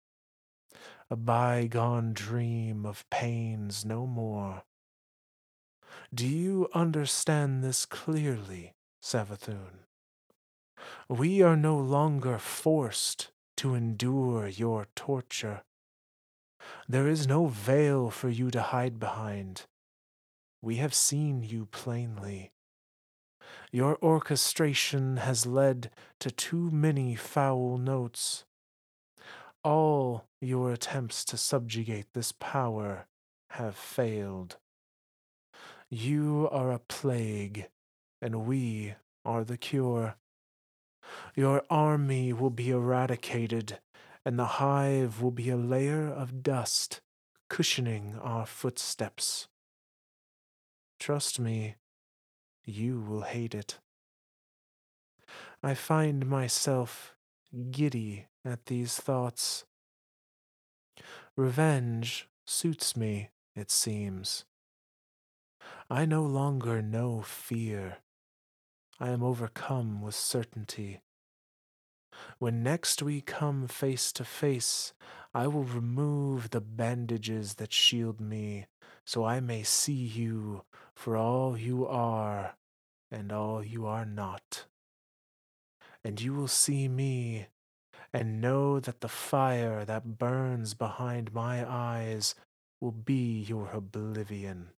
a 1.12 1.16
bygone 1.18 2.14
dream 2.14 2.86
of 2.86 3.08
pains 3.10 3.84
no 3.84 4.08
more. 4.08 4.64
Do 6.14 6.26
you 6.26 6.70
understand 6.74 7.62
this 7.62 7.86
clearly, 7.86 8.76
Savathun? 9.04 9.84
We 11.10 11.42
are 11.42 11.58
no 11.58 11.78
longer 11.78 12.38
forced 12.38 13.30
to 13.58 13.76
endure 13.76 14.48
your 14.48 14.88
torture. 14.96 15.64
There 16.88 17.10
is 17.10 17.28
no 17.28 17.48
veil 17.48 18.10
for 18.10 18.30
you 18.30 18.50
to 18.50 18.62
hide 18.62 18.98
behind. 18.98 19.64
We 20.62 20.78
have 20.78 20.94
seen 20.94 21.44
you 21.44 21.66
plainly. 21.66 22.54
Your 23.70 23.98
orchestration 24.02 25.18
has 25.18 25.46
led 25.46 25.92
to 26.22 26.32
too 26.32 26.72
many 26.72 27.16
foul 27.16 27.78
notes. 27.78 28.46
All 29.62 30.31
your 30.42 30.72
attempts 30.72 31.24
to 31.26 31.38
subjugate 31.38 32.08
this 32.14 32.34
power 32.34 33.06
have 33.52 33.76
failed. 33.76 34.58
You 35.90 36.50
are 36.52 36.72
a 36.72 36.80
plague, 36.80 37.68
and 38.22 38.48
we 38.48 38.96
are 39.24 39.44
the 39.44 39.58
cure. 39.58 40.16
Your 41.36 41.64
army 41.70 42.34
will 42.34 42.50
be 42.50 42.72
eradicated, 42.72 43.80
and 44.26 44.40
the 44.40 44.46
hive 44.46 45.22
will 45.22 45.32
be 45.32 45.50
a 45.50 45.58
layer 45.58 46.08
of 46.08 46.42
dust 46.42 47.02
cushioning 47.50 48.18
our 48.22 48.46
footsteps. 48.46 49.48
Trust 51.00 51.40
me, 51.40 51.76
you 52.66 53.02
will 53.02 53.22
hate 53.22 53.54
it. 53.54 53.80
I 55.62 55.74
find 55.74 56.26
myself 56.26 57.16
giddy 57.72 58.28
at 58.46 58.68
these 58.68 58.96
thoughts. 58.96 59.66
Revenge 61.38 62.28
suits 62.46 62.98
me, 62.98 63.30
it 63.56 63.72
seems. 63.72 64.44
I 65.90 66.06
no 66.06 66.24
longer 66.24 66.82
know 66.82 67.22
fear. 67.22 67.98
I 69.00 69.10
am 69.10 69.24
overcome 69.24 70.02
with 70.02 70.16
certainty. 70.16 71.02
When 72.38 72.62
next 72.62 73.02
we 73.02 73.22
come 73.22 73.68
face 73.68 74.12
to 74.14 74.26
face, 74.26 74.94
I 75.34 75.48
will 75.48 75.64
remove 75.64 76.50
the 76.50 76.62
bandages 76.62 77.56
that 77.56 77.72
shield 77.72 78.20
me, 78.20 78.68
so 79.06 79.24
I 79.24 79.40
may 79.40 79.64
see 79.64 79.94
you 79.94 80.64
for 80.94 81.16
all 81.16 81.58
you 81.58 81.88
are 81.88 82.56
and 83.10 83.32
all 83.32 83.64
you 83.64 83.86
are 83.86 84.06
not. 84.06 84.66
And 86.04 86.20
you 86.20 86.34
will 86.34 86.50
see 86.50 86.88
me 86.88 87.48
and 88.14 88.42
know 88.42 88.80
that 88.80 89.02
the 89.02 89.08
fire 89.08 89.86
that 89.86 90.18
burns 90.18 90.74
behind 90.74 91.34
my 91.34 91.66
eyes 91.70 92.36
will 92.82 92.92
be 92.92 93.40
your 93.42 93.70
oblivion, 93.72 94.70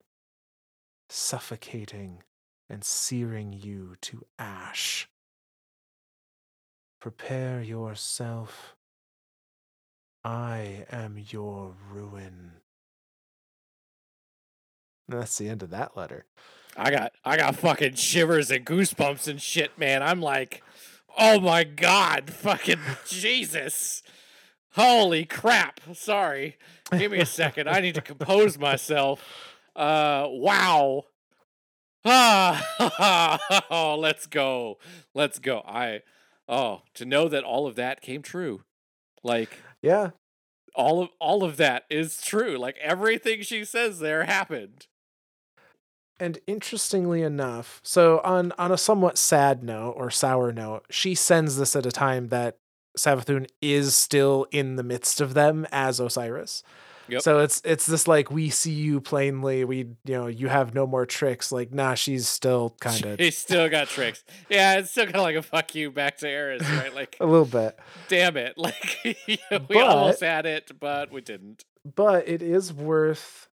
suffocating 1.08 2.22
and 2.68 2.84
searing 2.84 3.52
you 3.52 3.96
to 4.00 4.24
ash. 4.38 5.08
Prepare 7.00 7.62
yourself. 7.62 8.76
I 10.24 10.86
am 10.90 11.22
your 11.30 11.74
ruin. 11.90 12.52
And 15.08 15.20
that's 15.20 15.36
the 15.38 15.48
end 15.48 15.62
of 15.62 15.70
that 15.70 15.96
letter. 15.96 16.26
I 16.76 16.90
got 16.90 17.12
I 17.24 17.36
got 17.36 17.56
fucking 17.56 17.94
shivers 17.94 18.50
and 18.50 18.64
goosebumps 18.64 19.28
and 19.28 19.42
shit, 19.42 19.76
man. 19.78 20.02
I'm 20.02 20.22
like 20.22 20.62
Oh 21.18 21.40
my 21.40 21.64
god, 21.64 22.30
fucking 22.30 22.80
Jesus. 23.06 24.02
Holy 24.74 25.24
crap. 25.24 25.80
Sorry. 25.94 26.56
Give 26.96 27.12
me 27.12 27.18
a 27.18 27.26
second. 27.26 27.68
I 27.68 27.80
need 27.80 27.94
to 27.96 28.00
compose 28.00 28.58
myself. 28.58 29.22
Uh 29.76 30.26
wow. 30.28 31.04
Ah, 32.04 33.60
oh, 33.70 33.96
let's 33.98 34.26
go. 34.26 34.78
Let's 35.14 35.38
go. 35.38 35.62
I 35.66 36.00
oh, 36.48 36.82
to 36.94 37.04
know 37.04 37.28
that 37.28 37.44
all 37.44 37.66
of 37.66 37.76
that 37.76 38.00
came 38.00 38.22
true. 38.22 38.62
Like 39.22 39.50
Yeah. 39.82 40.10
All 40.74 41.02
of 41.02 41.10
all 41.20 41.44
of 41.44 41.58
that 41.58 41.84
is 41.90 42.22
true. 42.22 42.56
Like 42.56 42.76
everything 42.80 43.42
she 43.42 43.64
says 43.64 43.98
there 43.98 44.24
happened. 44.24 44.86
And 46.22 46.38
interestingly 46.46 47.22
enough, 47.22 47.80
so 47.82 48.20
on 48.22 48.52
on 48.56 48.70
a 48.70 48.78
somewhat 48.78 49.18
sad 49.18 49.64
note 49.64 49.94
or 49.96 50.08
sour 50.08 50.52
note, 50.52 50.84
she 50.88 51.16
sends 51.16 51.56
this 51.56 51.74
at 51.74 51.84
a 51.84 51.90
time 51.90 52.28
that 52.28 52.58
Savathun 52.96 53.48
is 53.60 53.96
still 53.96 54.46
in 54.52 54.76
the 54.76 54.84
midst 54.84 55.20
of 55.20 55.34
them 55.34 55.66
as 55.72 55.98
Osiris. 55.98 56.62
Yep. 57.08 57.22
So 57.22 57.40
it's 57.40 57.60
it's 57.64 57.86
this 57.86 58.06
like 58.06 58.30
we 58.30 58.50
see 58.50 58.70
you 58.70 59.00
plainly, 59.00 59.64
we 59.64 59.78
you 59.78 60.14
know, 60.14 60.28
you 60.28 60.46
have 60.46 60.76
no 60.76 60.86
more 60.86 61.06
tricks. 61.06 61.50
Like, 61.50 61.72
nah, 61.72 61.94
she's 61.94 62.28
still 62.28 62.76
kind 62.80 63.04
of 63.04 63.18
She's 63.18 63.36
still 63.36 63.68
got 63.68 63.88
tricks. 63.88 64.22
Yeah, 64.48 64.78
it's 64.78 64.92
still 64.92 65.06
kind 65.06 65.16
of 65.16 65.22
like 65.22 65.34
a 65.34 65.42
fuck 65.42 65.74
you 65.74 65.90
back 65.90 66.18
to 66.18 66.28
Eris, 66.28 66.62
right? 66.70 66.94
Like 66.94 67.16
a 67.20 67.26
little 67.26 67.46
bit. 67.46 67.76
Damn 68.06 68.36
it. 68.36 68.54
Like 68.62 68.98
we 69.04 69.38
but, 69.50 69.76
almost 69.76 70.20
had 70.20 70.46
it, 70.46 70.70
but 70.78 71.10
we 71.10 71.20
didn't. 71.20 71.64
But 71.84 72.28
it 72.28 72.42
is 72.42 72.72
worth 72.72 73.48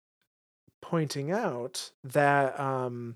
pointing 0.89 1.31
out 1.31 1.91
that 2.03 2.59
um, 2.59 3.15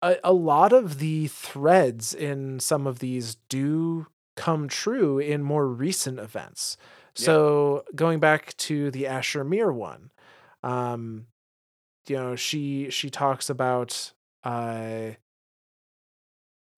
a, 0.00 0.16
a 0.24 0.32
lot 0.32 0.72
of 0.72 0.98
the 0.98 1.26
threads 1.26 2.14
in 2.14 2.58
some 2.58 2.86
of 2.86 3.00
these 3.00 3.36
do 3.50 4.06
come 4.34 4.66
true 4.66 5.18
in 5.18 5.42
more 5.42 5.66
recent 5.66 6.18
events. 6.18 6.78
So 7.14 7.84
yeah. 7.84 7.96
going 7.96 8.18
back 8.18 8.56
to 8.58 8.90
the 8.90 9.06
Asher 9.06 9.44
Mir 9.44 9.70
one, 9.70 10.10
um, 10.62 11.26
you 12.08 12.16
know, 12.16 12.34
she 12.34 12.88
she 12.88 13.10
talks 13.10 13.50
about 13.50 14.12
uh, 14.42 15.10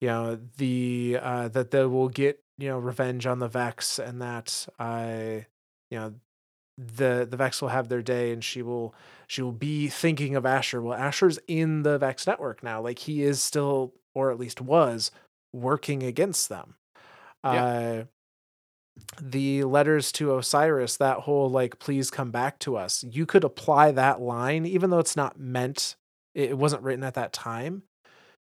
you 0.01 0.07
know 0.07 0.37
the 0.57 1.17
uh, 1.21 1.47
that 1.47 1.71
they 1.71 1.85
will 1.85 2.09
get 2.09 2.43
you 2.57 2.67
know 2.67 2.77
revenge 2.77 3.25
on 3.25 3.39
the 3.39 3.47
Vex 3.47 3.99
and 3.99 4.21
that 4.21 4.67
uh, 4.79 5.45
you 5.89 5.97
know 5.97 6.13
the 6.77 7.25
the 7.29 7.37
Vex 7.37 7.61
will 7.61 7.69
have 7.69 7.87
their 7.87 8.01
day 8.01 8.31
and 8.33 8.43
she 8.43 8.61
will 8.61 8.93
she 9.33 9.41
will 9.41 9.51
be 9.51 9.87
thinking 9.87 10.35
of 10.35 10.45
Asher. 10.45 10.79
Well, 10.79 10.93
Asher's 10.93 11.39
in 11.47 11.81
the 11.81 11.97
Vex 11.97 12.27
network 12.27 12.61
now. 12.61 12.79
Like 12.79 12.99
he 12.99 13.23
is 13.23 13.41
still, 13.41 13.95
or 14.13 14.29
at 14.29 14.37
least 14.37 14.61
was, 14.61 15.09
working 15.51 16.03
against 16.03 16.49
them. 16.49 16.75
Yeah. 17.43 17.65
Uh 17.65 18.03
the 19.19 19.63
letters 19.63 20.11
to 20.11 20.37
Osiris, 20.37 20.97
that 20.97 21.21
whole 21.21 21.49
like, 21.49 21.79
please 21.79 22.11
come 22.11 22.29
back 22.29 22.59
to 22.59 22.77
us. 22.77 23.03
You 23.03 23.25
could 23.25 23.43
apply 23.43 23.89
that 23.93 24.21
line, 24.21 24.67
even 24.67 24.91
though 24.91 24.99
it's 24.99 25.15
not 25.15 25.39
meant, 25.39 25.95
it 26.35 26.55
wasn't 26.55 26.83
written 26.83 27.03
at 27.03 27.15
that 27.15 27.33
time. 27.33 27.81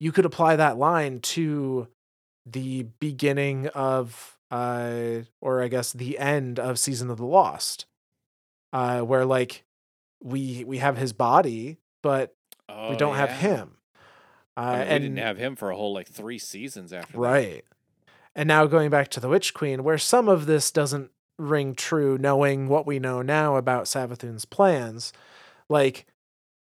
You 0.02 0.12
could 0.12 0.26
apply 0.26 0.58
that 0.58 0.78
line 0.78 1.22
to 1.22 1.88
the 2.46 2.84
beginning 3.00 3.68
of 3.68 4.38
uh 4.52 5.22
or 5.40 5.62
I 5.62 5.70
guess 5.70 5.94
the 5.94 6.20
end 6.20 6.60
of 6.60 6.80
Season 6.80 7.10
of 7.10 7.18
the 7.18 7.26
Lost. 7.26 7.86
Uh 8.74 9.00
where 9.00 9.24
like 9.24 9.65
we 10.26 10.64
we 10.66 10.80
have 10.80 10.98
his 10.98 11.14
body, 11.14 11.78
but 12.02 12.36
oh, 12.68 12.90
we 12.90 12.98
don't 12.98 13.14
yeah. 13.14 13.28
have 13.28 13.32
him. 13.32 13.78
Uh, 14.58 14.60
I 14.60 14.72
mean, 14.72 14.82
and 14.82 15.04
we 15.04 15.10
didn't 15.10 15.26
have 15.26 15.38
him 15.38 15.56
for 15.56 15.70
a 15.70 15.76
whole 15.76 15.94
like 15.94 16.08
three 16.08 16.40
seasons 16.40 16.92
after 16.92 17.18
right. 17.18 17.64
That. 17.64 18.12
And 18.38 18.48
now 18.48 18.66
going 18.66 18.90
back 18.90 19.10
to 19.10 19.20
the 19.20 19.30
Witch 19.30 19.54
Queen, 19.54 19.84
where 19.84 19.98
some 19.98 20.28
of 20.28 20.46
this 20.46 20.72
doesn't 20.72 21.12
ring 21.38 21.74
true, 21.76 22.18
knowing 22.18 22.68
what 22.68 22.86
we 22.86 23.00
know 23.00 23.22
now 23.22 23.56
about 23.56 23.86
Savathun's 23.86 24.46
plans, 24.46 25.14
like 25.70 26.06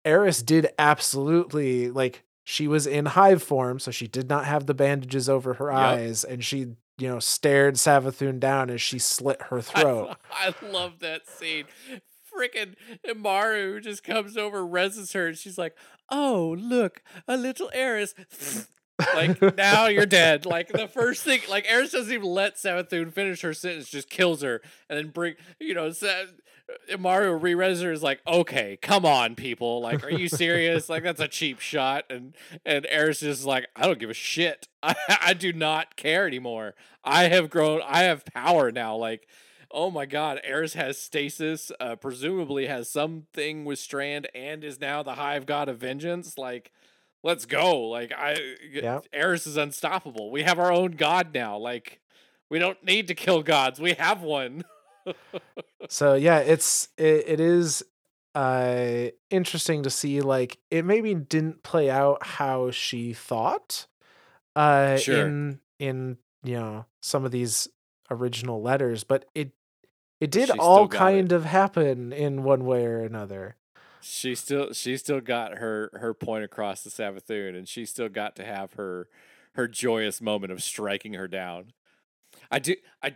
Eris 0.04 0.42
did 0.42 0.68
absolutely 0.78 1.90
like 1.90 2.22
she 2.44 2.68
was 2.68 2.86
in 2.86 3.06
hive 3.06 3.42
form, 3.42 3.78
so 3.78 3.90
she 3.90 4.06
did 4.06 4.28
not 4.28 4.46
have 4.46 4.66
the 4.66 4.74
bandages 4.74 5.28
over 5.28 5.54
her 5.54 5.70
yep. 5.70 5.76
eyes, 5.76 6.24
and 6.24 6.44
she 6.44 6.76
you 6.98 7.08
know 7.08 7.18
stared 7.18 7.74
Savathun 7.74 8.38
down 8.38 8.70
as 8.70 8.80
she 8.80 8.98
slit 9.00 9.42
her 9.42 9.60
throat. 9.60 10.16
I, 10.32 10.54
I 10.62 10.66
love 10.70 11.00
that 11.00 11.26
scene. 11.26 11.64
Freaking 12.40 12.74
Immaru 13.06 13.82
just 13.82 14.02
comes 14.02 14.36
over, 14.36 14.60
reses 14.60 15.12
her, 15.14 15.28
and 15.28 15.36
she's 15.36 15.58
like, 15.58 15.76
"Oh, 16.08 16.56
look, 16.58 17.02
a 17.28 17.36
little 17.36 17.70
Eris." 17.74 18.14
like 19.14 19.56
now 19.56 19.86
you're 19.86 20.06
dead. 20.06 20.46
Like 20.46 20.68
the 20.68 20.88
first 20.88 21.22
thing, 21.22 21.40
like 21.48 21.66
Eris 21.68 21.92
doesn't 21.92 22.12
even 22.12 22.28
let 22.28 22.56
Savathun 22.56 23.12
finish 23.12 23.42
her 23.42 23.54
sentence, 23.54 23.90
just 23.90 24.08
kills 24.08 24.42
her, 24.42 24.60
and 24.88 24.98
then 24.98 25.08
bring 25.08 25.34
you 25.58 25.74
know. 25.74 25.92
Mario 27.00 27.32
re-reser 27.32 27.92
is 27.92 28.00
like, 28.00 28.20
okay, 28.28 28.78
come 28.80 29.04
on, 29.04 29.34
people. 29.34 29.80
Like, 29.80 30.04
are 30.04 30.10
you 30.10 30.28
serious? 30.28 30.88
like, 30.88 31.02
that's 31.02 31.20
a 31.20 31.26
cheap 31.26 31.58
shot. 31.58 32.04
And 32.08 32.36
and 32.64 32.86
Eris 32.88 33.24
is 33.24 33.44
like, 33.44 33.66
I 33.74 33.86
don't 33.88 33.98
give 33.98 34.08
a 34.08 34.14
shit. 34.14 34.68
I, 34.82 34.94
I 35.08 35.34
do 35.34 35.52
not 35.52 35.96
care 35.96 36.28
anymore. 36.28 36.74
I 37.02 37.24
have 37.24 37.50
grown. 37.50 37.80
I 37.84 38.04
have 38.04 38.24
power 38.24 38.70
now. 38.70 38.94
Like, 38.94 39.26
oh 39.72 39.90
my 39.90 40.06
god, 40.06 40.40
Eris 40.44 40.74
has 40.74 40.98
stasis. 40.98 41.72
Uh, 41.80 41.96
presumably 41.96 42.66
has 42.66 42.88
something 42.88 43.64
with 43.64 43.78
Strand 43.78 44.28
and 44.34 44.64
is 44.64 44.80
now 44.80 45.02
the 45.02 45.14
Hive 45.14 45.46
God 45.46 45.68
of 45.68 45.78
Vengeance. 45.78 46.36
Like, 46.36 46.72
let's 47.22 47.46
go. 47.46 47.80
Like 47.82 48.12
I 48.12 48.36
yeah. 48.70 49.00
Eris 49.12 49.46
is 49.46 49.56
unstoppable. 49.56 50.30
We 50.30 50.42
have 50.42 50.58
our 50.58 50.72
own 50.72 50.92
god 50.92 51.32
now. 51.34 51.58
Like 51.58 52.00
we 52.48 52.58
don't 52.58 52.82
need 52.84 53.08
to 53.08 53.14
kill 53.14 53.42
gods. 53.42 53.80
We 53.80 53.94
have 53.94 54.22
one. 54.22 54.64
so 55.88 56.14
yeah, 56.14 56.38
it's 56.38 56.88
it, 56.96 57.24
it 57.26 57.40
is 57.40 57.82
uh 58.34 59.08
interesting 59.30 59.82
to 59.82 59.90
see 59.90 60.20
like 60.20 60.58
it 60.70 60.84
maybe 60.84 61.14
didn't 61.14 61.62
play 61.64 61.90
out 61.90 62.24
how 62.24 62.70
she 62.70 63.12
thought 63.12 63.88
uh 64.54 64.96
sure. 64.96 65.26
in 65.26 65.58
in 65.80 66.16
you 66.44 66.54
know 66.54 66.86
some 67.00 67.24
of 67.24 67.32
these 67.32 67.68
original 68.10 68.62
letters, 68.62 69.04
but 69.04 69.24
it 69.34 69.52
it 70.20 70.30
did 70.30 70.50
all 70.50 70.86
kind 70.88 71.32
it. 71.32 71.36
of 71.36 71.44
happen 71.44 72.12
in 72.12 72.42
one 72.42 72.64
way 72.64 72.84
or 72.84 73.00
another 73.00 73.56
she 74.00 74.34
still 74.34 74.72
she 74.72 74.96
still 74.96 75.20
got 75.20 75.58
her 75.58 75.90
her 75.94 76.14
point 76.14 76.44
across 76.44 76.82
the 76.82 76.90
Savathun, 76.90 77.56
and 77.56 77.68
she 77.68 77.84
still 77.84 78.08
got 78.08 78.34
to 78.36 78.44
have 78.44 78.74
her 78.74 79.08
her 79.54 79.68
joyous 79.68 80.20
moment 80.20 80.52
of 80.52 80.62
striking 80.62 81.14
her 81.14 81.28
down. 81.28 81.72
I 82.50 82.58
do 82.58 82.76
I 83.02 83.14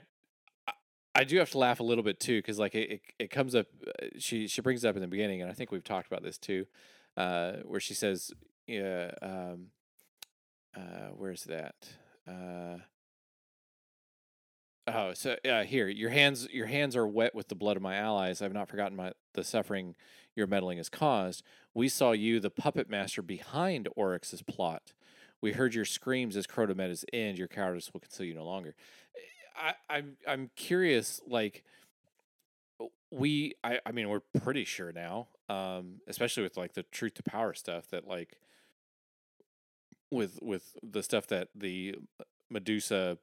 I 1.14 1.24
do 1.24 1.38
have 1.38 1.50
to 1.52 1.58
laugh 1.58 1.80
a 1.80 1.84
little 1.84 2.04
bit 2.04 2.20
too 2.20 2.38
because 2.38 2.58
like 2.58 2.74
it, 2.74 2.90
it, 2.90 3.00
it 3.18 3.30
comes 3.30 3.54
up 3.54 3.66
uh, 3.86 4.06
she 4.18 4.46
she 4.46 4.60
brings 4.60 4.84
it 4.84 4.88
up 4.88 4.96
in 4.96 5.02
the 5.02 5.08
beginning 5.08 5.42
and 5.42 5.50
I 5.50 5.54
think 5.54 5.70
we've 5.70 5.84
talked 5.84 6.06
about 6.06 6.22
this 6.22 6.38
too, 6.38 6.66
uh, 7.16 7.52
where 7.64 7.80
she 7.80 7.94
says 7.94 8.32
yeah 8.66 9.12
um, 9.22 9.68
uh, 10.76 11.10
where's 11.16 11.44
that 11.44 11.74
uh, 12.28 12.78
Oh, 14.86 15.14
so 15.14 15.36
uh, 15.48 15.62
here, 15.64 15.88
your 15.88 16.10
hands, 16.10 16.46
your 16.52 16.66
hands 16.66 16.94
are 16.94 17.06
wet 17.06 17.34
with 17.34 17.48
the 17.48 17.54
blood 17.54 17.76
of 17.76 17.82
my 17.82 17.96
allies. 17.96 18.42
I've 18.42 18.52
not 18.52 18.68
forgotten 18.68 18.96
my 18.96 19.12
the 19.32 19.42
suffering 19.42 19.96
your 20.36 20.46
meddling 20.46 20.78
has 20.78 20.88
caused. 20.88 21.42
We 21.72 21.88
saw 21.88 22.12
you, 22.12 22.38
the 22.38 22.50
puppet 22.50 22.90
master 22.90 23.22
behind 23.22 23.88
Oryx's 23.96 24.42
plot. 24.42 24.92
We 25.40 25.52
heard 25.52 25.74
your 25.74 25.84
screams 25.84 26.36
as 26.36 26.46
Crota 26.46 26.76
met 26.76 26.90
his 26.90 27.04
end. 27.12 27.38
Your 27.38 27.48
cowardice 27.48 27.92
will 27.92 28.00
conceal 28.00 28.26
you 28.26 28.34
no 28.34 28.44
longer. 28.44 28.74
I, 29.56 29.74
I'm 29.88 30.16
I'm 30.26 30.50
curious, 30.56 31.20
like 31.26 31.64
we 33.10 33.54
I, 33.62 33.78
I 33.86 33.92
mean 33.92 34.08
we're 34.08 34.20
pretty 34.42 34.64
sure 34.64 34.92
now, 34.92 35.28
um, 35.48 36.00
especially 36.08 36.42
with 36.42 36.56
like 36.56 36.74
the 36.74 36.82
truth 36.82 37.14
to 37.14 37.22
power 37.22 37.54
stuff 37.54 37.88
that 37.88 38.06
like 38.06 38.38
with 40.10 40.38
with 40.42 40.76
the 40.82 41.02
stuff 41.02 41.26
that 41.28 41.48
the 41.54 41.96
Medusa 42.50 43.18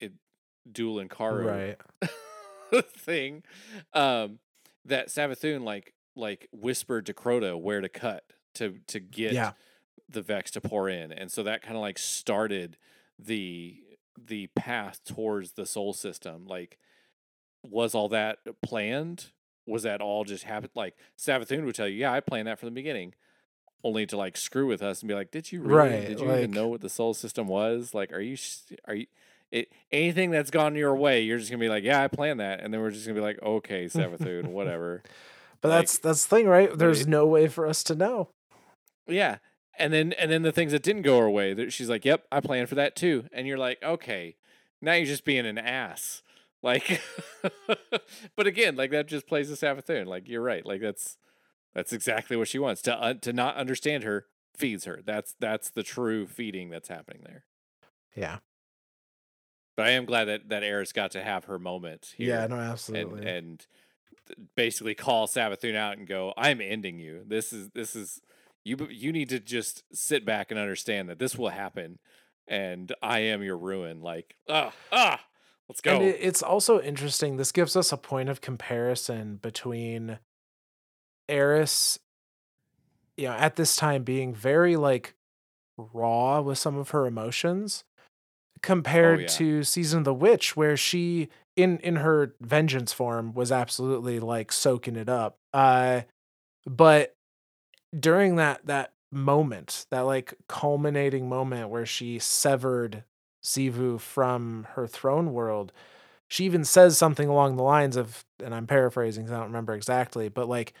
it 0.00 0.12
duel 0.72 0.98
and 0.98 1.10
Caro 1.10 1.46
right. 1.46 2.84
thing, 2.96 3.42
um, 3.92 4.38
that 4.84 5.08
Savathun 5.08 5.62
like 5.64 5.94
like 6.16 6.48
whispered 6.52 7.06
to 7.06 7.14
Crota 7.14 7.60
where 7.60 7.80
to 7.80 7.88
cut 7.88 8.24
to 8.54 8.76
to 8.88 9.00
get 9.00 9.32
yeah. 9.32 9.52
the 10.08 10.22
Vex 10.22 10.50
to 10.52 10.60
pour 10.60 10.88
in, 10.88 11.12
and 11.12 11.30
so 11.30 11.42
that 11.42 11.62
kind 11.62 11.76
of 11.76 11.82
like 11.82 11.98
started 11.98 12.76
the 13.18 13.76
the 14.18 14.48
path 14.48 15.00
towards 15.04 15.52
the 15.52 15.66
Sol 15.66 15.92
system. 15.92 16.46
Like, 16.46 16.78
was 17.62 17.94
all 17.94 18.08
that 18.10 18.38
planned? 18.62 19.26
Was 19.66 19.82
that 19.84 20.00
all 20.00 20.24
just 20.24 20.44
happened? 20.44 20.72
Like 20.74 20.94
Savathun 21.18 21.64
would 21.64 21.74
tell 21.74 21.88
you, 21.88 21.96
yeah, 21.96 22.12
I 22.12 22.20
planned 22.20 22.48
that 22.48 22.58
from 22.58 22.68
the 22.68 22.74
beginning, 22.74 23.14
only 23.84 24.06
to 24.06 24.16
like 24.16 24.36
screw 24.36 24.66
with 24.66 24.82
us 24.82 25.00
and 25.00 25.08
be 25.08 25.14
like, 25.14 25.30
did 25.30 25.52
you 25.52 25.62
really? 25.62 25.74
Right, 25.74 26.08
did 26.08 26.20
you 26.20 26.26
like, 26.26 26.38
even 26.38 26.50
know 26.50 26.68
what 26.68 26.80
the 26.80 26.88
Sol 26.88 27.14
system 27.14 27.46
was? 27.46 27.94
Like, 27.94 28.12
are 28.12 28.20
you 28.20 28.36
are 28.86 28.94
you? 28.94 29.06
It, 29.50 29.72
anything 29.90 30.30
that's 30.30 30.50
gone 30.50 30.76
your 30.76 30.94
way, 30.94 31.22
you're 31.22 31.38
just 31.38 31.50
gonna 31.50 31.60
be 31.60 31.68
like, 31.68 31.84
yeah, 31.84 32.02
I 32.02 32.08
planned 32.08 32.40
that, 32.40 32.60
and 32.60 32.72
then 32.72 32.80
we're 32.80 32.90
just 32.90 33.06
gonna 33.06 33.18
be 33.18 33.24
like, 33.24 33.42
okay, 33.42 33.86
Savathun, 33.86 34.48
whatever. 34.48 35.02
But 35.60 35.68
like, 35.68 35.78
that's 35.80 35.98
that's 35.98 36.24
the 36.24 36.36
thing, 36.36 36.46
right? 36.46 36.76
There's 36.76 37.06
no 37.06 37.26
way 37.26 37.48
for 37.48 37.66
us 37.66 37.82
to 37.84 37.94
know. 37.94 38.30
Yeah. 39.06 39.38
And 39.78 39.92
then 39.92 40.12
and 40.12 40.30
then 40.30 40.42
the 40.42 40.52
things 40.52 40.72
that 40.72 40.82
didn't 40.82 41.02
go 41.02 41.18
our 41.18 41.30
way, 41.30 41.54
that 41.54 41.72
she's 41.72 41.88
like, 41.88 42.04
"Yep, 42.04 42.26
I 42.30 42.40
planned 42.40 42.68
for 42.68 42.74
that 42.74 42.94
too." 42.96 43.24
And 43.32 43.46
you're 43.46 43.58
like, 43.58 43.82
"Okay, 43.82 44.36
now 44.80 44.92
you're 44.92 45.06
just 45.06 45.24
being 45.24 45.46
an 45.46 45.58
ass." 45.58 46.22
Like, 46.62 47.00
but 48.36 48.46
again, 48.46 48.76
like 48.76 48.90
that 48.90 49.06
just 49.06 49.26
plays 49.26 49.48
the 49.48 49.54
Savathun. 49.54 50.06
Like 50.06 50.28
you're 50.28 50.42
right. 50.42 50.64
Like 50.64 50.80
that's 50.80 51.16
that's 51.74 51.92
exactly 51.92 52.36
what 52.36 52.48
she 52.48 52.58
wants 52.58 52.82
to 52.82 52.94
uh, 52.94 53.14
to 53.14 53.32
not 53.32 53.56
understand 53.56 54.04
her 54.04 54.26
feeds 54.56 54.84
her. 54.84 55.00
That's 55.04 55.34
that's 55.40 55.70
the 55.70 55.82
true 55.82 56.26
feeding 56.26 56.68
that's 56.68 56.88
happening 56.88 57.22
there. 57.24 57.44
Yeah. 58.14 58.38
But 59.80 59.86
I 59.86 59.92
am 59.92 60.04
glad 60.04 60.26
that 60.26 60.50
that 60.50 60.62
Eris 60.62 60.92
got 60.92 61.12
to 61.12 61.22
have 61.22 61.46
her 61.46 61.58
moment 61.58 62.12
here. 62.18 62.36
Yeah, 62.36 62.46
no, 62.48 62.56
absolutely. 62.56 63.20
And, 63.20 63.28
and 63.28 63.66
basically 64.54 64.94
call 64.94 65.26
Savathun 65.26 65.74
out 65.74 65.96
and 65.96 66.06
go, 66.06 66.34
"I'm 66.36 66.60
ending 66.60 66.98
you. 66.98 67.22
This 67.26 67.50
is 67.50 67.70
this 67.70 67.96
is 67.96 68.20
you. 68.62 68.76
You 68.90 69.10
need 69.10 69.30
to 69.30 69.40
just 69.40 69.84
sit 69.90 70.26
back 70.26 70.50
and 70.50 70.60
understand 70.60 71.08
that 71.08 71.18
this 71.18 71.34
will 71.34 71.48
happen, 71.48 71.98
and 72.46 72.92
I 73.00 73.20
am 73.20 73.42
your 73.42 73.56
ruin." 73.56 74.02
Like, 74.02 74.36
ah, 74.50 74.74
ah, 74.92 75.18
let's 75.66 75.80
go. 75.80 75.92
And 75.92 76.04
it's 76.04 76.42
also 76.42 76.78
interesting. 76.82 77.38
This 77.38 77.50
gives 77.50 77.74
us 77.74 77.90
a 77.90 77.96
point 77.96 78.28
of 78.28 78.42
comparison 78.42 79.36
between 79.36 80.18
Eris, 81.26 81.98
you 83.16 83.28
know, 83.28 83.32
at 83.32 83.56
this 83.56 83.76
time 83.76 84.02
being 84.02 84.34
very 84.34 84.76
like 84.76 85.14
raw 85.78 86.42
with 86.42 86.58
some 86.58 86.76
of 86.76 86.90
her 86.90 87.06
emotions 87.06 87.84
compared 88.62 89.18
oh, 89.18 89.22
yeah. 89.22 89.28
to 89.28 89.64
season 89.64 89.98
of 90.00 90.04
the 90.04 90.14
witch 90.14 90.56
where 90.56 90.76
she 90.76 91.28
in 91.56 91.78
in 91.78 91.96
her 91.96 92.34
vengeance 92.40 92.92
form 92.92 93.32
was 93.34 93.50
absolutely 93.50 94.20
like 94.20 94.52
soaking 94.52 94.96
it 94.96 95.08
up 95.08 95.38
uh 95.52 96.00
but 96.66 97.14
during 97.98 98.36
that 98.36 98.64
that 98.66 98.92
moment 99.12 99.86
that 99.90 100.00
like 100.00 100.34
culminating 100.48 101.28
moment 101.28 101.68
where 101.68 101.86
she 101.86 102.18
severed 102.18 103.02
Xivu 103.42 103.98
from 103.98 104.66
her 104.74 104.86
throne 104.86 105.32
world 105.32 105.72
she 106.28 106.44
even 106.44 106.64
says 106.64 106.96
something 106.96 107.28
along 107.28 107.56
the 107.56 107.62
lines 107.62 107.96
of 107.96 108.24
and 108.42 108.54
I'm 108.54 108.66
paraphrasing 108.66 109.24
because 109.24 109.34
I 109.34 109.38
don't 109.38 109.48
remember 109.48 109.74
exactly 109.74 110.28
but 110.28 110.48
like 110.48 110.74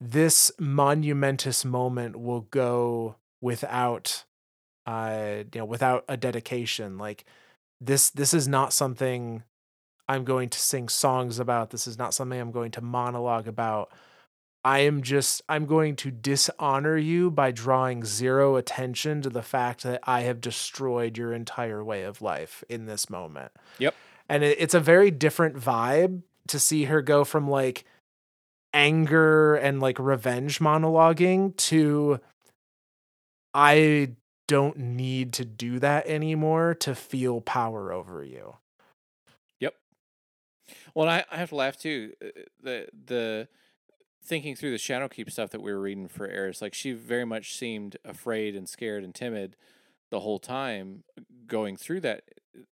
this 0.00 0.50
monumentous 0.58 1.64
moment 1.64 2.16
will 2.16 2.42
go 2.50 3.16
without 3.40 4.24
uh 4.86 5.44
you 5.52 5.60
know 5.60 5.64
without 5.64 6.04
a 6.08 6.16
dedication 6.16 6.98
like 6.98 7.24
this 7.80 8.10
this 8.10 8.34
is 8.34 8.46
not 8.46 8.72
something 8.72 9.42
i'm 10.08 10.24
going 10.24 10.48
to 10.48 10.58
sing 10.58 10.88
songs 10.88 11.38
about. 11.38 11.70
This 11.70 11.86
is 11.86 11.98
not 11.98 12.14
something 12.14 12.40
i'm 12.40 12.52
going 12.52 12.70
to 12.72 12.80
monologue 12.80 13.48
about. 13.48 13.90
I 14.64 14.80
am 14.80 15.02
just 15.02 15.42
i'm 15.48 15.66
going 15.66 15.96
to 15.96 16.10
dishonor 16.10 16.96
you 16.96 17.30
by 17.30 17.50
drawing 17.50 18.04
zero 18.04 18.56
attention 18.56 19.22
to 19.22 19.30
the 19.30 19.42
fact 19.42 19.82
that 19.82 20.00
i 20.04 20.22
have 20.22 20.40
destroyed 20.40 21.18
your 21.18 21.32
entire 21.32 21.84
way 21.84 22.02
of 22.02 22.22
life 22.22 22.64
in 22.68 22.86
this 22.86 23.10
moment. 23.10 23.52
Yep. 23.78 23.94
And 24.28 24.42
it, 24.42 24.56
it's 24.58 24.74
a 24.74 24.80
very 24.80 25.10
different 25.10 25.56
vibe 25.56 26.22
to 26.48 26.58
see 26.58 26.84
her 26.84 27.02
go 27.02 27.24
from 27.24 27.48
like 27.48 27.84
anger 28.72 29.54
and 29.54 29.80
like 29.80 29.98
revenge 29.98 30.58
monologuing 30.58 31.56
to 31.56 32.20
I 33.54 34.10
don't 34.46 34.76
need 34.76 35.32
to 35.34 35.44
do 35.44 35.78
that 35.78 36.06
anymore 36.06 36.74
to 36.74 36.94
feel 36.94 37.40
power 37.40 37.92
over 37.92 38.22
you. 38.24 38.56
Yep. 39.60 39.74
Well, 40.94 41.08
I, 41.08 41.24
I 41.30 41.36
have 41.36 41.50
to 41.50 41.56
laugh 41.56 41.78
too. 41.78 42.12
Uh, 42.22 42.28
the 42.62 42.88
the 43.06 43.48
thinking 44.24 44.56
through 44.56 44.70
the 44.70 44.78
Shadowkeep 44.78 45.30
stuff 45.30 45.50
that 45.50 45.60
we 45.60 45.72
were 45.72 45.80
reading 45.80 46.08
for 46.08 46.26
Eris, 46.26 46.62
like 46.62 46.74
she 46.74 46.92
very 46.92 47.26
much 47.26 47.54
seemed 47.56 47.98
afraid 48.04 48.56
and 48.56 48.68
scared 48.68 49.04
and 49.04 49.14
timid 49.14 49.56
the 50.10 50.20
whole 50.20 50.38
time 50.38 51.04
going 51.46 51.76
through 51.76 52.00
that 52.00 52.22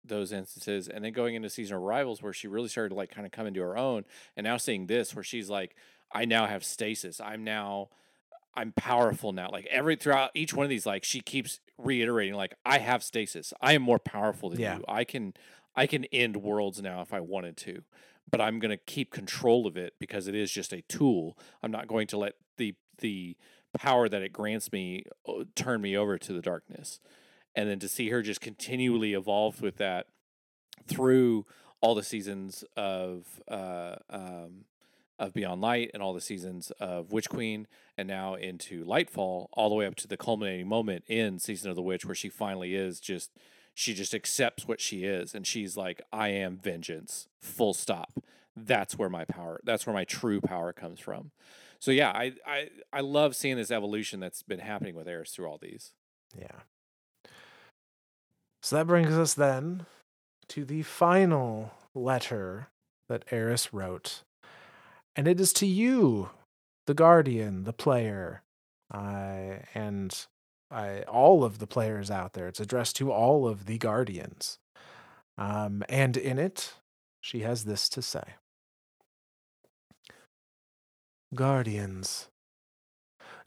those 0.04 0.32
instances 0.32 0.88
and 0.88 1.04
then 1.04 1.12
going 1.12 1.34
into 1.34 1.50
season 1.50 1.76
of 1.76 1.82
rivals 1.82 2.22
where 2.22 2.32
she 2.32 2.46
really 2.46 2.68
started 2.68 2.90
to 2.90 2.94
like 2.94 3.10
kind 3.10 3.26
of 3.26 3.32
come 3.32 3.46
into 3.46 3.60
her 3.60 3.76
own 3.76 4.04
and 4.36 4.44
now 4.44 4.56
seeing 4.56 4.86
this 4.86 5.12
where 5.12 5.24
she's 5.24 5.50
like 5.50 5.74
i 6.12 6.24
now 6.24 6.46
have 6.46 6.62
stasis 6.62 7.20
i'm 7.20 7.42
now 7.42 7.88
i'm 8.54 8.72
powerful 8.72 9.32
now 9.32 9.48
like 9.50 9.66
every 9.70 9.96
throughout 9.96 10.30
each 10.34 10.54
one 10.54 10.64
of 10.64 10.70
these 10.70 10.86
like 10.86 11.04
she 11.04 11.20
keeps 11.20 11.60
reiterating 11.78 12.34
like 12.34 12.54
i 12.64 12.78
have 12.78 13.02
stasis 13.02 13.52
i 13.60 13.72
am 13.72 13.82
more 13.82 13.98
powerful 13.98 14.50
than 14.50 14.60
yeah. 14.60 14.76
you 14.76 14.84
i 14.88 15.04
can 15.04 15.32
i 15.74 15.86
can 15.86 16.04
end 16.06 16.36
worlds 16.36 16.80
now 16.82 17.00
if 17.00 17.12
i 17.12 17.20
wanted 17.20 17.56
to 17.56 17.82
but 18.32 18.40
I'm 18.40 18.58
going 18.58 18.70
to 18.70 18.76
keep 18.78 19.12
control 19.12 19.66
of 19.66 19.76
it 19.76 19.94
because 20.00 20.26
it 20.26 20.34
is 20.34 20.50
just 20.50 20.72
a 20.72 20.82
tool. 20.82 21.38
I'm 21.62 21.70
not 21.70 21.86
going 21.86 22.06
to 22.08 22.18
let 22.18 22.34
the 22.56 22.74
the 22.98 23.36
power 23.74 24.08
that 24.08 24.22
it 24.22 24.32
grants 24.32 24.72
me 24.72 25.04
uh, 25.28 25.44
turn 25.54 25.80
me 25.80 25.96
over 25.96 26.18
to 26.18 26.32
the 26.32 26.40
darkness. 26.40 27.00
And 27.54 27.68
then 27.68 27.78
to 27.80 27.88
see 27.88 28.08
her 28.08 28.22
just 28.22 28.40
continually 28.40 29.12
evolve 29.12 29.60
with 29.60 29.76
that 29.76 30.06
through 30.86 31.46
all 31.80 31.94
the 31.94 32.02
seasons 32.02 32.64
of 32.76 33.40
uh, 33.48 33.96
um, 34.08 34.64
of 35.18 35.32
Beyond 35.32 35.60
Light 35.60 35.90
and 35.94 36.02
all 36.02 36.12
the 36.12 36.20
seasons 36.20 36.70
of 36.80 37.12
Witch 37.12 37.28
Queen, 37.28 37.66
and 37.96 38.08
now 38.08 38.34
into 38.34 38.84
Lightfall, 38.84 39.48
all 39.52 39.68
the 39.68 39.74
way 39.74 39.86
up 39.86 39.94
to 39.96 40.08
the 40.08 40.16
culminating 40.16 40.68
moment 40.68 41.04
in 41.06 41.38
Season 41.38 41.70
of 41.70 41.76
the 41.76 41.82
Witch, 41.82 42.04
where 42.04 42.14
she 42.14 42.28
finally 42.28 42.74
is 42.74 43.00
just 43.00 43.30
she 43.74 43.94
just 43.94 44.14
accepts 44.14 44.66
what 44.66 44.80
she 44.80 45.04
is 45.04 45.34
and 45.34 45.46
she's 45.46 45.76
like 45.76 46.02
i 46.12 46.28
am 46.28 46.56
vengeance 46.56 47.28
full 47.40 47.74
stop. 47.74 48.22
That's 48.54 48.98
where 48.98 49.08
my 49.08 49.24
power 49.24 49.60
that's 49.64 49.86
where 49.86 49.94
my 49.94 50.04
true 50.04 50.40
power 50.40 50.72
comes 50.72 51.00
from. 51.00 51.30
So 51.78 51.90
yeah 51.90 52.10
i 52.10 52.32
i, 52.46 52.68
I 52.92 53.00
love 53.00 53.34
seeing 53.34 53.56
this 53.56 53.70
evolution 53.70 54.20
that's 54.20 54.42
been 54.42 54.60
happening 54.60 54.94
with 54.94 55.08
eris 55.08 55.30
through 55.30 55.46
all 55.46 55.58
these. 55.58 55.92
Yeah. 56.38 56.60
So 58.62 58.76
that 58.76 58.86
brings 58.86 59.12
us 59.12 59.34
then 59.34 59.86
to 60.48 60.64
the 60.64 60.82
final 60.82 61.72
letter 61.94 62.68
that 63.08 63.24
eris 63.30 63.72
wrote 63.72 64.22
and 65.16 65.28
it 65.28 65.40
is 65.40 65.52
to 65.54 65.66
you 65.66 66.30
the 66.86 66.94
guardian 66.94 67.64
the 67.64 67.72
player 67.72 68.42
uh, 68.92 69.58
and 69.74 70.26
all 71.08 71.44
of 71.44 71.58
the 71.58 71.66
players 71.66 72.10
out 72.10 72.32
there. 72.32 72.48
It's 72.48 72.60
addressed 72.60 72.96
to 72.96 73.12
all 73.12 73.46
of 73.46 73.66
the 73.66 73.78
Guardians. 73.78 74.58
Um, 75.38 75.82
and 75.88 76.16
in 76.16 76.38
it, 76.38 76.74
she 77.20 77.40
has 77.40 77.64
this 77.64 77.88
to 77.90 78.02
say 78.02 78.24
Guardians, 81.34 82.28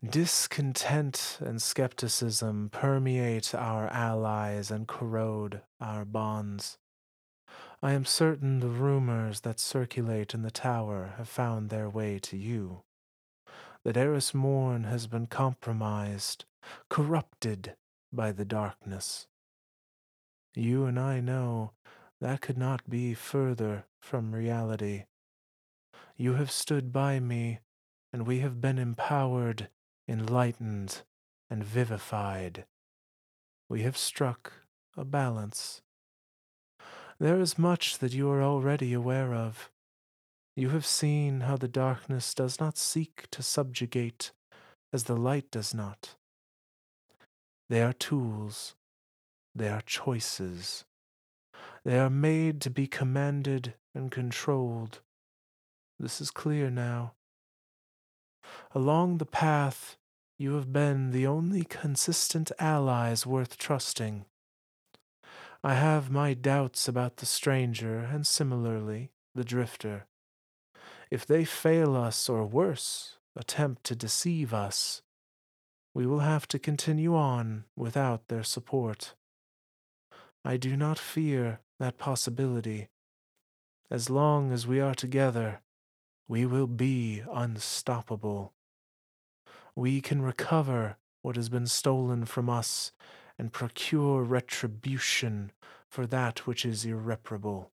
discontent 0.03 1.37
and 1.41 1.61
skepticism 1.61 2.69
permeate 2.71 3.53
our 3.53 3.87
allies 3.87 4.71
and 4.71 4.87
corrode 4.87 5.61
our 5.79 6.05
bonds. 6.05 6.77
I 7.81 7.93
am 7.93 8.05
certain 8.05 8.59
the 8.59 8.69
rumors 8.69 9.41
that 9.41 9.59
circulate 9.59 10.33
in 10.33 10.41
the 10.41 10.51
tower 10.51 11.13
have 11.17 11.29
found 11.29 11.69
their 11.69 11.89
way 11.89 12.19
to 12.19 12.37
you. 12.37 12.83
That 13.83 13.97
Eris 13.97 14.33
Morn 14.33 14.85
has 14.85 15.07
been 15.07 15.27
compromised 15.27 16.45
corrupted 16.89 17.75
by 18.11 18.31
the 18.31 18.45
darkness. 18.45 19.27
You 20.55 20.85
and 20.85 20.99
I 20.99 21.19
know 21.19 21.71
that 22.21 22.41
could 22.41 22.57
not 22.57 22.89
be 22.89 23.13
further 23.13 23.85
from 23.99 24.33
reality. 24.33 25.03
You 26.15 26.35
have 26.35 26.49
stood 26.49 26.93
by 26.93 27.19
me, 27.19 27.59
and 28.13 28.25
we 28.25 28.39
have 28.39 28.61
been 28.61 28.79
empowered, 28.79 29.69
enlightened, 30.07 31.03
and 31.49 31.63
vivified. 31.63 32.65
We 33.67 33.81
have 33.81 33.97
struck 33.97 34.53
a 34.95 35.03
balance. 35.03 35.81
There 37.19 37.39
is 37.39 37.57
much 37.57 37.99
that 37.99 38.13
you 38.13 38.29
are 38.29 38.43
already 38.43 38.93
aware 38.93 39.33
of. 39.33 39.71
You 40.55 40.69
have 40.69 40.85
seen 40.85 41.41
how 41.41 41.55
the 41.55 41.67
darkness 41.67 42.33
does 42.33 42.59
not 42.59 42.77
seek 42.77 43.27
to 43.31 43.41
subjugate 43.41 44.31
as 44.91 45.05
the 45.05 45.15
light 45.15 45.49
does 45.49 45.73
not. 45.73 46.15
They 47.69 47.81
are 47.81 47.93
tools. 47.93 48.75
They 49.53 49.69
are 49.69 49.81
choices. 49.81 50.83
They 51.85 51.97
are 51.97 52.09
made 52.09 52.59
to 52.61 52.69
be 52.69 52.87
commanded 52.87 53.75
and 53.93 54.11
controlled. 54.11 54.99
This 55.99 56.19
is 56.19 56.31
clear 56.31 56.69
now. 56.69 57.13
Along 58.73 59.17
the 59.17 59.25
path, 59.25 59.97
you 60.37 60.55
have 60.55 60.73
been 60.73 61.11
the 61.11 61.25
only 61.25 61.63
consistent 61.63 62.51
allies 62.59 63.25
worth 63.25 63.57
trusting. 63.57 64.25
I 65.65 65.73
have 65.73 66.11
my 66.11 66.35
doubts 66.35 66.87
about 66.87 67.17
the 67.17 67.25
stranger 67.25 67.97
and 67.97 68.27
similarly 68.27 69.09
the 69.33 69.43
drifter. 69.43 70.05
If 71.09 71.25
they 71.25 71.43
fail 71.43 71.95
us, 71.95 72.29
or 72.29 72.45
worse, 72.45 73.17
attempt 73.35 73.83
to 73.85 73.95
deceive 73.95 74.53
us, 74.53 75.01
we 75.91 76.05
will 76.05 76.19
have 76.19 76.47
to 76.49 76.59
continue 76.59 77.15
on 77.15 77.63
without 77.75 78.27
their 78.27 78.43
support. 78.43 79.15
I 80.43 80.57
do 80.57 80.77
not 80.77 80.99
fear 80.99 81.61
that 81.79 81.97
possibility. 81.97 82.89
As 83.89 84.07
long 84.07 84.51
as 84.51 84.67
we 84.67 84.79
are 84.79 84.93
together, 84.93 85.61
we 86.27 86.45
will 86.45 86.67
be 86.67 87.23
unstoppable. 87.33 88.53
We 89.75 89.99
can 89.99 90.21
recover 90.21 90.97
what 91.23 91.37
has 91.37 91.49
been 91.49 91.65
stolen 91.65 92.25
from 92.25 92.51
us 92.51 92.91
and 93.37 93.53
procure 93.53 94.23
retribution 94.23 95.51
for 95.87 96.05
that 96.07 96.47
which 96.47 96.65
is 96.65 96.85
irreparable. 96.85 97.71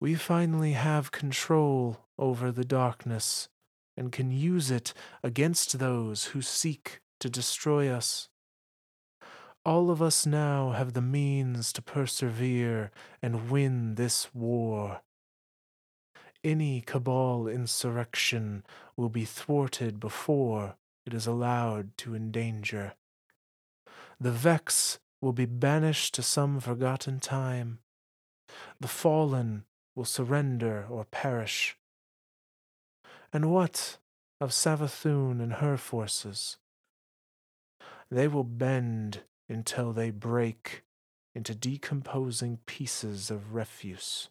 We 0.00 0.14
finally 0.14 0.72
have 0.72 1.12
control 1.12 1.98
over 2.18 2.50
the 2.50 2.64
darkness 2.64 3.48
and 3.96 4.10
can 4.10 4.30
use 4.30 4.70
it 4.70 4.92
against 5.22 5.78
those 5.78 6.26
who 6.26 6.42
seek 6.42 7.00
to 7.20 7.30
destroy 7.30 7.88
us. 7.88 8.28
All 9.64 9.90
of 9.90 10.02
us 10.02 10.26
now 10.26 10.70
have 10.72 10.92
the 10.92 11.00
means 11.00 11.72
to 11.74 11.82
persevere 11.82 12.90
and 13.22 13.48
win 13.48 13.94
this 13.94 14.34
war. 14.34 15.02
Any 16.42 16.80
cabal 16.80 17.46
insurrection 17.46 18.64
will 18.96 19.08
be 19.08 19.24
thwarted 19.24 20.00
before 20.00 20.74
it 21.06 21.14
is 21.14 21.28
allowed 21.28 21.96
to 21.98 22.16
endanger. 22.16 22.94
The 24.22 24.30
Vex 24.30 25.00
will 25.20 25.32
be 25.32 25.46
banished 25.46 26.14
to 26.14 26.22
some 26.22 26.60
forgotten 26.60 27.18
time. 27.18 27.80
The 28.78 28.86
fallen 28.86 29.64
will 29.96 30.04
surrender 30.04 30.86
or 30.88 31.04
perish. 31.04 31.76
And 33.32 33.50
what 33.50 33.98
of 34.40 34.52
Savathun 34.52 35.40
and 35.42 35.54
her 35.54 35.76
forces? 35.76 36.58
They 38.12 38.28
will 38.28 38.44
bend 38.44 39.22
until 39.48 39.92
they 39.92 40.12
break 40.12 40.84
into 41.34 41.52
decomposing 41.52 42.60
pieces 42.64 43.28
of 43.28 43.54
refuse. 43.54 44.28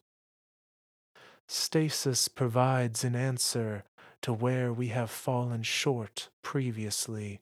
Stasis 1.50 2.30
provides 2.30 3.04
an 3.04 3.18
answer 3.18 3.84
to 4.22 4.32
where 4.32 4.72
we 4.72 4.88
have 4.88 5.12
fallen 5.12 5.64
short 5.64 6.30
previously. 6.42 7.42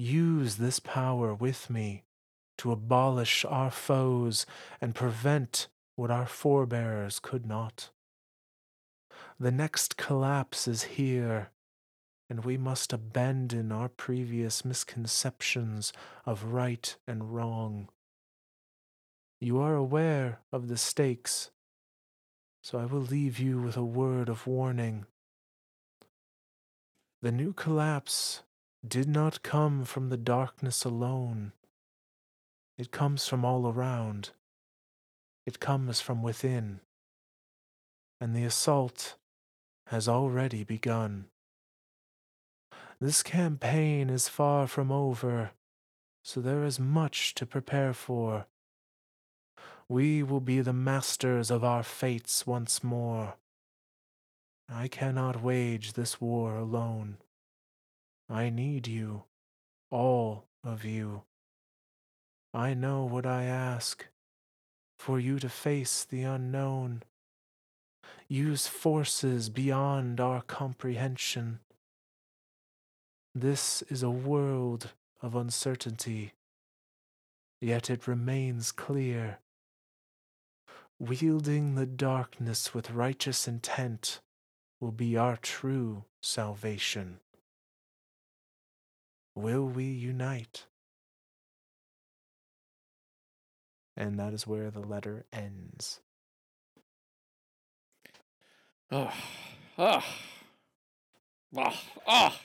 Use 0.00 0.56
this 0.56 0.80
power 0.80 1.34
with 1.34 1.68
me 1.68 2.04
to 2.56 2.72
abolish 2.72 3.44
our 3.44 3.70
foes 3.70 4.46
and 4.80 4.94
prevent 4.94 5.68
what 5.94 6.10
our 6.10 6.24
forebears 6.24 7.18
could 7.18 7.44
not. 7.44 7.90
The 9.38 9.50
next 9.50 9.98
collapse 9.98 10.66
is 10.66 10.84
here, 10.84 11.50
and 12.30 12.46
we 12.46 12.56
must 12.56 12.94
abandon 12.94 13.70
our 13.72 13.90
previous 13.90 14.64
misconceptions 14.64 15.92
of 16.24 16.44
right 16.44 16.96
and 17.06 17.34
wrong. 17.34 17.90
You 19.38 19.60
are 19.60 19.74
aware 19.74 20.40
of 20.50 20.68
the 20.68 20.78
stakes, 20.78 21.50
so 22.62 22.78
I 22.78 22.86
will 22.86 23.02
leave 23.02 23.38
you 23.38 23.60
with 23.60 23.76
a 23.76 23.84
word 23.84 24.30
of 24.30 24.46
warning. 24.46 25.04
The 27.20 27.32
new 27.32 27.52
collapse 27.52 28.44
did 28.86 29.08
not 29.08 29.42
come 29.42 29.84
from 29.84 30.08
the 30.08 30.16
darkness 30.16 30.84
alone. 30.84 31.52
It 32.78 32.90
comes 32.90 33.26
from 33.26 33.44
all 33.44 33.66
around. 33.68 34.30
It 35.46 35.60
comes 35.60 36.00
from 36.00 36.22
within. 36.22 36.80
And 38.20 38.34
the 38.34 38.44
assault 38.44 39.16
has 39.88 40.08
already 40.08 40.64
begun. 40.64 41.26
This 43.00 43.22
campaign 43.22 44.08
is 44.08 44.28
far 44.28 44.66
from 44.66 44.92
over, 44.92 45.52
so 46.22 46.40
there 46.40 46.64
is 46.64 46.78
much 46.78 47.34
to 47.34 47.46
prepare 47.46 47.92
for. 47.92 48.46
We 49.88 50.22
will 50.22 50.40
be 50.40 50.60
the 50.60 50.72
masters 50.72 51.50
of 51.50 51.64
our 51.64 51.82
fates 51.82 52.46
once 52.46 52.84
more. 52.84 53.34
I 54.68 54.86
cannot 54.86 55.42
wage 55.42 55.94
this 55.94 56.20
war 56.20 56.56
alone. 56.56 57.16
I 58.30 58.48
need 58.48 58.86
you, 58.86 59.24
all 59.90 60.46
of 60.62 60.84
you. 60.84 61.22
I 62.54 62.74
know 62.74 63.04
what 63.04 63.26
I 63.26 63.44
ask 63.44 64.06
for 65.00 65.18
you 65.18 65.40
to 65.40 65.48
face 65.48 66.04
the 66.04 66.22
unknown. 66.22 67.02
Use 68.28 68.68
forces 68.68 69.48
beyond 69.48 70.20
our 70.20 70.42
comprehension. 70.42 71.58
This 73.34 73.82
is 73.88 74.04
a 74.04 74.10
world 74.10 74.90
of 75.20 75.34
uncertainty, 75.34 76.34
yet 77.60 77.90
it 77.90 78.06
remains 78.06 78.70
clear. 78.70 79.38
Wielding 81.00 81.74
the 81.74 81.86
darkness 81.86 82.72
with 82.72 82.92
righteous 82.92 83.48
intent 83.48 84.20
will 84.78 84.92
be 84.92 85.16
our 85.16 85.36
true 85.36 86.04
salvation. 86.20 87.18
Will 89.40 89.64
we 89.66 89.84
unite? 89.84 90.66
And 93.96 94.18
that 94.18 94.34
is 94.34 94.46
where 94.46 94.70
the 94.70 94.80
letter 94.80 95.24
ends. 95.32 96.00
Oh, 98.92 99.10
oh, 99.78 100.04
oh, 101.56 101.80
oh. 102.06 102.36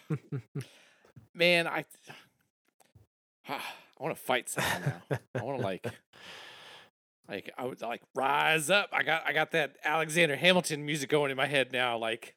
man, 1.33 1.67
I, 1.67 1.83
I 3.49 3.59
want 3.99 4.15
to 4.15 4.21
fight 4.21 4.47
someone 4.47 4.93
now. 5.09 5.19
I 5.35 5.43
want 5.43 5.59
to 5.59 5.65
like, 5.65 5.85
like 7.29 7.51
I 7.57 7.65
would 7.65 7.81
like 7.81 8.03
rise 8.13 8.69
up. 8.69 8.89
I 8.93 9.03
got, 9.03 9.23
I 9.27 9.33
got 9.33 9.51
that 9.51 9.75
Alexander 9.83 10.37
Hamilton 10.37 10.85
music 10.85 11.09
going 11.09 11.29
in 11.29 11.35
my 11.35 11.47
head 11.47 11.73
now. 11.73 11.97
Like, 11.97 12.35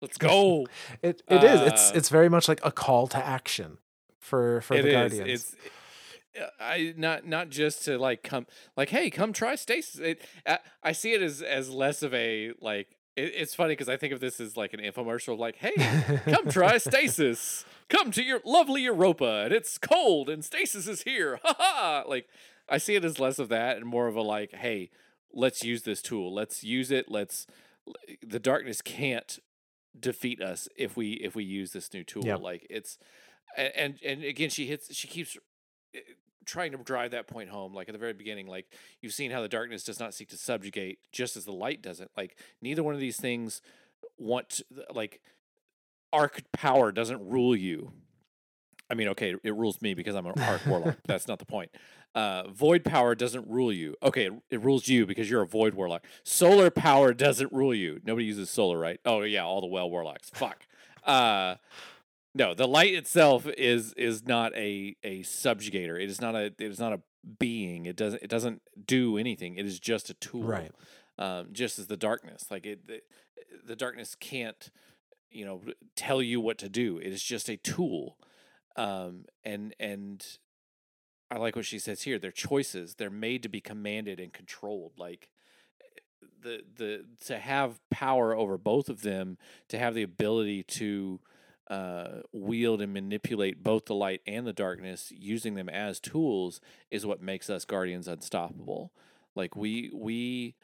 let's 0.00 0.18
go. 0.18 0.68
it 1.02 1.22
it 1.28 1.42
uh, 1.42 1.46
is. 1.46 1.60
It's 1.72 1.90
uh 1.90 1.92
it's 1.96 2.08
very 2.10 2.28
much 2.28 2.46
like 2.48 2.60
a 2.62 2.70
call 2.70 3.08
to 3.08 3.16
action 3.16 3.78
for 4.28 4.60
for 4.60 4.80
the 4.80 4.88
is. 4.88 4.92
Guardians. 4.94 5.28
It's 5.28 5.56
eh, 6.36 6.46
I 6.60 6.94
not 6.96 7.26
not 7.26 7.50
just 7.50 7.84
to 7.86 7.98
like 7.98 8.22
come 8.22 8.46
like 8.76 8.90
hey 8.90 9.10
come 9.10 9.32
try 9.32 9.54
stasis. 9.56 10.00
It, 10.00 10.22
I, 10.46 10.58
I 10.82 10.92
see 10.92 11.12
it 11.12 11.22
as 11.22 11.42
as 11.42 11.70
less 11.70 12.02
of 12.02 12.14
a 12.14 12.52
like 12.60 12.88
it, 13.16 13.32
it's 13.34 13.54
funny 13.54 13.72
because 13.72 13.88
I 13.88 13.96
think 13.96 14.12
of 14.12 14.20
this 14.20 14.40
as 14.40 14.56
like 14.56 14.72
an 14.72 14.80
infomercial 14.80 15.38
like 15.38 15.56
hey 15.56 15.72
come 16.24 16.48
try 16.48 16.78
stasis 16.78 17.64
come 17.88 18.10
to 18.12 18.22
your 18.22 18.40
lovely 18.44 18.82
Europa 18.82 19.42
and 19.44 19.52
it's 19.52 19.78
cold 19.78 20.28
and 20.28 20.44
stasis 20.44 20.86
is 20.86 21.02
here 21.02 21.40
ha 21.42 21.54
ha 21.58 22.04
like 22.06 22.28
I 22.68 22.78
see 22.78 22.94
it 22.94 23.04
as 23.04 23.18
less 23.18 23.38
of 23.38 23.48
that 23.48 23.76
and 23.76 23.86
more 23.86 24.06
of 24.06 24.16
a 24.16 24.22
like 24.22 24.54
hey 24.54 24.90
let's 25.32 25.64
use 25.64 25.82
this 25.82 26.02
tool 26.02 26.32
let's 26.32 26.62
use 26.62 26.90
it 26.90 27.10
let's 27.10 27.46
eh, 28.08 28.14
the 28.26 28.38
darkness 28.38 28.80
can't 28.80 29.38
defeat 29.98 30.40
us 30.40 30.68
if 30.76 30.96
we 30.96 31.12
if 31.14 31.34
we 31.34 31.44
use 31.44 31.72
this 31.72 31.92
new 31.92 32.04
tool 32.04 32.24
yep. 32.24 32.40
like 32.40 32.66
it's 32.70 32.98
and 33.58 33.98
and 34.04 34.24
again 34.24 34.50
she 34.50 34.66
hits 34.66 34.94
she 34.94 35.08
keeps 35.08 35.36
eh, 35.94 36.00
trying 36.44 36.72
to 36.72 36.78
drive 36.78 37.10
that 37.10 37.26
point 37.26 37.50
home 37.50 37.74
like 37.74 37.88
at 37.88 37.92
the 37.92 37.98
very 37.98 38.14
beginning 38.14 38.46
like 38.46 38.66
you've 39.02 39.12
seen 39.12 39.30
how 39.30 39.42
the 39.42 39.48
darkness 39.48 39.84
does 39.84 40.00
not 40.00 40.14
seek 40.14 40.28
to 40.28 40.36
subjugate 40.36 40.98
just 41.12 41.36
as 41.36 41.44
the 41.44 41.52
light 41.52 41.82
doesn't 41.82 42.10
like 42.16 42.38
neither 42.62 42.82
one 42.82 42.94
of 42.94 43.00
these 43.00 43.18
things 43.18 43.60
want 44.16 44.48
to, 44.48 44.64
like 44.92 45.20
arc 46.12 46.42
power 46.52 46.92
doesn't 46.92 47.26
rule 47.28 47.54
you. 47.54 47.92
I 48.90 48.94
mean 48.94 49.08
okay 49.08 49.34
it 49.42 49.54
rules 49.54 49.82
me 49.82 49.92
because 49.94 50.14
i'm 50.14 50.26
an 50.26 50.40
arc 50.40 50.64
warlock 50.66 50.96
that's 51.06 51.28
not 51.28 51.38
the 51.38 51.44
point. 51.46 51.70
Uh, 52.14 52.48
void 52.48 52.84
power 52.84 53.14
doesn't 53.14 53.46
rule 53.46 53.70
you. 53.70 53.94
Okay 54.02 54.26
it, 54.26 54.32
it 54.50 54.62
rules 54.62 54.88
you 54.88 55.04
because 55.04 55.28
you're 55.28 55.42
a 55.42 55.46
void 55.46 55.74
warlock. 55.74 56.04
Solar 56.24 56.70
power 56.70 57.12
doesn't 57.12 57.52
rule 57.52 57.74
you. 57.74 58.00
Nobody 58.02 58.24
uses 58.24 58.48
solar 58.48 58.78
right? 58.78 58.98
Oh 59.04 59.20
yeah 59.20 59.44
all 59.44 59.60
the 59.60 59.66
well 59.66 59.90
warlocks. 59.90 60.30
Fuck. 60.30 60.66
Uh 61.04 61.56
no, 62.34 62.54
the 62.54 62.68
light 62.68 62.94
itself 62.94 63.46
is 63.46 63.92
is 63.94 64.26
not 64.26 64.54
a 64.54 64.96
a 65.02 65.20
subjugator. 65.20 66.00
It 66.02 66.10
is 66.10 66.20
not 66.20 66.34
a 66.34 66.46
it 66.46 66.60
is 66.60 66.78
not 66.78 66.92
a 66.92 67.00
being. 67.38 67.86
It 67.86 67.96
doesn't 67.96 68.22
it 68.22 68.30
doesn't 68.30 68.62
do 68.86 69.16
anything. 69.16 69.56
It 69.56 69.66
is 69.66 69.78
just 69.78 70.10
a 70.10 70.14
tool. 70.14 70.44
Right. 70.44 70.72
Um, 71.18 71.48
just 71.52 71.80
as 71.80 71.88
the 71.88 71.96
darkness, 71.96 72.46
like 72.48 72.64
it, 72.64 72.86
the, 72.86 73.00
the 73.66 73.74
darkness 73.74 74.14
can't, 74.14 74.70
you 75.32 75.44
know, 75.44 75.62
tell 75.96 76.22
you 76.22 76.40
what 76.40 76.58
to 76.58 76.68
do. 76.68 76.98
It 76.98 77.08
is 77.08 77.24
just 77.24 77.48
a 77.48 77.56
tool. 77.56 78.16
Um, 78.76 79.24
and 79.44 79.74
and 79.80 80.24
I 81.30 81.38
like 81.38 81.56
what 81.56 81.64
she 81.64 81.80
says 81.80 82.02
here. 82.02 82.18
They're 82.18 82.30
choices. 82.30 82.94
They're 82.94 83.10
made 83.10 83.42
to 83.42 83.48
be 83.48 83.60
commanded 83.60 84.20
and 84.20 84.32
controlled. 84.32 84.92
Like 84.96 85.28
the 86.42 86.62
the 86.76 87.04
to 87.26 87.38
have 87.38 87.80
power 87.90 88.34
over 88.34 88.56
both 88.56 88.88
of 88.88 89.02
them, 89.02 89.38
to 89.68 89.78
have 89.78 89.94
the 89.94 90.02
ability 90.02 90.62
to 90.62 91.20
uh, 91.68 92.20
wield 92.32 92.80
and 92.80 92.92
manipulate 92.92 93.62
both 93.62 93.86
the 93.86 93.94
light 93.94 94.22
and 94.26 94.46
the 94.46 94.52
darkness, 94.52 95.12
using 95.16 95.54
them 95.54 95.68
as 95.68 96.00
tools, 96.00 96.60
is 96.90 97.06
what 97.06 97.22
makes 97.22 97.50
us 97.50 97.64
guardians 97.64 98.08
unstoppable. 98.08 98.92
Like 99.34 99.56
we 99.56 99.90
we 99.94 100.54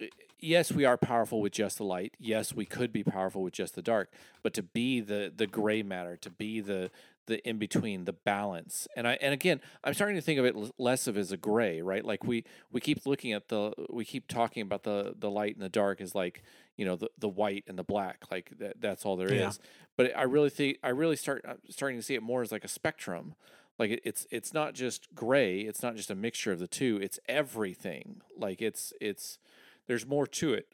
eh, 0.00 0.06
yes, 0.38 0.72
we 0.72 0.84
are 0.84 0.96
powerful 0.96 1.40
with 1.40 1.52
just 1.52 1.78
the 1.78 1.84
light. 1.84 2.14
Yes, 2.18 2.54
we 2.54 2.64
could 2.66 2.92
be 2.92 3.04
powerful 3.04 3.42
with 3.42 3.54
just 3.54 3.74
the 3.74 3.82
dark. 3.82 4.12
But 4.42 4.54
to 4.54 4.62
be 4.62 5.00
the 5.00 5.32
the 5.34 5.46
gray 5.46 5.82
matter, 5.82 6.16
to 6.18 6.30
be 6.30 6.60
the 6.60 6.90
the 7.30 7.48
in 7.48 7.58
between, 7.58 8.04
the 8.04 8.12
balance, 8.12 8.86
and 8.96 9.08
I 9.08 9.18
and 9.22 9.32
again, 9.32 9.60
I'm 9.82 9.94
starting 9.94 10.16
to 10.16 10.22
think 10.22 10.38
of 10.38 10.44
it 10.44 10.54
less 10.78 11.06
of 11.06 11.16
as 11.16 11.32
a 11.32 11.36
gray, 11.36 11.80
right? 11.80 12.04
Like 12.04 12.24
we 12.24 12.44
we 12.70 12.80
keep 12.80 13.06
looking 13.06 13.32
at 13.32 13.48
the 13.48 13.72
we 13.88 14.04
keep 14.04 14.28
talking 14.28 14.62
about 14.62 14.82
the 14.82 15.14
the 15.18 15.30
light 15.30 15.54
and 15.54 15.62
the 15.62 15.68
dark 15.68 16.00
as 16.00 16.14
like 16.14 16.42
you 16.76 16.84
know 16.84 16.96
the 16.96 17.08
the 17.18 17.28
white 17.28 17.64
and 17.66 17.78
the 17.78 17.84
black, 17.84 18.24
like 18.30 18.52
that 18.58 18.80
that's 18.80 19.06
all 19.06 19.16
there 19.16 19.32
yeah. 19.32 19.48
is. 19.48 19.58
But 19.96 20.16
I 20.16 20.24
really 20.24 20.50
think 20.50 20.78
I 20.82 20.88
really 20.90 21.16
start 21.16 21.44
I'm 21.48 21.58
starting 21.70 21.98
to 21.98 22.02
see 22.02 22.14
it 22.14 22.22
more 22.22 22.42
as 22.42 22.52
like 22.52 22.64
a 22.64 22.68
spectrum. 22.68 23.34
Like 23.78 23.92
it, 23.92 24.00
it's 24.04 24.26
it's 24.30 24.52
not 24.52 24.74
just 24.74 25.14
gray, 25.14 25.60
it's 25.60 25.82
not 25.82 25.96
just 25.96 26.10
a 26.10 26.14
mixture 26.14 26.52
of 26.52 26.58
the 26.58 26.68
two. 26.68 26.98
It's 27.00 27.18
everything. 27.28 28.20
Like 28.36 28.60
it's 28.60 28.92
it's 29.00 29.38
there's 29.86 30.06
more 30.06 30.26
to 30.26 30.52
it 30.52 30.68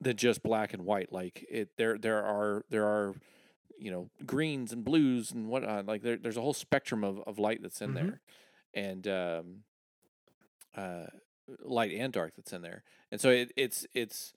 than 0.00 0.16
just 0.16 0.42
black 0.42 0.74
and 0.74 0.84
white. 0.84 1.12
Like 1.12 1.46
it 1.48 1.70
there 1.78 1.96
there 1.96 2.22
are 2.22 2.64
there 2.68 2.86
are 2.86 3.14
you 3.82 3.90
know 3.90 4.10
greens 4.24 4.72
and 4.72 4.84
blues 4.84 5.32
and 5.32 5.48
whatnot. 5.48 5.86
Like 5.86 6.02
there, 6.02 6.16
there's 6.16 6.36
a 6.36 6.40
whole 6.40 6.54
spectrum 6.54 7.04
of, 7.04 7.20
of 7.26 7.38
light 7.38 7.60
that's 7.62 7.80
in 7.80 7.92
mm-hmm. 7.92 8.06
there, 8.06 8.20
and 8.74 9.08
um, 9.08 9.56
uh, 10.76 11.06
light 11.64 11.92
and 11.92 12.12
dark 12.12 12.34
that's 12.36 12.52
in 12.52 12.62
there. 12.62 12.84
And 13.10 13.20
so 13.20 13.30
it, 13.30 13.52
it's 13.56 13.86
it's 13.94 14.32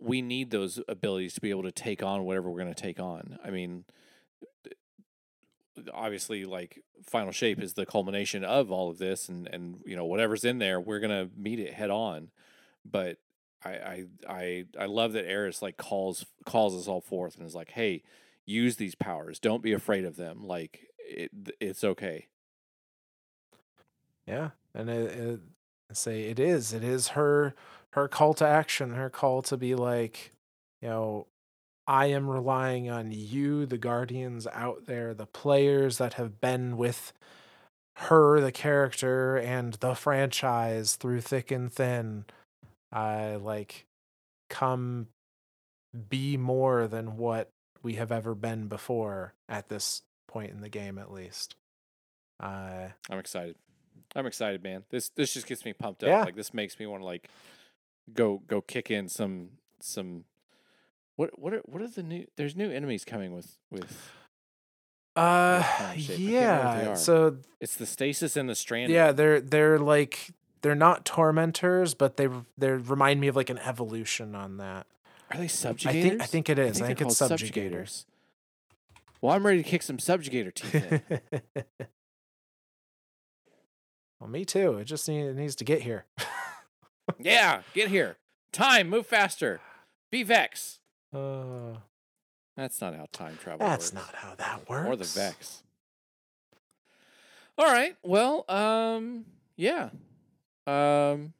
we 0.00 0.22
need 0.22 0.50
those 0.50 0.80
abilities 0.88 1.34
to 1.34 1.40
be 1.40 1.50
able 1.50 1.64
to 1.64 1.72
take 1.72 2.02
on 2.02 2.24
whatever 2.24 2.50
we're 2.50 2.60
going 2.60 2.74
to 2.74 2.82
take 2.82 3.00
on. 3.00 3.38
I 3.44 3.50
mean, 3.50 3.84
obviously, 5.92 6.44
like 6.44 6.82
final 7.04 7.32
shape 7.32 7.60
is 7.60 7.74
the 7.74 7.86
culmination 7.86 8.44
of 8.44 8.70
all 8.70 8.90
of 8.90 8.98
this, 8.98 9.28
and 9.28 9.48
and 9.52 9.80
you 9.86 9.96
know 9.96 10.04
whatever's 10.04 10.44
in 10.44 10.58
there, 10.58 10.80
we're 10.80 11.00
gonna 11.00 11.28
meet 11.36 11.58
it 11.60 11.74
head 11.74 11.90
on. 11.90 12.30
But 12.84 13.18
I 13.64 13.70
I 13.70 14.04
I 14.28 14.64
I 14.78 14.86
love 14.86 15.12
that 15.12 15.28
Eris 15.28 15.62
like 15.62 15.76
calls 15.76 16.26
calls 16.44 16.76
us 16.76 16.88
all 16.88 17.00
forth 17.00 17.36
and 17.36 17.46
is 17.46 17.54
like, 17.54 17.70
hey, 17.70 18.02
use 18.48 18.76
these 18.76 18.94
powers. 18.94 19.38
Don't 19.38 19.62
be 19.62 19.72
afraid 19.72 20.04
of 20.04 20.16
them. 20.16 20.46
Like 20.46 20.88
it, 20.98 21.30
it's 21.60 21.84
okay. 21.84 22.26
Yeah, 24.26 24.50
and 24.74 24.90
it, 24.90 25.12
it, 25.12 25.40
say 25.92 26.24
it 26.24 26.38
is. 26.38 26.72
It 26.72 26.84
is 26.84 27.08
her 27.08 27.54
her 27.90 28.08
call 28.08 28.34
to 28.34 28.46
action. 28.46 28.94
Her 28.94 29.10
call 29.10 29.42
to 29.42 29.56
be 29.56 29.74
like, 29.74 30.32
you 30.82 30.88
know, 30.88 31.26
I 31.86 32.06
am 32.06 32.28
relying 32.28 32.90
on 32.90 33.12
you, 33.12 33.66
the 33.66 33.78
guardians 33.78 34.46
out 34.52 34.86
there, 34.86 35.14
the 35.14 35.26
players 35.26 35.98
that 35.98 36.14
have 36.14 36.40
been 36.40 36.76
with 36.76 37.12
her, 37.96 38.40
the 38.40 38.52
character, 38.52 39.36
and 39.36 39.74
the 39.74 39.94
franchise 39.94 40.96
through 40.96 41.22
thick 41.22 41.50
and 41.50 41.72
thin. 41.72 42.24
I 42.92 43.36
like 43.36 43.86
come 44.48 45.08
be 46.08 46.36
more 46.36 46.86
than 46.86 47.16
what 47.16 47.50
we 47.82 47.94
have 47.94 48.12
ever 48.12 48.34
been 48.34 48.68
before 48.68 49.34
at 49.48 49.68
this 49.68 50.02
point 50.26 50.50
in 50.50 50.60
the 50.60 50.68
game, 50.68 50.98
at 50.98 51.12
least. 51.12 51.56
Uh, 52.40 52.88
I'm 53.10 53.18
excited. 53.18 53.56
I'm 54.14 54.26
excited, 54.26 54.62
man. 54.62 54.84
This 54.90 55.08
this 55.10 55.34
just 55.34 55.46
gets 55.46 55.64
me 55.64 55.72
pumped 55.72 56.02
up. 56.02 56.08
Yeah. 56.08 56.24
Like 56.24 56.36
this 56.36 56.54
makes 56.54 56.78
me 56.78 56.86
want 56.86 57.02
to 57.02 57.06
like 57.06 57.28
go 58.12 58.42
go 58.46 58.60
kick 58.60 58.90
in 58.90 59.08
some 59.08 59.50
some. 59.80 60.24
What 61.16 61.38
what 61.38 61.52
are 61.52 61.62
what 61.64 61.82
are 61.82 61.88
the 61.88 62.02
new? 62.02 62.26
There's 62.36 62.56
new 62.56 62.70
enemies 62.70 63.04
coming 63.04 63.34
with 63.34 63.58
with. 63.70 64.12
Uh, 65.16 65.64
yeah. 65.96 66.94
So 66.94 67.38
it's 67.60 67.74
the 67.74 67.86
stasis 67.86 68.36
and 68.36 68.48
the 68.48 68.54
strand. 68.54 68.92
Yeah, 68.92 69.10
they're 69.12 69.40
they're 69.40 69.78
like 69.78 70.30
they're 70.62 70.74
not 70.74 71.04
tormentors, 71.04 71.94
but 71.94 72.16
they 72.16 72.28
they 72.56 72.70
remind 72.70 73.20
me 73.20 73.28
of 73.28 73.36
like 73.36 73.50
an 73.50 73.58
evolution 73.58 74.34
on 74.34 74.58
that. 74.58 74.86
Are 75.30 75.38
they 75.38 75.46
subjugators? 75.46 75.86
I 75.86 75.92
think 75.92 76.22
I 76.22 76.26
think 76.26 76.48
it 76.48 76.58
is. 76.58 76.82
I 76.82 76.86
think, 76.86 76.98
I 76.98 77.00
think 77.00 77.10
it's 77.10 77.20
subjugators. 77.20 77.50
subjugators. 77.52 78.04
Well, 79.20 79.34
I'm 79.34 79.44
ready 79.44 79.62
to 79.62 79.68
kick 79.68 79.82
some 79.82 79.98
subjugator 79.98 80.54
teeth 80.54 80.74
in. 80.74 81.02
well, 84.20 84.30
me 84.30 84.44
too. 84.44 84.78
It 84.78 84.84
just 84.84 85.08
need, 85.08 85.24
it 85.24 85.36
needs 85.36 85.56
to 85.56 85.64
get 85.64 85.82
here. 85.82 86.04
yeah, 87.18 87.62
get 87.74 87.88
here. 87.88 88.16
Time, 88.52 88.88
move 88.88 89.06
faster. 89.06 89.60
Be 90.10 90.22
Vex. 90.22 90.78
Uh, 91.12 91.78
that's 92.56 92.80
not 92.80 92.94
how 92.94 93.06
time 93.12 93.36
travel 93.42 93.66
that's 93.66 93.92
works. 93.92 94.06
not 94.06 94.14
how 94.14 94.34
that 94.36 94.68
works. 94.68 94.88
Or 94.88 94.96
the 94.96 95.04
Vex. 95.04 95.62
All 97.56 97.66
right. 97.66 97.96
Well, 98.04 98.44
um, 98.48 99.24
yeah. 99.56 99.90
Um, 100.66 101.32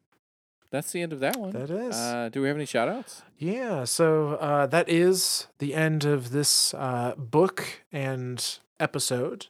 that's 0.70 0.92
the 0.92 1.02
end 1.02 1.12
of 1.12 1.20
that 1.20 1.36
one. 1.36 1.50
That 1.50 1.70
is. 1.70 1.94
Uh, 1.94 2.28
do 2.30 2.42
we 2.42 2.48
have 2.48 2.56
any 2.56 2.66
shout 2.66 2.88
outs? 2.88 3.22
Yeah, 3.38 3.84
so 3.84 4.34
uh, 4.34 4.66
that 4.66 4.88
is 4.88 5.46
the 5.58 5.74
end 5.74 6.04
of 6.04 6.30
this 6.30 6.74
uh, 6.74 7.14
book 7.16 7.82
and 7.92 8.58
episode. 8.78 9.46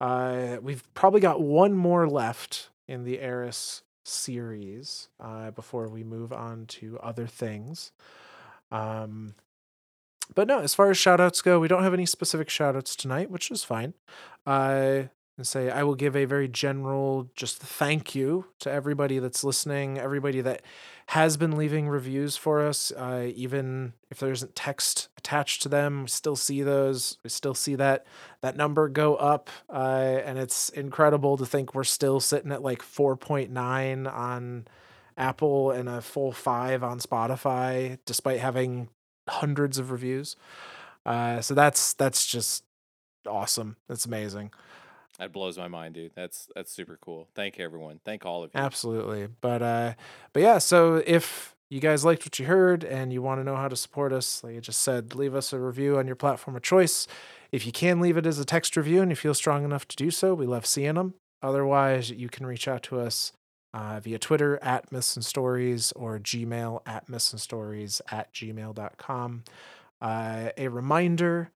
Uh, 0.00 0.56
we've 0.62 0.82
probably 0.94 1.20
got 1.20 1.40
one 1.40 1.74
more 1.74 2.08
left 2.08 2.70
in 2.88 3.04
the 3.04 3.20
Eris 3.20 3.82
series 4.04 5.08
uh, 5.20 5.50
before 5.50 5.88
we 5.88 6.02
move 6.02 6.32
on 6.32 6.66
to 6.66 6.98
other 7.00 7.26
things. 7.26 7.92
Um, 8.72 9.34
but 10.34 10.46
no, 10.46 10.60
as 10.60 10.74
far 10.74 10.90
as 10.90 10.98
shout 10.98 11.20
outs 11.20 11.42
go, 11.42 11.58
we 11.58 11.68
don't 11.68 11.82
have 11.82 11.94
any 11.94 12.06
specific 12.06 12.48
shout 12.48 12.76
outs 12.76 12.94
tonight, 12.94 13.30
which 13.30 13.50
is 13.50 13.64
fine. 13.64 13.94
Uh, 14.46 15.04
and 15.40 15.46
say, 15.46 15.70
I 15.70 15.84
will 15.84 15.94
give 15.94 16.14
a 16.14 16.26
very 16.26 16.48
general 16.48 17.30
just 17.34 17.60
thank 17.60 18.14
you 18.14 18.44
to 18.58 18.70
everybody 18.70 19.18
that's 19.18 19.42
listening, 19.42 19.96
everybody 19.96 20.42
that 20.42 20.60
has 21.06 21.38
been 21.38 21.56
leaving 21.56 21.88
reviews 21.88 22.36
for 22.36 22.60
us. 22.60 22.92
Uh, 22.92 23.30
even 23.34 23.94
if 24.10 24.18
there 24.18 24.30
isn't 24.30 24.54
text 24.54 25.08
attached 25.16 25.62
to 25.62 25.70
them, 25.70 26.02
we 26.02 26.08
still 26.08 26.36
see 26.36 26.62
those. 26.62 27.16
We 27.24 27.30
still 27.30 27.54
see 27.54 27.74
that 27.76 28.04
that 28.42 28.54
number 28.54 28.90
go 28.90 29.16
up, 29.16 29.48
uh, 29.70 30.20
and 30.26 30.38
it's 30.38 30.68
incredible 30.68 31.38
to 31.38 31.46
think 31.46 31.74
we're 31.74 31.84
still 31.84 32.20
sitting 32.20 32.52
at 32.52 32.62
like 32.62 32.82
4.9 32.82 34.12
on 34.12 34.68
Apple 35.16 35.70
and 35.70 35.88
a 35.88 36.02
full 36.02 36.32
five 36.32 36.84
on 36.84 36.98
Spotify, 36.98 37.98
despite 38.04 38.40
having 38.40 38.90
hundreds 39.26 39.78
of 39.78 39.90
reviews. 39.90 40.36
Uh, 41.06 41.40
so 41.40 41.54
that's 41.54 41.94
that's 41.94 42.26
just 42.26 42.62
awesome. 43.26 43.76
That's 43.88 44.04
amazing. 44.04 44.52
That 45.20 45.34
blows 45.34 45.58
my 45.58 45.68
mind, 45.68 45.94
dude. 45.94 46.12
That's 46.16 46.48
that's 46.54 46.72
super 46.72 46.98
cool. 47.02 47.28
Thank 47.34 47.58
you, 47.58 47.64
everyone. 47.64 48.00
Thank 48.06 48.24
all 48.24 48.42
of 48.42 48.52
you. 48.54 48.60
Absolutely. 48.60 49.28
But 49.42 49.60
uh, 49.60 49.94
but 50.32 50.40
yeah. 50.40 50.56
So 50.56 51.02
if 51.06 51.54
you 51.68 51.78
guys 51.78 52.06
liked 52.06 52.24
what 52.24 52.38
you 52.38 52.46
heard 52.46 52.84
and 52.84 53.12
you 53.12 53.20
want 53.20 53.38
to 53.38 53.44
know 53.44 53.54
how 53.54 53.68
to 53.68 53.76
support 53.76 54.14
us, 54.14 54.42
like 54.42 54.56
I 54.56 54.60
just 54.60 54.80
said, 54.80 55.14
leave 55.14 55.34
us 55.34 55.52
a 55.52 55.60
review 55.60 55.98
on 55.98 56.06
your 56.06 56.16
platform 56.16 56.56
of 56.56 56.62
choice. 56.62 57.06
If 57.52 57.66
you 57.66 57.70
can 57.70 58.00
leave 58.00 58.16
it 58.16 58.24
as 58.24 58.38
a 58.38 58.46
text 58.46 58.78
review 58.78 59.02
and 59.02 59.10
you 59.10 59.16
feel 59.16 59.34
strong 59.34 59.62
enough 59.62 59.86
to 59.88 59.96
do 59.96 60.10
so, 60.10 60.32
we 60.32 60.46
love 60.46 60.64
seeing 60.64 60.94
them. 60.94 61.12
Otherwise, 61.42 62.10
you 62.10 62.30
can 62.30 62.46
reach 62.46 62.66
out 62.66 62.82
to 62.84 62.98
us 62.98 63.32
uh, 63.74 64.00
via 64.00 64.18
Twitter 64.18 64.58
at 64.62 64.90
Myths 64.90 65.16
and 65.16 65.24
Stories 65.24 65.92
or 65.92 66.18
Gmail 66.18 66.80
at 66.86 67.10
Myths 67.10 67.32
and 67.32 67.40
Stories 67.40 68.00
at 68.10 68.32
gmail.com. 68.32 69.44
Uh, 70.00 70.48
a 70.56 70.68
reminder 70.68 71.50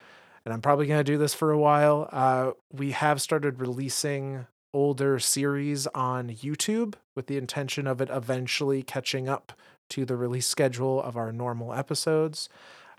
and 0.46 0.54
I'm 0.54 0.62
probably 0.62 0.88
going 0.88 1.00
to 1.00 1.04
do 1.04 1.18
this 1.18 1.34
for 1.34 1.52
a 1.52 1.60
while. 1.60 2.10
Uh, 2.12 2.52
we 2.72 2.92
have 2.92 3.22
started 3.22 3.60
releasing 3.60 4.48
older 4.74 5.20
series 5.20 5.88
on 5.88 6.30
YouTube 6.30 6.96
with 7.16 7.28
the 7.28 7.38
intention 7.38 7.88
of 7.88 8.02
it 8.02 8.10
eventually 8.12 8.82
catching 8.82 9.28
up 9.28 9.54
to 9.90 10.06
the 10.06 10.16
release 10.16 10.48
schedule 10.48 11.02
of 11.02 11.18
our 11.18 11.32
normal 11.32 11.74
episodes. 11.74 12.48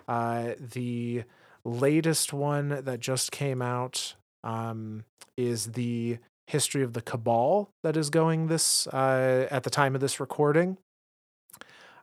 Uh, 0.06 0.50
the 0.58 1.24
latest 1.64 2.32
one 2.32 2.68
that 2.84 3.00
just 3.00 3.32
came 3.32 3.62
out 3.62 4.14
um, 4.44 5.04
is 5.36 5.72
the 5.72 6.18
history 6.46 6.82
of 6.82 6.92
the 6.92 7.00
Cabal 7.00 7.70
that 7.82 7.96
is 7.96 8.10
going 8.10 8.48
this 8.48 8.86
uh, 8.88 9.48
at 9.50 9.62
the 9.62 9.70
time 9.70 9.94
of 9.94 10.00
this 10.00 10.20
recording. 10.20 10.76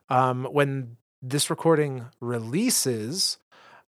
Um, 0.08 0.44
when 0.50 0.96
this 1.22 1.50
recording 1.50 2.06
releases, 2.20 3.38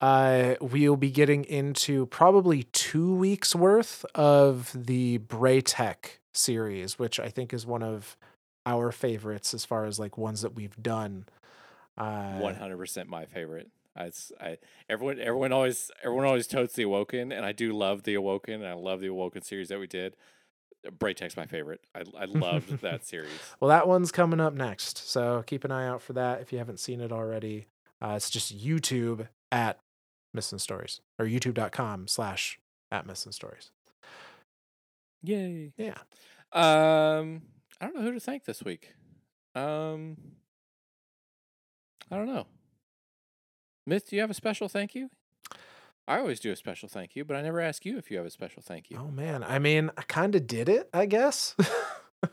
uh, 0.02 0.56
we'll 0.60 0.98
be 0.98 1.12
getting 1.12 1.46
into 1.46 2.06
probably 2.08 2.64
two 2.64 3.16
weeks 3.16 3.56
worth 3.56 4.06
of 4.16 4.72
the 4.76 5.20
Braytech 5.20 6.18
series, 6.34 7.00
which 7.00 7.20
I 7.20 7.30
think 7.30 7.54
is 7.54 7.66
one 7.66 7.84
of 7.84 8.18
our 8.66 8.92
favorites 8.92 9.54
as 9.54 9.66
far 9.66 9.86
as 9.86 10.00
like 10.00 10.18
ones 10.18 10.42
that 10.42 10.56
we've 10.56 10.76
done. 10.82 11.26
Uh, 11.98 12.40
one 12.40 12.56
hundred 12.56 12.78
percent 12.78 13.10
my 13.10 13.26
favorite. 13.26 13.70
I, 13.96 14.12
I 14.42 14.58
everyone 14.90 15.20
everyone 15.20 15.52
always 15.52 15.92
everyone 16.04 16.26
always 16.26 16.48
totes 16.48 16.74
the 16.74 16.84
Awoken, 16.84 17.32
and 17.32 17.46
I 17.46 17.52
do 17.52 17.72
love 17.72 18.04
the 18.04 18.16
Awoken, 18.16 18.56
and 18.56 18.68
I 18.68 18.74
love 18.74 19.00
the 19.00 19.08
Awoken 19.08 19.44
series 19.44 19.70
that 19.70 19.80
we 19.80 19.88
did. 19.88 20.16
Braytech's 20.86 21.38
my 21.38 21.46
favorite. 21.46 21.82
I 21.94 22.04
I 22.18 22.26
loved 22.26 22.70
that 22.82 23.06
series. 23.06 23.30
Well, 23.60 23.70
that 23.70 23.88
one's 23.88 24.12
coming 24.12 24.40
up 24.40 24.54
next, 24.54 25.10
so 25.10 25.44
keep 25.46 25.64
an 25.64 25.72
eye 25.72 25.88
out 25.88 26.02
for 26.02 26.14
that 26.14 26.42
if 26.42 26.52
you 26.52 26.58
haven't 26.58 26.80
seen 26.80 27.00
it 27.00 27.12
already. 27.12 27.68
Uh, 28.02 28.16
it's 28.18 28.30
just 28.30 28.58
YouTube 28.58 29.28
at 29.52 29.80
Myths 30.34 30.52
and 30.52 30.62
Stories 30.62 31.02
or 31.20 31.26
youtube.com 31.26 32.08
slash 32.08 32.60
at 32.92 33.06
Myths 33.06 33.26
and 33.26 33.34
Stories. 33.34 33.72
Yay. 35.24 35.74
Yeah. 35.78 35.98
Um, 36.52 37.44
I 37.80 37.86
don't 37.86 37.96
know 37.96 38.02
who 38.02 38.14
to 38.14 38.20
thank 38.20 38.46
this 38.46 38.64
week. 38.64 38.94
Um, 39.56 40.18
I 42.12 42.18
don't 42.18 42.28
know. 42.28 42.46
Myth, 43.86 44.10
do 44.10 44.16
you 44.16 44.22
have 44.22 44.32
a 44.32 44.36
special 44.36 44.70
thank 44.70 44.96
you? 44.96 45.10
I 46.08 46.20
always 46.20 46.40
do 46.40 46.52
a 46.52 46.56
special 46.56 46.90
thank 46.90 47.16
you, 47.16 47.24
but 47.24 47.38
I 47.38 47.42
never 47.42 47.62
ask 47.62 47.86
you 47.86 47.98
if 47.98 48.12
you 48.12 48.18
have 48.18 48.26
a 48.26 48.30
special 48.30 48.62
thank 48.62 48.90
you. 48.90 48.98
Oh 49.00 49.10
man, 49.10 49.44
I 49.44 49.60
mean, 49.60 49.90
I 49.98 50.02
kind 50.04 50.36
of 50.36 50.48
did 50.48 50.68
it, 50.68 50.90
I 50.94 51.06
guess. 51.06 51.56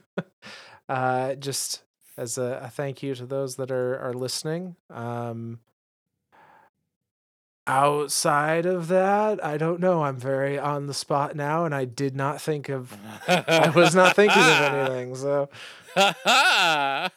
uh, 0.89 1.35
just 1.37 1.85
as 2.17 2.37
a, 2.37 2.61
a, 2.65 2.69
thank 2.69 3.03
you 3.03 3.15
to 3.15 3.27
those 3.27 3.57
that 3.57 3.71
are 3.71 3.99
are 3.99 4.13
listening. 4.13 4.75
Um, 4.91 5.61
outside 7.67 8.67
of 8.67 8.89
that, 8.89 9.45
I 9.45 9.57
don't 9.57 9.81
know. 9.81 10.03
I'm 10.03 10.17
very 10.17 10.59
on 10.59 10.87
the 10.87 10.95
spot 10.95 11.37
now, 11.37 11.65
and 11.65 11.75
I 11.75 11.85
did 11.85 12.17
not 12.17 12.41
think 12.41 12.69
of. 12.69 12.97
I 13.29 13.71
was 13.75 13.95
not 13.95 14.17
thinking 14.17 14.43
of 14.43 14.61
anything. 14.63 15.15
So, 15.15 15.49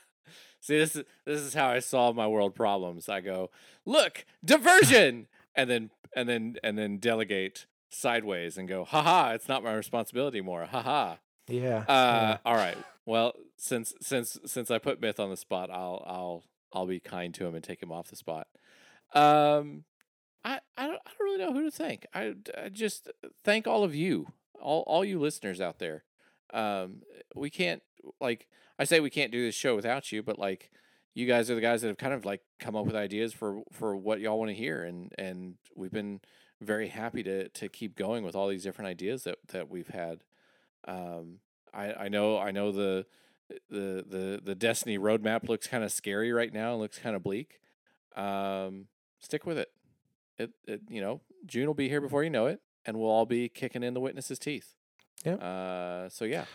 see, 0.61 0.77
this 0.77 0.95
is 0.95 1.03
this 1.25 1.41
is 1.41 1.53
how 1.53 1.67
I 1.67 1.79
solve 1.79 2.15
my 2.15 2.27
world 2.27 2.55
problems. 2.55 3.09
I 3.09 3.21
go, 3.21 3.49
look, 3.85 4.25
diversion, 4.43 5.27
and 5.55 5.69
then 5.69 5.89
and 6.15 6.27
then 6.29 6.57
and 6.63 6.77
then 6.77 6.97
delegate 6.97 7.65
sideways 7.89 8.57
and 8.57 8.67
go, 8.67 8.83
haha, 8.83 9.31
it's 9.33 9.47
not 9.47 9.63
my 9.63 9.73
responsibility 9.73 10.41
more. 10.41 10.65
Haha. 10.65 11.15
Yeah. 11.47 11.79
Uh, 11.79 11.83
yeah. 11.87 12.37
All 12.45 12.55
right. 12.55 12.77
Well, 13.05 13.33
since 13.57 13.93
since 14.01 14.37
since 14.45 14.71
I 14.71 14.77
put 14.77 15.01
Myth 15.01 15.19
on 15.19 15.29
the 15.29 15.37
spot, 15.37 15.69
I'll 15.71 16.03
I'll 16.07 16.43
I'll 16.73 16.87
be 16.87 16.99
kind 16.99 17.33
to 17.35 17.45
him 17.45 17.55
and 17.55 17.63
take 17.63 17.81
him 17.81 17.91
off 17.91 18.09
the 18.09 18.15
spot. 18.15 18.47
Um, 19.13 19.83
I, 20.45 20.59
I 20.77 20.87
don't, 20.87 20.99
I 21.05 21.11
don't 21.17 21.21
really 21.21 21.37
know 21.37 21.53
who 21.53 21.63
to 21.63 21.71
thank. 21.71 22.05
I, 22.13 22.33
I 22.61 22.69
just 22.69 23.09
thank 23.43 23.67
all 23.67 23.83
of 23.83 23.95
you, 23.95 24.33
all, 24.59 24.83
all 24.87 25.05
you 25.05 25.19
listeners 25.19 25.61
out 25.61 25.79
there. 25.79 26.03
Um, 26.53 27.01
we 27.35 27.49
can't 27.49 27.81
like 28.19 28.47
I 28.77 28.83
say 28.83 28.99
we 28.99 29.09
can't 29.09 29.31
do 29.31 29.43
this 29.43 29.55
show 29.55 29.75
without 29.75 30.11
you, 30.11 30.23
but 30.23 30.37
like 30.39 30.71
you 31.13 31.25
guys 31.27 31.49
are 31.49 31.55
the 31.55 31.61
guys 31.61 31.81
that 31.81 31.87
have 31.87 31.97
kind 31.97 32.13
of 32.13 32.25
like 32.25 32.41
come 32.59 32.75
up 32.75 32.85
with 32.85 32.95
ideas 32.95 33.33
for 33.33 33.61
for 33.71 33.95
what 33.95 34.19
y'all 34.19 34.39
want 34.39 34.49
to 34.49 34.55
hear, 34.55 34.83
and 34.83 35.11
and 35.17 35.55
we've 35.75 35.91
been 35.91 36.21
very 36.61 36.89
happy 36.89 37.23
to 37.23 37.49
to 37.49 37.69
keep 37.69 37.95
going 37.95 38.23
with 38.23 38.35
all 38.35 38.47
these 38.47 38.63
different 38.63 38.89
ideas 38.89 39.23
that 39.23 39.37
that 39.49 39.69
we've 39.69 39.89
had. 39.89 40.23
Um, 40.87 41.39
I 41.73 41.93
I 41.93 42.07
know 42.09 42.37
I 42.37 42.51
know 42.51 42.71
the 42.71 43.05
the 43.69 44.05
the 44.07 44.41
the 44.43 44.55
Destiny 44.55 44.97
roadmap 44.97 45.47
looks 45.47 45.67
kind 45.67 45.83
of 45.83 45.91
scary 45.91 46.31
right 46.31 46.53
now. 46.53 46.75
looks 46.75 46.99
kind 46.99 47.15
of 47.15 47.23
bleak. 47.23 47.59
Um, 48.15 48.87
stick 49.19 49.45
with 49.45 49.57
it 49.57 49.71
it, 50.37 50.51
it 50.67 50.81
you 50.89 51.01
know 51.01 51.21
June 51.45 51.67
will 51.67 51.73
be 51.73 51.89
here 51.89 52.01
before 52.01 52.23
you 52.23 52.29
know 52.29 52.47
it, 52.47 52.61
and 52.85 52.97
we'll 52.97 53.09
all 53.09 53.25
be 53.25 53.49
kicking 53.49 53.83
in 53.83 53.93
the 53.93 53.99
witnesses' 53.99 54.39
teeth. 54.39 54.73
Yeah. 55.25 55.35
Uh, 55.35 56.09
so 56.09 56.25
yeah. 56.25 56.45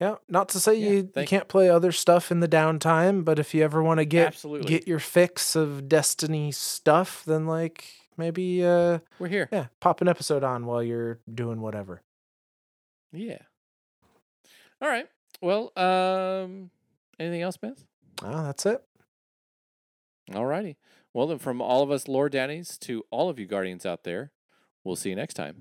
Yeah, 0.00 0.14
not 0.30 0.48
to 0.50 0.60
say 0.60 0.76
yeah, 0.76 0.90
you, 0.90 1.10
you 1.14 1.26
can't 1.26 1.46
play 1.46 1.68
other 1.68 1.92
stuff 1.92 2.32
in 2.32 2.40
the 2.40 2.48
downtime, 2.48 3.22
but 3.22 3.38
if 3.38 3.52
you 3.52 3.62
ever 3.62 3.82
want 3.82 3.98
to 3.98 4.06
get 4.06 4.28
Absolutely. 4.28 4.66
get 4.66 4.88
your 4.88 4.98
fix 4.98 5.54
of 5.54 5.90
Destiny 5.90 6.52
stuff, 6.52 7.22
then 7.26 7.46
like 7.46 7.84
maybe 8.16 8.64
uh 8.64 9.00
we're 9.18 9.28
here. 9.28 9.48
Yeah, 9.52 9.66
pop 9.78 10.00
an 10.00 10.08
episode 10.08 10.42
on 10.42 10.64
while 10.64 10.82
you're 10.82 11.18
doing 11.32 11.60
whatever. 11.60 12.00
Yeah. 13.12 13.38
All 14.80 14.88
right. 14.88 15.06
Well, 15.42 15.70
um 15.76 16.70
anything 17.18 17.42
else, 17.42 17.58
Beth? 17.58 17.84
Oh, 18.22 18.44
that's 18.44 18.64
it. 18.64 18.82
All 20.34 20.46
righty. 20.46 20.78
Well, 21.12 21.26
then, 21.26 21.38
from 21.38 21.60
all 21.60 21.82
of 21.82 21.90
us 21.90 22.06
lore 22.06 22.28
daddies 22.28 22.78
to 22.78 23.04
all 23.10 23.28
of 23.28 23.38
you 23.38 23.46
guardians 23.46 23.84
out 23.84 24.04
there, 24.04 24.30
we'll 24.84 24.96
see 24.96 25.10
you 25.10 25.16
next 25.16 25.34
time. 25.34 25.56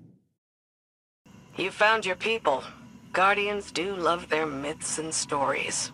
You 1.57 1.71
found 1.71 2.05
your 2.05 2.15
people. 2.15 2.63
Guardians 3.11 3.71
do 3.71 3.95
love 3.95 4.29
their 4.29 4.45
myths 4.45 4.99
and 4.99 5.13
stories. 5.13 5.91